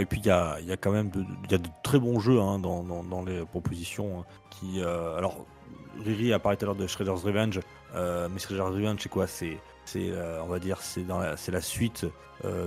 [0.00, 2.20] Et puis il y a, y a quand même de, y a de très bons
[2.20, 4.80] jeux hein, dans, les propositions hein, qui.
[4.80, 5.44] euh, alors,
[6.04, 7.60] Riri a parlé tout à l'heure de Shredder's Revenge,
[7.94, 9.26] euh, mais Shredder's Revenge, c'est quoi?
[9.26, 12.06] C'est, c'est, euh, on va dire, c'est dans la, c'est la suite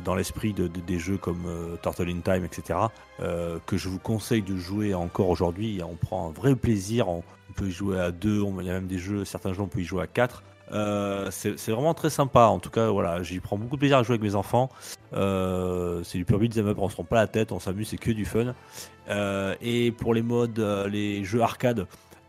[0.05, 2.79] dans l'esprit de, de- des jeux comme Turtle in Time, etc.
[3.19, 5.81] que je vous conseille de jouer encore aujourd'hui.
[5.83, 7.09] On prend un vrai plaisir.
[7.09, 7.23] On,
[7.57, 8.41] peut y jouer à deux.
[8.59, 10.43] Il y a même des jeux, certains jeux, on peut y jouer à quatre.
[10.71, 12.41] Euh, c'est, vraiment très sympa.
[12.41, 14.69] En tout cas, voilà, j'y prends beaucoup de plaisir à jouer avec mes enfants.
[15.13, 17.97] Euh, c'est du pur beat'em up, on se rend pas la tête, on s'amuse, c'est
[17.97, 18.53] que du fun.
[19.09, 20.59] Euh, et pour les modes,
[20.89, 21.87] les jeux arcade,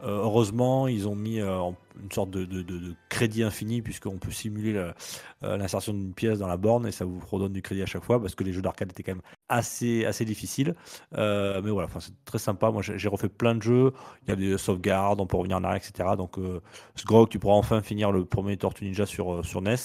[0.08, 1.58] heureusement, ils ont mis euh,
[2.02, 6.86] une sorte de, crédit infini, puisqu'on peut simuler euh, l'insertion d'une pièce dans la borne
[6.86, 9.02] et ça vous redonne du crédit à chaque fois, parce que les jeux d'arcade étaient
[9.02, 10.74] quand même assez, assez difficiles.
[11.16, 12.70] Euh, mais voilà, c'est très sympa.
[12.70, 13.92] Moi, j'ai refait plein de jeux.
[14.26, 16.10] Il y a des sauvegardes, on peut revenir en arrière, etc.
[16.16, 16.60] Donc, euh,
[16.94, 19.76] tu pourras enfin finir le premier Tortue Ninja sur, euh, sur NES.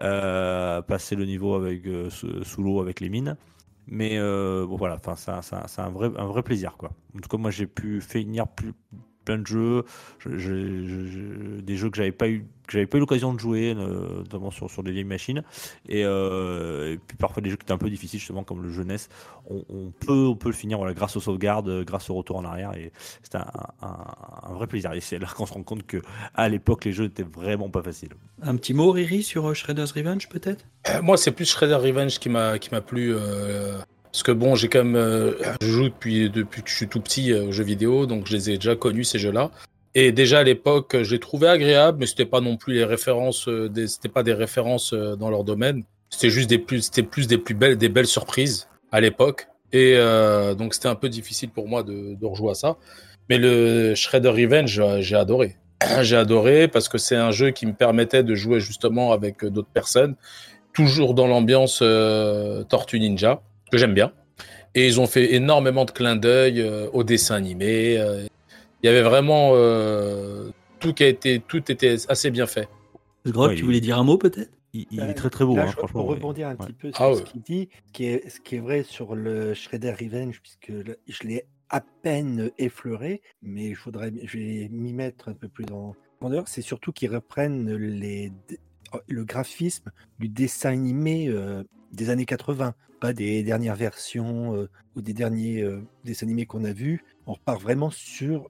[0.00, 3.36] Euh, passer le niveau avec euh, sous l'eau avec les mines.
[3.86, 5.40] Mais euh, bon, voilà, c'est un,
[5.84, 6.76] un vrai, un vrai plaisir.
[6.76, 6.90] Quoi.
[7.16, 8.72] En tout cas, moi, j'ai pu finir plus,
[9.24, 9.84] plein de jeux,
[10.18, 13.34] je- je- je- je- des jeux que j'avais pas eu, que j'avais pas eu l'occasion
[13.34, 15.42] de jouer, euh, notamment sur, sur des vieilles machines.
[15.88, 18.70] Et, euh, et puis parfois des jeux qui étaient un peu difficiles, justement, comme le
[18.70, 19.08] jeunesse.
[19.50, 22.36] On, on peut, on peut le finir voilà, grâce aux sauvegardes, euh, grâce au retour
[22.36, 22.72] en arrière.
[22.74, 22.92] Et
[23.22, 23.46] c'était un,
[23.82, 24.04] un-
[24.50, 24.92] un vrai plaisir.
[24.94, 26.00] Et c'est là qu'on se rend compte que
[26.34, 28.10] à l'époque, les jeux n'étaient vraiment pas faciles.
[28.42, 30.64] Un petit mot, Riri, sur Shredder's Revenge, peut-être?
[30.88, 33.14] Euh, Moi, c'est plus Shredder Revenge qui m'a qui m'a plu.
[33.14, 33.78] euh,
[34.14, 37.46] parce que bon, j'ai même, euh, je joue depuis que je suis tout petit euh,
[37.46, 39.50] aux jeux vidéo, donc je les ai déjà connus ces jeux-là.
[39.96, 43.48] Et déjà à l'époque, je les trouvais agréables, mais c'était pas non plus les références,
[43.48, 45.82] euh, c'était pas des références euh, dans leur domaine.
[46.10, 49.48] C'était juste des plus, c'était plus des plus belles, des belles surprises à l'époque.
[49.72, 49.96] Et
[50.56, 52.76] donc c'était un peu difficile pour moi de, de rejouer à ça.
[53.28, 55.56] Mais le Shredder Revenge, j'ai adoré.
[56.02, 59.72] J'ai adoré parce que c'est un jeu qui me permettait de jouer justement avec d'autres
[59.74, 60.14] personnes,
[60.72, 61.82] toujours dans l'ambiance
[62.68, 63.42] Tortue Ninja,
[63.74, 64.12] que j'aime bien.
[64.74, 67.96] Et ils ont fait énormément de clins d'œil euh, au dessin animé.
[67.98, 68.26] euh.
[68.82, 72.68] Il y avait vraiment euh, tout qui a été, tout était assez bien fait.
[73.24, 74.50] Ouais, tu il- voulais dire un mot, peut-être?
[74.74, 76.00] Il, il est très très beau, Là, hein, je- franchement.
[76.00, 76.16] pour ouais.
[76.16, 76.66] rebondir un Ouais.
[76.66, 77.24] petit peu sur Ah ce ouais.
[77.24, 80.94] qu'il dit, ce qui, est, ce qui est vrai sur le Shredder Revenge, puisque là,
[81.08, 85.64] je l'ai à peine effleuré, mais je voudrais, je vais m'y mettre un peu plus
[85.72, 86.46] en profondeur.
[86.48, 88.32] C'est surtout qu'ils reprennent les,
[89.08, 95.02] le graphisme du dessin animé euh, des années 80, pas des dernières versions euh, ou
[95.02, 97.04] des derniers euh, dessins animés qu'on a vus.
[97.26, 98.48] On repart vraiment sur,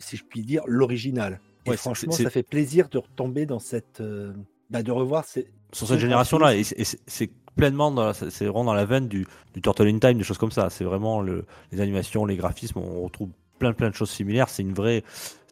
[0.00, 1.40] si je puis dire, l'original.
[1.64, 4.32] Et Ouais, franchement, ça fait plaisir de retomber dans cette, euh,
[4.68, 6.56] bah, de revoir ces, sur ce cette génération-là.
[6.56, 10.00] Et c'est- pleinement, dans la- c'est c'est vraiment dans la veine du, du Turtle in
[10.00, 10.70] Time, des choses comme ça.
[10.70, 13.30] C'est vraiment le, les animations, les graphismes, on retrouve
[13.60, 14.48] plein plein de choses similaires.
[14.48, 15.04] C'est une vraie,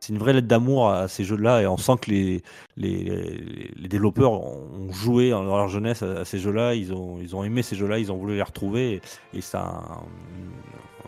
[0.03, 2.43] c'est une vraie lettre d'amour à ces jeux-là, et on sent que les,
[2.77, 6.75] les, les, développeurs ont joué dans leur jeunesse à, à ces jeux-là.
[6.75, 9.01] Ils ont, ils ont aimé ces jeux-là, ils ont voulu les retrouver,
[9.33, 10.03] et, a un,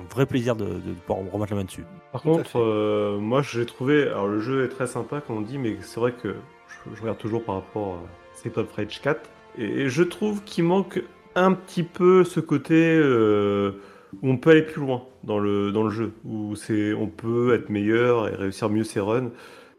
[0.01, 1.85] un vrai plaisir de, de pouvoir remettre la main dessus.
[2.13, 4.03] Par contre, euh, moi j'ai trouvé.
[4.03, 6.37] Alors le jeu est très sympa, comme on dit, mais c'est vrai que
[6.95, 9.21] je regarde toujours par rapport à State of Rage 4.
[9.59, 11.03] Et je trouve qu'il manque
[11.35, 13.73] un petit peu ce côté euh,
[14.23, 17.55] où on peut aller plus loin dans le, dans le jeu, où c'est, on peut
[17.55, 19.31] être meilleur et réussir mieux ses runs.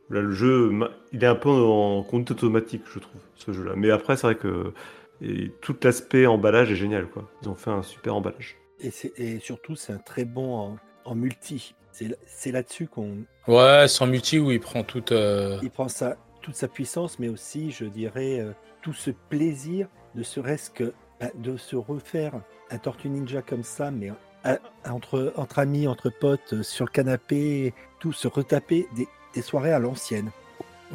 [0.09, 0.71] Là, le jeu,
[1.11, 3.73] il est un peu en conduite automatique, je trouve, ce jeu-là.
[3.75, 4.73] Mais après, c'est vrai que
[5.21, 7.29] et tout l'aspect emballage est génial, quoi.
[7.41, 8.57] Ils ont fait un super emballage.
[8.81, 11.73] Et, c'est- et surtout, c'est un très bon en, en multi.
[11.93, 15.13] C'est là- c'est là-dessus qu'on Ouais, sans multi où il prend toute.
[15.13, 18.51] euh, il prend sa, toute sa puissance, mais aussi, je dirais, euh,
[18.81, 20.93] tout ce plaisir, ne serait-ce que
[21.35, 22.33] de se refaire
[22.71, 24.11] un Tortue Ninja comme ça, mais
[24.45, 24.55] euh,
[24.89, 29.71] entre, entre amis, entre potes, euh, sur le canapé, tout, se retaper des, des soirées
[29.73, 30.31] à l'ancienne.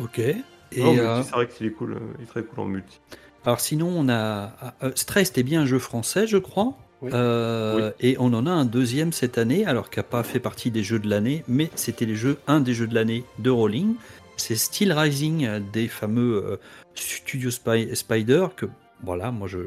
[0.01, 0.19] Ok.
[0.19, 0.37] Et
[0.79, 3.01] euh, c'est vrai qu'il est cool, euh, il est très cool en multi.
[3.45, 4.53] alors sinon, on a
[4.83, 6.75] euh, Stress, c'était bien un jeu français, je crois.
[7.03, 7.11] Oui.
[7.15, 10.71] Euh, Et on en a un deuxième cette année, alors qui n'a pas fait partie
[10.71, 13.95] des jeux de l'année, mais c'était les jeux, un des jeux de l'année de Rolling.
[14.37, 16.57] C'est Steel Rising des fameux euh,
[16.95, 18.67] Studio Spy- Spider que
[19.03, 19.59] voilà, moi je,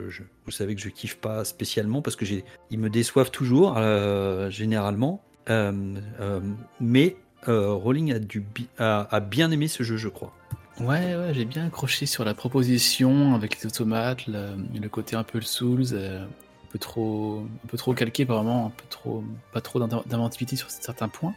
[0.45, 2.25] vous savez que je kiffe pas spécialement parce que
[2.69, 5.21] ils me déçoivent toujours euh, généralement.
[5.49, 6.39] Euh, euh,
[6.79, 8.45] mais Rolling a, dû
[8.77, 10.33] a, bien aimé ce jeu, je crois.
[10.79, 15.43] Ouais, j'ai bien accroché sur la proposition avec les automates, le, côté un peu le
[15.43, 16.27] Souls, un
[16.71, 20.69] peu trop, un peu trop calqué apparemment, un peu trop, pas trop d'inven- d'inventivité sur
[20.71, 21.35] certains points.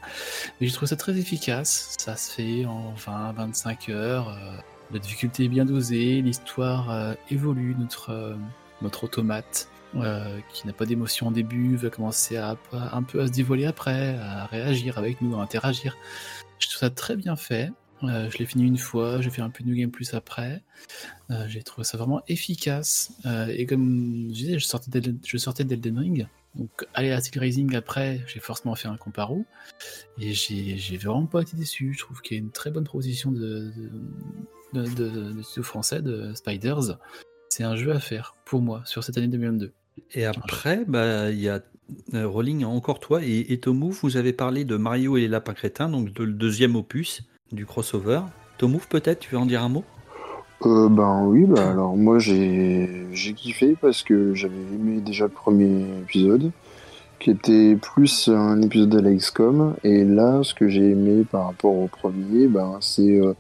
[0.61, 1.95] Mais j'ai trouvé ça très efficace.
[1.99, 4.39] Ça se fait en 20-25 heures.
[4.93, 7.75] La difficulté est bien dosée, l'histoire euh, évolue.
[7.79, 8.37] Notre, euh,
[8.83, 13.27] notre automate, euh, qui n'a pas d'émotion au début, va commencer à, un peu à
[13.27, 15.97] se dévoiler après, à réagir avec nous, à interagir.
[16.59, 17.71] Je trouve ça très bien fait.
[18.03, 20.63] Je l'ai fini une fois, j'ai fait un peu de New Game Plus après.
[21.49, 23.13] J'ai trouvé ça vraiment efficace.
[23.49, 26.27] Et comme je disais, je sortais d'Elden, Ring.
[26.55, 29.47] Donc aller à Steel Rising après, j'ai forcément fait un comparo.
[30.19, 31.95] Et j'ai vraiment pas été déçu.
[31.95, 33.73] Je trouve qu'il y a une très bonne proposition de,
[34.85, 36.99] de, de- de studio français, de Spiders.
[37.49, 39.73] C'est un jeu à faire pour moi sur cette année 2022.
[40.15, 41.61] Et après, bah, il y a
[42.15, 45.55] euh, Rolling, encore toi et, et Tomouf, vous avez parlé de Mario et les lapins
[45.55, 47.23] crétins, donc de, le deuxième opus
[47.53, 48.21] du crossover.
[48.59, 49.85] Tomouf, peut-être, tu veux en dire un mot?
[50.65, 55.31] Euh, ben oui, bah alors moi j'ai j'ai kiffé parce que j'avais aimé déjà le
[55.31, 56.51] premier épisode,
[57.21, 61.45] qui était plus un épisode de la XCOM, et là ce que j'ai aimé par
[61.47, 63.35] rapport au premier, ben c'est euh,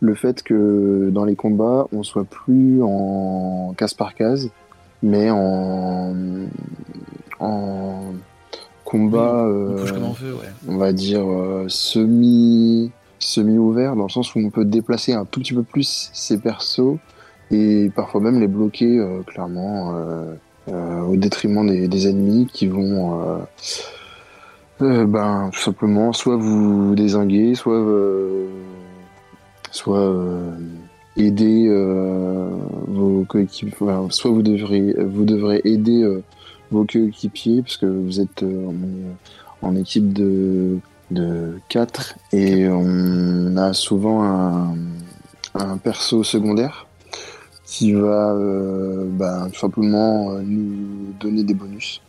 [0.00, 4.50] le fait que dans les combats on soit plus en case par case,
[5.02, 6.14] mais en
[7.40, 8.14] en
[8.84, 10.50] combat On euh, comme on veut, ouais.
[10.68, 15.24] on va dire euh, semi semi ouvert dans le sens où on peut déplacer un
[15.24, 16.98] tout petit peu plus ses persos
[17.50, 19.94] et parfois même les bloquer euh, clairement
[20.66, 23.38] au détriment des, des ennemis qui vont
[24.80, 27.80] ben tout simplement soit vous désinguer soit
[29.74, 30.52] soit euh,
[31.16, 32.48] aider euh,
[32.86, 33.74] vos coéquipiers
[34.10, 36.22] soit vous devrez vous devrez aider euh,
[36.70, 38.44] vos coéquipiers parce que vous êtes
[39.62, 40.78] en, équipe de
[41.10, 44.76] de 4 et on a souvent un,
[45.54, 46.86] un perso secondaire
[47.66, 48.36] qui va
[49.08, 52.00] bah, tout simplement nous donner des bonus.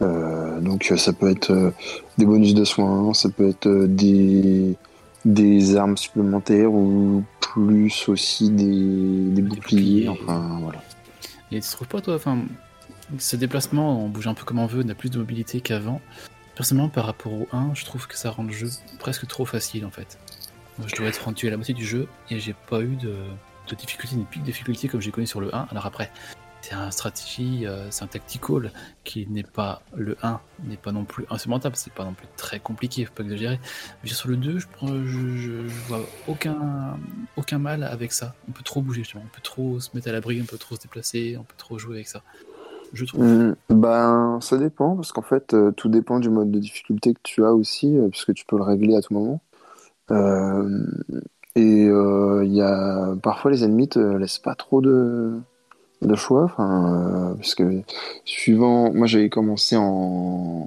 [0.00, 1.72] Donc ça peut être
[2.18, 4.76] des bonus de soins, ça peut être des,
[5.26, 10.08] des armes supplémentaires ou plus aussi des, des boucliers.
[10.08, 10.82] Enfin voilà.
[11.50, 12.38] Et tu trouves pas, toi, enfin,
[13.18, 16.00] ce déplacement, on bouge un peu comme on veut, on a plus de mobilité qu'avant.
[16.54, 19.84] Personnellement, par rapport au 1, je trouve que ça rend le jeu presque trop facile
[19.84, 20.18] en fait.
[20.86, 23.14] Je dois être rendu à la moitié du jeu et j'ai pas eu de,
[23.68, 25.68] de difficulté, ni pic de difficulté comme j'ai connu sur le 1.
[25.70, 26.10] Alors après,
[26.66, 28.72] c'est un stratégie, euh, c'est un tactical
[29.04, 32.58] qui n'est pas le 1, n'est pas non plus insurmontable, c'est pas non plus très
[32.58, 33.60] compliqué, faut pas exagérer.
[34.02, 34.88] Mais sur le 2, je, prends,
[35.86, 36.98] vois aucun,
[37.36, 38.34] aucun mal avec ça.
[38.48, 39.22] On peut trop bouger, justement.
[39.24, 41.78] on peut trop se mettre à l'abri, on peut trop se déplacer, on peut trop
[41.78, 42.22] jouer avec ça.
[42.92, 43.24] Je trouve.
[43.24, 47.20] Mm, ben, ça dépend, parce qu'en fait, euh, tout dépend du mode de difficulté que
[47.22, 49.40] tu as aussi, euh, puisque tu peux le régler à tout moment.
[51.54, 55.40] Et il y a parfois les ennemis te laissent pas trop de,
[56.02, 57.82] de choix, enfin, euh, parce que
[58.24, 60.66] suivant, moi j'avais commencé en,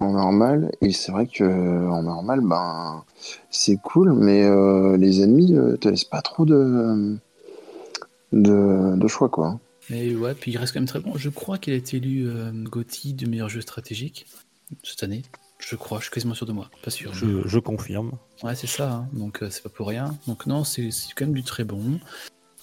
[0.00, 3.04] en normal, et c'est vrai que en normal, ben,
[3.50, 7.16] c'est cool, mais euh, les ennemis euh, te laissent pas trop de,
[8.32, 9.58] de, de choix, quoi.
[9.90, 11.12] Et ouais, puis il reste quand même très bon.
[11.16, 14.26] Je crois qu'il a été élu euh, GOTY de meilleur jeu stratégique
[14.82, 15.22] cette année.
[15.58, 16.70] Je crois, je suis quasiment sûr de moi.
[16.82, 17.12] Pas sûr.
[17.14, 18.12] Je, je confirme.
[18.42, 18.90] Ouais, c'est ça.
[18.92, 19.08] hein.
[19.12, 20.14] Donc euh, c'est pas pour rien.
[20.26, 22.00] Donc non, c'est c'est quand même du très bon.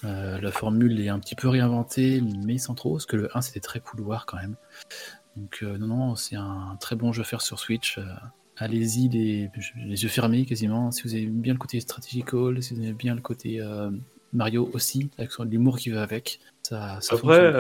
[0.04, 3.42] Euh, la formule est un petit peu réinventée, mais sans trop, parce que le 1
[3.42, 4.56] c'était très couloir quand même.
[5.38, 7.98] Donc euh, non, non, c'est un très bon jeu à faire sur Switch.
[7.98, 8.04] euh,
[8.58, 10.92] allez-y les, les yeux fermés quasiment.
[10.92, 13.60] Si vous avez bien le côté strategical, si vous avez bien le côté
[14.34, 17.52] Mario aussi, avec l'humour qui va avec, ça, ça Après,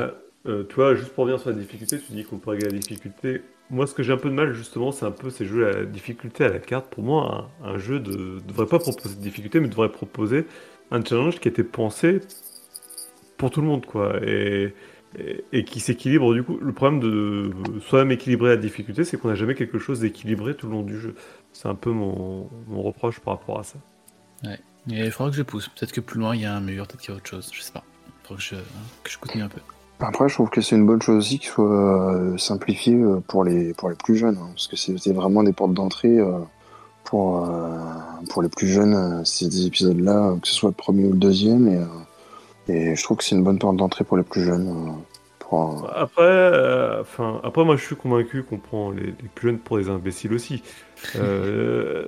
[0.75, 3.41] vois, juste pour revenir sur la difficulté, tu dis qu'on peut régler la difficulté.
[3.69, 5.71] Moi, ce que j'ai un peu de mal, justement, c'est un peu ces jeux à
[5.71, 6.87] la difficulté à la carte.
[6.87, 10.45] Pour moi, un, un jeu ne devrait pas proposer de difficulté, mais devrait proposer
[10.91, 12.19] un challenge qui était pensé
[13.37, 14.19] pour tout le monde, quoi.
[14.25, 14.73] Et,
[15.17, 16.57] et, et qui s'équilibre, du coup.
[16.61, 17.51] Le problème de
[17.81, 20.99] soi-même équilibrer la difficulté, c'est qu'on n'a jamais quelque chose d'équilibré tout le long du
[20.99, 21.15] jeu.
[21.53, 23.79] C'est un peu mon, mon reproche par rapport à ça.
[24.89, 25.67] Et il faudra que je pousse.
[25.67, 27.49] Peut-être que plus loin il y a un mur, peut-être qu'il y a autre chose.
[27.53, 27.83] Je sais pas.
[28.07, 28.55] Il faudra que je,
[29.03, 29.61] que je continue un peu.
[29.99, 33.43] Après, je trouve que c'est une bonne chose aussi qu'il soit euh, simplifié euh, pour
[33.43, 36.39] les, pour les plus jeunes, hein, parce que c'est c'est vraiment des portes d'entrée euh,
[37.11, 37.77] pour, euh,
[38.29, 41.17] pour les plus jeunes, euh, ces épisodes-là, euh, que ce soit le premier ou le
[41.19, 44.93] deuxième, et, et je trouve que c'est une bonne porte d'entrée pour les plus jeunes.
[45.39, 49.77] pour, Après, enfin, après, moi, je suis convaincu qu'on prend les, les plus jeunes pour
[49.77, 50.63] des imbéciles aussi.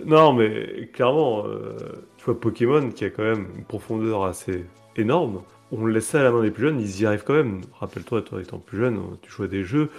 [0.05, 1.43] Non, mais clairement,
[2.17, 4.65] tu vois Pokémon qui a quand même une profondeur assez
[4.95, 5.41] énorme.
[5.71, 7.61] On le laisse ça à la main des plus jeunes, ils y arrivent quand même.
[7.79, 9.89] Rappelle-toi, toi étant plus jeune, tu jouais à des jeux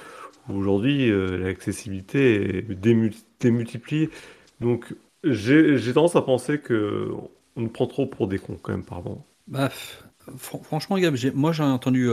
[0.48, 4.10] où aujourd'hui euh, l'accessibilité est dému- démultipliée.
[4.64, 7.10] Donc, j'ai tendance à penser que
[7.56, 9.22] on nous prend trop pour des cons quand même, pardon.
[9.46, 12.10] Bah, fr- franchement, Gab, moi j'ai entendu,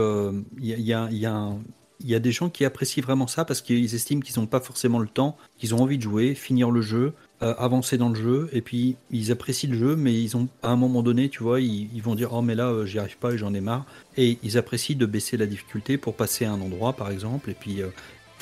[0.58, 0.92] il y,
[1.24, 5.08] a, des gens qui apprécient vraiment ça parce qu'ils estiment qu'ils n'ont pas forcément le
[5.08, 8.60] temps, qu'ils ont envie de jouer, finir le jeu, euh, avancer dans le jeu, et
[8.60, 11.88] puis ils apprécient le jeu, mais ils ont à un moment donné, tu vois, ils,
[11.94, 14.38] ils vont dire oh mais là euh, j'y arrive pas et j'en ai marre, et
[14.42, 17.82] ils apprécient de baisser la difficulté pour passer à un endroit par exemple, et puis
[17.82, 17.88] euh,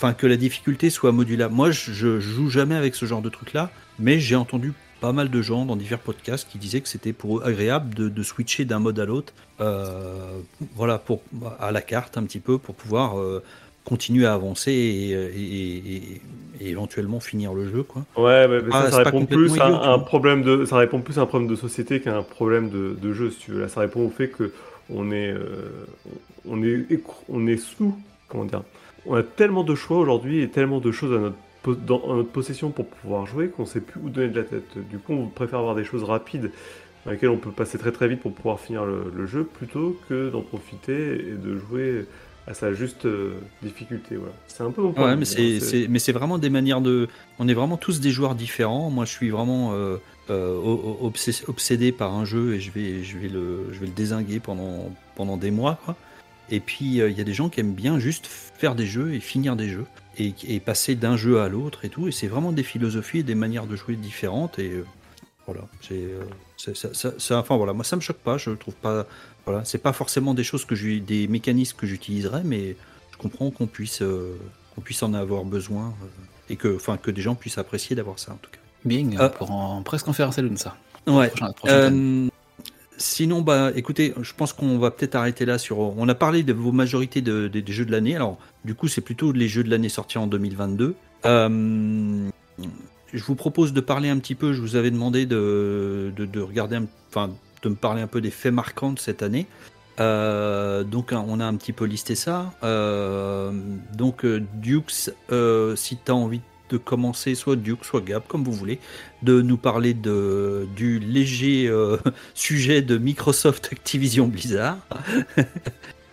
[0.01, 1.55] enfin que la difficulté soit modulable.
[1.55, 4.73] Moi je, je joue jamais avec ce genre de truc là, mais j'ai entendu
[5.03, 8.09] pas mal de gens dans divers podcasts qui disaient que c'était pour eux agréable de,
[8.09, 10.39] de switcher d'un mode à l'autre, euh,
[10.75, 11.23] voilà, pour,
[11.59, 13.43] à la carte un petit peu, pour pouvoir euh,
[13.85, 16.21] continuer à avancer et, et- et-
[16.63, 17.83] et éventuellement finir le jeu.
[17.83, 18.05] Quoi.
[18.17, 21.01] Ouais, mais, mais Ah, ça, pas répond plus à idiot, un problème de, ça répond
[21.01, 23.61] plus à un problème de société qu'à un problème de, de jeu, si tu veux.
[23.63, 24.53] Là, ça répond au fait que
[24.91, 25.87] on est, euh,
[26.47, 26.85] on est,
[27.31, 27.97] on est sous,
[28.29, 28.63] comment dire,
[29.07, 32.71] on a tellement de choix aujourd'hui et tellement de choses à notre, dans, notre possession
[32.71, 34.77] pour pouvoir jouer qu'on sait plus où donner de la tête.
[34.91, 36.51] Du coup, on préfère avoir des choses rapides
[37.05, 39.99] dans lesquelles on peut passer très très vite pour pouvoir finir le, le jeu plutôt
[40.09, 42.07] que d'en profiter et de jouer
[42.47, 44.17] à sa juste euh, difficulté.
[44.17, 44.33] Voilà.
[44.49, 47.09] C'est un peu mon point Ouais, mais c'est, hein, mais c'est vraiment des manières de.
[47.39, 48.91] On est vraiment tous des joueurs différents.
[48.91, 49.97] Moi, je suis vraiment euh,
[50.31, 50.57] euh,
[51.03, 54.41] obsé- obsédé par un jeu et je vais, je vais le, je vais le désinguer
[54.41, 55.79] pendant, pendant des mois.
[55.85, 55.97] Quoi.
[56.51, 59.15] Et puis, euh, il y a des gens qui aiment bien juste faire des jeux
[59.15, 59.87] et finir des jeux
[60.19, 62.09] et, et passer d'un jeu à l'autre et tout.
[62.09, 64.59] Et c'est vraiment des philosophies et des manières de jouer différentes.
[64.59, 64.85] Et euh,
[65.47, 66.23] voilà, c'est, euh,
[66.57, 68.37] ça, ça- ça- enfin voilà, moi ça me choque pas.
[68.39, 69.07] Je trouve pas,
[69.47, 72.77] voilà, c'est pas forcément des choses que des mécanismes que j'utiliserais, mais
[73.13, 74.37] je comprends qu'on puisse, euh,
[74.75, 76.07] qu'on puisse en avoir besoin euh,
[76.51, 78.59] et que, enfin, que des gens puissent apprécier d'avoir ça en tout cas.
[79.21, 80.77] Euh, pour en, presque en faire un saloon, ça.
[81.07, 81.29] Ouais.
[81.57, 82.29] Prochain-
[83.01, 85.79] sinon, bah, écoutez, je pense qu'on va peut-être arrêter là sur.
[85.79, 88.15] On a parlé de vos majorités de- de- des jeux de l'année.
[88.15, 90.95] Alors, du coup, c'est plutôt les jeux de l'année sortis en 2022.
[91.27, 92.29] Euh,
[93.13, 94.53] je vous propose de parler un petit peu.
[94.53, 96.79] Je vous avais demandé de, de, de regarder,
[97.09, 97.31] enfin,
[97.63, 99.47] de me parler un peu des faits marquants de cette année.
[99.99, 102.53] Euh, donc, hein, on a un petit peu listé ça.
[102.63, 103.51] Euh,
[103.97, 104.25] donc,
[104.55, 105.11] Dukes,
[105.77, 106.45] si tu as envie de
[106.77, 108.79] commencer, soit Duke, soit Gab, comme vous voulez,
[109.23, 111.97] de nous parler de, du léger euh,
[112.35, 114.79] sujet de Microsoft Activision Blizzard.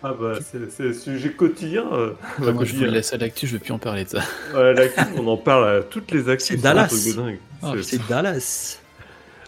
[0.00, 1.84] Ah bah c'est le sujet quotidien.
[1.92, 4.20] euh, va Moi, je vous laisse à l'actu, je veux plus en parler de ça.
[4.54, 6.46] Ouais, l'actu, on en parle à toutes les actus.
[6.56, 6.86] C'est Dallas.
[7.16, 7.34] de.
[7.62, 8.78] Ah, C'est- Dallas.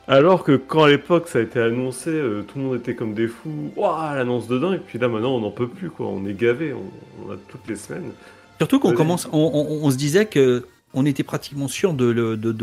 [0.09, 3.15] Alors que quand à l'époque ça a été annoncé, euh, tout le monde était comme
[3.15, 3.71] des fous.
[3.77, 4.81] Waouh, l'annonce de dingue.
[4.85, 6.09] Puis là maintenant on n'en peut plus quoi.
[6.09, 6.73] On est gavé.
[6.73, 6.91] On,
[7.29, 8.11] on a toutes les semaines.
[8.59, 12.11] Surtout qu'on commence, on, on- on se disait que on était pratiquement sûr de,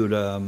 [0.06, 0.42] la,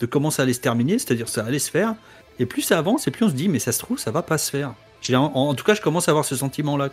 [0.00, 1.94] de comment ça allait se terminer, c'est-à-dire ça allait se faire.
[2.38, 4.22] Et plus ça avance, et plus on se dit, mais ça se trouve, ça va
[4.22, 4.74] pas se faire.
[5.14, 6.88] En, tout cas, je commence à avoir ce sentiment-là.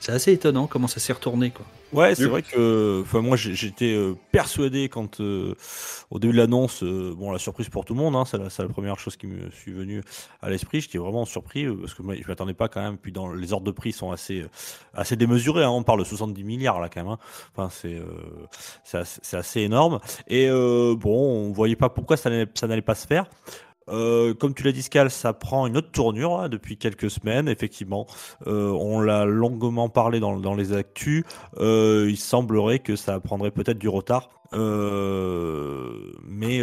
[0.00, 1.64] C'est assez étonnant comment ça s'est retourné, quoi.
[1.92, 5.54] Ouais, c'est vrai que, moi, j'étais euh, persuadé quand, euh,
[6.10, 8.68] au début de l'annonce, euh, bon, la surprise pour tout le monde, hein, c'est la,
[8.68, 10.02] première chose qui me suis venue
[10.40, 10.80] à l'esprit.
[10.80, 12.96] J'étais vraiment surpris parce que moi, je m'attendais pas quand même.
[12.96, 14.44] Puis dans les ordres de prix sont assez,
[14.94, 15.64] assez démesurés.
[15.64, 17.16] hein, on parle de 70 milliards là quand même.
[17.58, 17.68] hein.
[18.84, 20.00] C'est, assez, énorme.
[20.28, 23.26] Et bon, on voyait pas pourquoi ça n'allait pas se faire.
[23.88, 27.48] Euh, comme tu l'as dit, Scal, ça prend une autre tournure hein, depuis quelques semaines,
[27.48, 28.06] effectivement.
[28.46, 31.24] Euh, on l'a longuement parlé dans, les actus.
[31.58, 34.30] Euh, il semblerait que ça prendrait peut-être du retard.
[34.54, 36.60] Mais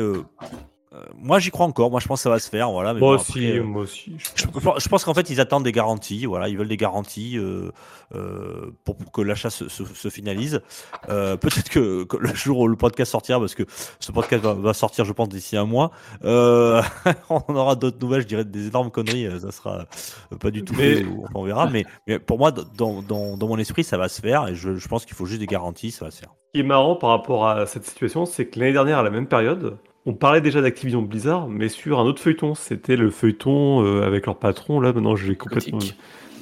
[0.93, 1.91] euh, Euh, moi, j'y crois encore.
[1.91, 2.71] Moi, je pense que ça va se faire.
[2.71, 2.95] Voilà.
[2.95, 4.15] Mais Moi bon, aussi, après, euh, moi aussi.
[4.35, 6.25] je, je pense qu'en fait, ils attendent des garanties.
[6.25, 7.71] Voilà, ils veulent des garanties euh,
[8.15, 10.61] euh, pour, pour que l'achat se, se- se finalise.
[11.09, 13.63] Euh, Peut-être que, que le jour où le podcast sortira, parce que
[13.99, 15.91] ce podcast va, va sortir, je pense, d'ici un mois,
[16.25, 16.81] euh,
[17.29, 18.21] on aura d'autres nouvelles.
[18.23, 19.27] Je dirais des énormes conneries.
[19.27, 19.85] euh, Ça sera
[20.33, 20.73] euh, pas du tout.
[20.75, 21.05] Mais-
[21.35, 21.67] on verra.
[21.67, 24.47] Mais, mais pour moi, dans, dans, dans mon esprit, ça va se faire.
[24.47, 25.91] Et je, je pense qu'il faut juste des garanties.
[25.91, 26.29] Ça va se faire.
[26.47, 29.11] Ce qui est marrant par rapport à cette situation, c'est que l'année dernière, à la
[29.11, 29.77] même période,
[30.09, 32.55] on parlait déjà d'Activision Blizzard, mais sur un autre feuilleton.
[32.55, 34.79] C'était le feuilleton euh, avec leur patron.
[34.79, 35.77] Là, maintenant, j'ai complètement.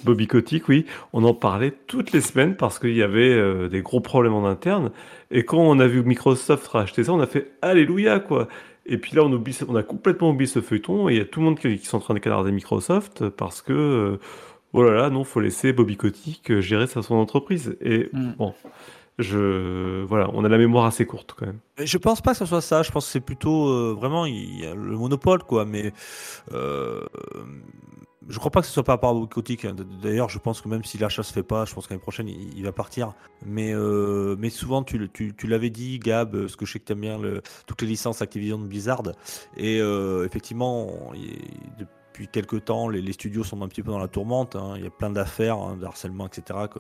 [0.06, 0.86] Bobby Kotick, oui.
[1.12, 4.46] On en parlait toutes les semaines parce qu'il y avait euh, des gros problèmes en
[4.46, 4.92] interne.
[5.32, 8.48] Et quand on a vu Microsoft racheter ça, on a fait Alléluia, quoi.
[8.86, 11.26] Et puis là, on, oublie, on a complètement oublié ce feuilleton et il y a
[11.26, 14.20] tout le monde qui, qui sont en train de canarder Microsoft parce que, euh,
[14.72, 17.76] oh là là, non, faut laisser Bobby Kotick euh, gérer sa son entreprise.
[17.82, 18.32] Et Mm.
[18.38, 18.54] bon,
[19.20, 21.60] je, voilà, on a la mémoire assez courte quand même.
[21.80, 22.84] Je pense pas que ce soit ça.
[22.84, 25.66] Je pense que c'est plutôt euh, vraiment il y a le monopole, quoi.
[25.66, 25.92] Mais
[26.54, 27.02] euh,
[28.28, 29.66] je crois pas que ce soit par rapport à Kotick.
[29.66, 29.76] hein.
[30.04, 32.64] D'ailleurs, je pense que même si l'achat se fait pas, je pense qu'année prochaine il,
[32.64, 33.14] va partir.
[33.44, 35.10] Mais euh, mais souvent tu,
[35.46, 38.60] l'avais dit, Gab, parce que je sais que t'aimes bien le, toutes les licences Activision
[38.60, 39.02] de Blizzard.
[39.56, 39.80] Et
[40.26, 41.12] effectivement,
[42.18, 44.56] depuis quelques temps, les, studios sont un petit peu dans la tourmente.
[44.56, 44.74] hein.
[44.76, 46.62] Il y a plein d'affaires, hein, de harcèlement, etc.
[46.74, 46.80] que-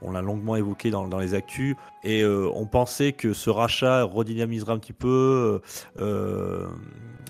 [0.00, 1.76] on l'a longuement évoqué dans, les actus.
[2.02, 5.60] Et euh, on pensait que ce rachat redynamiserait un petit peu
[6.00, 6.66] euh,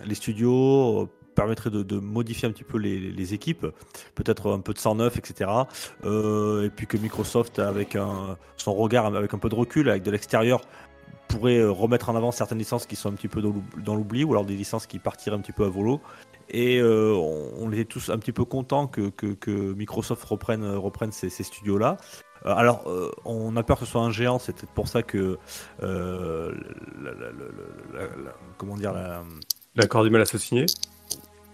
[0.06, 3.66] les studios, euh, permettrait de, modifier un petit peu les, équipes,
[4.14, 5.50] peut-être un peu de sang neuf, etc.
[6.04, 10.04] Euh, et puis que Microsoft, avec un, son regard, avec un peu de recul, avec
[10.04, 10.60] de l'extérieur,
[11.30, 14.32] pourrait euh, remettre en avant certaines licences qui sont un petit peu dans l'oubli, ou
[14.32, 16.00] alors des licences qui partiraient un petit peu à volo.
[16.52, 20.64] Et euh, on, on était tous un petit peu contents que, que- que Microsoft reprenne,
[20.76, 21.96] reprenne ces, ces studios-là.
[22.46, 25.02] Euh, alors, euh, on a peur que ce soit un géant, c'est peut-être pour ça
[25.02, 25.38] que.
[25.82, 26.52] euh,
[27.02, 29.22] la- la- la- comment dire la...
[29.76, 30.66] L'accord a du mal à se signer.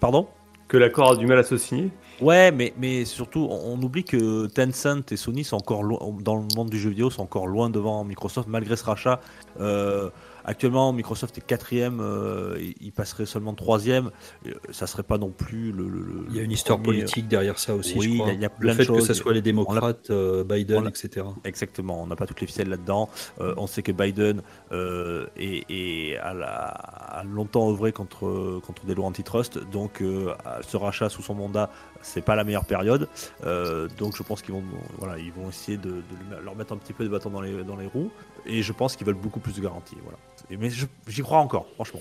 [0.00, 0.26] Pardon?
[0.68, 1.90] Que l'accord a du mal à se signer.
[2.20, 6.34] Ouais, mais, mais surtout, on, on oublie que Tencent et Sony sont encore loin, dans
[6.34, 9.20] le monde du jeu vidéo, sont encore loin devant Microsoft malgré ce rachat.
[9.60, 10.10] Euh,
[10.46, 14.10] actuellement, Microsoft est quatrième, euh, il passerait seulement troisième.
[14.46, 15.88] Euh, Ça serait pas non plus le.
[15.88, 18.18] le- le- Il y a une le histoire premier, politique derrière ça aussi, oui, je
[18.20, 18.28] crois.
[18.28, 20.10] il y a- il y a le plein de fait que ce soit les démocrates,
[20.10, 21.26] euh, Biden, etc.
[21.44, 23.08] Exactement, on n'a pas toutes les ficelles là-dedans.
[23.40, 24.42] Euh, on sait que Biden
[24.72, 30.34] euh, est, est- a, la- a longtemps œuvré contre, contre des lois antitrust, donc euh,
[30.66, 31.70] ce rachat sous son mandat,
[32.02, 33.08] c'est pas la meilleure période.
[33.44, 34.62] Euh, donc je pense qu'ils vont,
[34.98, 36.02] voilà, ils vont essayer de,
[36.44, 38.10] leur mettre un petit peu de bâton dans les, dans les roues,
[38.44, 39.96] et je pense qu'ils veulent beaucoup plus de garanties.
[40.02, 40.18] Voilà.
[40.50, 40.70] Mais
[41.08, 42.00] j'y crois encore, franchement.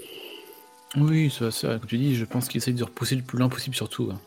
[0.98, 3.50] Oui, ça, ça, comme tu dis, je pense qu'ils essayent de repousser le plus loin
[3.50, 4.10] possible, surtout.
[4.12, 4.20] hein.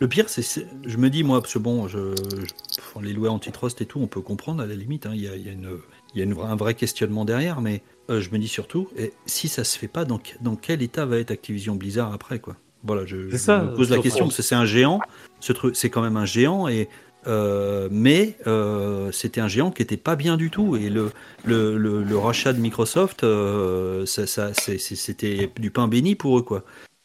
[0.00, 3.80] Le pire, c'est, je me dis moi, parce que bon, je, je- les lois antitrust
[3.80, 5.06] et tout, on peut comprendre à la limite.
[5.06, 5.78] hein, Il y, a, y a une,
[6.14, 9.12] il y a une un vrai questionnement derrière, mais euh, je me dis surtout, et
[9.26, 12.56] si ça se fait pas, dans, dans quel état va être Activision Blizzard après quoi?
[12.84, 15.00] Voilà, je, C'est je ça, me pose la question parce que c'est un géant.
[15.40, 16.88] Ce truc, c'est quand même un géant et
[17.26, 21.10] euh, mais euh, c'était un géant qui était pas bien du tout et le
[21.44, 26.62] le, le, le rachat de Microsoft, euh, ça, c'était du pain béni pour eux quoi.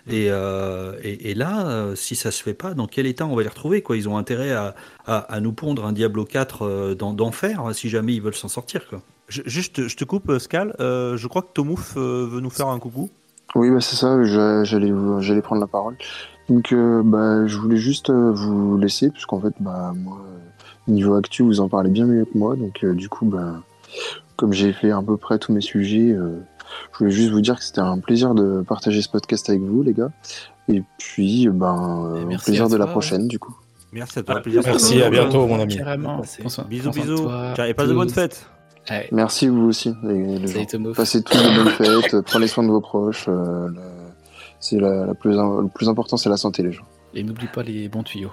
[0.09, 3.41] Et, euh, et, et là, si ça se fait pas, dans quel état on va
[3.43, 3.97] les retrouver quoi?
[3.97, 4.73] Ils ont intérêt à,
[5.05, 8.47] à, à nous pondre un Diablo 4 euh, d'en- d'enfer si jamais ils veulent s'en
[8.47, 9.01] sortir quoi.
[9.27, 10.75] Je- juste, je te coupe, Scal.
[10.79, 13.09] Euh, je crois que Tomouf euh, veut nous faire un coucou.
[13.55, 15.97] Oui, bah c'est ça, j'allais prendre la parole.
[16.49, 21.15] Donc, euh, bah, je voulais juste euh, vous laisser, puisqu'en fait, bah, moi, euh, niveau
[21.15, 22.55] actu, vous en parlez bien mieux que moi.
[22.55, 23.61] Donc, euh, du coup, bah,
[24.37, 26.39] comme j'ai fait à peu près tous mes sujets, euh,
[26.93, 29.83] je voulais juste vous dire que c'était un plaisir de partager ce podcast avec vous,
[29.83, 30.11] les gars.
[30.69, 33.55] Et puis, ben, euh, merci plaisir de la prochaine, du coup.
[33.91, 34.41] Merci à toi.
[34.41, 34.61] Plaisir.
[34.65, 35.77] Merci, à bientôt, mon ami.
[36.69, 37.29] Bisous, bisous.
[37.67, 38.49] Et passe de bonnes fêtes.
[38.89, 39.09] Ouais.
[39.11, 40.53] Merci, vous aussi, les, les gens.
[40.53, 40.93] Salut Tomo.
[40.93, 43.25] Passez tous de bonnes fêtes, prenez soin de vos proches.
[43.27, 43.67] euh,
[44.59, 46.85] c'est la, la plus, le plus important, c'est la santé, les gens.
[47.13, 48.31] Et n'oublie pas les bons tuyaux.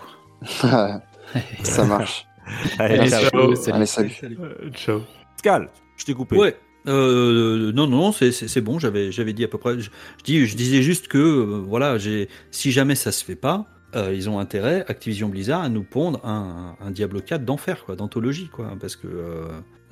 [1.63, 2.27] Ça marche.
[2.79, 3.55] Allez, Allez, ciao.
[3.57, 3.75] salut.
[3.77, 4.13] Allez, salut.
[4.41, 5.01] Euh, ciao.
[5.39, 6.37] Scal, je t'ai coupé.
[6.37, 6.57] Ouais.
[6.87, 8.79] Euh, non, non, c'est- bon.
[8.79, 9.79] J'avais, j'avais dit à peu près.
[9.81, 9.89] Je,
[10.19, 13.65] je dis, je disais juste que, euh, voilà, j'ai, si jamais ça se fait pas,
[13.95, 17.97] euh, ils ont intérêt, Activision Blizzard, à nous pondre un, un Diablo 4 d'enfer, quoi,
[17.97, 19.45] d'anthologie, quoi, parce que euh,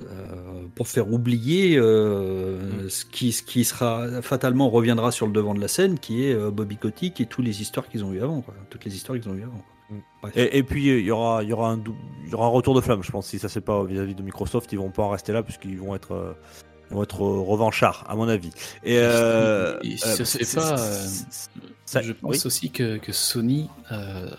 [0.03, 5.53] euh, pour faire oublier euh, ce qui, ce qui sera fatalement reviendra sur le devant
[5.53, 8.41] de la scène, qui est Bobby Kotick et toutes les histoires qu'ils ont eues avant,
[8.41, 9.51] quoi, toutes les histoires qu'ils ont eues avant.
[9.51, 9.97] quoi.
[10.23, 10.37] Bref.
[10.37, 11.83] Et, et puis il y aura, y aura un,
[12.27, 13.27] y aura un retour de flamme, je pense.
[13.27, 15.93] Si ça fait pas vis-à-vis de Microsoft, ils vont pas en rester là puisqu'ils vont
[15.93, 16.35] être,
[16.89, 18.51] ils vont être revanchards, à mon avis.
[18.83, 21.07] Et, euh, euh, ça c'est- pas, euh,
[21.85, 22.41] ça- je pense oui.
[22.45, 24.29] aussi que, que Sony, euh,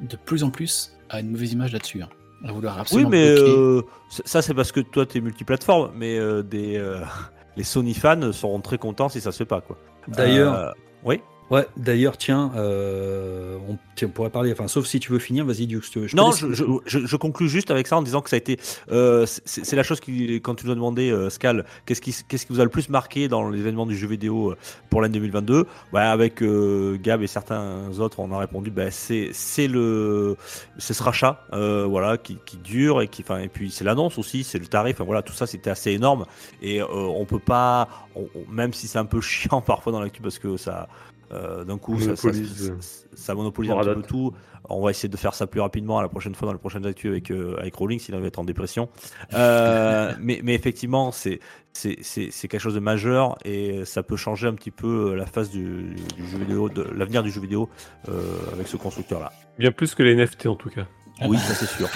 [0.00, 2.02] de plus en plus, a une mauvaise image là-dessus.
[2.02, 2.08] hein.
[2.44, 3.82] À vouloir Oui, mais euh,
[4.24, 6.98] ça c'est parce que toi t'es multiplateforme, mais euh, des, euh,
[7.56, 9.78] les Sony fans seront très contents si ça se fait pas quoi.
[10.08, 10.70] D'ailleurs, Euh,
[11.04, 11.20] oui.
[11.52, 15.44] Ouais, d'ailleurs, tiens, euh, on, tiens, on pourrait parler, enfin, sauf si tu veux finir,
[15.44, 15.68] vas-y.
[15.70, 16.64] Je te- je Non, je, je,
[17.06, 18.58] je- conclus juste avec ça en disant que ça a été.
[18.90, 22.46] euh, c'est la chose qui, quand tu nous as demandé, euh, Scal, qu'est-ce qui, qu'est-ce
[22.46, 24.56] qui vous a le plus marqué dans l'événement du jeu vidéo euh,
[24.90, 29.30] pour l'année 2022 bah, Avec Gab et certains autres, on a répondu bah, c'est
[29.68, 30.36] le
[30.78, 34.58] c'est ce rachat voilà, qui, qui dure et, qui, et puis c'est l'annonce aussi, c'est
[34.58, 35.00] le tarif.
[35.00, 36.24] voilà, tout ça c'était assez énorme
[36.62, 40.22] et on peut pas, on- on- même si c'est un peu chiant parfois dans l'actu
[40.22, 40.88] parce que ça.
[41.32, 42.74] Euh, d'un coup, ça, ça, Monopolise.
[43.14, 44.32] ça- monopolise un petit peu tout.
[44.68, 46.86] On va essayer de faire ça plus rapidement à la prochaine fois dans les prochaines
[46.86, 48.88] actus avec euh, avec Rowling, sinon il va être en dépression.
[49.34, 51.40] Euh, mais, mais effectivement, c'est
[51.72, 56.26] quelque chose de majeur et ça peut changer un petit peu la face du, du
[56.30, 57.68] jeu vidéo, de l'avenir du jeu vidéo
[58.08, 58.22] euh,
[58.52, 59.32] avec ce constructeur là.
[59.58, 60.86] Bien plus que les NFT en tout cas.
[61.26, 61.88] Oui, ça c'est sûr.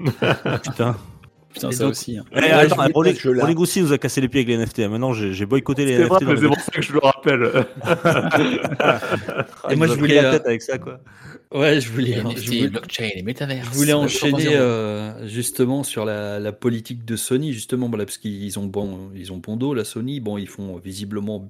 [0.62, 0.96] Putain.
[1.52, 2.16] Putain, ça donc- aussi.
[2.18, 2.24] hein.
[2.34, 3.28] Ouais, attends, je.
[3.40, 4.80] Rowling aussi nous a cassé les pieds avec les NFT.
[4.88, 6.18] Maintenant, j'ai boycotté les C'est NFT.
[6.40, 7.66] c'est pour ça que je le rappelle.
[9.70, 11.00] Et moi, je voulais, la tête euh, avec ça quoi.
[11.54, 13.62] Ouais, je voulais, je NFT, voulais, blockchain et métavers.
[13.64, 18.58] je voulais enchaîner euh, justement sur la, la politique de Sony, justement, voilà, parce qu'ils
[18.58, 20.20] ont bon, ils ont bon dos, la Sony.
[20.20, 21.46] Bon, ils font visiblement,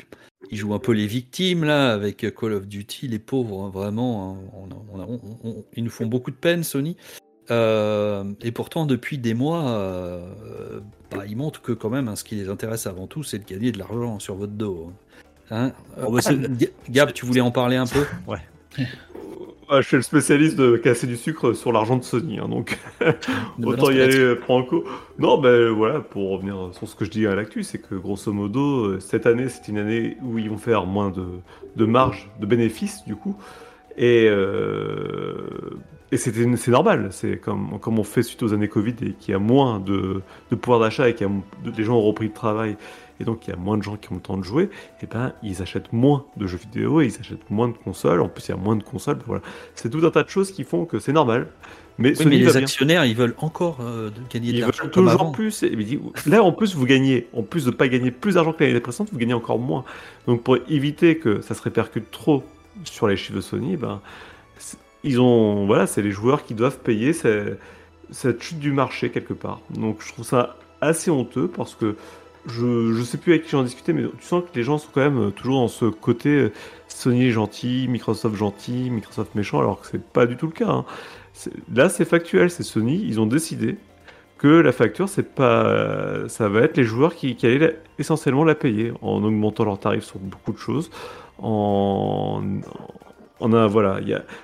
[0.51, 4.33] ils jouent un peu les victimes là avec Call of Duty, les pauvres, hein, vraiment.
[4.33, 6.97] hein, on a- on a- on- on- ils nous font beaucoup de peine, Sony.
[7.51, 10.31] Euh, et pourtant, depuis des mois, euh,
[11.11, 13.45] bah, ils montrent que quand même, hein, ce qui les intéresse avant tout, c'est de
[13.45, 14.93] gagner de l'argent sur votre dos.
[15.51, 15.73] Hein
[16.07, 16.21] Oh, bah,
[16.89, 18.05] Gab, tu voulais en parler un peu?
[19.69, 22.79] Ah, je suis le spécialiste de casser du sucre sur l'argent de Sony, hein, donc
[23.65, 24.21] autant y aller là-dessus.
[24.21, 24.85] euh, franco.
[25.19, 28.31] Non, ben voilà, pour revenir sur ce que je dis à l'actu, c'est que grosso
[28.35, 31.25] modo, cette année, c'est une année où ils vont faire moins de,
[31.77, 33.35] de marge, de bénéfices, du coup.
[33.97, 35.49] Et, euh,
[36.13, 39.35] et c'est normal, c'est comme, comme on fait suite aux années Covid et qu'il y
[39.35, 40.21] a moins de,
[40.51, 41.33] de pouvoir d'achat et qu'il y a
[41.65, 42.77] de- les gens ont repris le travail
[43.19, 44.69] et donc il y a moins de gens qui ont le temps de jouer,
[45.03, 48.21] et ben ils achètent moins de jeux vidéo et ils achètent moins de consoles.
[48.21, 49.19] En plus, il y a moins de consoles.
[49.27, 49.43] Voilà,
[49.77, 51.47] c'est tout un tas de choses qui font que c'est normal.
[51.99, 52.57] Mais Oui, mais les bien.
[52.57, 55.31] actionnaires, ils veulent encore euh, de gagner de Ils l'argent veulent comme toujours avant.
[55.31, 55.63] plus.
[55.63, 55.77] Et
[56.27, 59.11] là, en plus, vous gagnez, en plus de pas gagner plus d'argent que l'année précédente,
[59.13, 59.85] vous gagnez encore moins.
[60.27, 62.43] Donc, pour éviter que ça se répercute trop
[62.85, 64.01] sur les chiffres de Sony, ben,
[65.05, 69.61] ils ont, voilà, c'est les joueurs qui doivent payer cette chute du marché quelque part.
[69.71, 71.97] Donc, je trouve ça assez honteux parce que
[72.47, 74.89] je, je sais plus avec qui j'en discutais, mais tu sens que les gens sont
[74.93, 76.53] quand même euh, toujours dans ce côté euh,
[76.89, 80.69] Sony est gentil, Microsoft gentil, Microsoft méchant, alors que c'est pas du tout le cas.
[80.69, 80.85] hein.
[81.73, 83.77] Là, c'est factuel, c'est Sony, ils ont décidé
[84.39, 88.45] que la facture, c'est pas, ça va être les joueurs qui, qui allaient la- essentiellement
[88.45, 90.91] la payer en augmentant leurs tarifs sur beaucoup de choses,
[91.39, 92.43] en,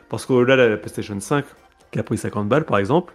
[0.08, 1.44] parce que là, la, la PlayStation 5
[1.90, 3.14] qui a pris 50 balles par exemple,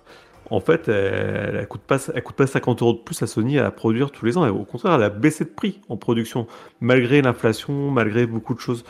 [0.49, 3.59] en fait, elle, elle coûte pas, elle coûte pas 50 euros de plus à Sony
[3.59, 4.47] à produire tous les ans.
[4.49, 6.47] Au contraire, elle a baissé de prix en production,
[6.81, 8.83] malgré l'inflation, malgré beaucoup de choses.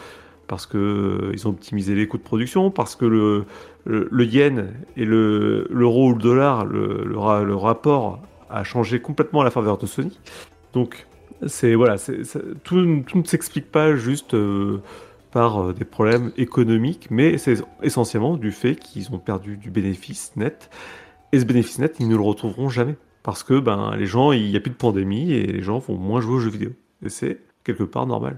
[0.48, 3.46] Parce que euh, ils ont optimisé les coûts de production, parce que le,
[4.26, 9.42] yen et le l'euro ou le dollar, le, le, ra- le rapport a changé complètement
[9.42, 10.20] à la faveur de Sony.
[10.74, 11.08] Donc,
[11.48, 11.96] c'est voilà,
[12.64, 14.80] tout ne s'explique pas juste euh,
[15.34, 20.32] par euh, des problèmes économiques, mais c'est essentiellement du fait qu'ils ont perdu du bénéfice
[20.36, 20.70] net.
[21.32, 22.96] Et ce bénéfice net, ils ne le retrouveront jamais.
[23.24, 25.98] Parce que ben, les gens, il n'y a plus de pandémie et les gens vont
[25.98, 26.72] moins jouer aux jeux vidéo.
[27.04, 28.38] Et c'est quelque part normal.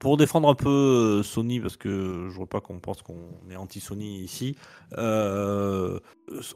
[0.00, 3.54] Pour, défendre un peu euh, Sony, parce que je vois pas qu'on pense qu'on est
[3.54, 4.56] anti-Sony ici,
[4.98, 6.00] euh,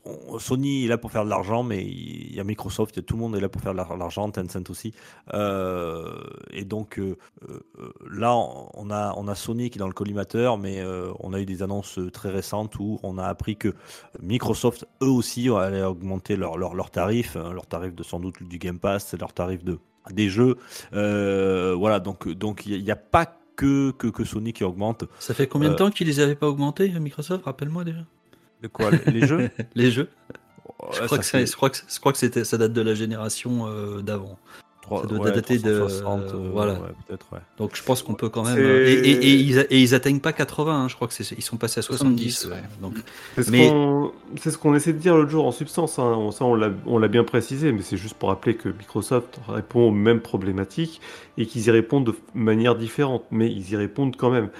[0.05, 3.03] on- Sony est là pour faire de l'argent, mais il y a Microsoft, y a
[3.03, 4.93] tout le monde est là pour faire de l'ar- l'argent, Tencent aussi.
[5.33, 6.19] Euh,
[6.51, 7.01] et donc
[8.11, 10.83] là, on a, on a Sony qui est dans le collimateur, mais
[11.21, 13.75] on a eu des annonces très récentes où on a appris que
[14.21, 18.43] Microsoft, eux aussi, allaient augmenter leurs leur, leur tarifs, hein, leur tarif de sans doute
[18.43, 19.79] du Game Pass, leur tarif de,
[20.13, 20.57] des jeux.
[20.95, 25.05] Euh, voilà, donc donc il n'y a, pas que, que, que Sony qui augmente.
[25.19, 27.45] Ça fait combien de Euh, temps qu'ils les avaient pas augmentés, Microsoft?
[27.45, 28.01] Rappelle-moi déjà.
[28.63, 29.51] De quoi Les, jeux?
[29.75, 30.09] Les jeux.
[30.93, 32.95] Je crois que, ça- je crois que, je crois que c'était, ça date de la
[32.95, 34.39] génération euh, d'avant.
[34.91, 36.73] Ça doit ouais, dater de- 360, euh, voilà.
[36.75, 37.39] ouais, peut-être, ouais.
[37.59, 38.59] Donc je pense qu'on peut quand même.
[38.59, 38.63] Et,
[38.93, 41.43] et- et ils, a- et ils atteignent pas 80, hein, je crois que c'est, ils
[41.43, 42.31] sont passés à 70.
[42.33, 42.63] 70, ouais.
[42.81, 42.95] Donc,
[43.37, 45.99] C'est ce Mais- qu'on c'est ce qu'on essaie de dire l'autre jour en substance.
[45.99, 46.05] hein.
[46.17, 49.41] On- Ça, on l'a on l'a bien précisé, mais c'est juste pour rappeler que Microsoft
[49.49, 51.01] répond aux mêmes problématiques
[51.37, 54.51] et qu'ils y répondent de manière différente, mais ils y répondent quand même.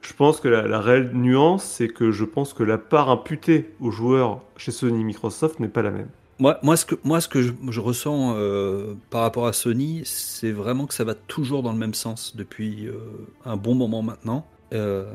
[0.00, 3.70] Je pense que la, la réelle nuance, c'est que je pense que la part imputée
[3.80, 6.08] aux joueurs chez Sony et Microsoft n'est pas la même.
[6.38, 11.04] Moi, ce que, moi, je ressens euh, par rapport à Sony, c'est vraiment que ça
[11.04, 12.98] va toujours dans le même sens depuis euh,
[13.44, 14.46] un bon moment maintenant.
[14.72, 15.12] Euh,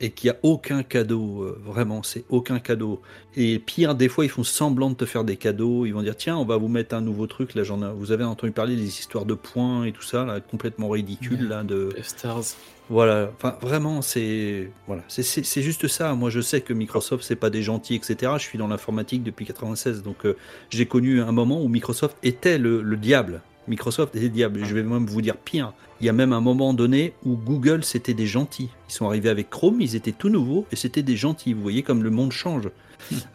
[0.00, 3.00] et qu'il n'y a aucun cadeau, euh, vraiment, c'est aucun cadeau.
[3.36, 5.86] Et pire, des fois, ils font semblant de te faire des cadeaux.
[5.86, 7.54] Ils vont dire tiens, on va vous mettre un nouveau truc.
[7.54, 10.40] Là, j'en ai- vous avez entendu parler des histoires de points et tout ça, là,
[10.40, 12.42] complètement ridicule, là, de F-Stars.
[12.90, 13.30] voilà.
[13.36, 16.14] Enfin, vraiment, c'est voilà, c'est- c'est c'est juste ça.
[16.14, 18.32] Moi, je sais que Microsoft, c'est pas des gentils, etc.
[18.36, 20.36] Je suis dans l'informatique depuis 96, donc euh,
[20.70, 23.40] j'ai connu un moment où Microsoft était le, le diable.
[23.68, 24.64] Microsoft était le diable.
[24.64, 25.72] Je vais même vous dire pire.
[26.00, 28.68] Il y a même un moment donné où Google, c'était des gentils.
[28.88, 31.54] Ils sont arrivés avec Chrome, ils étaient tout nouveaux et c'était des gentils.
[31.54, 32.70] Vous voyez comme le monde change.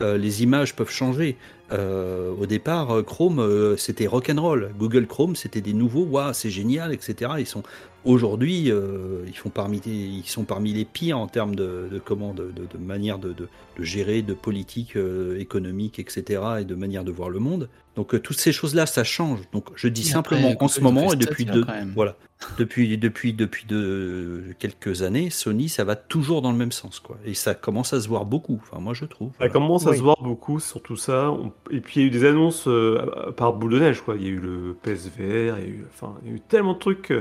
[0.02, 1.38] Euh, les images peuvent changer.
[1.72, 4.72] Euh, au départ, euh, Chrome, euh, c'était rock'n'roll.
[4.78, 7.32] Google Chrome, c'était des nouveaux, waouh, c'est génial, etc.
[7.40, 7.64] Ils sont
[8.06, 12.00] aujourd'hui, euh, ils font parmi, les- ils sont parmi les pires en termes de, de
[12.04, 13.48] comment, de, de- de manière de, de-
[13.78, 16.42] de gérer, de politique euh, économique, etc.
[16.62, 17.70] et de manière de voir le monde.
[17.96, 19.40] Donc euh, toutes ces choses-là, ça change.
[19.52, 22.16] Donc je dis Et simplement après, qu'en ce moment et depuis deux, voilà,
[22.58, 27.18] depuis depuis depuis de quelques années, Sony, ça va toujours dans le même sens, quoi.
[27.26, 28.60] Et ça commence à se voir beaucoup.
[28.64, 29.30] Enfin, moi je trouve.
[29.32, 29.54] Ça Voilà.
[29.54, 29.98] commence à Oui.
[29.98, 31.32] se voir beaucoup sur tout ça.
[31.32, 34.16] On- Et puis il y a eu des annonces euh, par boule de neige, quoi.
[34.16, 36.40] Il y a eu le PSVR, il y a eu, enfin, il y a eu
[36.40, 37.14] tellement de trucs.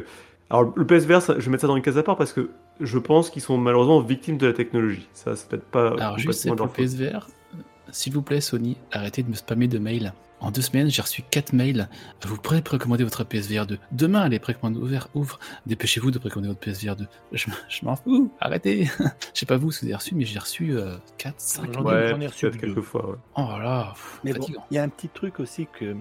[0.51, 2.51] Alors le PSVR, ça- je vais mettre ça dans une case à part parce que
[2.81, 5.09] je pense qu'ils sont malheureusement victimes de la technologie.
[5.13, 6.73] Ça, c'est peut-être pas Alors juste pour le.
[6.73, 7.29] PSVR,
[7.91, 10.13] s'il vous plaît Sony, arrêtez de me spammer de mails.
[10.43, 11.87] En deux semaines, j'ai reçu quatre mails.
[12.27, 13.79] Vous pourrez précommander votre PSVR 2.
[13.93, 15.39] Demain, les précommandes ouvertes ouvrent.
[15.67, 17.07] Dépêchez-vous de précommander votre PSVR 2.
[17.33, 18.33] Je, je m'en fous.
[18.41, 18.85] Arrêtez.
[19.35, 21.83] Je sais pas vous si vous avez reçu, mais j'ai reçu euh, 4, 5 J'en
[21.83, 23.11] ai- Ouais, j'en ai reçu quelques fois.
[23.11, 23.17] ouais.
[23.37, 24.65] Oh là pff, Mais bon, fatigant.
[24.71, 25.95] il y a un petit truc aussi que,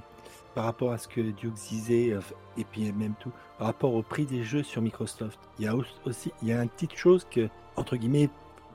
[0.59, 2.19] par rapport à ce que Duke disait, euh,
[2.57, 5.73] et puis même tout, par rapport au prix des jeux sur Microsoft, il y a
[5.73, 8.29] au- aussi, il y a une petite chose que, entre guillemets,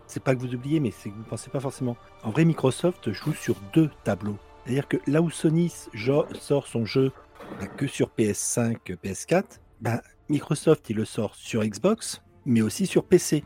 [0.06, 1.98] c'est pas que vous oubliez, mais c'est que vous pensez pas forcément.
[2.23, 4.39] En vrai, Microsoft joue sur deux tableaux.
[4.65, 5.70] C'est-à-dire que là où Sony
[6.40, 7.12] sort son jeu
[7.61, 9.44] bah, que sur PS5, PS4,
[9.82, 10.01] bah,
[10.31, 13.44] Microsoft il le sort sur Xbox, mais aussi sur PC.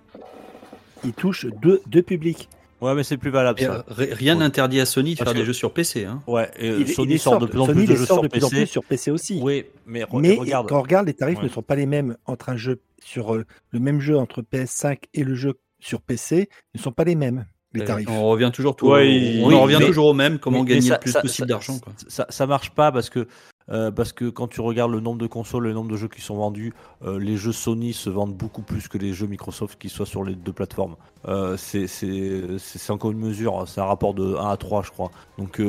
[1.03, 2.49] Il touche deux, deux publics.
[2.81, 3.73] Ouais, mais c'est plus valable ça.
[3.73, 4.41] euh, ri- rien Ouais.
[4.41, 6.05] n'interdit à Sony de Parce faire que- des jeux sur PC.
[6.05, 6.23] Hein.
[6.27, 8.23] Ouais, et Il, Sony il sort de plus en Sony plus de jeux sort sur
[8.23, 8.63] de plus en PC.
[8.63, 9.41] plus sur PC aussi.
[9.43, 10.69] Oui, mais, re- Mais regarde.
[10.69, 11.45] quand on regarde, les tarifs Ouais.
[11.45, 14.99] ne sont pas les mêmes entre un jeu sur euh, le même jeu entre PS5
[15.15, 18.09] et le jeu sur PC ne sont pas les mêmes les Et tarifs.
[18.09, 20.59] On revient toujours, tout, Ouais, il- on oui, en revient mais- toujours au même, comment
[20.59, 21.79] Mais- mais gagner ça- le plus ça- possible d'argent.
[22.09, 23.27] Ça, ça marche pas parce que
[23.71, 26.21] euh, parce que quand tu regardes le nombre de consoles, le nombre de jeux qui
[26.21, 26.73] sont vendus,
[27.05, 30.25] euh, les jeux Sony se vendent beaucoup plus que les jeux Microsoft qui soient sur
[30.25, 30.97] les deux plateformes.
[31.27, 35.11] Euh, c'est encore une mesure, c'est un rapport de 1 à 3 je crois.
[35.37, 35.61] Donc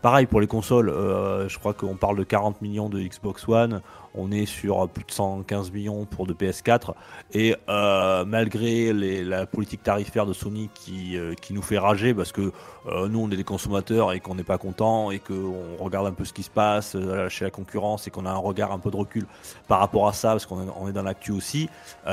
[0.00, 0.92] pareil pour les consoles,
[1.48, 3.82] je crois qu'on parle de 40 millions de Xbox One,
[4.14, 6.92] on est sur plus de 115 millions pour de PS4
[7.32, 12.12] et euh, malgré les- la politique tarifaire de Sony qui, euh, qui nous fait rager
[12.12, 12.52] parce que
[12.88, 16.12] euh, nous on est des consommateurs et qu'on n'est pas content et qu'on regarde un
[16.12, 16.96] peu ce qui se passe
[17.28, 19.26] chez la concurrence et qu'on a un regard un peu de recul
[19.68, 21.68] par rapport à ça parce qu'on est, dans l'actu aussi.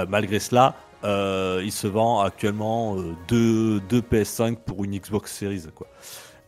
[0.08, 2.96] Malgré cela, il se vend actuellement
[3.28, 5.88] deux, deux PS5 pour une Xbox Series quoi.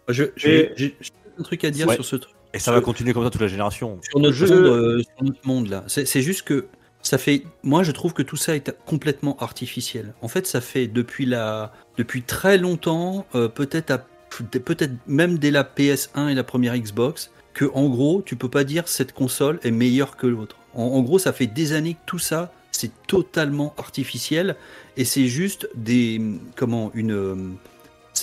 [0.07, 0.95] Je- Et-
[1.40, 1.95] un truc à dire Ouais.
[1.95, 2.34] sur ce truc.
[2.53, 3.99] Et ça va continuer comme ça toute la génération.
[4.10, 5.84] sur notre, euh, sur notre monde là.
[5.88, 6.68] C'est juste que
[7.02, 7.44] ça fait.
[7.64, 10.14] Moi, je trouve que tout ça est complètement artificiel.
[10.22, 15.52] En fait, ça fait depuis la, depuis très longtemps, euh, peut-être à- peut-être même dès
[15.52, 19.60] la PS1 et la première Xbox, que en gros, tu peux pas dire cette console
[19.64, 20.57] est meilleure que l'autre.
[20.73, 24.56] En, en gros, ça fait des années que tout ça, c'est totalement artificiel
[24.95, 26.22] et c'est juste des
[26.56, 27.36] comment une euh,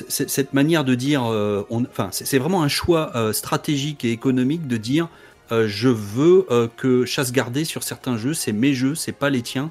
[0.09, 4.77] cette manière de dire, euh, enfin, c'est vraiment un choix euh, stratégique et économique de
[4.77, 5.09] dire,
[5.53, 6.47] euh, je veux
[6.77, 9.71] que chasse gardée sur certains jeux, c'est mes jeux, c'est pas les tiens.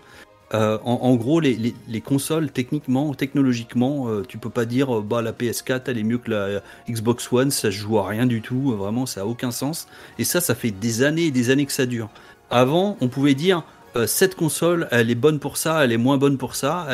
[0.54, 5.82] En, gros, les, les- les consoles, techniquement, technologiquement, tu peux pas dire, bah la PS4,
[5.88, 9.06] elle est mieux que la Xbox One, ça se joue à rien du tout, vraiment,
[9.06, 9.90] ça a aucun sens.
[10.20, 12.10] Et ça, ça fait des années et des années que ça dure.
[12.50, 13.64] Avant, on pouvait dire,
[14.06, 16.88] cette console, elle est bonne pour ça, elle est moins bonne pour ça.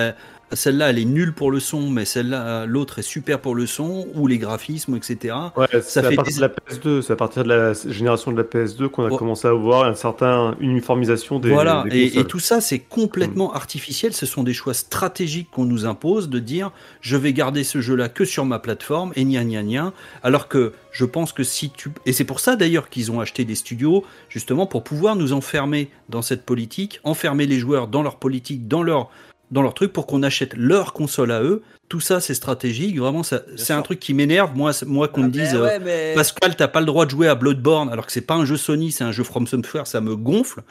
[0.56, 4.08] Celle-là, elle est nulle pour le son, mais celle-là, l'autre est super pour le son,
[4.16, 5.36] ou les graphismes, etc.
[5.56, 8.32] Ouais, c'est à fait partir des- de la PS2, c'est à partir de la génération
[8.32, 9.18] de la PS2 qu'on a Ouais.
[9.18, 12.22] commencé à voir un certain uniformisation des, voilà, des et, consoles.
[12.22, 14.14] et tout ça, c'est complètement artificiel.
[14.14, 16.72] Ce sont des choix stratégiques qu'on nous impose de dire
[17.02, 19.94] je vais garder ce jeu-là que sur ma plateforme, et gna gna gna.
[20.24, 21.90] Alors que je pense que si tu.
[22.06, 25.90] Et c'est pour ça d'ailleurs qu'ils ont acheté des studios, justement pour pouvoir nous enfermer
[26.10, 29.10] dans cette politique, enfermer les joueurs dans leur politique, dans leur,
[29.52, 31.62] dans leur truc, pour qu'on achète leur console à eux.
[31.90, 32.98] Tout ça, c'est stratégique.
[32.98, 34.56] Vraiment, c'est un truc qui m'énerve.
[34.56, 35.54] Moi, moi qu'on me dise.
[35.54, 38.46] euh, Pascal, t'as pas le droit de jouer à Bloodborne alors que c'est pas un
[38.46, 40.62] jeu Sony, c'est un jeu From Software, ça me gonfle.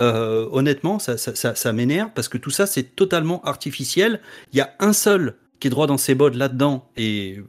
[0.00, 4.20] Euh, honnêtement, ça, ça, ça, ça m'énerve parce que tout ça c'est totalement artificiel.
[4.52, 7.40] Il y a un seul qui est droit dans ses bottes là-dedans et,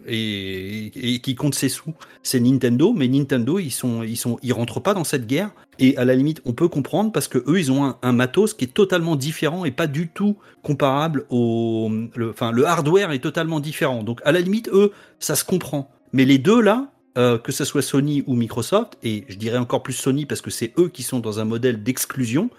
[1.24, 1.94] qui compte ses sous,
[2.24, 2.94] c'est Nintendo.
[2.94, 5.52] Mais Nintendo, ils sont, ils rentrent pas dans cette guerre.
[5.80, 8.54] Et à la limite, on peut comprendre parce que eux, ils ont un, un matos
[8.54, 13.20] qui est totalement différent et pas du tout comparable au, le, enfin, le hardware est
[13.20, 14.04] totalement différent.
[14.04, 15.90] Donc à la limite, eux, ça se comprend.
[16.14, 19.84] Mais les deux là, euh, que ce soit Sony ou Microsoft, et je dirais encore
[19.84, 22.50] plus Sony parce que c'est eux qui sont dans un modèle d'exclusion.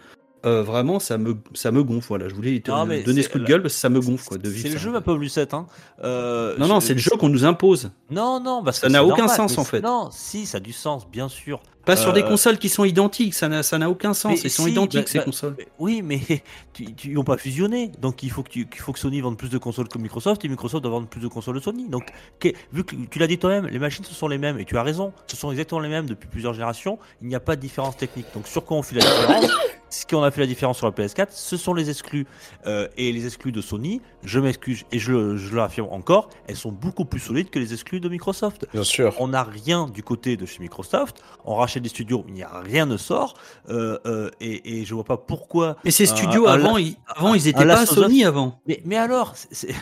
[0.44, 2.08] Euh, vraiment, ça me, ça me gonfle.
[2.08, 4.00] Voilà, je voulais te Non, mais donner ce coup de gueule parce que ça me
[4.00, 4.78] gonfle quoi, de C'est le ça.
[4.78, 5.54] jeu, ma pauvre Lucette.
[5.54, 5.66] Hein.
[6.04, 7.90] Euh, Non, non, c'est le jeu qu'on nous impose.
[8.10, 9.80] Non, non, parce Ça que n'a aucun normal, sens, en fait.
[9.80, 11.60] Non, si, ça a du sens, bien sûr.
[11.84, 14.32] Pas sur des Euh, consoles qui sont identiques, ça n'a, ça n'a aucun sens.
[14.34, 15.56] Mais Ils sont si, identiques bah- ces bah- consoles.
[15.80, 16.20] Oui, mais
[16.78, 17.90] ils n'ont pas fusionné.
[18.00, 20.48] Donc il faut, que tu- faut que Sony vende plus de consoles que Microsoft et
[20.48, 21.88] Microsoft doit vendre plus de consoles de Sony.
[21.88, 22.04] Donc
[22.38, 24.76] que- vu que tu l'as dit toi-même, les machines ce sont les mêmes et tu
[24.78, 27.00] as raison, ce sont exactement les mêmes depuis plusieurs générations.
[27.20, 28.26] Il n'y a pas de différence technique.
[28.32, 29.50] Donc sur quoi on fait la différence
[29.92, 32.26] Ce qu'on a fait la différence sur la PS4, ce sont les exclus.
[32.66, 36.72] Euh, et les exclus de Sony, je m'excuse et je, je l'affirme encore, elles sont
[36.72, 38.66] beaucoup plus solides que les exclus de Microsoft.
[38.72, 39.14] Bien sûr.
[39.18, 41.22] On n'a rien du côté de chez Microsoft.
[41.44, 43.34] On rachète des studios, il n'y a rien ne sort.
[43.68, 45.76] Euh, euh, et, et je vois pas pourquoi.
[45.84, 48.60] Mais ces studios un- avant, ils, avant, ils étaient pas à Sony avant.
[48.66, 49.74] Mais, mais alors, c'est- c'est-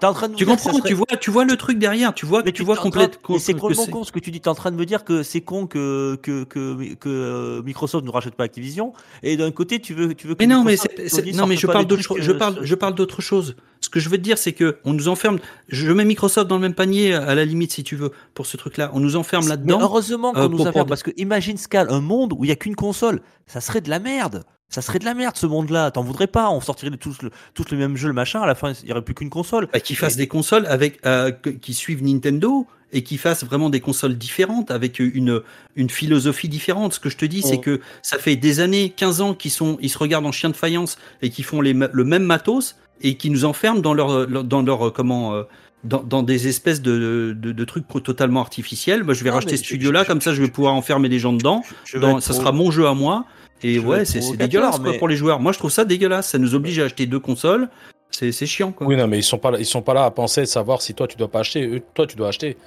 [0.00, 1.78] t'es en train de nous Tu dire comprends, serait- tu vois, tu vois le truc
[1.78, 3.20] derrière, tu vois, mais tu vois t'es en train- complète.
[3.28, 4.40] mais c'est complètement con ce que tu dis.
[4.40, 8.04] T'es en train de me dire que c'est con que que, que, que euh, Microsoft
[8.04, 8.92] ne rachète pas Activision.
[9.22, 10.34] Et d'un côté, tu veux tu veux.
[10.34, 12.18] Que Mais non, mais Microsoft Sony non, mais je parle d'autre chose.
[12.20, 13.56] Je euh, parle, je parle d'autre chose.
[13.80, 15.38] Ce que je veux te dire, c'est que on nous enferme.
[15.68, 18.56] Je mets Microsoft dans le même panier à la limite, si tu veux, pour ce
[18.56, 18.90] truc-là.
[18.94, 19.80] On nous enferme Mais là-dedans.
[19.80, 22.56] heureusement qu'on euh, nous pour- parce que imagine Scal, un monde où il y a
[22.56, 24.44] qu'une console, ça serait de la merde.
[24.72, 25.90] Ça serait de la merde ce monde-là.
[25.90, 26.50] T'en voudrais pas.
[26.50, 28.40] On sortirait de tous le, tous le même jeu, le machin.
[28.40, 29.68] À la fin, il y aurait plus qu'une console.
[29.72, 33.80] Bah, qui fassent des consoles avec euh, qui suivent Nintendo et qui fassent vraiment des
[33.80, 35.42] consoles différentes avec une
[35.76, 36.94] une philosophie différente.
[36.94, 39.50] Ce que je te dis, c'est On- que ça fait des années, 15 ans qu'ils
[39.50, 42.76] sont ils se regardent en chien de faïence et qui font les, le même matos
[43.02, 45.42] et qui nous enferment dans leur, dans leur euh, comment euh,
[45.84, 49.02] dans, dans des espèces de, de, de trucs totalement artificiels.
[49.04, 51.08] Moi, je vais Non, racheter ce je- studio-là, je- comme ça, je vais pouvoir enfermer
[51.08, 51.62] les gens dedans.
[51.84, 53.24] Je vais Dans, ça sera mon jeu à moi.
[53.64, 55.40] Et Je ouais, c'est dégueulasse quoi, pour les joueurs.
[55.40, 56.28] Moi, je trouve ça dégueulasse.
[56.30, 57.68] Ça nous oblige à acheter deux consoles.
[58.10, 58.72] C'est chiant.
[58.72, 58.86] Quoi.
[58.86, 60.82] Oui, non, mais ils sont pas là, ils sont pas là à penser de savoir
[60.82, 62.58] si toi tu dois pas acheter, eux, toi tu dois acheter.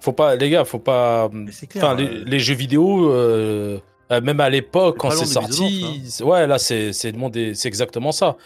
[0.00, 1.30] Faut pas, les gars, faut pas.
[1.68, 1.84] Clair.
[1.84, 3.78] Enfin, les, euh, les jeux vidéo, euh,
[4.12, 7.14] euh, même à l'époque, quand c'est sorti, c'est- ouais, là, c'est c'est
[7.66, 8.36] exactement ça.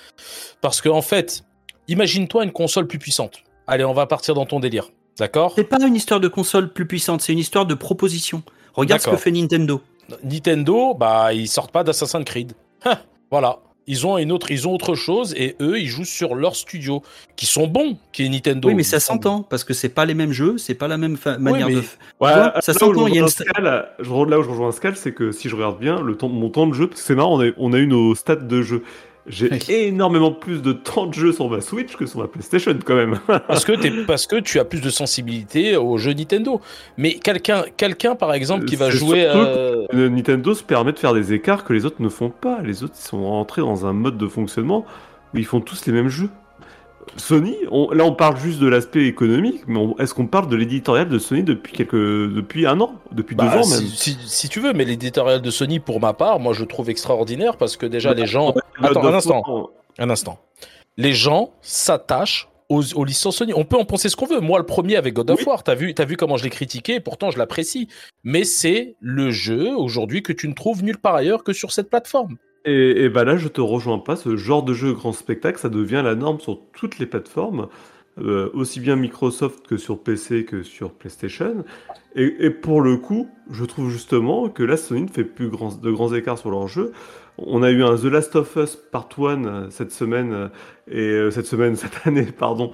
[0.60, 1.44] Parce que en fait,
[1.86, 3.42] imagine-toi une console plus puissante.
[3.68, 5.52] Allez, on va partir dans ton délire, d'accord?
[5.54, 8.42] C'est pas une histoire de console plus puissante, c'est une histoire de proposition.
[8.74, 9.80] Regarde ce que fait Nintendo.
[10.24, 12.52] Nintendo, bah, ils sortent pas d'Assassin's Creed.
[12.84, 12.98] Hein,
[13.30, 13.58] voilà.
[13.90, 17.02] Ils ont une autre, ils ont autre chose et eux, ils jouent sur leur studio,
[17.36, 18.68] qui sont bons, qui est Nintendo.
[18.68, 21.16] Oui, mais ça s'entend parce que c'est pas les mêmes jeux, c'est pas la même
[21.16, 21.78] fa- manière mais- de.
[21.78, 21.84] Ouais,
[22.18, 24.72] vois, là ça où je s'entend, il y a une- je là où je rejoins
[24.72, 27.06] Scal, c'est que si je regarde bien, le temps, mon temps de jeu, parce que
[27.06, 28.82] c'est marrant, on a, on a eu nos stats de jeu.
[29.28, 29.58] J'ai Oui.
[29.68, 33.18] énormément plus de temps de jeu sur ma Switch que sur ma PlayStation quand même.
[33.46, 36.60] Parce que, t'es- parce que tu as plus de sensibilité aux jeux Nintendo.
[36.96, 39.24] Mais quelqu'un, quelqu'un par exemple, qui va C'est jouer.
[39.26, 42.60] euh, Euh, Nintendo se permet de faire des écarts que les autres ne font pas.
[42.64, 44.84] Les autres ils sont rentrés dans un mode de fonctionnement
[45.34, 46.30] où ils font tous les mêmes jeux.
[47.16, 51.08] Sony, on- là on parle juste de l'aspect économique, mais est-ce qu'on parle de l'éditorial
[51.08, 53.90] de Sony depuis quelques, depuis un an, depuis bah, deux ans si, même?
[53.92, 57.56] si- si tu veux, mais l'éditorial de Sony, pour ma part, moi je trouve extraordinaire
[57.56, 58.48] parce que déjà les gens.
[58.54, 59.70] Ouais, Attends, un instant.
[59.98, 60.38] Un instant.
[60.96, 63.52] Les gens s'attachent aux, aux licences Sony.
[63.54, 64.40] On peut en penser ce qu'on veut.
[64.40, 65.44] Moi, le premier avec God of Oui.
[65.46, 67.88] War, t'as vu, t'as vu comment je l'ai critiqué, et pourtant je l'apprécie.
[68.24, 71.88] Mais c'est le jeu aujourd'hui que tu ne trouves nulle part ailleurs que sur cette
[71.88, 72.36] plateforme.
[72.64, 74.16] Et, et bah là, je te rejoins pas.
[74.16, 77.68] Ce genre de jeu grand spectacle, ça devient la norme sur toutes les plateformes,
[78.18, 81.64] euh, aussi bien Microsoft que sur PC que sur PlayStation.
[82.16, 85.80] Et, et pour le coup, je trouve justement que là, Sony ne fait plus grand-
[85.80, 86.92] de grands écarts sur leur jeu.
[87.40, 90.48] On a eu un The Last of Us Part 1 euh, cette semaine, euh,
[90.90, 92.72] et euh, cette semaine, cette année, pardon.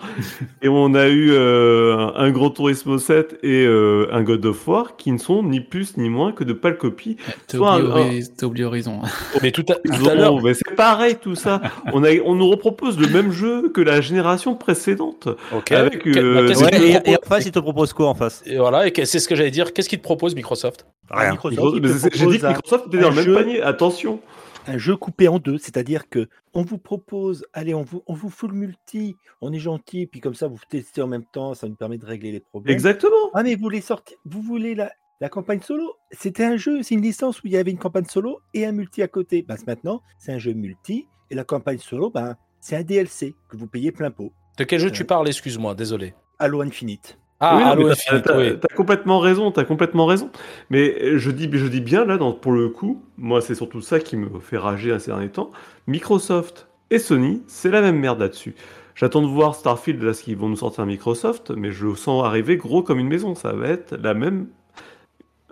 [0.63, 4.97] et on a eu euh, un, Grand Turismo 7 et euh, un God of War
[4.97, 8.65] qui ne sont ni plus ni moins que de pâles copies T'as oublié, un- oublié
[8.65, 9.01] Horizon.
[9.43, 11.61] Mais tout à, tout à Non, l'heure, c'est pareil tout ça.
[11.93, 15.29] On, a, on nous repropose le même jeu que la génération précédente.
[15.55, 15.73] ok.
[15.73, 18.43] avec, euh, bah, Ouais, et, en face, il te propose quoi en face?
[18.47, 19.75] Et voilà, et c'est ce que j'allais dire.
[19.75, 20.87] Qu'est-ce qu'il te propose Microsoft?
[21.11, 21.37] Rien.
[21.43, 23.61] J'ai dit que Microsoft était dans le même jeu- panier.
[23.61, 24.21] Attention.
[24.67, 28.31] Un jeu coupé en deux, c'est-à-dire que on vous propose, allez, on vous, on vous
[28.31, 31.69] fout le multi, on est gentil, puis comme ça vous testez en même temps, ça
[31.69, 32.73] nous permet de régler les problèmes.
[32.75, 33.31] Exactement.
[33.35, 35.95] Ah mais vous voulez sortir, vous voulez la, la campagne solo?
[36.13, 38.73] C'était un jeu, c'est une licence où il y avait une campagne solo et un
[38.73, 39.43] multi à côté.
[39.43, 43.57] Ben, maintenant, c'est un jeu multi et la campagne solo, ben, c'est un DLC que
[43.57, 44.33] vous payez plein pot.
[44.57, 45.07] De quel jeu tu Ouais.
[45.07, 45.29] parles?
[45.29, 46.15] Excuse-moi, désolé.
[46.39, 47.19] Halo Infinite.
[47.41, 48.59] Ah, Oui, t'as- Infinite, t'as oui.
[48.61, 50.31] t'as complètement raison, t'as complètement raison.
[50.71, 53.81] Mais euh, je dis, je dis bien là, dans, pour le coup, moi c'est surtout
[53.83, 55.51] ça qui me fait rager à ces derniers temps.
[55.87, 58.55] Microsoft et Sony, c'est la même merde là-dessus.
[58.95, 62.25] J'attends de voir Starfield, là, ce qu'ils vont nous sortir Microsoft, mais je le sens
[62.25, 63.35] arriver gros comme une maison.
[63.35, 64.47] Ça va être la même.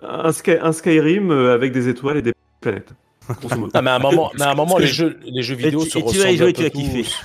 [0.01, 2.93] Un, Sky- un Skyrim euh, avec des étoiles et des planètes.
[3.73, 5.57] Ah, mais à un moment, mais à un moment les, je- jeux, les jeux Et
[5.57, 7.15] vidéo tu- se et tu vas y ressemblent jouer, un tu peu vas kiffer.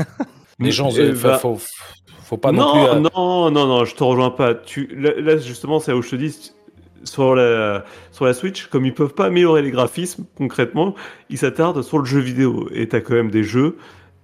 [0.60, 1.58] Les gens, Eh faut, bah, faut,
[2.28, 2.80] faut pas non, plus.
[2.80, 4.54] non, euh, non, non, non, je te rejoins pas.
[4.54, 6.52] Tu, là, justement, c'est où je te dis,
[7.04, 10.94] sur la, sur la Switch, comme ils peuvent pas améliorer les graphismes, concrètement,
[11.30, 12.68] ils s'attardent sur le jeu vidéo.
[12.72, 13.76] Et t'as quand même des jeux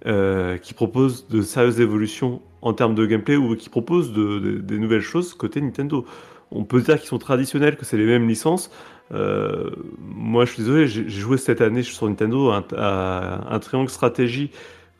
[0.05, 4.57] euh, qui proposent de sérieuses évolutions en termes de gameplay ou qui proposent de, de-
[4.59, 6.05] des nouvelles choses côté Nintendo.
[6.51, 8.69] On peut dire qu'ils sont traditionnels, que c'est les mêmes licences.
[9.13, 9.69] Euh,
[9.99, 14.51] moi, je suis désolé, j'ai joué cette année sur Nintendo à un triangle stratégie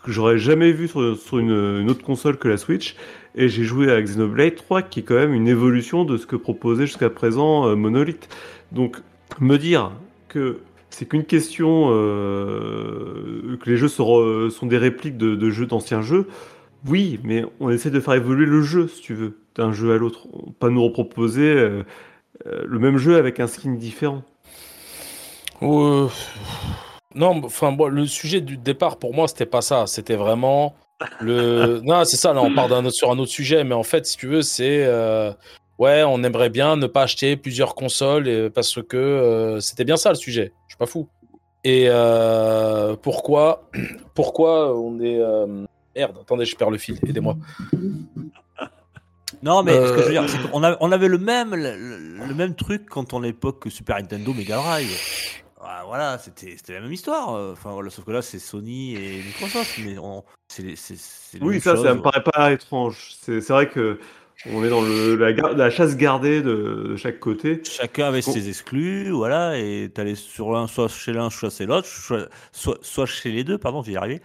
[0.06, 2.96] que j'aurais jamais vu sur, une, autre console que la Switch.
[3.34, 6.36] Et j'ai joué à Xenoblade 3, qui est quand même une évolution de ce que
[6.36, 8.30] proposait jusqu'à présent euh, Monolith.
[8.72, 8.98] Donc,
[9.40, 9.92] me dire
[10.28, 10.60] que
[10.92, 16.28] c'est qu'une question, euh, que les jeux sont, sont des répliques de, jeux d'anciens jeux,
[16.88, 19.98] oui, mais on essaie de faire évoluer le jeu, si tu veux, d'un jeu à
[19.98, 20.28] l'autre.
[20.60, 21.84] Pas nous reproposer euh,
[22.44, 24.24] le même jeu avec un skin différent.
[27.16, 29.88] Non, enfin, bon, le sujet du départ pour moi, c'était pas ça.
[29.88, 30.76] C'était vraiment
[31.22, 31.80] le.
[31.84, 32.34] non, c'est ça.
[32.34, 34.42] Là, on part d'un autre, sur un autre sujet, mais en fait, si tu veux,
[34.42, 35.32] c'est euh,
[35.80, 39.98] ouais, on aimerait bien ne pas acheter plusieurs consoles et- parce que euh, c'était bien
[39.98, 40.52] ça le sujet.
[40.68, 41.08] Je suis pas fou.
[41.64, 43.70] Et euh, pourquoi,
[44.14, 45.66] pourquoi on est euh,
[45.96, 47.00] merde Attendez, je perds le fil.
[47.08, 47.38] Aidez-moi.
[49.42, 52.56] Non, mais ce que je veux dire, c'est qu'on on avait le même, le même
[52.56, 55.45] truc quand on l'époque Super Nintendo Mega Drive.
[55.68, 57.36] Ah, Voilà, c'était la même histoire.
[57.36, 59.78] euh, Enfin, voilà, sauf que là, c'est Sony et Microsoft.
[59.84, 60.24] Mais on,
[61.42, 61.84] Oui, ça, chose.
[61.84, 63.12] ça me paraît pas étrange.
[63.22, 64.00] C'est vrai que
[64.48, 67.62] on est dans le, la, chasse gardée de, de chaque côté.
[67.64, 71.66] Chacun avait On- ses exclus, voilà, et t'allais sur l'un, soit chez l'un, soit chez
[71.66, 72.28] l'autre, soit,
[72.82, 74.22] soit, chez les deux, pardon, j'y y arriver.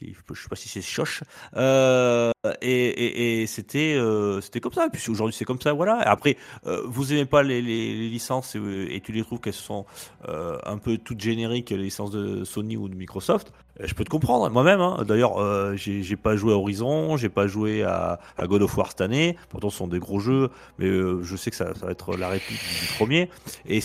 [0.00, 1.22] Je sais pas si c'est choche.
[1.56, 2.30] Euh,
[2.62, 4.88] et c'était, euh, c'était comme ça.
[4.90, 5.98] Puis aujourd'hui, c'est comme ça, voilà.
[6.00, 6.36] Après,
[6.66, 9.86] euh, vous aimez pas les, licences et, tu les trouves qu'elles sont
[10.26, 13.52] un peu toutes génériques, les licences de Sony ou de Microsoft.
[13.80, 14.80] Je peux te comprendre, moi-même.
[14.80, 15.04] hein.
[15.06, 19.00] D'ailleurs, j'ai j'ai pas joué à Horizon, j'ai pas joué à, God of War cette
[19.00, 19.36] année.
[19.50, 22.58] Pourtant, ce sont des gros jeux, mais je sais que ça, va être la réplique
[22.58, 23.30] du, premier.
[23.66, 23.80] Et,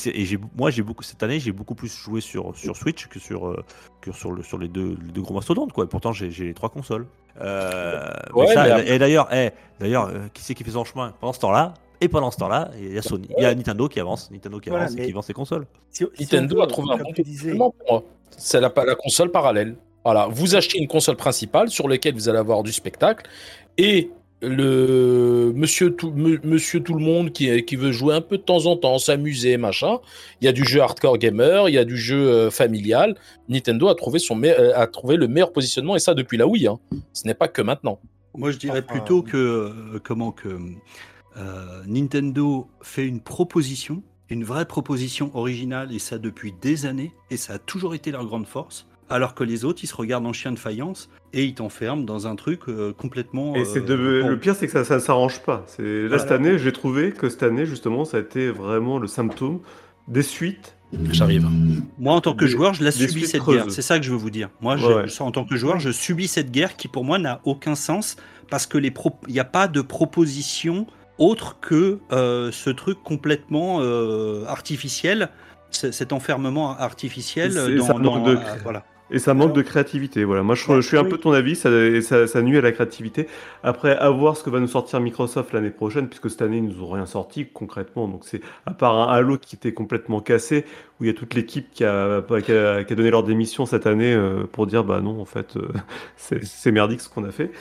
[0.58, 3.64] moi, j'ai beaucoup cette année, j'ai beaucoup plus joué sur sur Switch que sur
[4.02, 5.88] que sur les deux les deux gros mastodontes, quoi.
[5.94, 7.06] Pourtant, j'ai les trois consoles.
[7.40, 10.84] Euh, mais Ouais, ça, mais et- d'ailleurs, eh, d'ailleurs, euh, qui c'est qui fait son
[10.84, 11.74] chemin pendant ce temps-là?
[12.02, 14.60] Et pendant ce temps-là, il y a Sony, il y a Nintendo qui avance, Nintendo
[14.60, 15.66] qui Voilà, avance et qui vend ses consoles.
[15.92, 18.04] Si- si Nintendo a trouvé un bon disais, pour moi.
[18.36, 19.76] C'est la, la console parallèle.
[20.04, 23.30] Voilà, vous achetez une console principale sur laquelle vous allez avoir du spectacle
[23.78, 24.10] et
[24.44, 28.66] le monsieur tout, monsieur tout le monde qui, qui veut jouer un peu de temps
[28.66, 29.98] en temps, s'amuser, machin.
[30.42, 33.16] Il y a du jeu hardcore gamer, il y a du jeu euh, familial.
[33.50, 36.48] Nintendo a trouvé, son me- euh, a trouvé le meilleur positionnement et ça depuis la
[36.48, 36.68] Wii.
[36.68, 36.80] hein.
[37.14, 38.00] Ce n'est pas que maintenant.
[38.36, 40.50] Moi, je dirais Enfin, plutôt que euh, comment que
[41.38, 47.38] euh, Nintendo fait une proposition, une vraie proposition originale, et ça depuis des années, et
[47.38, 48.88] ça a toujours été leur grande force.
[49.14, 52.26] Alors que les autres, ils se regardent en chien de faïence et ils t'enferment dans
[52.28, 53.56] un truc euh, complètement.
[53.56, 53.84] Et c'est euh,
[54.20, 54.28] de- bon.
[54.30, 55.64] le pire, c'est que ça, ça ne s'arrange pas.
[55.68, 56.24] C'est là Voilà.
[56.24, 59.60] cette année, j'ai trouvé que cette année, justement, ça a été vraiment le symptôme
[60.08, 60.76] des suites.
[61.12, 61.48] J'arrive.
[61.98, 63.56] Moi, en tant que Des- joueur, je la subis cette creuses.
[63.58, 63.66] guerre.
[63.72, 64.50] C'est ça que je veux vous dire.
[64.62, 65.22] Moi, je, Ouais, ouais.
[65.22, 68.16] en tant que joueur, je subis cette guerre qui, pour moi, n'a aucun sens
[68.50, 70.86] parce que les pro- il n'y a pas de proposition
[71.18, 75.30] autre que euh, ce truc complètement euh, artificiel,
[75.72, 78.84] cet enfermement artificiel C'est- dans, dans- de- euh, voilà.
[79.12, 80.24] Et ça manque Alors- de créativité.
[80.24, 80.42] Voilà.
[80.44, 81.10] Moi, je, Ouais, je suis un oui.
[81.10, 81.56] peu de ton avis.
[81.56, 83.28] Ça, et ça, ça nuit à la créativité.
[83.62, 86.64] Après, à voir ce que va nous sortir Microsoft l'année prochaine, puisque cette année, ils
[86.68, 88.08] nous ont rien sorti concrètement.
[88.08, 90.66] Donc, c'est à part un Halo qui était complètement cassé,
[91.00, 93.66] où il y a toute l'équipe qui a, qui, a, qui a donné leur démission
[93.66, 95.68] cette année euh, pour dire, bah non, en fait, euh,
[96.42, 97.52] c'est merdique ce qu'on a fait.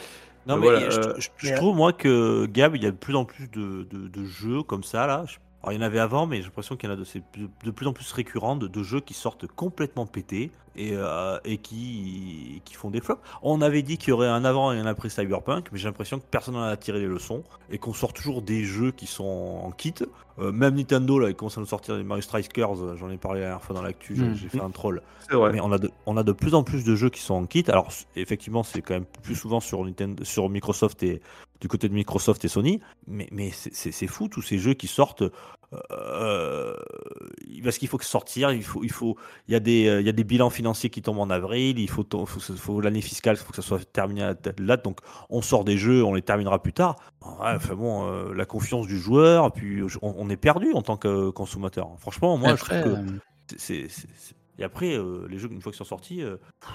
[0.47, 2.91] Non, Euh, mais voilà, je, je- je mais- trouve, moi, que Gab, il y a
[2.91, 5.25] de plus en plus de, de- de jeux comme ça, là.
[5.29, 7.71] Je- Alors, il y en avait avant, mais j'ai l'impression qu'il y en a de,
[7.71, 12.63] plus en plus récurrent de, de jeux qui sortent complètement pétés et, euh, et qui,
[12.65, 13.21] qui font des flops.
[13.43, 16.19] On avait dit qu'il y aurait un avant et un après Cyberpunk, mais j'ai l'impression
[16.19, 19.61] que personne n'en a tiré les leçons et qu'on sort toujours des jeux qui sont
[19.65, 19.95] en kit.
[20.41, 23.19] Euh, même Nintendo, là, il commence à nous sortir des Mario Strikers, euh, j'en ai
[23.19, 24.35] parlé la dernière fois dans l'actu, j'ai- Mm.
[24.35, 25.03] j'ai fait un troll.
[25.29, 25.53] C'est vrai.
[25.53, 27.45] Mais on a, de, on a de plus en plus de jeux qui sont en
[27.47, 27.65] kit.
[27.69, 31.21] Alors, effectivement, c'est quand même plus souvent sur, Nintendo, sur Microsoft et
[31.63, 32.81] du côté de Microsoft et Sony.
[33.07, 35.23] Mais, mais c'est- fou, tous ces jeux qui sortent.
[35.91, 36.75] euh,
[37.65, 39.17] parce qu'il faut que sortir, il faut, il faut,
[39.49, 41.79] il y a des, il y a des bilans financiers qui tombent en avril.
[41.79, 44.85] Il faut, faut, faut, l'année fiscale, il faut que ça soit terminé à date.
[44.85, 44.99] Donc,
[45.31, 46.97] on sort des jeux, on les terminera plus tard.
[47.23, 50.97] Ouais, enfin bon, euh, la confiance du joueur, puis on, on est perdu en tant
[50.99, 51.89] que consommateur.
[51.99, 53.19] Franchement, moi, Après, je trouve que euh,
[53.57, 53.89] c'est-
[54.59, 56.23] Et après, euh, les jeux, une fois qu'ils sont sortis,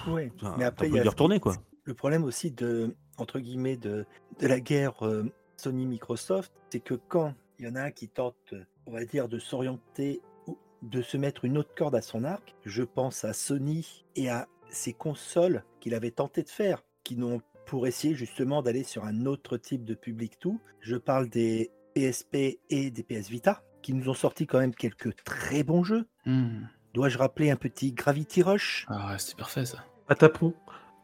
[0.08, 0.32] Ouais.
[0.58, 1.54] Mais après, y dû a y retourner, quoi.
[1.88, 4.04] Le problème aussi de, entre guillemets, de,
[4.40, 5.24] de la guerre euh,
[5.56, 8.52] Sony-Microsoft, c'est que quand il y en a un qui tente,
[8.86, 12.54] on va dire, de s'orienter ou de se mettre une autre corde à son arc,
[12.66, 17.40] je pense à Sony et à ces consoles qu'il avait tenté de faire, qui n'ont
[17.64, 20.60] pour essayer justement d'aller sur un autre type de public tout.
[20.80, 25.16] Je parle des PSP et des PS Vita, qui nous ont sorti quand même quelques
[25.24, 26.06] très bons jeux.
[26.26, 26.66] Hmm.
[26.92, 28.84] Dois-je rappeler un petit Gravity Rush?
[28.88, 29.82] Ah, ouais, c'était parfait ça.
[30.06, 30.52] Patapon.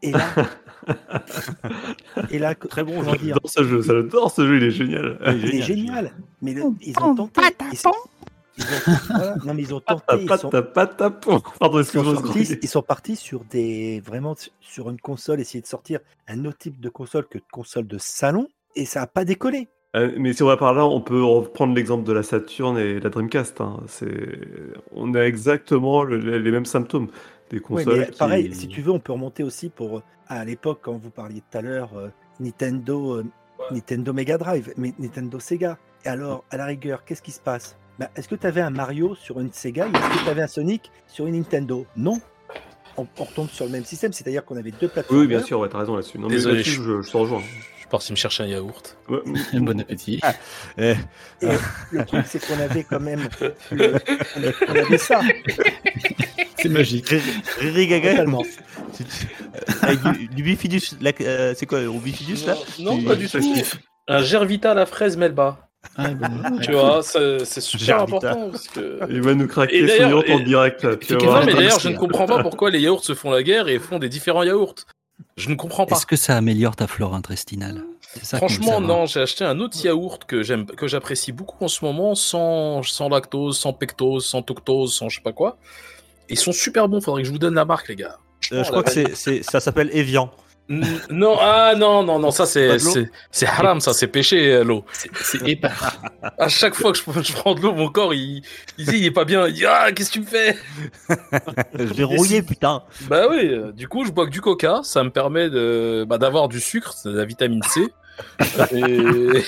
[0.01, 0.27] Et là,
[2.31, 5.17] et là, Très bon J'adore ce jeu, j'adore ce jeu, il est génial.
[5.27, 6.11] il est génial.
[6.41, 7.41] Mais le- ils ont tenté.
[7.71, 7.91] Ils, sont-
[8.57, 8.67] ils ont,
[9.09, 10.03] voilà, non, mais ils ont tenté.
[10.21, 10.49] Ils sont.
[11.59, 15.67] Pardon, ils sont sortis, ils sont partis sur des vraiment sur une console, essayer de
[15.67, 19.25] sortir un autre type de console que de console de salon, et ça a pas
[19.25, 19.67] décollé.
[19.95, 22.99] Euh, mais si on va par là, on peut reprendre l'exemple de la Saturn et
[22.99, 23.61] la Dreamcast.
[23.61, 23.79] hein.
[23.87, 24.39] C'est...
[24.91, 27.07] On a exactement le- les mêmes symptômes.
[27.49, 30.43] Des Ouais, consoles mais qui- pareil, si tu veux, on peut remonter aussi pour à
[30.45, 32.09] l'époque quand vous parliez tout à l'heure euh,
[32.39, 33.23] Nintendo, euh,
[33.71, 35.77] Nintendo Mega Drive, mais Nintendo Sega.
[36.03, 37.77] Et alors, à la rigueur, qu'est-ce qui se passe?
[37.99, 40.47] Bah, Est-ce que tu avais un Mario sur une Sega est-ce que tu avais un
[40.47, 41.85] Sonic sur une Nintendo?
[41.95, 42.19] Non.
[42.97, 45.19] On, on retombe sur le même système, c'est-à-dire qu'on avait deux plateformes.
[45.21, 46.17] Oui, bien sûr, ouais, t'as raison là-dessus.
[46.17, 47.41] Non, mais Désolé, là-dessus, je, je te rejoins.
[47.97, 48.97] Je me chercher un yaourt.
[49.07, 49.19] Ouais,
[49.53, 50.19] Bon appétit.
[50.77, 50.95] Eh,
[51.41, 51.47] Et
[51.91, 53.29] le truc, c'est qu'on avait quand même.
[53.71, 53.93] le-
[54.67, 55.21] on avait ça,
[56.57, 57.13] C'est magique.
[57.59, 58.43] Riri Gaga, totalement.
[59.81, 60.81] avec du, du bifidus,
[61.21, 63.39] euh, c'est quoi, au bifidus là Non, pas du tout.
[64.07, 65.67] Un Gervita à la fraise Melba.
[65.97, 68.17] Ah, bon, Tu vois, c'est super Gervita.
[68.31, 68.49] important.
[68.51, 68.99] Parce que...
[69.09, 70.83] Il va nous Et craquer son d'ailleurs- yaourt en et- direct.
[70.83, 71.23] là, tu vas Efficace.
[71.23, 71.39] voir.
[71.41, 73.77] Non, mais d'ailleurs, je ne comprends pas pourquoi les yaourts se font la guerre et
[73.79, 74.75] font des différents yaourts.
[75.37, 75.95] Je ne comprends pas.
[75.95, 77.83] Est-ce que ça améliore ta flore intestinale?
[78.13, 78.99] C'est ça qu'on veut Franchement, savoir.
[78.99, 82.81] non, j'ai acheté un autre yaourt que j'aime, que j'apprécie beaucoup en ce moment, sans,
[82.83, 85.57] sans lactose, sans pectose, sans toctose, sans je sais pas quoi.
[86.29, 88.17] Ils sont super bons, faudrait que je vous donne la marque, les gars.
[88.51, 90.31] Euh, Je crois que c'est, c'est, ça s'appelle Evian.
[90.67, 94.83] Non, ah non, non, non, ça c'est, c'est, c'est haram, ça c'est péché euh, l'eau.
[94.93, 95.11] C'est.
[96.39, 98.41] À chaque fois que je, je prends de l'eau, mon corps il,
[98.79, 100.57] il dit il est pas bien, il dit ah qu'est-ce que tu me fais?
[101.77, 102.81] Je l'ai rouillé, putain.
[103.01, 106.17] Bah oui, euh, du coup je bois que du coca, ça me permet de, bah,
[106.17, 107.81] d'avoir du sucre, de la vitamine C.
[108.73, 109.43] Et...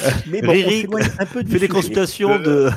[0.26, 2.70] Mais bon, on Riri, s'éloigne un peu du Fais des consultations de.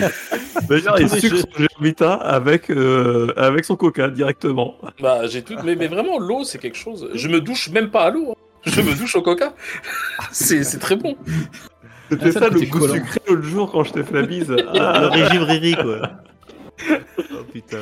[0.68, 4.76] D'ailleurs, il Tous les sucre son Gervita avec, euh, avec son coca directement.
[5.00, 5.54] Bah, j'ai tout.
[5.64, 7.08] Mais, mais vraiment, l'eau, c'est quelque chose.
[7.14, 8.32] Je me douche même pas à l'eau.
[8.32, 8.34] hein.
[8.66, 9.54] Je me douche au coca.
[10.32, 11.16] C'est c'est très bon.
[12.10, 12.94] C'était Ah, ça, ça le goût collant.
[12.94, 14.50] sucré l'autre jour quand je t'ai fait la bise.
[14.50, 16.10] Le Ah, régime Riri, quoi.
[16.90, 17.78] Oh putain.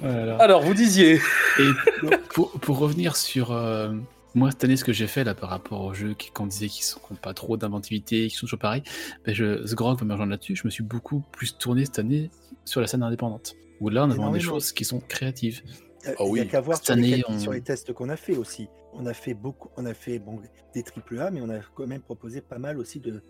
[0.00, 0.36] Voilà.
[0.36, 1.20] Alors, vous disiez.
[1.58, 1.68] Et
[2.32, 3.88] pour, pour revenir sur euh,
[4.34, 6.68] moi cette année, ce que j'ai fait là par rapport aux jeux qui- qu'on disait
[6.68, 8.82] qui sont qui ont pas trop d'inventivité, qui sont toujours pareils,
[9.24, 10.56] ben je, Sgrog va me rejoindre là-dessus.
[10.56, 12.30] Je me suis beaucoup plus tourné cette année
[12.64, 13.54] sur la scène indépendante.
[13.80, 15.62] Où là, on a vraiment des choses qui sont créatives.
[16.06, 16.48] Euh, Ah Il n'y a oui.
[16.48, 18.68] qu'à voir Cette sur, les, année, on- sur les tests qu'on a fait aussi.
[18.92, 20.40] On a fait beaucoup, on a fait bon,
[20.74, 23.22] des triple A, mais on a quand même proposé pas mal aussi de.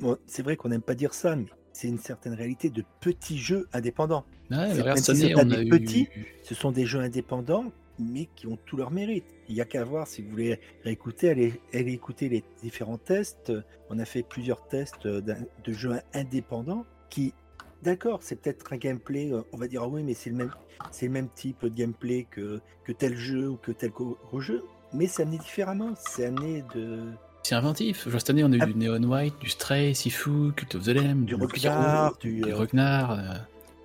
[0.00, 3.38] bon, C'est vrai qu'on n'aime pas dire ça, mais c'est une certaine réalité de petits
[3.38, 4.24] jeux indépendants.
[4.50, 5.68] Ouais, C'est- mais regarde, même cette si année, c'est on pas a des eu.
[5.70, 6.08] petits,
[6.44, 9.24] Ce sont des jeux indépendants, mais qui ont tout leur mérite.
[9.48, 13.52] Il n'y a qu'à voir si vous voulez réécouter, allez, allez écouter les différents tests.
[13.90, 17.34] On a fait plusieurs tests de jeux indépendants qui,
[17.82, 20.50] d'accord, c'est peut-être un gameplay, euh, on va dire, ah oui, mais c'est le même,
[20.90, 24.64] c'est le même type de gameplay que, que tel jeu ou que tel gros jeu,
[24.92, 25.92] mais c'est amené différemment.
[25.96, 27.00] C'est amené de.
[27.42, 28.08] C'est inventif.
[28.18, 28.66] Cette année, on a eu Ah.
[28.66, 32.66] du Neon White, du Stray, Sifu, Cult of the Lamb, Du Ragnar, du, du euh,
[32.74, 33.16] euh,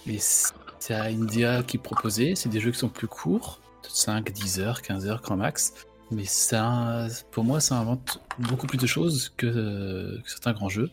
[0.06, 2.36] mais c'est à India qui proposait.
[2.36, 5.74] C'est des jeux qui sont plus courts, 5, 10 heures, 15 heures grand max.
[6.12, 10.90] Mais ça, pour moi, ça invente beaucoup plus de choses que, que certains grands jeux.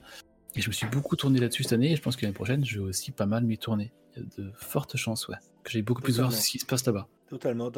[0.57, 1.93] Et je me suis beaucoup tourné là-dessus cette année.
[1.93, 3.93] Et je pense que l'année prochaine, je vais aussi pas mal m'y tourner.
[4.17, 5.37] Il y a de fortes chances, ouais.
[5.63, 6.43] Que j'ai beaucoup plus voir Totalement.
[6.45, 7.07] ce qui se passe là-bas.
[7.29, 7.71] Totalement,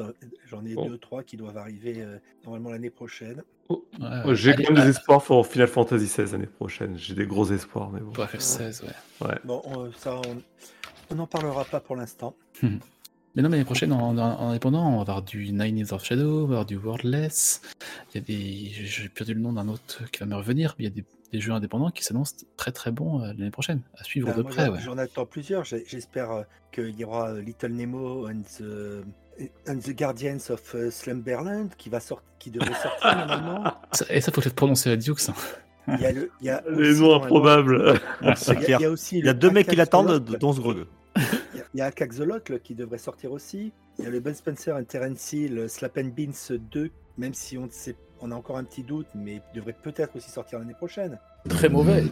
[0.46, 0.88] j'en ai Bon.
[0.88, 3.42] deux, trois qui doivent arriver euh, normalement l'année prochaine.
[3.70, 6.96] Ouais, Moi, J'ai quand même ah, des espoirs pour Final Fantasy XVI l'année prochaine.
[6.98, 8.10] J'ai des gros espoirs, mais bon.
[8.12, 9.38] pour FF16, ouais.
[9.44, 10.42] Bon, on- ça, on-
[11.10, 12.34] on n'en parlera pas pour l'instant.
[13.36, 15.92] Mais non, mais l'année prochaine, en, en- en indépendant, on va avoir du Nine Years
[15.92, 17.60] of Shadow, on va avoir du Wordless.
[18.14, 18.70] Il y a des.
[18.86, 21.04] J'ai perdu le nom d'un autre qui va me revenir, mais il y a des,
[21.32, 24.42] des jeux indépendants qui s'annoncent très très bons euh, l'année prochaine, à suivre Ben, de
[24.42, 24.66] moi, près.
[24.66, 24.80] j'en- Ouais.
[24.80, 25.64] J'en attends plusieurs.
[25.64, 26.42] J'espère euh,
[26.72, 29.04] qu'il y aura euh, Little Nemo and the,
[29.68, 33.74] and the Guardians of Slumberland qui, va sort- qui devrait sortir normalement.
[33.92, 35.34] Ça- et ça, faut peut-être prononcer à Duke, ça.
[35.88, 38.00] Il y a, le, il y a Les noms improbables.
[38.22, 38.80] Il y, a, clair.
[38.80, 40.74] il y a aussi Il y a le deux mecs qui l'attendent, dont a-
[41.77, 43.70] Il y a Akaxolotl qui devrait sortir aussi.
[43.98, 47.59] Il y a le Ben Spencer and Terence Hill Slap and Beans 2, même si
[47.59, 50.73] on, sait, on a encore un petit doute, mais il devrait peut-être aussi sortir l'année
[50.73, 51.19] prochaine.
[51.51, 52.05] Très mauvais,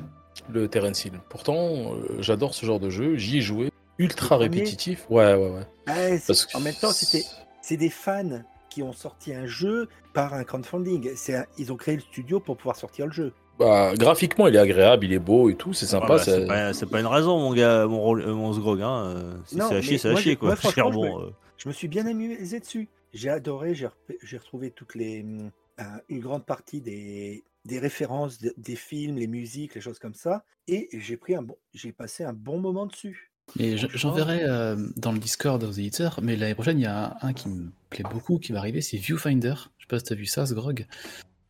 [0.51, 1.15] le Terence Hill.
[1.31, 3.16] Pourtant, euh, j'adore ce genre de jeu.
[3.16, 3.70] J'y ai joué.
[3.99, 5.07] ultra répétitif.
[5.09, 5.51] Ouais, ouais,
[5.86, 6.20] ouais.
[6.27, 7.24] Parce que- En même temps, c'était
[7.62, 11.12] c'est des fans qui ont sorti un jeu par un crowdfunding.
[11.16, 13.32] C'est un- Ils ont créé le studio pour pouvoir sortir le jeu.
[13.59, 16.06] Bah, graphiquement, il est agréable, il est beau et tout, c'est sympa.
[16.06, 18.52] Ah bah, ça- c'est pas, c'est pas une raison, mon gars, mon, rôle- euh, mon
[18.52, 18.81] Sgrog.
[18.82, 19.05] Hein.
[19.16, 20.48] euh, Si Non, c'est à chier, c'est à chier, quoi.
[20.48, 22.89] moi, Je je euh, Je me suis bien amusé dessus.
[23.12, 23.89] J'ai adoré, j'ai
[24.24, 25.51] j'ai retrouvé toutes les, hum,
[25.81, 30.14] euh, une grande partie des, des références de- des films, les musiques, les choses comme
[30.14, 30.44] ça.
[30.66, 33.31] Et j'ai pris un bon, j'ai passé un bon moment dessus.
[33.56, 37.16] Mais je- j'enverrai euh, dans le Discord aux éditeurs, mais l'année prochaine, il y a
[37.22, 39.55] un, un qui me plaît beaucoup qui va arriver, c'est Viewfinder.
[39.78, 40.86] Je sais pas si tu as vu ça, ce grog.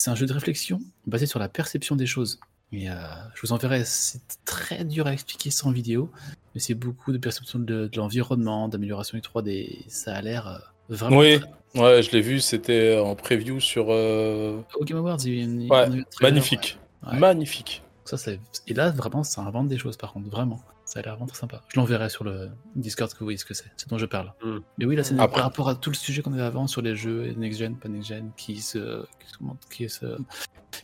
[0.04, 2.38] C'est un jeu de réflexion basé sur la perception des choses.
[2.72, 2.94] Et euh,
[3.34, 6.10] je vous enverrai, c'est très dur à expliquer sans vidéo,
[6.54, 9.78] mais c'est beaucoup de perception de, de l'environnement, d'amélioration du 3D.
[9.88, 10.58] Ça a l'air euh,
[10.90, 11.16] vraiment.
[11.16, 11.40] Oui,
[11.72, 13.86] très- ouais, je l'ai vu, c'était en preview sur.
[13.88, 16.78] euh, Au Game Awards, il y a une- Ouais, trailer, magnifique.
[17.06, 17.12] ouais.
[17.14, 17.18] Ouais.
[17.20, 17.82] Magnifique.
[18.04, 18.18] Ça,
[18.66, 20.60] et là, vraiment, ça invente des choses, par contre, vraiment.
[20.94, 21.60] Ça a l'air vraiment très sympa.
[21.66, 23.64] Je l'enverrai sur le Discord que vous voyez ce que c'est.
[23.76, 24.32] C'est dont je parle.
[24.44, 24.58] Hmm.
[24.78, 26.82] Mais oui, là, c'est Après- par rapport à tout le sujet qu'on avait avant sur
[26.82, 28.78] les jeux next-gen, pas next-gen, qui se,
[29.18, 30.06] qui se, comment- qui se,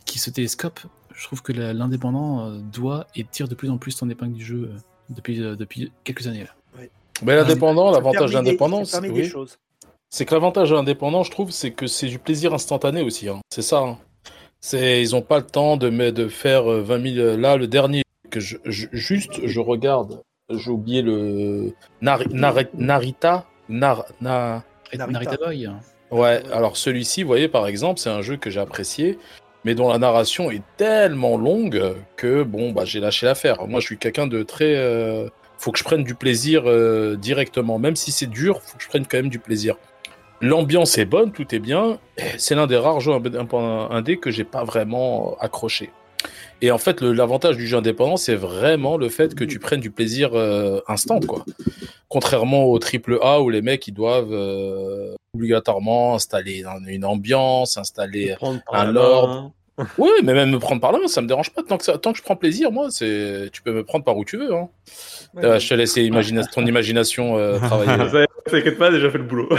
[0.03, 0.81] qui se télescope.
[1.15, 4.43] Je trouve que l'indépendant euh, doit et tire de plus en plus son épingle du
[4.43, 4.77] jeu euh,
[5.09, 6.43] depuis, euh, depuis quelques années.
[6.43, 6.83] Là.
[7.23, 8.99] Mais l'indépendant, l'avantage d'indépendant, ça
[10.09, 13.29] c'est que l'avantage de l'indépendant, je trouve, c'est que c'est du plaisir instantané aussi.
[13.29, 13.39] hein.
[13.49, 13.79] C'est ça.
[13.79, 13.97] hein.
[14.59, 17.37] C'est, ils ont pas le temps de, de faire euh, 20 000.
[17.37, 20.21] Là, le dernier que je, je- juste, je regarde.
[20.49, 23.45] J'ai oublié le Nari- Nari- Narita.
[23.69, 24.63] Nar, na-
[24.93, 25.07] Narita.
[25.07, 25.69] Narita Boy.
[26.09, 26.41] Ouais.
[26.51, 29.17] Alors celui-ci, vous voyez, par exemple, c'est un jeu que j'ai apprécié,
[29.63, 33.65] mais dont la narration est tellement longue que bon, bah, j'ai lâché l'affaire.
[33.67, 34.75] Moi, je suis quelqu'un de très.
[34.75, 38.61] euh, faut que je prenne du plaisir euh, directement, même si c'est dur.
[38.63, 39.75] Faut que je prenne quand même du plaisir.
[40.41, 41.99] L'ambiance est bonne, tout est bien.
[42.39, 45.91] C'est l'un des rares jeux indé que j'ai pas vraiment accroché.
[46.61, 49.89] Et en fait, l'avantage du jeu indépendant, c'est vraiment le fait que tu prennes du
[49.91, 51.43] plaisir euh, instant, quoi.
[52.07, 57.77] Contrairement au triple A où les mecs ils doivent euh, obligatoirement installer un- une ambiance,
[57.77, 58.35] installer.
[58.71, 59.51] Un lord.
[59.97, 61.63] Oui, mais même me prendre par main, ça me dérange pas.
[61.63, 64.17] Tant que, ça- tant que je prends plaisir, moi, c'est tu peux me prendre par
[64.17, 64.53] où tu veux.
[64.53, 64.69] Hein.
[65.33, 68.09] Ouais, Euh, je te laisse imagina- ton imagination euh, travailler.
[68.09, 69.49] Ça, T'inquiète pas, déjà fait le boulot.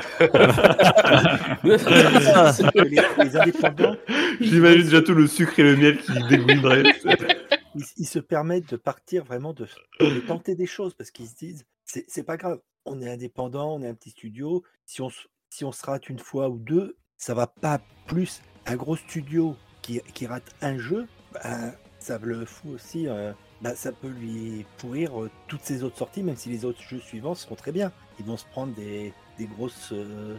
[1.64, 1.76] les,
[3.24, 3.96] les indépendants,
[4.40, 6.82] J'imagine déjà tout le sucre et le miel qui dégoulinerait.
[7.74, 9.66] ils, ils se permettent de partir vraiment de,
[10.00, 13.74] de tenter des choses parce qu'ils se disent c'est c'est pas grave, on est indépendant,
[13.76, 14.62] on est un petit studio.
[14.86, 18.40] Si on, se- si on se rate une fois ou deux, ça va pas plus.
[18.66, 23.08] Un gros studio qui, rate un jeu, bah, ça le fout aussi.
[23.08, 26.82] euh, bah, ça peut lui pourrir euh, toutes ses autres sorties, même si les autres
[26.82, 27.92] jeux suivants seront très bien.
[28.18, 30.36] Ils vont se prendre des, des grosses euh,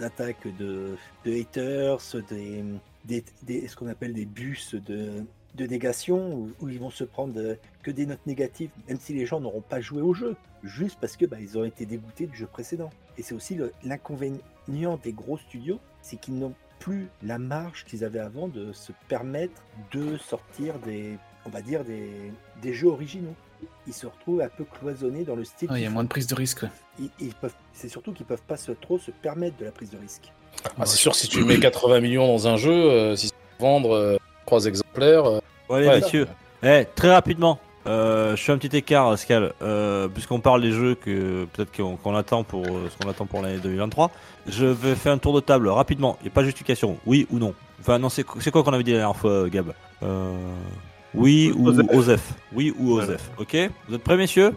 [0.00, 1.98] attaques de, haters,
[2.28, 5.24] des, ce qu'on appelle des bus de,
[5.54, 9.24] de négation, où, où ils vont se prendre que des notes négatives, même si les
[9.24, 12.36] gens n'auront pas joué au jeu, juste parce que bah, ils ont été dégoûtés du
[12.36, 12.90] jeu précédent.
[13.16, 16.54] Et c'est aussi l'inconvénient des gros studios, c'est qu'ils n'ont
[16.86, 19.60] plus la marge qu'ils avaient avant de se permettre
[19.92, 22.08] de sortir des, on va dire, des,
[22.62, 23.34] des jeux originaux.
[23.88, 25.66] Ils se retrouvent un peu cloisonnés dans le style.
[25.72, 26.62] Ah, il y a moins de prise de risque.
[26.62, 26.68] ouais.
[27.00, 29.90] Ils- ils peuvent- C'est surtout qu'ils peuvent pas se, trop se permettre de la prise
[29.90, 30.30] de risque.
[30.78, 33.66] Ah, c'est sûr, si tu mets 80 millions dans un jeu, euh, si tu veux
[33.66, 35.24] vendre euh, trois exemplaires.
[35.26, 36.00] euh, Bon, allez, Ouais.
[36.00, 36.28] messieurs.
[36.62, 40.94] Eh, très rapidement, euh, je fais un petit écart, Scal, euh, puisqu'on parle des jeux
[40.94, 44.10] que peut-être qu'on attend pour euh, ce qu'on attend pour l'année 2023.
[44.48, 46.16] Je vais faire un tour de table rapidement.
[46.20, 46.98] Il n'y a pas de justification.
[47.06, 49.48] Oui ou non Enfin, non, c'est qu- c'est quoi qu'on avait dit la dernière fois,
[49.48, 49.72] Gab?
[50.02, 50.32] Euh,
[51.14, 51.86] Oui ou Osef.
[51.92, 52.92] Osef Oui ou.
[52.98, 53.30] Osef.
[53.38, 53.56] Ok
[53.88, 54.52] Vous êtes prêts, messieurs?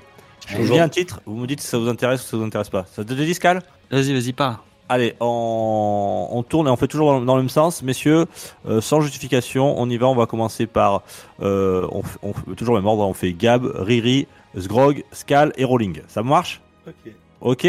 [0.48, 2.38] Je vous dis un titre, vous me dites si ça vous intéresse ou si ça
[2.38, 2.86] vous intéresse pas.
[2.92, 3.62] Ça te dit, Scal
[3.92, 4.64] Vas-y, vas-y, pas.
[4.90, 8.26] Allez, on, on tourne et on fait toujours dans, dans le même sens, messieurs,
[8.68, 9.80] euh, sans justification.
[9.80, 11.04] On y va, on va commencer par
[11.42, 11.88] euh,
[12.24, 13.08] on, toujours le même ordre.
[13.08, 16.02] On fait Gab, Riri, Sgrog, Skal et Rolling.
[16.08, 16.60] Ça marche?
[16.88, 17.14] Ok.
[17.42, 17.68] Ok?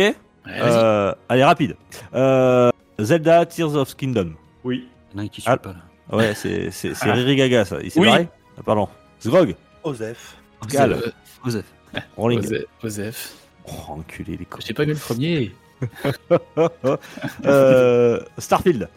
[0.48, 1.76] Euh, Allez, rapide.
[2.14, 4.32] Euh, Zelda, Tears of Kingdom.
[4.64, 4.88] Oui.
[5.12, 5.52] Il y en a un qui Ah.
[5.52, 6.16] suit pas là.
[6.16, 7.76] Ouais, c'est c'est- c'est Riri Gaga ça.
[7.82, 8.06] Il s'est Oui.
[8.08, 8.28] barré?
[8.58, 8.88] Ah, Pardon.
[9.20, 10.36] Sgrog, Osef.
[10.68, 11.10] Skal, Euh,
[11.46, 11.64] Osef.
[12.16, 12.38] Rolling.
[12.40, 12.64] Osef.
[12.82, 13.32] Osef.
[13.68, 14.58] Oh, enculé les cons.
[14.66, 15.52] J'ai pas vu le premier.
[17.44, 18.88] euh, Starfield.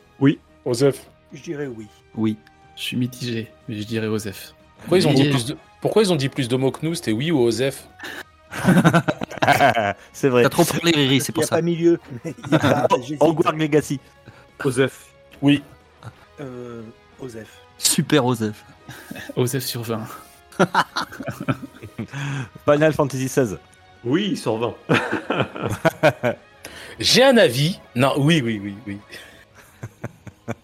[0.66, 1.08] Osef.
[1.34, 1.88] Je dirais oui.
[2.16, 2.38] Oui.
[2.76, 4.54] Je suis mitigé, mais je dirais Osef.
[4.80, 6.96] Pourquoi ils ont dit plus de, pourquoi ils ont dit plus de mots que nous?
[6.96, 7.88] C'était oui ou Osef?
[10.14, 10.44] C'est vrai.
[10.44, 11.56] T'as trop parlé, Riri, c'est pour n'y ça.
[11.58, 12.00] pas milieu.
[12.26, 13.22] Il y a pas- j'hésite.
[13.22, 14.00] Hogwarts Legacy.
[14.64, 15.08] Osef.
[15.42, 15.62] Oui.
[16.40, 16.82] Euh,
[17.20, 17.48] Osef.
[17.78, 18.64] Super Osef.
[19.36, 20.02] Osef sur 20.
[22.66, 23.58] Final Fantasy XVI.
[24.06, 24.74] Oui, sur 20.
[27.00, 27.80] J'ai un avis.
[27.96, 28.98] Non, oui, oui, oui, oui.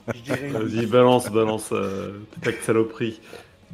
[0.52, 1.70] Vas-y, balance, balance.
[1.72, 3.20] Euh, ta saloperie.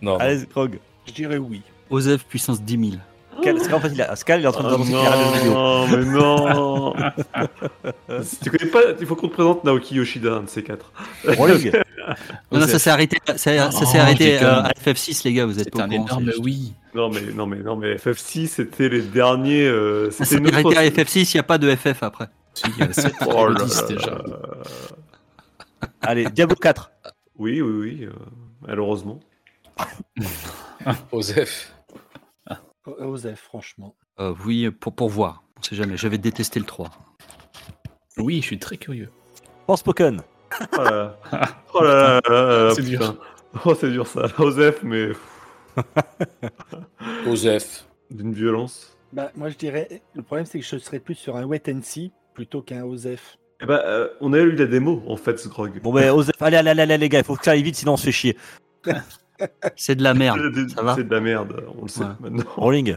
[0.02, 0.18] Non.
[0.18, 0.80] Allez, Sgrog.
[1.07, 1.61] Je dirais oui.
[1.90, 3.02] Osef puissance 10 000.
[3.41, 5.53] Scal, en fait, il a- Scal, il est en train de Ah jeu vidéo.
[5.53, 6.94] non, mais non.
[8.23, 10.91] Si tu connais pas, il faut qu'on te présente Naoki Yoshida, un de ces quatre.
[12.52, 15.48] Non, non, ça s'est arrêté, ça, ça Oh, s'est arrêté euh, à FF6, les gars,
[15.48, 16.19] vous êtes C'est pas au un courant.
[16.19, 16.72] énorme oui.
[16.94, 19.65] Non mais non mais non mais FF6 c'était les derniers.
[19.68, 22.27] euh, Ça c'était s'est arrêté à FF6, il n'y a pas de FF après.
[22.56, 24.11] Si, il y a 7 Oh là 10 là déjà.
[24.11, 24.40] là.
[26.02, 26.91] Allez, Diablo 4.
[27.38, 28.03] Oui oui oui.
[28.06, 28.14] euh,
[28.61, 29.19] malheureusement.
[31.11, 31.73] Osef.
[32.86, 33.95] Osef, franchement.
[34.19, 35.44] Euh, oui, pour, pour voir.
[35.57, 35.98] On sait jamais.
[35.98, 36.90] J'avais détesté le 3.
[38.18, 39.10] Oui, je suis très curieux.
[39.65, 40.22] Forspoken.
[40.77, 41.48] Oh là là.
[41.73, 43.15] Oh là là là là, C'est dur.
[43.65, 44.27] Oh c'est dur ça.
[44.38, 45.10] Osef mais
[47.27, 47.86] Osef.
[48.11, 48.95] d'une violence.
[49.11, 51.82] Bah, moi, je dirais, le problème, c'est que je serais plus sur un wait and
[51.82, 53.38] see plutôt qu'un Osef.
[53.62, 55.82] Eh ben, euh, on a eu la démo en fait ce grog.
[55.82, 56.40] Bon, ben, Osef.
[56.41, 58.06] Allez, allez, allez, allez, les gars, il faut que ça aille vite, sinon on se
[58.06, 58.38] fait chier.
[59.76, 60.40] C'est de la merde.
[60.53, 62.07] C'est- Ça va c'est de la merde, on le sait Ouais.
[62.22, 62.44] maintenant.
[62.56, 62.95] Rolling.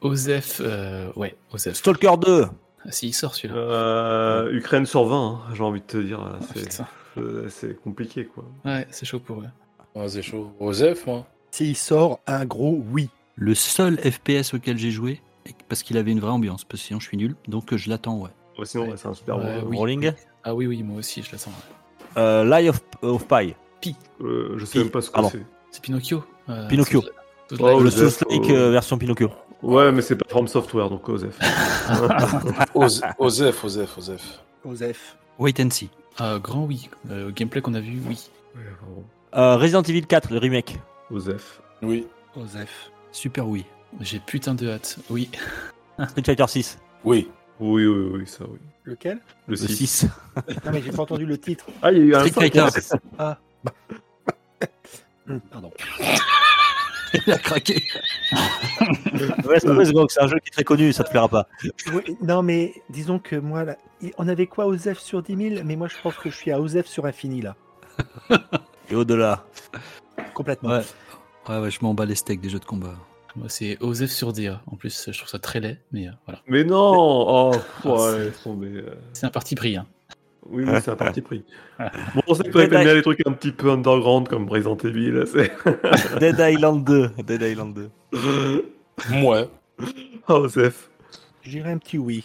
[0.00, 1.74] Osef, euh, ouais, Osef.
[1.74, 2.44] Stalker 2.
[2.44, 3.58] Ah, si, il sort celui-là.
[3.58, 5.16] Euh, Ukraine sur 20,
[5.48, 6.20] hein, j'ai envie de te dire.
[6.24, 8.44] là, Ah, C'est euh, compliqué quoi.
[8.64, 9.46] Ouais, c'est chaud pour eux.
[9.94, 10.52] Ouais, c'est chaud.
[10.60, 11.26] Osef, moi.
[11.50, 13.08] S'il sort, un gros oui.
[13.36, 15.20] Le seul FPS auquel j'ai joué,
[15.68, 17.88] parce qu'il avait une vraie ambiance, parce que sinon je suis nul, donc euh, je
[17.88, 18.30] l'attends, ouais.
[18.64, 18.94] Sinon, Ouais.
[18.96, 19.62] c'est un super bon.
[19.66, 19.76] oui.
[19.76, 20.12] Rolling.
[20.44, 21.50] Ah oui, oui, moi aussi, je l'attends.
[21.50, 22.22] ouais.
[22.22, 23.54] Euh, Lie of, of Pi.
[24.20, 24.78] Euh, je sais Pi.
[24.78, 25.44] même pas ce que c'est.
[25.70, 26.24] C'est Pinocchio.
[26.48, 27.00] euh, Pinocchio.
[27.02, 27.10] Souls-
[27.50, 28.52] Souls- Oh, le Osef, Souls-like oh.
[28.52, 29.30] euh, version Pinocchio.
[29.62, 31.38] Ouais, mais c'est pas From Software donc Osef.
[32.74, 34.40] Os- Osef, Osef, Osef.
[34.64, 35.16] Osef.
[35.38, 35.88] Wait and see.
[36.18, 36.88] Ah, grand oui.
[37.10, 38.28] Euh, gameplay qu'on a vu, oui.
[39.36, 40.78] Euh, Resident Evil 4, le remake.
[41.10, 41.60] Osef.
[41.82, 42.06] Oui.
[42.36, 42.90] Osef.
[43.12, 43.64] Super oui.
[44.00, 44.98] J'ai putain de hâte.
[45.10, 45.30] Oui.
[46.08, 46.78] Street Fighter 6.
[47.04, 47.28] Oui.
[47.60, 48.58] Oui, oui, oui, ça oui.
[48.84, 49.18] Lequel?
[49.46, 49.76] Le Le 6.
[49.76, 50.06] 6.
[50.64, 51.66] Non, mais j'ai pas entendu le titre.
[51.82, 53.34] Ah, il y a eu un Street 5, Fighter.
[55.28, 55.70] Hum, Pardon.
[57.14, 57.82] Il a craqué.
[59.46, 61.46] Ouais, c'est un jeu qui est très connu, ça te plaira pas.
[61.92, 63.76] Oui, non, mais disons que moi, là,
[64.18, 66.60] on avait quoi Osef sur 10 000 Mais moi, je pense que je suis à
[66.60, 67.56] Osef sur Infini, là.
[68.90, 69.44] Et au-delà.
[70.34, 70.70] Complètement.
[70.70, 70.82] Ouais.
[71.48, 72.94] Ouais, ouais, je m'en bats les steaks des jeux de combat.
[73.38, 74.60] Moi, c'est Osef sur Dia.
[74.66, 76.42] En plus, je trouve ça très laid, mais euh, voilà.
[76.48, 77.52] Mais non Oh,
[77.84, 78.66] Ah, ouais, laisse tomber.
[78.68, 78.94] euh.
[79.12, 79.76] C'est un parti pris.
[79.76, 79.86] Hein.
[80.50, 81.44] Oui, oui, c'est un parti pris.
[81.78, 84.48] Bon, on sait que toi, Dead t'aimes bien les trucs un petit peu underground comme
[84.48, 85.12] Resident Evil.
[85.12, 85.52] là, C'est...
[86.20, 87.10] Dead Island 2.
[87.24, 88.72] Dead Island 2.
[89.22, 89.48] Ouais.
[90.28, 90.90] Oh, Osef.
[91.42, 92.24] Je dirais un petit oui.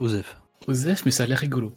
[0.00, 0.36] Osef.
[0.66, 1.72] Osef, mais ça a l'air rigolo.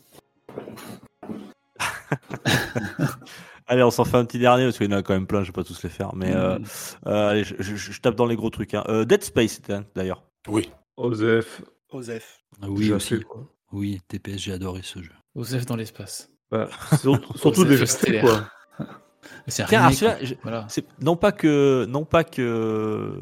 [3.67, 5.41] Allez, on s'en fait un petit dernier parce qu'il y en a quand même plein,
[5.41, 6.13] je vais pas tous les faire.
[6.15, 6.63] Mais euh, Mm.
[7.07, 8.73] euh, allez, je, je- je tape dans les gros trucs.
[8.73, 8.83] Hein.
[8.89, 10.23] Euh, Dead Space, c'était un, d'ailleurs.
[10.47, 10.69] Oui.
[10.97, 11.61] Osef.
[11.91, 12.39] Osef.
[12.61, 13.19] Ah oui, J'ai aussi.
[13.21, 13.47] quoi.
[13.71, 15.11] Oui, TPS, j'ai adoré ce jeu.
[15.35, 16.29] Osef dans l'espace.
[16.51, 16.67] Bah,
[17.35, 18.23] surtout, stellaire.
[18.23, 18.87] quoi.
[19.47, 20.67] C'est Tiens, remake, je- Voilà.
[21.01, 23.17] Non pas que non pas que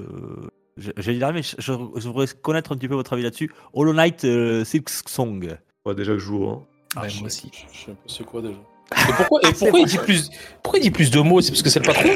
[0.77, 3.51] j'allais dire mais je, je- je voudrais connaître un petit peu votre avis là-dessus.
[3.73, 5.55] Hollow Knight euh, Silk Song.
[5.85, 6.47] Ouais, déjà que je joue.
[6.49, 6.63] Hein.
[6.99, 7.51] Ouais, je- moi aussi.
[7.53, 8.57] Je je sais pas c'est quoi déjà.
[8.91, 10.29] Et pourquoi, et pourquoi il dit plus
[10.61, 11.41] pourquoi il dit plus de mots?
[11.41, 12.09] C'est parce que c'est le patron?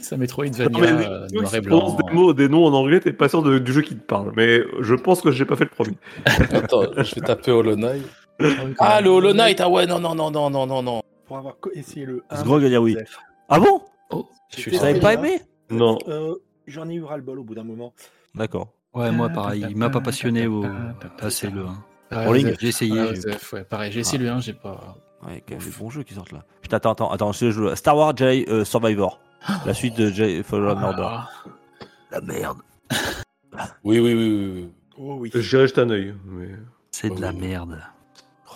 [0.00, 1.96] C'est Non, Metroidvania mais, euh, oui, noir si et blanc.
[1.96, 4.32] des mots, des noms en anglais, t'es pas sûr de- du jeu qui te parle.
[4.36, 5.96] Mais je pense que j'ai pas fait le premier.
[6.52, 8.04] Attends, je vais taper Hollow Knight.
[8.78, 11.02] Ah, le Hollow Knight Ah ouais, non, non, non, non, non, non, non.
[11.26, 12.36] Pour avoir essayé le 1.
[12.36, 12.96] Sgrog va dire oui.
[13.48, 13.82] Ah bon?
[14.10, 15.40] Oh, je avez pas aimé?
[15.70, 15.98] Non.
[16.08, 16.34] Euh,
[16.66, 17.94] J'en ai eu ras-le-bol au bout d'un moment.
[18.34, 18.68] D'accord.
[18.94, 19.64] Ouais, moi pareil.
[19.68, 20.64] Il m'a pas passionné au
[21.16, 21.84] passer le 1.
[22.60, 22.92] J'ai essayé.
[23.52, 24.96] Ouais, pareil, j'ai essayé le 1, j'ai pas.
[25.26, 26.44] Ouais, quand même des bons jeux qui sortent là.
[26.62, 27.74] Putain, attends, attends, attends, je joue.
[27.76, 29.20] Star Wars Jedi euh, Survivor.
[29.66, 31.02] La suite de Jedi Fallen Order.
[31.06, 31.28] Ah,
[32.10, 32.58] La merde.
[33.84, 34.52] Oui, oui, oui, oui.
[34.54, 34.70] oui.
[34.96, 35.30] Oh oui.
[35.34, 36.14] Jeter un œil.
[36.24, 36.48] Mais...
[36.90, 37.38] C'est de la Oui.
[37.40, 37.78] merde.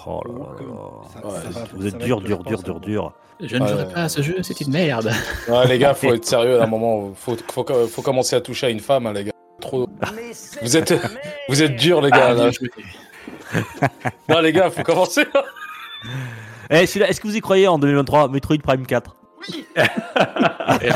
[0.06, 1.08] Oh là là là.
[1.12, 3.12] Ça- Ouais, ça va- Vous êtes dur, dur, dur, dur, dur.
[3.40, 3.68] Je ne Ouais.
[3.68, 5.10] jouerai pas à ce jeu, c'est une merde.
[5.48, 7.12] Ouais, les gars, faut être sérieux à un moment.
[7.14, 9.32] Faut, faut, faut commencer à toucher à une femme, hein, les gars.
[9.60, 9.88] Trop.
[10.62, 10.94] Vous êtes,
[11.48, 12.28] vous êtes durs, les gars.
[12.30, 12.50] Ah, là.
[14.28, 15.24] Non, les gars, faut commencer.
[16.70, 19.16] Eh, est-ce que vous y croyez en 2023 Metroid Prime 4
[20.82, 20.90] Et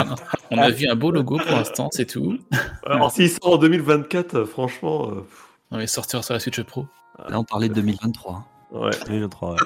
[0.51, 2.39] on- a vu un beau logo pour l'instant, c'est tout.
[2.87, 5.11] Alors, s'il sort en 2024, euh, franchement.
[5.11, 5.27] euh,
[5.71, 6.87] On va sortir sur la Switch Pro.
[7.29, 8.45] Là, on parlait de 2023.
[8.73, 8.91] ouais.
[9.07, 9.57] 2023, ouais.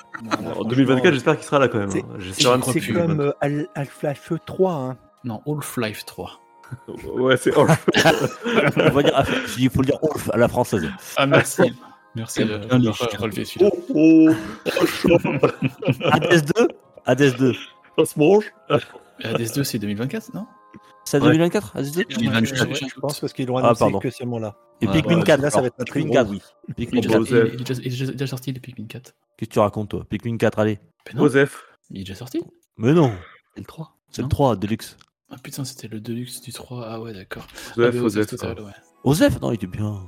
[0.58, 1.90] En 2024, j'espère qu'il sera là quand même.
[1.90, 2.60] C'est- hein.
[2.72, 4.72] C'est comme euh, Al- Half-Life 3.
[4.72, 4.96] Hein.
[5.24, 6.40] Non, Half-Life 3.
[7.14, 7.54] Ouais, c'est.
[7.56, 10.88] On va dire, je dis, il faut le dire Wolf à la française.
[11.16, 11.62] Ah, merci.
[12.14, 13.04] Merci de, Bien de léché.
[13.16, 13.70] relever celui-là.
[13.94, 14.28] oh,
[14.66, 15.46] oh, oh.
[16.10, 16.68] Hades 2
[17.06, 17.52] Hades 2.
[17.98, 18.44] Ça se mange?
[19.22, 20.46] Hades 2, c'est 2024, non?
[21.04, 21.24] C'est Ouais.
[21.26, 23.98] 2024 Hades 2 2024, Ouais, Je pense parce qu'ils l'ont Ah, annoncé pardon.
[23.98, 24.56] que ce moment-là.
[24.80, 26.30] Et Pikmin ouais, 4 Là, ça va être Pikmin gros 4.
[26.30, 26.42] oui.
[26.68, 27.20] Il Pikmin est, 4.
[27.22, 27.54] déjà, Joseph.
[27.84, 29.12] il est déjà- sorti le Pikmin 4.
[29.36, 30.04] Qu'est-ce que tu racontes toi?
[30.08, 30.78] Pikmin 4, allez.
[31.14, 31.64] Non, Joseph.
[31.90, 32.40] il est déjà sorti.
[32.76, 33.12] Mais non,
[33.54, 33.96] C'est le 3.
[34.10, 34.28] c'est le non?
[34.28, 34.96] 3, Deluxe.
[35.30, 36.84] Ah putain, c'était le Deluxe du 3.
[36.86, 37.46] Ah ouais, d'accord.
[37.76, 38.64] Osef, Ah, Osef, Total, quoi.
[38.66, 38.72] ouais.
[39.04, 40.06] Osef, non, il était bien.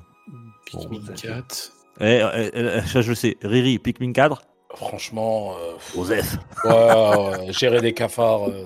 [0.66, 1.22] Pikmin Osef.
[1.22, 1.72] 4.
[2.00, 3.36] Eh, eh, eh, ça, je le sais.
[3.42, 4.42] Riri, Pikmin 4,
[4.74, 6.36] Franchement, euh, Osef.
[6.64, 8.48] ouais, ouais, gérer des cafards.
[8.50, 8.64] euh,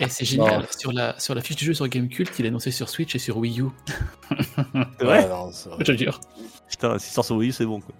[0.00, 2.72] Et c'est génial, sur la, sur la fiche du jeu sur Gamecult, il est annoncé
[2.72, 3.66] sur Switch et sur Wii U.
[4.28, 6.18] C'est ouais, vrai non, Je te jure.
[6.68, 7.80] Putain, si ça sort sur Wii U, c'est bon.
[7.80, 7.94] Quoi.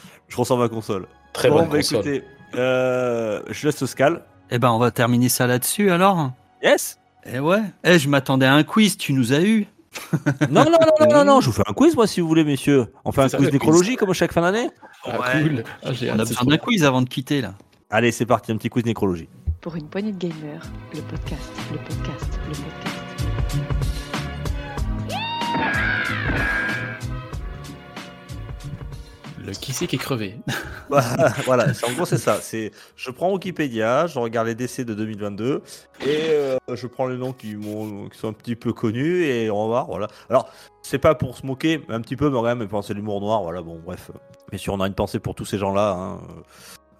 [0.28, 1.06] je ressens ma console.
[1.34, 1.98] Très bon, bonne bah console.
[2.06, 2.24] écoutez,
[2.54, 4.22] euh, je laisse Scal.
[4.50, 6.30] Eh ben, on va terminer ça là-dessus alors.
[6.62, 6.98] Yes
[7.30, 7.60] Eh ouais.
[7.84, 9.66] Eh, je m'attendais à un quiz, tu nous as eu.
[10.50, 12.44] Non, non, non, non, non, non, je vous fais un quiz, moi, si vous voulez,
[12.44, 12.86] messieurs.
[13.04, 14.68] On fait un quiz nécrologie, comme chaque fin d'année
[15.04, 15.42] Ah, Ouais.
[15.42, 15.64] cool.
[15.82, 17.54] Ah, j'ai On a besoin d'un quiz avant de quitter là.
[17.90, 19.28] Allez, c'est parti, un petit quiz nécrologie.
[19.60, 20.62] Pour une poignée de gamers,
[20.94, 24.02] le podcast, le podcast, le podcast.
[29.44, 30.38] Le qui c'est qui est crevé
[31.46, 32.38] voilà, c'est- en gros, c'est ça.
[32.40, 35.62] C'est, je prends Wikipédia, je regarde les décès de 2022
[36.06, 37.56] et euh, je prends les noms qui,
[38.12, 39.86] sont un petit peu connus et on va voir.
[39.86, 40.08] Voilà.
[40.28, 40.50] Alors,
[40.82, 43.42] c'est pas pour se moquer, mais un petit peu, mais quand même, penser l'humour noir.
[43.42, 44.10] Voilà, bon, bref.
[44.50, 45.92] Bien sûr, on a une pensée pour tous ces gens-là.
[45.92, 46.20] Hein.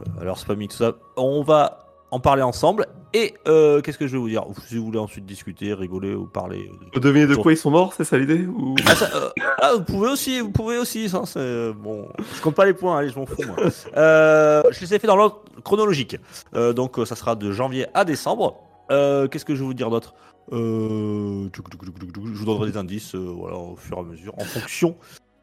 [0.00, 0.92] euh, Alors, c'est pas mis tout ça.
[1.16, 1.81] On va
[2.12, 2.86] en parler ensemble.
[3.14, 4.44] Et euh, qu'est-ce que je vais vous dire?
[4.68, 6.70] Si vous voulez ensuite discuter, rigoler ou parler.
[6.70, 8.74] euh, Vous devinez de quoi ils sont morts, c'est ça l'idée ou...
[8.86, 9.30] ah, ça, euh,
[9.60, 11.08] ah, vous pouvez aussi, vous pouvez aussi.
[11.08, 12.08] Ça, c'est bon.
[12.36, 13.42] Je compte pas les points, allez, je m'en fous.
[13.46, 13.56] Moi.
[13.96, 16.16] Euh, je les ai fait dans l'ordre chronologique.
[16.54, 18.60] Donc, ça sera de janvier à décembre.
[18.88, 20.14] Qu'est-ce que je vais vous dire d'autre?
[20.50, 24.96] Je vous donnerai des indices, voilà, au fur et à mesure, en fonction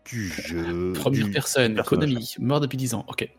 [0.10, 0.94] du jeu.
[0.94, 2.10] Première du personne, personnage.
[2.10, 3.06] Konami, mort depuis 10 ans.
[3.08, 3.30] Ok.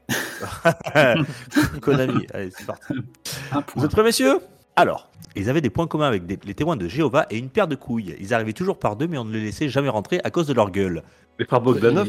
[1.80, 2.26] Konami.
[2.32, 2.94] Allez, c'est parti.
[3.76, 4.38] Vous êtes prêts, messieurs?
[4.76, 7.68] Alors, ils avaient des points communs avec des- les témoins de Jéhovah et une paire
[7.68, 8.16] de couilles.
[8.20, 10.52] Ils arrivaient toujours par deux, mais on ne les laissait jamais rentrer à cause de
[10.52, 11.02] leur gueule.
[11.38, 12.08] Les frères Bogdanov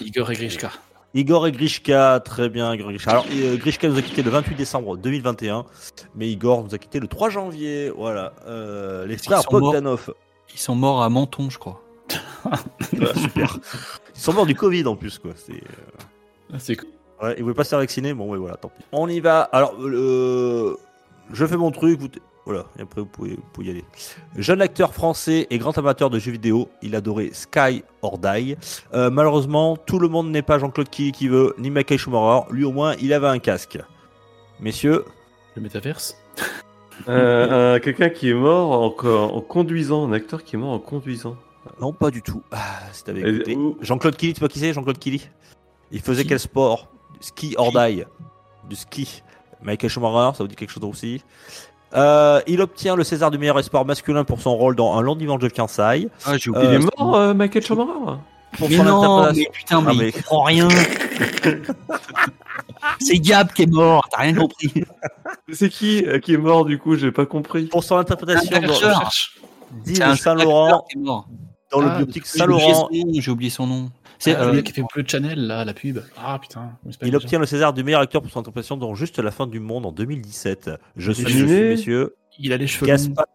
[0.00, 0.70] Igor et Grishka.
[1.14, 3.10] Igor et Grishka, très bien, Igor et Grishka.
[3.10, 5.64] Alors, euh, Grishka nous a quitté le 28 décembre 2021,
[6.14, 7.90] mais Igor nous a quitté le 3 janvier.
[7.96, 8.32] Voilà.
[8.46, 9.60] Euh, les frères morts.
[9.60, 10.14] Bogdanov.
[10.54, 11.81] Ils sont morts à Menton, je crois.
[12.92, 13.58] Voilà, super.
[14.14, 15.32] Ils sont morts du Covid en plus, quoi.
[15.36, 16.88] C'est, euh, Ah, C'est cool.
[17.22, 18.82] Ouais, ils voulaient pas se faire vacciner, bon, ouais, voilà, tant pis.
[18.90, 19.42] On y va.
[19.42, 20.76] Alors, euh,
[21.32, 22.08] je fais mon truc, vous...
[22.44, 23.84] voilà, et après vous pouvez, vous pouvez y aller.
[24.36, 28.56] Jeune acteur français et grand amateur de jeux vidéo, il adorait Sky or Die.
[28.92, 32.46] Euh, malheureusement, tout le monde n'est pas Jean-Claude Killy qui veut, ni Michael Schumacher.
[32.50, 33.78] Lui, au moins, il avait un casque.
[34.58, 35.04] Messieurs,
[35.54, 36.16] Le métaverse.
[37.08, 39.06] Euh, un- Quelqu'un qui est mort en,
[39.36, 41.36] en conduisant, un acteur qui est mort en conduisant.
[41.80, 42.42] Non, pas du tout.
[42.50, 42.58] Ah,
[42.92, 43.56] si t'avais Et- écouté.
[43.56, 45.28] ou- Jean-Claude Killy, tu sais pas qui c'est Jean-Claude Killy?
[45.90, 46.88] Il faisait Qui quel sport?
[47.20, 48.04] Ski or die.
[48.68, 49.22] Du ski.
[49.62, 51.22] Michael Schumacher, ça vous dit quelque chose aussi?
[51.94, 55.14] Euh, il obtient le César du meilleur espoir masculin pour son rôle dans Un long
[55.14, 56.08] dimanche de fiançailles.
[56.24, 56.88] Ah, j'ai Euh, Il est oublié.
[56.98, 57.90] mort, euh, Michael Schumacher
[58.58, 60.68] Pour mais son non, interprétation- mais putain, mais, Ah, mais- il comprend rien.
[63.00, 64.72] C'est Gab qui est mort, t'as rien compris.
[65.52, 67.66] C'est qui euh, qui est mort du coup J'ai pas compris.
[67.66, 70.84] Pour son interprétation d'Yves C'est un Saint-Laurent,
[71.72, 73.90] dans le Ah, biopic J'ai oublié Saint-Laurent, son nom, J'ai oublié son nom.
[74.18, 75.98] C'est Ah, euh, le mec qui fait Bleu Channel, là, la pub.
[76.16, 76.70] Ah putain.
[77.02, 79.58] il obtient le César du meilleur acteur pour son interprétation dans Juste la fin du
[79.58, 80.70] monde en 2017.
[80.96, 82.86] Je suis, je Animé suis, messieurs, Il a les cheveux.
[82.86, 83.26] Gaspard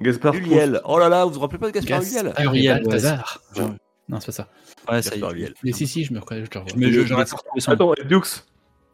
[0.00, 0.80] Gaspard Ulliel.
[0.84, 3.38] Oh là là, vous vous rappelez pas de Gaspard Gaspard Balthazar.
[3.56, 3.62] ouais.
[4.08, 4.48] Non, c'est pas ça.
[4.90, 5.54] ouais, ça y Gaspard est.
[5.62, 6.72] Mais si, si, je me reconnais, je le revois.
[6.76, 7.70] Mais je-.
[7.70, 8.44] Attends, Dux,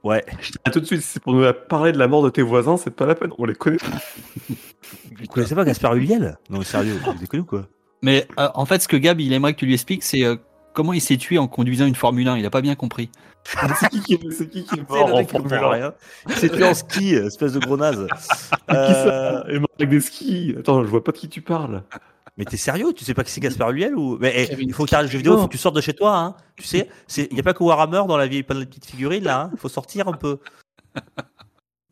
[0.04, 0.24] Ouais.
[0.72, 2.90] tout de suite, si c'est pour nous parler de la mort de tes voisins, c'est
[2.92, 3.78] pas la peine, on les connaît.
[4.48, 7.66] Vous connaissez pas Gaspard Ulliel Non, sérieux, vous déconnez ou quoi?
[8.02, 10.36] Mais euh, en fait, ce que Gab, il aimerait que tu lui expliques, c'est euh,
[10.72, 12.38] comment il s'est tué en conduisant une Formule 1.
[12.38, 13.10] Il a pas bien compris.
[13.44, 15.94] c'est qui qui c'est qui qui est C'est mort le en Formule comprend 1 rien.
[16.28, 18.06] Il s'est tué en ski, espèce de gros naze.
[18.68, 21.40] Qui Euh, ça est mort avec des skis Attends, je vois pas de qui tu
[21.40, 21.82] parles.
[22.36, 22.92] Mais t'es sérieux?
[22.94, 25.06] Tu sais pas qui c'est Gaspard Ulliel ou Mais eh, il faut que tu arrêtes
[25.06, 26.16] le jeu vidéo, il faut que tu sortes de chez toi.
[26.16, 26.36] Hein.
[26.56, 29.24] Tu sais, il y a pas que Warhammer dans la vie, pas de petites figurines
[29.24, 29.42] là.
[29.42, 29.50] Hein.
[29.54, 30.38] Il faut sortir un peu.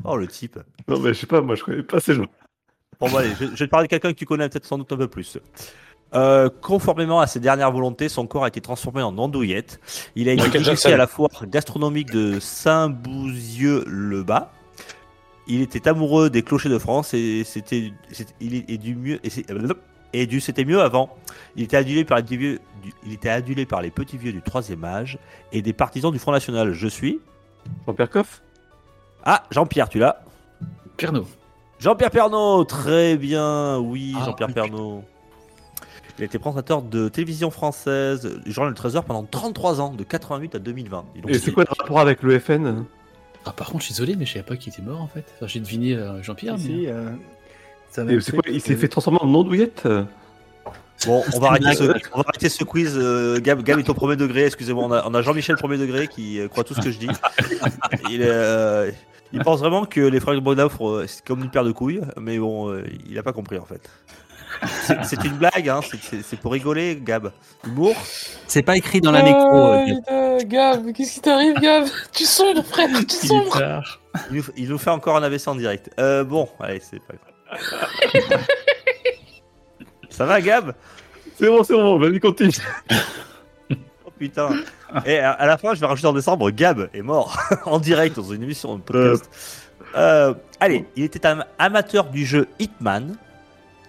[0.04, 0.58] Oh le type.
[0.86, 2.26] Non, mais je sais pas, moi je connais pas ces gens.
[3.00, 4.78] Bon, bah, allez, je, je vais te parler de quelqu'un que tu connais peut-être sans
[4.78, 5.38] doute un peu plus.
[6.14, 9.80] Euh, conformément à ses dernières volontés, son corps a été transformé en andouillette.
[10.14, 10.92] Il a été Michael initié Jackson.
[10.92, 14.52] à la foire gastronomique de Saint-Bouzieux-le-Bas.
[15.48, 19.20] Il était amoureux des clochers de France et c'était, c'était- il est et du mieux
[19.24, 19.46] et, c'est-
[20.12, 21.10] et du c'était mieux avant.
[21.54, 24.32] Il était adulé par les petits vieux, du- il était adulé par les petits vieux
[24.32, 25.18] du troisième âge
[25.52, 26.72] et des partisans du Front National.
[26.72, 27.20] Je suis.
[27.86, 28.42] Jean-Pierre Coff?
[29.24, 30.22] Ah, Jean-Pierre, tu l'as?
[30.96, 31.26] Pernod.
[31.78, 34.54] Jean-Pierre Pernaud, très bien, oui, Ah, Jean-Pierre oui.
[36.18, 40.02] Il a été présentateur de télévision française, du journal Le Trésor pendant 33 ans, de
[40.02, 41.04] 88 à 2020.
[41.14, 42.84] Dis donc, Et c'est quoi le rapport avec le FN
[43.44, 45.24] Ah, par contre, je suis désolé, mais je savais pas qu'il était mort en fait.
[45.36, 46.58] Enfin, j'ai deviné euh, Jean-Pierre.
[46.58, 47.10] Si, mais- si, euh,
[47.90, 49.86] ça Et m'a c'est quoi Il s'est fait transformer en andouillette?
[51.06, 51.82] Bon, on va, arrêter ce,
[52.14, 52.94] on va arrêter ce quiz.
[52.96, 54.82] euh, Gab, Gab est au premier degré, excusez-moi.
[54.86, 57.08] On a, on a Jean-Michel premier degré qui euh, croit tout ce que je dis.
[58.10, 58.90] Il est, euh,
[59.34, 62.38] Il pense vraiment que les frères Bogdanov, euh, c'est comme une paire de couilles, mais
[62.38, 62.74] bon,
[63.06, 63.86] il a pas compris en fait.
[65.02, 65.80] C'est une blague, hein,
[66.22, 67.32] c'est- pour rigoler, Gab.
[67.66, 67.94] Humour
[68.46, 69.38] C'est pas écrit dans la nécro.
[69.56, 71.84] euh, Oh, putain, Gab, qu'est-ce qui t'arrive, Gab?
[72.12, 73.60] Tu sombres, frère, tu sombres.
[74.30, 75.90] il nous, il nous fait encore un AVC en direct.
[75.98, 78.46] Euh, bon, allez, c'est pas grave.
[80.10, 80.72] Ça va, Gab?
[81.38, 82.50] C'est bon, c'est bon, vas-y, continue.
[83.70, 84.48] Oh putain.
[85.04, 88.16] Et à, à la fin, je vais rajouter en décembre, Gab est mort en direct
[88.16, 89.28] dans une émission de podcast.
[89.94, 93.16] Euh, allez, il était un amateur du jeu Hitman.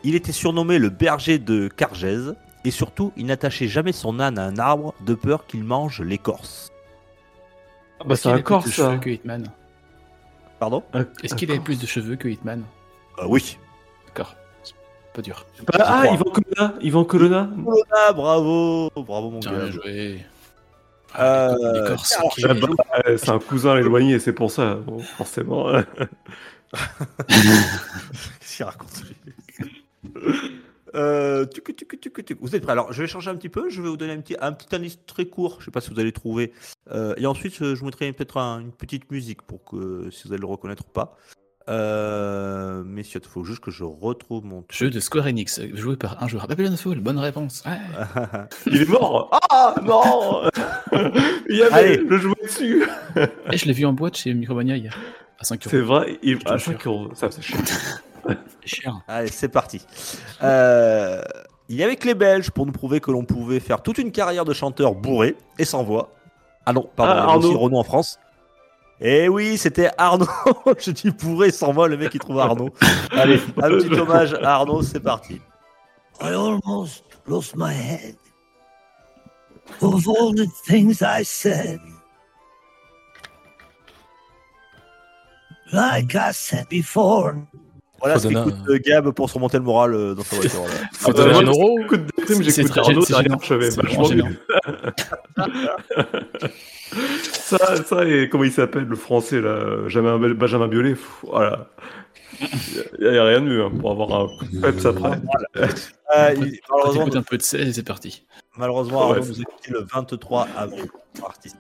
[0.03, 2.36] Il était surnommé le berger de Cargèse.
[2.65, 6.72] Et surtout, il n'attachait jamais son âne à un arbre de peur qu'il mange l'écorce.
[7.99, 8.69] Ah bah, c'est un ça.
[8.69, 9.45] cheveux que Hitman
[10.60, 10.84] Pardon
[11.24, 12.64] Est-ce qu'il avait plus de cheveux que Hitman
[13.19, 13.57] Euh, Oui.
[14.07, 14.36] D'accord.
[14.64, 14.74] C'est
[15.14, 15.45] Pas dur.
[15.65, 16.07] Bah, ah.
[16.11, 17.49] Ivan Colonna, Ivan Colonna.
[17.95, 19.72] Ah, bravo Bravo, mon Bien gars.
[19.72, 20.26] joué.
[21.18, 22.18] Euh, Ah, les Corses.
[22.44, 22.68] Ah bah,
[23.07, 25.72] euh, c'est un cousin éloigné, c'est pour ça, bon, forcément.
[27.30, 29.15] Qu'est-ce qu'il raconte lui?
[30.95, 32.38] Euh, tuc, tuc, tuc, tuc.
[32.41, 32.71] Vous êtes prêts?
[32.71, 33.69] Alors, je vais changer un petit peu.
[33.69, 35.55] Je vais vous donner un petit, un petit indice très court.
[35.57, 36.53] Je ne sais pas si vous allez trouver.
[36.91, 40.34] Euh, et ensuite, je vous mettrai peut-être un- une petite musique pour que si vous
[40.34, 41.17] allez le reconnaître ou pas.
[41.69, 44.71] Euh, messieurs, il faut juste que je retrouve mon truc.
[44.79, 46.47] Jeu de Square Enix, joué par un joueur.
[46.47, 47.63] Babylon Fall, bonne réponse.
[47.65, 47.77] Ouais.
[48.67, 50.49] Il est mort Ah non
[51.49, 51.97] Il y avait Allez.
[51.97, 52.85] le jouet dessus
[53.51, 54.97] Et je l'ai vu en boîte chez Micromania hier.
[55.39, 55.69] À 5 euros.
[55.69, 56.38] C'est vrai, il...
[56.45, 56.71] à jure.
[56.71, 57.41] 5 euros, ça c'est
[58.66, 59.02] cher.
[59.08, 59.86] Allez, c'est parti.
[60.44, 61.22] Euh,
[61.70, 64.12] il y avait que les Belges pour nous prouver que l'on pouvait faire toute une
[64.12, 66.14] carrière de chanteur bourré et sans voix.
[66.66, 67.58] Ah non, pardon, Ah, il y avait aussi.
[67.58, 68.20] Renaud en France.
[68.99, 70.28] Eh oui, c'était Arnaud.
[70.80, 72.70] Je dis bourré sans voix, le mec il trouve Arnaud.
[73.12, 75.40] Allez, un petit hommage à Arnaud, c'est parti.
[76.20, 78.16] I almost lost my head
[79.82, 81.80] of all the things I said.
[85.72, 87.36] Like I said before,
[87.99, 90.64] Voilà ce qu'écoute euh, Gab pour surmonter le moral euh, dans sa voiture.
[90.94, 91.80] Faut donner un euro.
[91.80, 93.38] Écoute, des primes, C'est j'écoute Arnaud c'est derrière,
[94.15, 94.38] mieux.
[97.34, 101.68] ça, ça et comment il s'appelle le français là Benjamin, Benjamin Biolay, voilà.
[102.40, 105.19] Il n'y a, rien de mieux hein, pour avoir un coup de peps après.
[106.15, 108.26] Euh, Après, il- malheureusement, un peu de 16 et c'est parti.
[108.56, 110.86] malheureusement, Arnaud a quitté le 23 avril.
[111.22, 111.57] Artiste.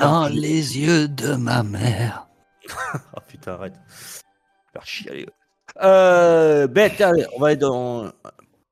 [0.00, 2.26] Dans les yeux de ma mère.
[2.92, 3.72] Ah putain, arrête.
[4.74, 5.26] Faire chialer.
[5.82, 8.10] Euh, ben, allez, on va aller dans.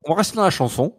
[0.06, 0.94] On rester dans la chanson,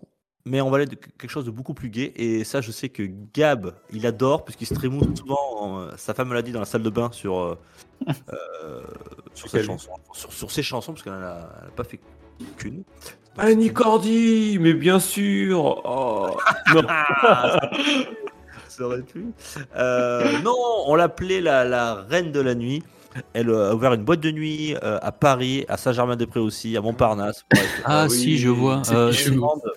[0.45, 2.11] mais on va aller de quelque chose de beaucoup plus gai.
[2.15, 3.03] Et ça, je sais que
[3.33, 5.37] Gab, il adore, puisqu'il se trémousse souvent.
[5.59, 7.57] en- Sa femme me l'a dit dans la salle de bain sur, euh,
[8.09, 8.81] euh,
[9.33, 9.91] sur cette Quelle chanson.
[10.13, 11.99] Sur, sur ces chansons, parce qu'elle n'a pas fait
[12.57, 12.83] qu'une.
[13.37, 15.81] Annie Cordy, mais bien sûr.
[15.85, 16.37] Oh.
[16.73, 16.81] Non.
[18.67, 19.27] Ça aurait pu.
[19.77, 20.55] Euh, non,
[20.87, 22.83] on l'appelait la, la reine de la nuit.
[23.33, 27.45] Elle a ouvert une boîte de nuit euh, à Paris, à Saint-Germain-des-Prés aussi, à Montparnasse.
[27.51, 27.81] Bref.
[27.85, 28.17] Ah oui.
[28.17, 28.81] si, je vois.
[28.91, 29.11] Euh.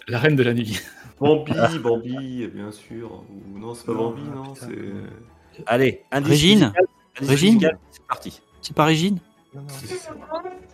[0.09, 0.81] La reine de la nuit.
[1.21, 1.53] Bambi,
[1.83, 3.25] Bambi, bien sûr.
[3.31, 5.63] Ou non, c'est pas Bambi, non, c'est.
[5.67, 6.87] Allez, indice Régine musical,
[7.17, 8.43] indice Régine musical, C'est parti.
[8.63, 9.19] c'est pas Régine?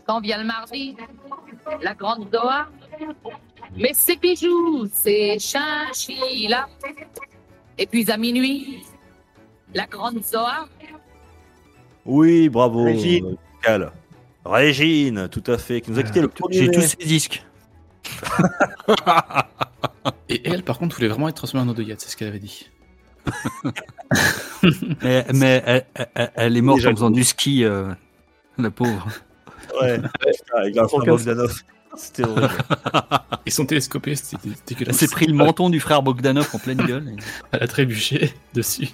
[0.06, 0.96] Quand vient le mardi,
[1.80, 2.68] la grande Doha.
[3.76, 6.68] Mais c'est bijoux, c'est chinchilla.
[7.78, 8.84] Et puis à minuit,
[9.74, 10.68] la grande Zoa.
[12.06, 12.84] Oui, bravo.
[12.84, 13.26] Régine.
[13.26, 13.92] euh, Cal.
[14.44, 17.44] Régine, tout à fait, qui nous a quitté le premier J'ai tous ces disques.
[20.28, 22.68] Et elle, par contre, voulait vraiment être transformée en yacht, c'est ce qu'elle avait dit.
[25.02, 27.92] Mais, mais elle, elle- elle est morte Déjà en faisant du ski, euh,
[28.58, 29.08] la pauvre.
[29.80, 29.98] Ouais,
[30.56, 31.54] avec Vincent Bogdanov.
[31.96, 32.48] C'était horrible.
[33.46, 34.96] Et son télescopé, c'était Elle dégueulasse.
[34.96, 37.08] s'est pris le menton du frère Bogdanov en pleine gueule.
[37.08, 37.16] et-
[37.52, 38.88] Elle a trébuché dessus.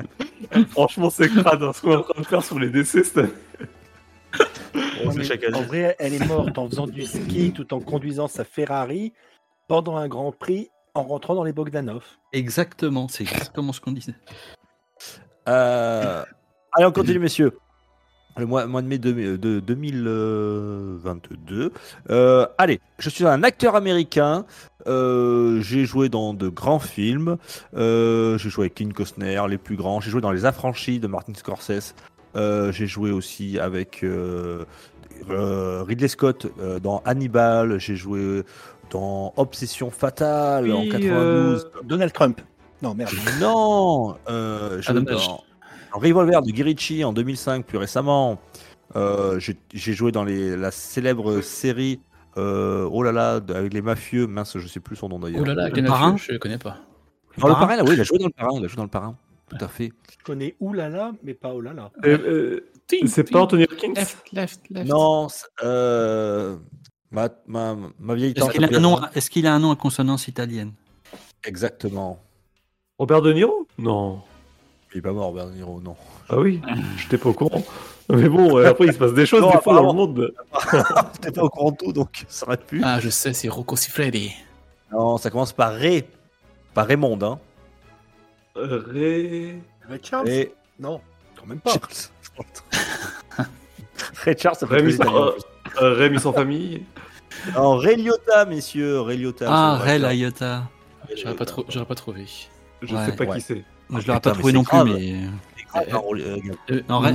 [0.70, 3.02] Franchement, c'est crade hein, ce qu'on est en train de faire sur les décès.
[5.52, 9.12] en vrai, elle est morte en faisant du ski tout en conduisant sa Ferrari
[9.68, 12.04] pendant un Grand Prix en rentrant dans les Bogdanov.
[12.32, 14.14] Exactement, c'est exactement ce qu'on disait.
[15.48, 16.24] Euh,
[16.72, 17.58] Allez, on continue, messieurs.
[18.38, 21.72] Le mois, mois de mai de, de 2022.
[22.10, 24.44] Euh, allez, je suis un acteur américain.
[24.86, 27.36] Euh, j'ai joué dans de grands films.
[27.76, 30.00] Euh, j'ai joué avec King Costner, les plus grands.
[30.00, 31.94] J'ai joué dans Les Affranchis de Martin Scorsese.
[32.34, 34.64] Euh, j'ai joué aussi avec euh,
[35.30, 37.78] euh, Ridley Scott euh, dans Hannibal.
[37.78, 38.42] J'ai joué
[38.90, 41.10] dans Obsession Fatale en Oui, 92.
[41.12, 42.40] euh, Donald Trump.
[42.80, 43.10] Non, merde.
[43.40, 45.42] Non euh, j'ai Ah, dans
[45.92, 48.38] Revolver de Guy Ritchie en 2005, plus récemment.
[48.96, 52.00] Euh, j'ai joué dans les, la célèbre série
[52.36, 54.26] euh, Oh là là, avec les mafieux.
[54.26, 55.40] Mince, je sais plus son nom d'ailleurs.
[55.42, 56.78] Oh là là, avec Le les parrain mafieux, je le connais pas.
[57.38, 58.50] Dans le Parrain parrain, là, oui, il a joué dans le parrain.
[58.58, 59.16] Il a joué dans le parrain.
[59.48, 59.92] tout à fait.
[60.10, 61.90] Je connais Oulala, mais pas Oulala.
[62.04, 64.88] Euh, euh, Ting, c'est pas Anthony Hopkins Left, left, left.
[64.88, 65.28] Non,
[65.62, 66.56] euh,
[67.10, 70.72] ma, ma, ma vieille qu'il a, est-ce qu'il a un nom à consonance italienne?
[71.44, 72.22] Exactement.
[72.98, 73.66] Robert De Niro?
[73.78, 74.20] Non.
[74.94, 75.96] Il est pas mort, De Niro, non.
[76.28, 76.60] Ah oui,
[76.98, 77.62] j'étais pas au courant.
[78.10, 80.34] Mais bon, euh, après il se passe des choses Non, des fois dans le monde.
[81.20, 82.82] T'es pas au courant de tout, donc ça aurait pu.
[82.84, 84.32] Ah, je sais, c'est Rocco Siffredi.
[84.90, 86.04] Non, ça commence par Ray.
[86.74, 87.38] Par Raymond, hein.
[88.56, 89.54] Euh, Ray...
[89.88, 91.00] Ray Charles Et Non,
[91.38, 91.70] quand même pas.
[91.72, 93.46] Charles.
[94.24, 95.30] Ray Charles, ça fait Rémi sans, euh,
[95.80, 96.82] euh, Rémi sans famille.
[97.54, 99.46] Non, Ray Liotta, messieurs, Ray Liotta.
[99.48, 100.64] Ah, Ray Liotta.
[101.16, 102.26] J'aurais pas, trop- j'aurais pas trouvé.
[102.82, 103.06] Je Ouais.
[103.06, 103.36] sais pas Ouais.
[103.36, 103.64] qui c'est.
[103.92, 105.14] Moi, je Ah, l'aurais pas trouvé non plus, mais.
[105.76, 105.80] Euh,
[106.40, 106.54] gars.
[106.70, 107.12] Euh, Non, Ray-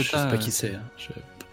[0.00, 0.74] Je sais pas euh, qui c'est.
[0.74, 0.82] hein.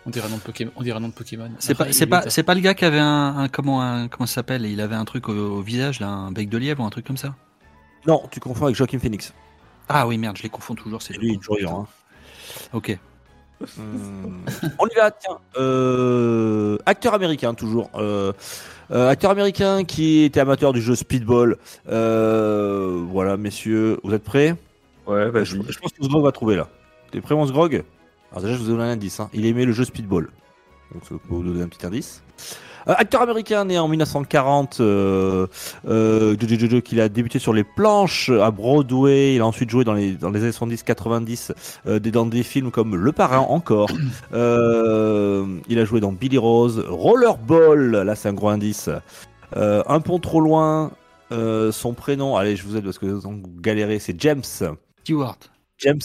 [0.06, 0.72] On dirait un nom de Pokémon.
[0.76, 1.50] On dirait nom de Pokémon.
[1.60, 4.26] C'est pas, c'est pas, c'est pas le gars qui avait un, un- comment, un, comment
[4.28, 4.66] ça s'appelle?
[4.66, 7.08] Il avait un truc au, au visage, là, un bec de lièvre ou un truc
[7.08, 7.36] comme ça?
[8.06, 9.34] Non, tu confonds avec Joaquin Phoenix.
[9.88, 11.02] Ah oui, merde, je les confonds toujours.
[11.02, 11.82] C'est C'est lui, il est toujours vivant.
[11.84, 12.68] hein.
[12.74, 12.98] Ok.
[13.78, 14.44] Hmm.
[14.80, 15.38] On y va, tiens.
[15.58, 17.90] Euh, acteur américain, toujours.
[17.96, 18.34] Euh,
[18.92, 21.58] euh, acteur américain qui était amateur du jeu Speedball.
[21.90, 24.56] Euh, voilà, messieurs, vous êtes prêts?
[25.06, 26.68] Ouais, je, pense que Sgrog va trouver là.
[27.12, 27.84] T'es prêt, mon Sgrog?
[28.32, 29.20] Alors, déjà, je vous donne un indice.
[29.20, 29.30] hein.
[29.34, 30.30] Il aimait le jeu Speedball.
[30.94, 32.24] Donc, ça peut vous donner un petit indice.
[32.88, 35.48] Euh, acteur américain né en 1940, euh,
[35.88, 39.36] euh, qu'il a débuté sur les planches à Broadway.
[39.36, 41.52] Il a ensuite joué dans les, dans les années 70-90
[41.88, 43.90] euh, des- dans des films comme Le Parrain encore.
[44.34, 48.90] Euh, il a joué dans Billy Rose, Rollerball, là c'est un gros indice.
[49.56, 50.92] Euh, un pont trop loin,
[51.32, 54.44] euh, son prénom, allez je vous aide parce que vous galérez, c'est James.
[55.04, 55.38] Stewart.
[55.78, 56.00] James,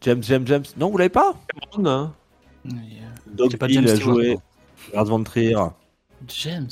[0.00, 0.62] James, James, James.
[0.76, 1.34] Non, vous l'avez pas?
[1.74, 2.12] Cameron, hein
[2.66, 4.14] euh, pas Bill James a Stewart.
[4.14, 4.38] joué.
[4.94, 5.56] Lars von Trier.
[6.28, 6.68] James.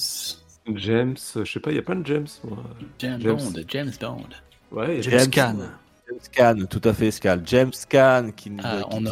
[0.74, 2.26] James, je sais pas, il y a plein de James.
[2.44, 2.58] moi.
[2.98, 3.36] James James.
[3.36, 3.52] Bond.
[3.68, 4.26] James Bond.
[4.72, 5.56] Ouais, James James- Caan.
[6.32, 7.42] James tout à fait, Scal.
[7.46, 9.02] James Caan qui nous Ah, a on.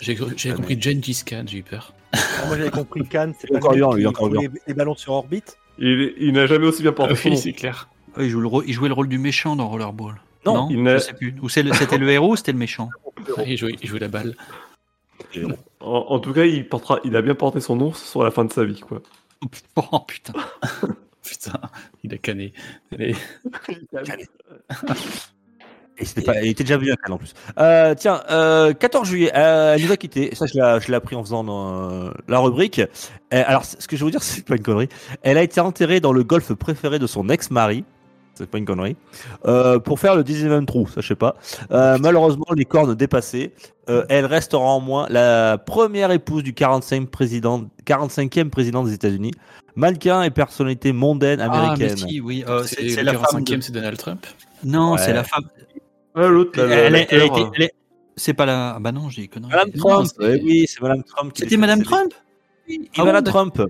[0.00, 0.16] J'ai
[0.50, 1.92] Ah, compris Gengis Khan, j'ai eu peur.
[2.12, 5.12] Ah, Moi j'avais compris Cannes, c'est encore lui, il est encore les, les ballons sur
[5.12, 7.36] orbite Il, il n'a jamais aussi bien porté son nom.
[7.36, 7.88] c'est clair.
[8.16, 10.14] Ouais, il, joue le rôle- il jouait le rôle du méchant dans Rollerball.
[10.46, 11.34] Non, il je sais plus.
[11.42, 12.88] Ou c'était le héros ou c'était le méchant
[13.46, 14.34] Il jouait, il jouait la balle.
[15.80, 18.44] En, en tout cas, il, portera, il a bien porté son nom sur la fin
[18.44, 19.02] de sa vie, quoi.
[19.76, 20.32] Oh putain.
[21.22, 21.60] Putain,
[22.04, 22.52] il a canné.
[22.92, 23.16] Allez.
[25.98, 27.32] Et c'était pas, il était déjà venu à Cannes en plus.
[27.58, 30.34] Euh, tiens, euh, 14 juillet, euh, elle nous a quittés.
[30.34, 32.80] Ça, je l'ai, je l'ai appris en faisant euh, la rubrique.
[32.80, 32.88] Euh,
[33.30, 34.88] alors, ce que je vais vous dire, c'est pas une connerie.
[35.22, 37.84] Elle a été enterrée dans le golf préféré de son ex-mari.
[38.38, 38.96] C'est pas une connerie.
[39.46, 41.36] Euh, pour faire le 19e trou, ça je sais pas.
[41.70, 43.52] Euh, malheureusement, les cornes dépassaient.
[43.88, 49.30] Euh, elle restera en moins la première épouse du 45 président, 45e président des États-Unis.
[49.74, 51.96] Mannequin et personnalité mondaine Ah, américaine.
[52.02, 52.44] mais si, oui.
[52.48, 53.42] euh, c'est C'est c'est le la femme.
[53.42, 54.26] 45e, de- c'est Donald Trump.
[54.64, 54.98] Non, Ouais.
[54.98, 55.44] c'est la femme.
[56.14, 57.70] Ah, l'autre, Elle, elle
[58.16, 58.76] C'est pas la.
[58.76, 59.50] Ah bah non, j'ai connerie.
[59.52, 61.32] Madame Non, Trump, c'était- eh oui, c'est Madame Trump.
[61.36, 62.14] C'était Madame Trump?
[62.68, 63.62] Ivana Ah ouais, Trump.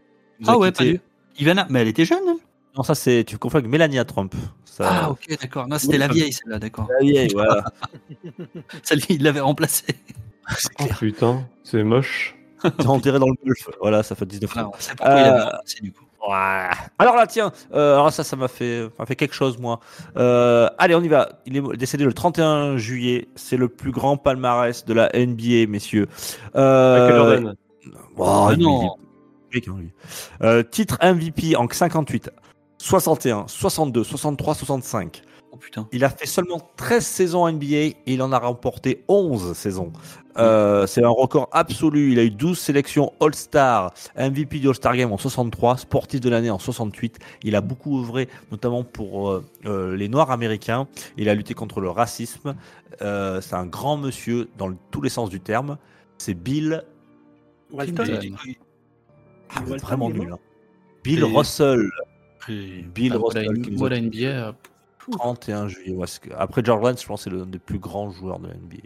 [0.47, 1.01] Ah ouais, pas du.
[1.41, 2.37] Ivana, mais elle était jeune, elle
[2.77, 3.25] Non, ça c'est.
[3.25, 4.35] Tu confonds avec Melania Trump.
[4.65, 4.85] Ça...
[4.91, 5.67] Ah ok, d'accord.
[5.69, 6.89] Non, c'était la vieille, celle-là, d'accord.
[7.01, 7.65] La vieille, voilà.
[8.83, 9.85] Celle il l'avait remplacée.
[10.79, 12.37] Oh putain, c'est moche.
[12.81, 13.69] Sont enterrés dans le golf.
[13.81, 14.73] Voilà, ça fait 19 Voilà, ans.
[14.75, 16.05] on il Euh, remplacée, du coup.
[16.29, 16.69] Ouais.
[16.99, 19.81] Alors là, tiens, euh, alors ça, ça m'a fait, fait quelque chose, moi.
[20.17, 21.41] Euh, allez, on y va.
[21.47, 23.27] Il est décédé le 31 juillet.
[23.35, 26.07] C'est le plus grand palmarès de la NBA, messieurs.
[26.55, 27.55] Euh, Michael Jordan.
[28.17, 28.97] Oh, Ah non.
[29.53, 29.91] lui.
[30.43, 32.31] Euh, titre MVP en 58,
[32.79, 35.23] 61, 62, 63, 65.
[35.53, 35.89] Oh putain.
[35.93, 39.93] Il a fait seulement 13 saisons en NBA et il en a remporté 11 saisons.
[40.39, 42.13] Euh, c'est un record absolu.
[42.13, 46.51] Il a eu 12 sélections All-Star, MVP du All-Star Game en 63, sportif de l'année
[46.51, 47.19] en 68.
[47.43, 50.87] Il a beaucoup œuvré, notamment pour euh, euh, les Noirs américains.
[51.17, 52.55] Il a lutté contre le racisme.
[53.01, 55.79] Euh, c'est un grand monsieur dans le- tous les sens du terme.
[56.19, 56.85] C'est Bill.
[57.73, 58.05] Walton
[59.49, 60.29] Ah, Walton, vraiment nul.
[60.35, 60.39] hein.
[61.03, 61.89] Bill Russell.
[62.53, 63.45] Bill Russell.
[63.47, 64.55] une- qui nous a voilà une bière.
[65.11, 65.95] 31 juillet.
[65.95, 68.55] ouais, Après George Lance, je pense que c'est l'un des plus grands joueurs de la
[68.55, 68.83] NBA.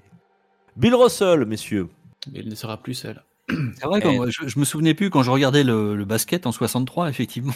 [0.76, 1.88] Bill Russell, messieurs.
[2.32, 3.22] Mais il ne sera plus seul.
[3.48, 6.52] C'est vrai, quand, je, je me souvenais plus quand je regardais le, le basket en
[6.52, 7.54] 63, effectivement.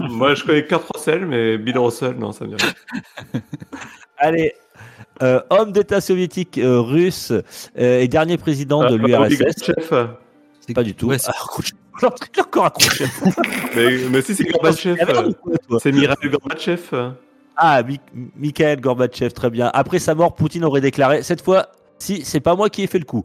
[0.00, 2.64] Moi, je connais Kurt Russell, mais Bill Russell, non, ça me dit
[3.32, 3.40] rien.
[4.18, 4.52] Allez.
[5.22, 7.32] Euh, homme d'État soviétique euh, russe
[7.78, 9.70] euh, et dernier président de Ah, l'URSS.
[10.74, 11.06] Pas du tout.
[11.08, 11.76] Ouais, c'est- Ah, Khrouchtchev.
[12.38, 13.06] Encore accroché.
[13.74, 14.96] Mais, mais si, c'est Gorbatchev.
[15.80, 16.80] C'est Mikhail Gorbatchev.
[17.56, 18.00] Ah, Mi-
[18.36, 19.70] Mikhail Gorbatchev, très bien.
[19.72, 21.68] Après sa mort, Poutine aurait déclaré cette fois.
[21.98, 23.24] Si, c'est pas moi qui ai fait le coup.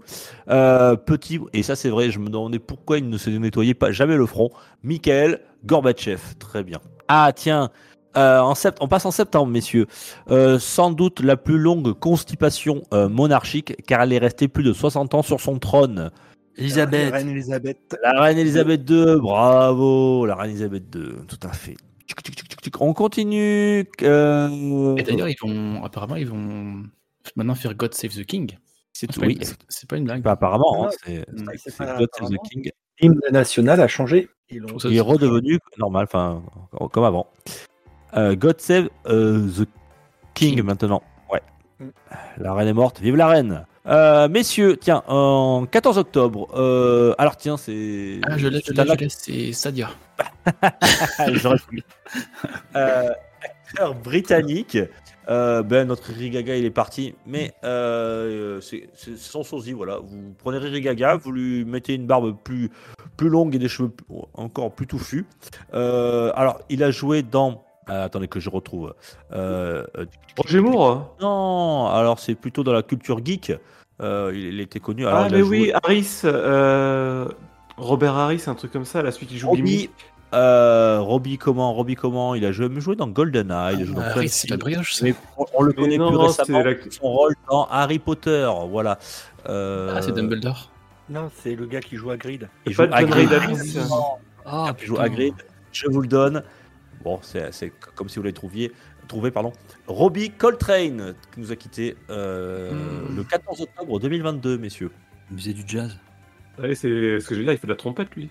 [0.49, 3.91] Euh, petit, et ça c'est vrai, je me demandais pourquoi il ne se nettoyait pas
[3.91, 4.49] jamais le front.
[4.83, 6.77] Mikhail Gorbatchev, très bien.
[7.09, 7.69] Ah tiens,
[8.17, 9.87] Euh, en sept- on passe en septembre, messieurs.
[10.29, 14.73] Euh, sans doute la plus longue constipation euh, monarchique, car elle est restée plus de
[14.73, 16.11] 60 ans sur son trône.
[16.57, 17.11] Elisabeth.
[17.13, 17.97] Reine Elisabeth.
[18.03, 21.75] La reine Elisabeth II, bravo, la reine Elisabeth II, tout à fait.
[22.79, 23.85] On continue.
[24.03, 26.83] euh, Et d'ailleurs, ils vont, apparemment, ils vont
[27.35, 28.57] maintenant faire God Save the King.
[28.93, 29.19] c'est tout.
[29.21, 30.21] pas, Oui, une- c'est pas une blague.
[30.21, 30.89] Bah, apparemment, hein,
[31.31, 32.37] non, c'est God Save the.
[32.51, 32.69] King.
[32.99, 34.27] L'hymne national a changé.
[34.49, 34.63] Il
[34.93, 36.43] est redevenu normal, enfin,
[36.91, 37.27] comme avant.
[38.15, 39.65] Euh, God Save euh, the
[40.33, 40.63] King, King.
[40.63, 41.01] maintenant.
[41.31, 41.41] Ouais.
[41.79, 41.89] Mm.
[42.37, 43.65] La reine est morte, vive la reine.
[43.87, 48.19] Euh, messieurs, tiens, en 14 octobre, euh, alors tiens, c'est.
[48.23, 49.89] Ah, je l'ai, je c'est l'ai, c'est Sadia.
[51.33, 51.83] J'aurais pu.
[52.75, 53.09] Euh,
[53.43, 54.77] acteur britannique.
[55.29, 59.97] Euh, ben, notre Riri Gaga, il est parti, mais c'est son sosie, voilà.
[59.97, 62.69] Vous prenez Riri Gaga, vous lui mettez une barbe plus,
[63.17, 63.91] plus longue et des cheveux
[64.33, 65.25] encore plus touffus.
[65.73, 67.63] Alors, il a joué dans.
[67.89, 68.93] Euh, attendez que je retrouve.
[69.33, 70.05] Euh, euh,
[70.37, 73.53] Roger Moore non, alors c'est plutôt dans la culture geek.
[74.01, 75.05] Euh, il, il était connu.
[75.05, 76.21] Alors, Ah, il mais joué- oui, Harris.
[76.25, 77.27] euh,
[77.77, 79.89] Robert Harris, un truc comme ça, la celui qui joue Robbie,
[80.33, 84.01] euh, Robbie comment, Robbie comment, il a joué, joué dans GoldenEye, il a joué dans
[84.01, 84.57] Ah, plein de oui, c'est films.
[84.57, 85.05] la brioche, ça.
[85.05, 87.99] Mais on, on le Mais connaît non, plus non, récemment la- son rôle dans Harry
[87.99, 88.97] Potter, voilà.
[89.49, 90.69] Euh, Ah, c'est Dumbledore.
[91.09, 92.47] Non, c'est le gars qui joue à Grid.
[92.65, 93.29] Il Pas joue Hagrid.
[93.29, 93.77] Davis.
[94.45, 95.33] Ah, Il joue Hagrid.
[95.71, 96.43] Je vous le donne.
[97.03, 98.71] Bon, c'est c'est comme si vous l'avez trouvé,
[99.07, 99.51] trouvé, pardon.
[99.87, 103.15] Robbie Coltrane qui nous a quitté euh, Hmm.
[103.17, 104.91] le 14 octobre 2022, messieurs.
[105.31, 105.97] Il faisait du jazz.
[106.59, 108.29] Ouais, c'est ce que je veux dire, il fait de la trompette, lui.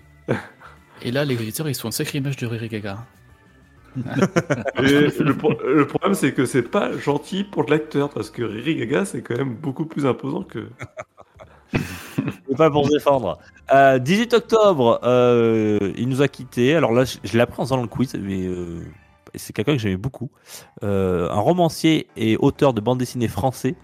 [1.01, 3.05] Et là, les auditeurs, ils sont une sacrée image de Riri Gaga.
[4.77, 9.05] Le, pro- le problème, c'est que c'est pas gentil pour l'acteur, parce que Riri Gaga,
[9.05, 10.69] c'est quand même beaucoup plus imposant que.
[11.73, 13.37] C'est pas pour se défendre.
[13.73, 16.75] Euh, 18 octobre, euh, il nous a quitté.
[16.75, 18.81] Alors là, je, je l'ai appris en faisant le quiz, mais euh,
[19.35, 20.29] c'est quelqu'un que j'aimais beaucoup.
[20.83, 23.75] Euh, un romancier et auteur de bande dessinée français.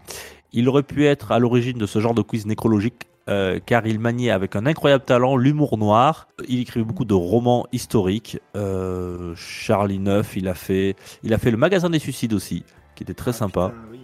[0.53, 3.03] Il aurait pu être à l'origine de ce genre de quiz nécrologique.
[3.29, 6.27] euh, car il maniait avec un incroyable talent l'humour noir.
[6.47, 8.39] Il écrivait beaucoup de romans historiques.
[8.55, 12.63] Euh, Charlie Neuf, il a fait, il a fait le magasin des suicides aussi,
[12.95, 13.69] qui était très sympa.
[13.69, 13.99] Putain, oui.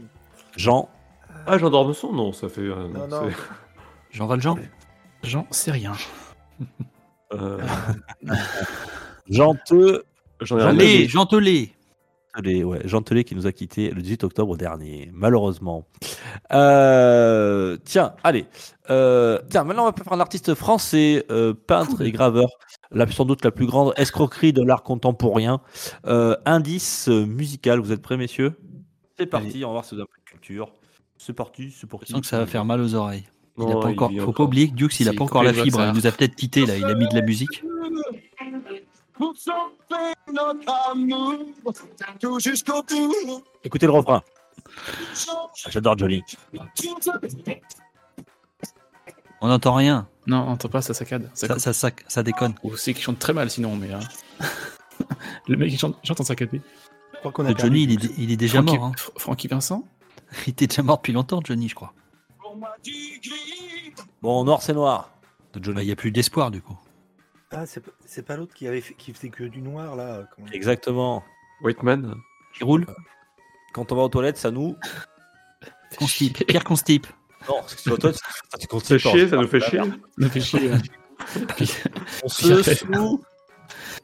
[0.57, 0.89] Jean,
[1.47, 2.61] Ah, Jean d'Ormesson Non, ça fait.
[2.61, 3.29] euh, Non,
[4.13, 4.55] Jean Valjean
[5.23, 5.93] J'en sais rien.
[7.33, 7.59] euh,
[9.29, 10.03] Jean Teux,
[10.41, 11.09] J'en ai Jean un Allez, autre.
[11.09, 11.71] Jean Tellet
[12.35, 15.85] Tellet, ouais, Jean Tellet qui nous a quitté le 18 octobre dernier, malheureusement.
[16.51, 18.45] Euh, tiens, allez.
[18.89, 22.49] Euh, tiens, maintenant on va faire un artiste français, euh, peintre et graveur.
[22.91, 25.61] La, sans doute la plus grande escroquerie de l'art contemporain.
[26.05, 28.55] Euh, indice musical, vous êtes prêts, messieurs?
[29.17, 30.71] C'est parti, on va voir si vous avez de culture.
[31.17, 33.25] C'est parti, c'est pour Je qui sens que ça va faire mal aux oreilles.
[33.57, 34.33] Il a Non, pas il encore, faut encore.
[34.33, 35.65] pas oublier que Dux, il a C'est pas encore la fibre.
[35.65, 35.95] Il WhatsApp.
[35.95, 36.75] nous a peut-être quitté là.
[36.77, 37.63] Il a mis de la musique.
[43.63, 44.21] Écoutez le refrain.
[45.69, 46.23] J'adore Johnny.
[49.41, 50.07] On n'entend rien.
[50.27, 51.29] Non, on entend pas, ça saccade.
[51.33, 52.53] Ça Ça, ça, ça, ça déconne.
[52.63, 53.91] Ou c'est qu'il chante très mal sinon, mais.
[53.93, 53.99] hein.
[55.47, 56.61] Le mec, il chante, chante en saccadé.
[57.57, 58.85] Johnny, il est, il est déjà Francky, mort.
[58.87, 58.91] hein.
[58.97, 59.85] Fr- Francky Vincent?
[60.47, 61.93] Il était déjà mort depuis longtemps, Johnny, je crois.
[64.21, 65.11] Bon, noir c'est noir.
[65.53, 65.59] Bah.
[65.65, 66.77] Il n'y a plus d'espoir, du coup.
[67.51, 70.23] Ah, c'est pas- c'est pas l'autre qui avait fait- qui faisait que du noir là.
[70.35, 71.23] comment- Exactement.
[71.61, 72.15] Whiteman.
[72.57, 72.85] Qui roule
[73.73, 74.75] Quand on va aux toilettes, ça nous.
[75.97, 76.45] Constipe.
[76.47, 77.07] Pierre Constipe.
[77.47, 78.17] Non, parce que sur les toilettes,
[78.51, 79.79] ça te Ça constipe, fait chier, ça nous fait la chier.
[80.17, 81.83] Ça fait.
[82.23, 83.23] On se Pierre- sous.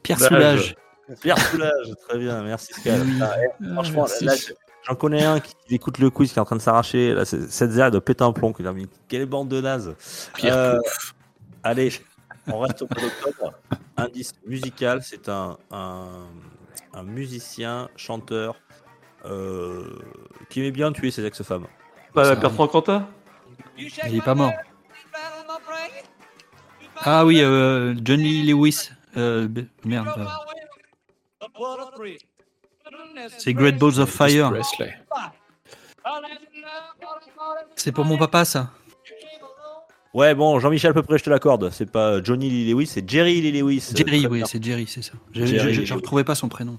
[0.02, 0.18] Pierre.
[0.20, 0.76] Soulage.
[1.20, 3.02] Pierre Soulage, très bien, merci Scal.
[3.02, 3.18] Oui.
[3.20, 4.24] Ah, eh, franchement, merci.
[4.24, 4.34] là,
[4.86, 7.14] j'en connais un qui écoute le quiz, qui est en train de s'arracher.
[7.14, 8.52] Là, cette zère, doit péter un plomb.
[8.58, 9.94] Il a mis quelle bande de naze.
[10.34, 10.78] Pierre Euh.
[11.62, 11.92] Allez,
[12.46, 13.52] on reste au mois d'octobre.
[13.96, 16.26] Indice musical, c'est un, un,
[16.94, 18.56] un musicien, chanteur,
[19.26, 19.98] euh,
[20.48, 21.66] qui aimait bien tuer ses ex-femmes.
[22.14, 23.08] Pas Bertrand Cantat
[23.76, 24.52] Il est pas mort.
[26.96, 28.90] Ah oui, euh, Johnny Lewis.
[29.16, 29.48] Euh,
[29.84, 30.26] merde.
[33.20, 34.52] Euh, C'est Great Balls of Fire.
[37.76, 38.70] C'est pour mon papa, ça.
[40.12, 41.70] Ouais, bon, Jean-Michel, à peu près, je te l'accorde.
[41.70, 43.92] C'est pas Johnny Lee Lewis, c'est Jerry Lee Lewis.
[43.94, 45.12] Jerry, Très oui, c'est Jerry, c'est ça.
[45.32, 46.78] Je Jerry je- je retrouvais pas son prénom.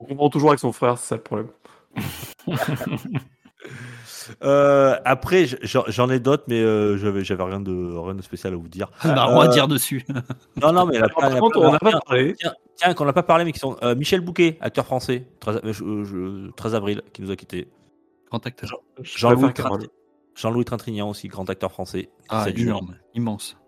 [0.00, 1.48] On comprend toujours avec son frère, c'est ça le problème.
[4.44, 8.68] Euh, après, j'en ai d'autres, mais euh, j'avais rien de, rien de spécial à vous
[8.68, 8.90] dire.
[9.04, 10.04] On a rien à Euh, dire dessus.
[10.60, 12.34] Non, non, mais la, Par contre, on n'a pas parlé.
[12.38, 15.60] Tiens, tiens, qu'on n'a pas parlé, mais qui sont euh, Michel Bouquet, acteur français, 13,
[15.64, 17.68] euh, je- je- 13 avril, qui nous a quittés.
[18.30, 18.70] Grand acteur.
[19.00, 19.52] Je Jean-Louis
[20.34, 22.08] Jean-Louis Trintignant aussi, grand acteur français.
[22.28, 22.66] Ah, 7 juin.
[22.68, 23.58] énorme, immense.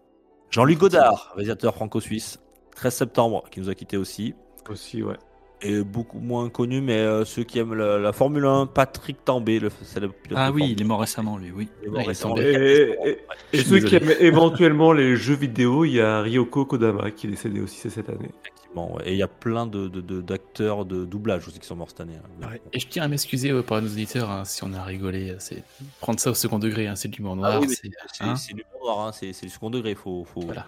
[0.51, 2.41] Jean-Luc Godard, réalisateur franco-suisse,
[2.77, 4.35] 13 septembre, qui nous a quittés aussi.
[4.71, 5.17] Aussi, ouais.
[5.63, 9.59] Et beaucoup moins connu, mais euh, ceux qui aiment la, la Formule 1, Patrick Tambay,
[9.61, 11.69] le célèbre pilote Ah de oui, Formule il est mort récemment, lui, oui.
[11.83, 12.37] Il est mort Ouais, il est récemment.
[12.37, 13.19] Et, et- et
[13.53, 17.29] Je suis ceux qui aiment éventuellement les jeux vidéo, il y a Ryoko Kodama qui
[17.29, 18.31] est décédé aussi cette année.
[18.43, 19.03] Effectivement, ouais.
[19.09, 21.89] Et il y a plein de, de- de- d'acteurs de, doublage aussi qui sont morts
[21.89, 22.19] cette année.
[22.43, 22.47] hein.
[22.51, 22.61] Ouais.
[22.75, 25.35] Et je tiens à m'excuser euh, par nos auditeurs hein, si on a rigolé.
[25.39, 25.63] C'est
[26.01, 27.53] prendre ça au second degré, hein, c'est de l'humour noir.
[27.55, 27.89] Ah oui, c'est
[28.21, 29.95] hein, du noir, hein, c'est, c'est du second degré.
[29.95, 30.43] Faut, faut...
[30.43, 30.67] Voilà.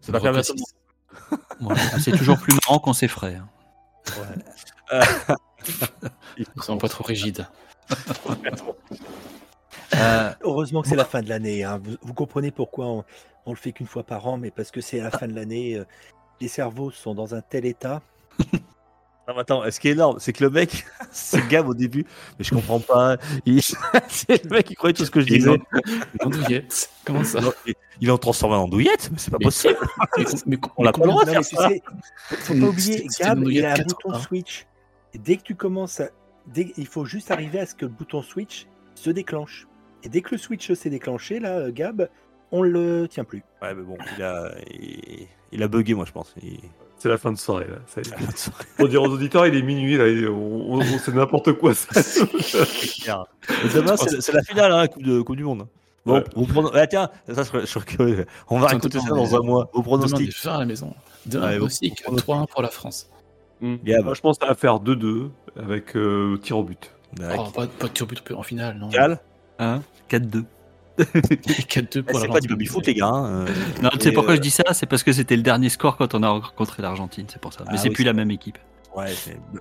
[0.00, 0.20] C'est pas.
[1.98, 3.08] C'est toujours plus marrant quand c'est
[4.04, 4.26] frais.
[4.90, 5.36] hein.
[6.62, 7.46] Soyons pas trop rigides.
[9.96, 11.64] Euh, Heureusement que c'est la fin de l'année.
[11.64, 11.80] hein.
[11.82, 13.04] Vous, vous comprenez pourquoi on,
[13.46, 15.76] on le fait qu'une fois par an, mais parce que c'est la fin de l'année.
[15.76, 15.84] euh,
[16.40, 18.00] Les cerveaux sont dans un tel état.
[19.30, 22.04] Non, mais attends, ce qui est énorme, c'est que le mec, c'est Gab au début,
[22.36, 23.16] mais je comprends pas.
[23.46, 23.62] Il...
[24.08, 25.60] c'est le mec qui croyait tout ce que je Il disais.
[26.20, 26.90] Andouillette.
[27.04, 27.40] Comment ça?
[27.40, 27.52] Non,
[28.00, 29.76] il- est en transformé en douillette, mais c'est pas Mais- possible.
[30.18, 31.68] Mais, mais- On l'a pas le droit de mais faire ça.
[31.68, 31.82] sais,
[32.28, 34.18] faut C'est- pas oublier, Gab, il a un bouton hein.
[34.18, 34.66] switch.
[35.14, 36.08] Et dès que tu commences à.
[36.48, 39.68] Dès, il faut juste arriver à ce que le bouton switch se déclenche.
[40.02, 42.08] Et dès que le switch s'est déclenché, là, euh, Gab,
[42.50, 43.44] on le tient plus.
[43.62, 46.34] Ouais, mais bon, il a, il, il a bugué, moi, je pense.
[46.42, 46.58] Il-
[47.02, 47.78] C'est la fin de soirée là.
[47.86, 48.50] Ça y est.
[48.76, 51.88] Pour dire aux auditeurs, il est minuit là, on, on- on- c'est n'importe quoi ça.
[53.74, 55.66] Demain, c'est, la finale, hein, coupe, de, coupe du Monde.
[56.06, 56.24] Bon, Ouais.
[56.36, 58.26] vous prono- ah, tiens, ça, je serais- curieux.
[58.48, 59.70] On va écouter ça dans un mois.
[59.72, 60.34] Demain, des pronostics.
[60.36, 60.94] fins à la maison.
[61.26, 62.02] Demain, au- au pronostic.
[62.06, 63.08] 3-1 pour la France.
[63.62, 64.04] Gab.
[64.04, 66.90] Moi, je pense à faire 2-2 avec euh, tir au but.
[67.18, 68.88] Oh, pas, pas de turbut en finale, non.
[68.88, 69.18] Cal
[69.58, 70.44] hein, 4-2.
[71.04, 73.06] 4-2 Eh, pour C'est la pas du baby-foot, les gars.
[73.06, 73.46] hein, euh.
[73.82, 75.96] Non, tu sais pourquoi euh, je dis ça C'est parce que c'était le dernier score
[75.96, 77.60] quand on a rencontré l'Argentine, c'est pour ça.
[77.66, 78.58] Mais Ah c'est oui, plus la même équipe.
[78.96, 79.14] Ouais,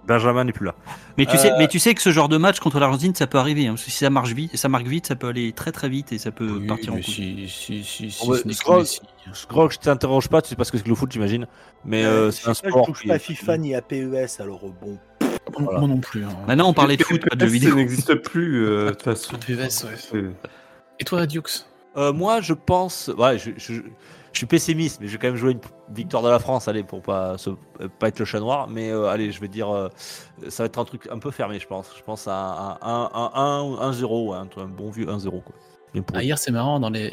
[0.08, 0.74] Benjamin n'est plus là.
[1.20, 3.28] Mais tu, Euh, sais, mais tu sais que ce genre de match contre l'Argentine, ça
[3.28, 3.68] peut arriver.
[3.68, 5.88] hein, parce que si ça marche vite, ça marque vite, ça peut aller très très
[5.88, 10.42] vite et ça peut Oui, partir en si, si, si, si bah, je t'interroge pas,
[10.42, 11.46] tu sais pas ce que c'est que le foot, j'imagine.
[11.86, 12.86] Mais euh, Euh, c'est un sport.
[12.88, 14.98] Je touche pas à FIFA ni à PES, alors euh, bon.
[15.60, 16.24] Moi, moi non plus.
[16.24, 16.30] hein.
[16.48, 17.76] Maintenant, on parlait de foot, pas de jeux Ça vidéo.
[17.76, 19.36] n'existe plus euh, de toute façon.
[19.38, 20.24] PES, ouais.
[21.00, 21.66] Et toi, Dukes
[21.98, 23.10] Euh, moi, je pense.
[23.18, 23.82] Ouais, je, je-
[24.32, 25.60] je suis pessimiste, mais je vais quand même jouer une
[25.96, 27.50] victoire de la France, allez, pour pas, se-
[28.00, 28.68] pas être le chat noir.
[28.68, 29.70] Mais euh, allez, je vais dire.
[29.74, 29.90] euh,
[30.50, 31.90] ça va être un truc un peu fermé, je pense.
[31.98, 33.10] Je pense à un
[33.92, 35.42] 1-0, un, un bon vieux 1-0.
[35.42, 35.56] Quoi.
[36.14, 37.10] Ah, hier, c'est marrant, dans les,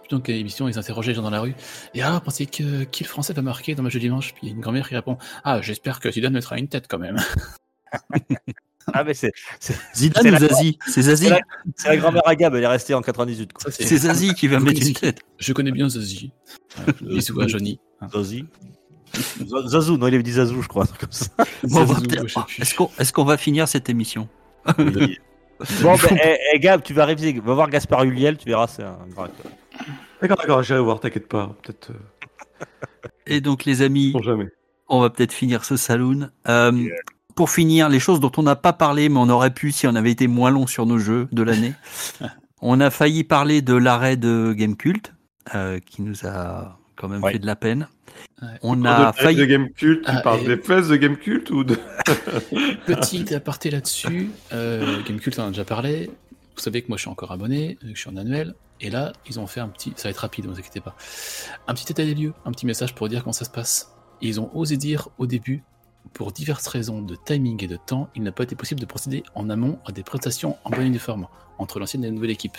[0.00, 1.56] plutôt qu'à l'émission, ils interrogeaient les gens dans la rue.
[1.94, 4.32] Et ah, pensez que qui le français va marquer dans le match de dimanche?
[4.34, 6.86] Puis il y a une grand-mère qui répond Ah, j'espère que Zidane mettra une tête
[6.88, 7.16] quand même.
[8.92, 9.32] Ah, mais c'est
[9.94, 10.78] Zidane ou la- Zazie?
[10.86, 11.30] C'est Zazie
[11.76, 13.52] c'est la, grand-mère à Gab, elle est restée en 98.
[13.52, 13.70] Quoi.
[13.70, 15.20] Ça, c'est- Zazie qui va Vous mettre une tête.
[15.38, 16.32] Je connais bien Zazie.
[16.86, 17.80] Ouais, Bisous à Johnny.
[18.12, 18.46] Zazie.
[19.66, 20.86] Zazou, non, il avait dit Zazou, je crois.
[20.98, 21.28] plus.
[22.60, 24.28] Est-ce qu'on est-ce qu'on va finir cette émission?
[24.78, 25.18] Oui.
[25.82, 28.82] Bon, ben, eh, eh, Gab, tu vas réviser, va voir Gaspard Huliel, tu verras, c'est
[28.82, 29.52] un grand acteur.
[30.20, 31.54] D'accord, d'accord, j'irai voir, t'inquiète pas.
[31.62, 31.90] Peut-être.
[31.92, 32.64] euh,
[33.28, 34.12] Et donc, les amis,
[34.88, 36.28] on va peut-être finir ce saloon.
[36.48, 36.72] Euh,
[37.34, 39.94] Pour finir, les choses dont on n'a pas parlé, mais on aurait pu si on
[39.94, 41.74] avait été moins long sur nos jeux de l'année.
[42.62, 45.12] on a failli parler de l'arrêt de Gamecult,
[45.54, 47.32] euh, qui nous a quand même Ouais.
[47.32, 47.88] fait de la peine.
[48.40, 48.48] Ouais.
[48.62, 49.46] On de, a de failli.
[49.48, 51.76] Game Cult, tu Ah, parles et- des fesses de Game Cult ou de.
[52.86, 54.30] Petit aparté là-dessus.
[54.52, 56.10] Euh, Gamecult, on en a déjà parlé.
[56.56, 58.54] Vous savez que moi, je suis encore abonné, que je suis en annuel.
[58.80, 59.92] Et là, ils ont fait un petit.
[59.96, 60.94] Ça va être rapide, ne vous inquiétez pas.
[61.66, 63.92] Un petit état des lieux, un petit message pour dire comment ça se passe.
[64.22, 65.62] Et ils ont osé dire au début,
[66.12, 69.22] pour diverses raisons de timing et de temps, il n'a pas été possible de procéder
[69.34, 71.26] en amont à des prestations en bonne uniforme
[71.58, 72.56] entre l'ancienne et la nouvelle équipe.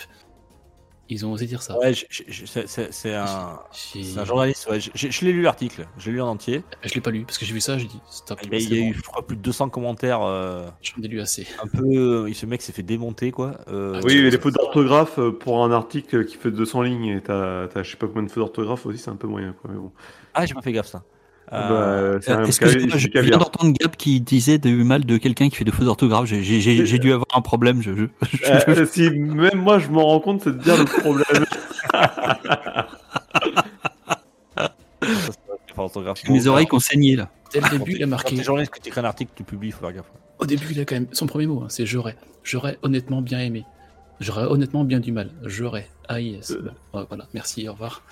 [1.08, 1.78] Ils ont osé dire ça.
[1.78, 4.80] Ouais, c'est- un, journaliste, ouais.
[4.80, 6.64] Je, je- je l'ai lu l'article, je l'ai lu en entier.
[6.82, 8.40] Je l'ai pas lu parce que j'ai vu ça, j'ai dit stop.
[8.42, 10.22] Il y a, il y a eu, je crois, plus de 200 commentaires.
[10.22, 11.46] euh, J'en ai lu assez.
[11.62, 12.32] un peu.
[12.32, 13.60] Ce mec s'est fait démonter, quoi.
[13.68, 17.04] Euh, Ah, Oui, mais les fautes d'orthographe euh, pour un article qui fait 200 lignes
[17.06, 19.70] et t'as je sais pas combien de fautes d'orthographe aussi, c'est un peu moyen, quoi.
[19.72, 19.92] Mais bon.
[20.34, 21.04] Ah, j'ai pas fait gaffe, ça.
[21.52, 25.16] Euh, Bah, c'est un Excusez-moi, caviar- je viens d'entendre Gab qui disait du mal de
[25.16, 26.26] quelqu'un qui fait des fautes d'orthographe.
[26.26, 27.82] J'ai- dû avoir un problème.
[27.82, 30.84] Je, je- je- Euh, si même moi je m'en rends compte, c'est de dire le
[30.84, 31.44] problème.
[36.28, 37.30] mes oreilles qui ont saigné là.
[37.52, 38.42] Dès le Quand début, il a marqué.
[38.42, 40.10] journaliste, que tu écris un article, tu publies, faut faire gaffe.
[40.38, 42.16] Au début, il a quand même son premier mot, hein, c'est j'aurais.
[42.42, 43.64] J'aurais honnêtement bien aimé.
[44.20, 45.30] J'aurais honnêtement bien du mal.
[45.44, 45.88] J'aurais.
[46.08, 46.50] Ah yes.
[46.50, 46.70] Euh.
[46.92, 48.02] Bon, ouais, voilà, merci, au revoir.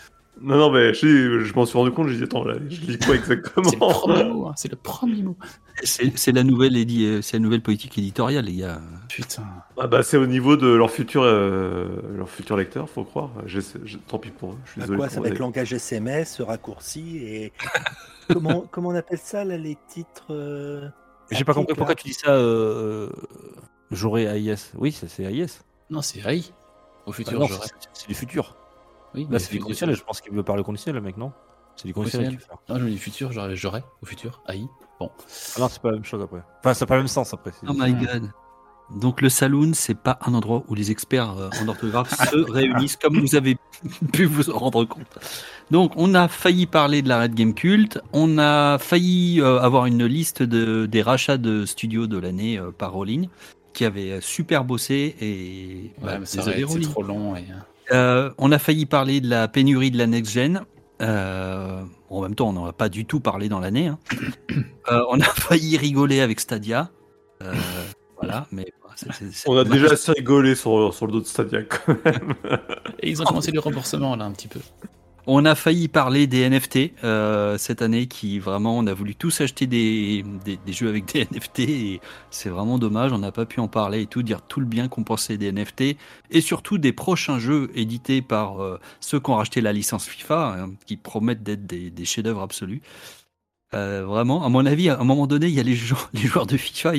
[0.40, 2.98] Non, non, mais je, je m'en suis rendu compte, j'ai dit, attends, là, je lis
[2.98, 5.36] quoi exactement C'est le premier mot, hein, c'est le premier mot.
[5.84, 8.80] C'est la nouvelle édi- euh, c'est la nouvelle politique éditoriale, les gars.
[9.08, 9.44] Putain.
[9.78, 13.30] Ah bah c'est au niveau de leur futur, euh, leur futur lecteur, faut croire.
[14.08, 14.98] Tant pis pour eux, je suis Bah désolé.
[14.98, 17.52] quoi, ça va être langage SMS, raccourci et.
[18.32, 20.88] comment, comment on appelle ça, là, les titres euh,
[21.30, 22.30] J'ai pas compris pourquoi tu dis ça.
[22.30, 23.08] Euh,
[23.90, 24.72] J'aurais AIS.
[24.76, 25.60] Oui, ça, c'est AIS.
[25.90, 26.42] Non, c'est AI.
[27.06, 28.56] Au Bah futur, c'est- c'est du futur.
[29.15, 29.97] Oui, Là, c'est du conditionnel.
[29.97, 31.33] Je pense qu'il veut parler au conditionnel, le mec, non?
[31.76, 32.39] C'est du conditionnel.
[32.68, 34.67] Non, je me dis futur, j'aurais, j'aurais, au futur, AI.
[35.01, 35.10] Bon.
[35.57, 36.43] Ah non, c'est pas la même chose après.
[36.60, 37.52] Enfin, c'est pas le même sens après.
[37.52, 38.31] c'est- Oh my god.
[38.94, 42.97] Donc le saloon, c'est pas un endroit où les experts euh, en orthographe se réunissent,
[42.97, 43.57] comme vous avez
[44.12, 45.07] pu vous en rendre compte.
[45.70, 49.86] Donc on a failli parler de la Red Game Cult, on a failli euh, avoir
[49.86, 53.28] une liste de, des rachats de studios de l'année euh, par Rowling,
[53.73, 56.83] qui avait super bossé et Ouais, bah, mais ça Rowling.
[56.83, 57.36] trop long.
[57.36, 57.47] Et...
[57.92, 60.62] Euh, on a failli parler de la pénurie de la next-gen.
[61.02, 63.88] Euh, en même temps, on n'en a pas du tout parlé dans l'année.
[63.88, 63.98] hein.
[64.92, 66.90] Euh, on a failli rigoler avec Stadia.
[67.42, 67.54] Euh,
[68.20, 71.96] voilà, mais c'est On a déjà assez rigolé sur, sur le dos de Stadia quand
[72.04, 72.34] même.
[73.00, 74.60] et ils ont commencé le remboursement là un petit peu.
[75.26, 79.40] On a failli parler des NFT euh, cette année qui vraiment on a voulu tous
[79.40, 83.60] acheter des, des, jeux avec des NFT et c'est vraiment dommage on n'a pas pu
[83.60, 85.96] en parler et tout dire tout le bien qu'on pensait des NFT
[86.30, 90.56] et surtout des prochains jeux édités par euh, ceux qui ont racheté la licence FIFA
[90.58, 92.82] hein, qui promettent d'être des, chefs-d'œuvre absolus.
[93.72, 96.56] Euh, vraiment, à mon avis, à un moment donné, il y a les joueurs, de
[96.56, 96.92] FIFA.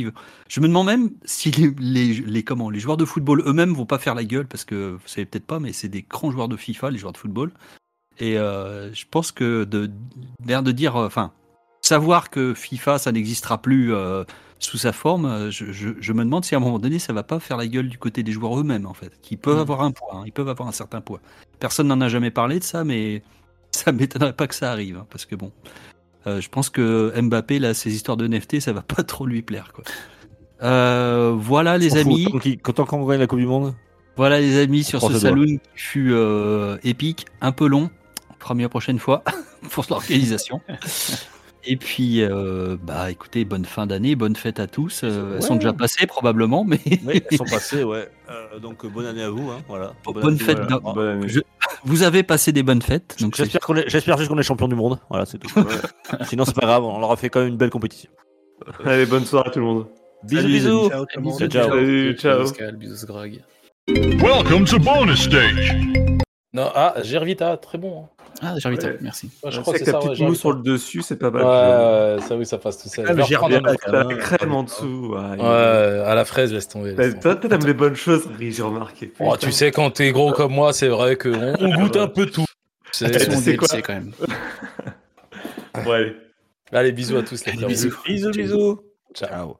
[0.49, 3.85] Je me demande même si les, les, les- comment, les joueurs de football eux-mêmes vont
[3.85, 6.49] pas faire la gueule parce que vous savez peut-être pas, mais c'est des grands joueurs
[6.49, 7.51] de FIFA, les joueurs de football.
[8.19, 9.89] Et euh, je pense que de,
[10.45, 11.31] de dire, euh, enfin,
[11.81, 14.23] savoir que FIFA ça n'existera plus euh,
[14.59, 17.23] sous sa forme, je, je, je me demande si à un moment donné ça va
[17.23, 19.61] pas faire la gueule du côté des joueurs eux-mêmes en fait, qui peuvent Mhm.
[19.61, 21.19] avoir un poids, hein, ils peuvent avoir un certain poids.
[21.59, 23.21] Personne n'en a jamais parlé de ça, mais
[23.71, 25.51] ça m'étonnerait pas que ça arrive, hein, parce que bon,
[26.25, 29.41] euh, je pense que Mbappé là, ces histoires de NFT, ça va pas trop lui
[29.41, 29.83] plaire quoi.
[30.63, 32.27] Euh, voilà les amis.
[32.73, 33.75] Tant qu'on gagne la Coupe du Monde.
[34.15, 36.15] Voilà les amis sur ce saloon qui fut
[36.83, 37.89] épique, un peu long.
[38.45, 39.23] Fera mieux la prochaine fois
[39.71, 40.61] pour l'organisation.
[41.63, 45.01] Et puis, euh, bah écoutez, bonne fin d'année, bonne fête à tous.
[45.03, 48.07] Euh, Elles sont déjà passées probablement, mais Oui, elles sont passées, ouais.
[48.29, 49.93] Euh, donc bonne année à vous, hein, voilà.
[50.05, 50.57] bonne année, fête.
[50.59, 50.79] voilà.
[50.79, 51.27] dans- Bonne année.
[51.27, 51.39] Je-
[51.85, 53.15] Vous avez passé des bonnes fêtes.
[53.19, 54.99] Donc J'espère qu'on est- j'espère juste qu'on est champion du monde.
[55.09, 55.49] Voilà, c'est tout.
[56.29, 58.11] Sinon, c'est pas grave, on leur a fait quand même une belle compétition.
[58.85, 59.87] Allez, bonne soirée à tout le monde.
[60.23, 60.69] Bisous, bisous.
[60.69, 60.89] amis.
[60.91, 61.39] Ciao tout le monde.
[61.39, 61.69] Ciao, ciao.
[61.69, 62.39] Salut, ciao.
[62.41, 63.43] Bisous Pascal, bisous Greg.
[64.21, 65.75] Welcome to bonus stage.
[66.53, 68.03] Non, ah, Gervita, très bon.
[68.03, 68.09] hein.
[68.41, 68.97] Ah, j'ai envie Ouais.
[69.01, 69.27] merci.
[69.43, 70.07] Ouais, je Je crois que que c'est la ça.
[70.09, 71.43] petite mousse sur le dessus, c'est pas mal.
[71.43, 73.05] Ouais, ça oui, ça passe tout seul.
[73.07, 73.49] Ah, autre.
[73.49, 73.65] même.
[73.87, 75.13] La crème en dessous.
[75.15, 76.95] Ouais, à la fraise, laisse tomber.
[77.21, 79.13] Toi, t'aimes les bonnes choses, j'ai remarqué.
[79.19, 82.25] Oh, tu sais, quand t'es gros comme moi, c'est vrai qu'on on goûte un peu
[82.25, 82.45] tout.
[82.91, 84.11] C'est- quoi quand même.
[85.85, 86.15] Ouais, allez.
[86.71, 87.93] Allez, bisous à tous les bisous.
[88.05, 88.79] Bisous, bisous.
[89.13, 89.57] Ciao.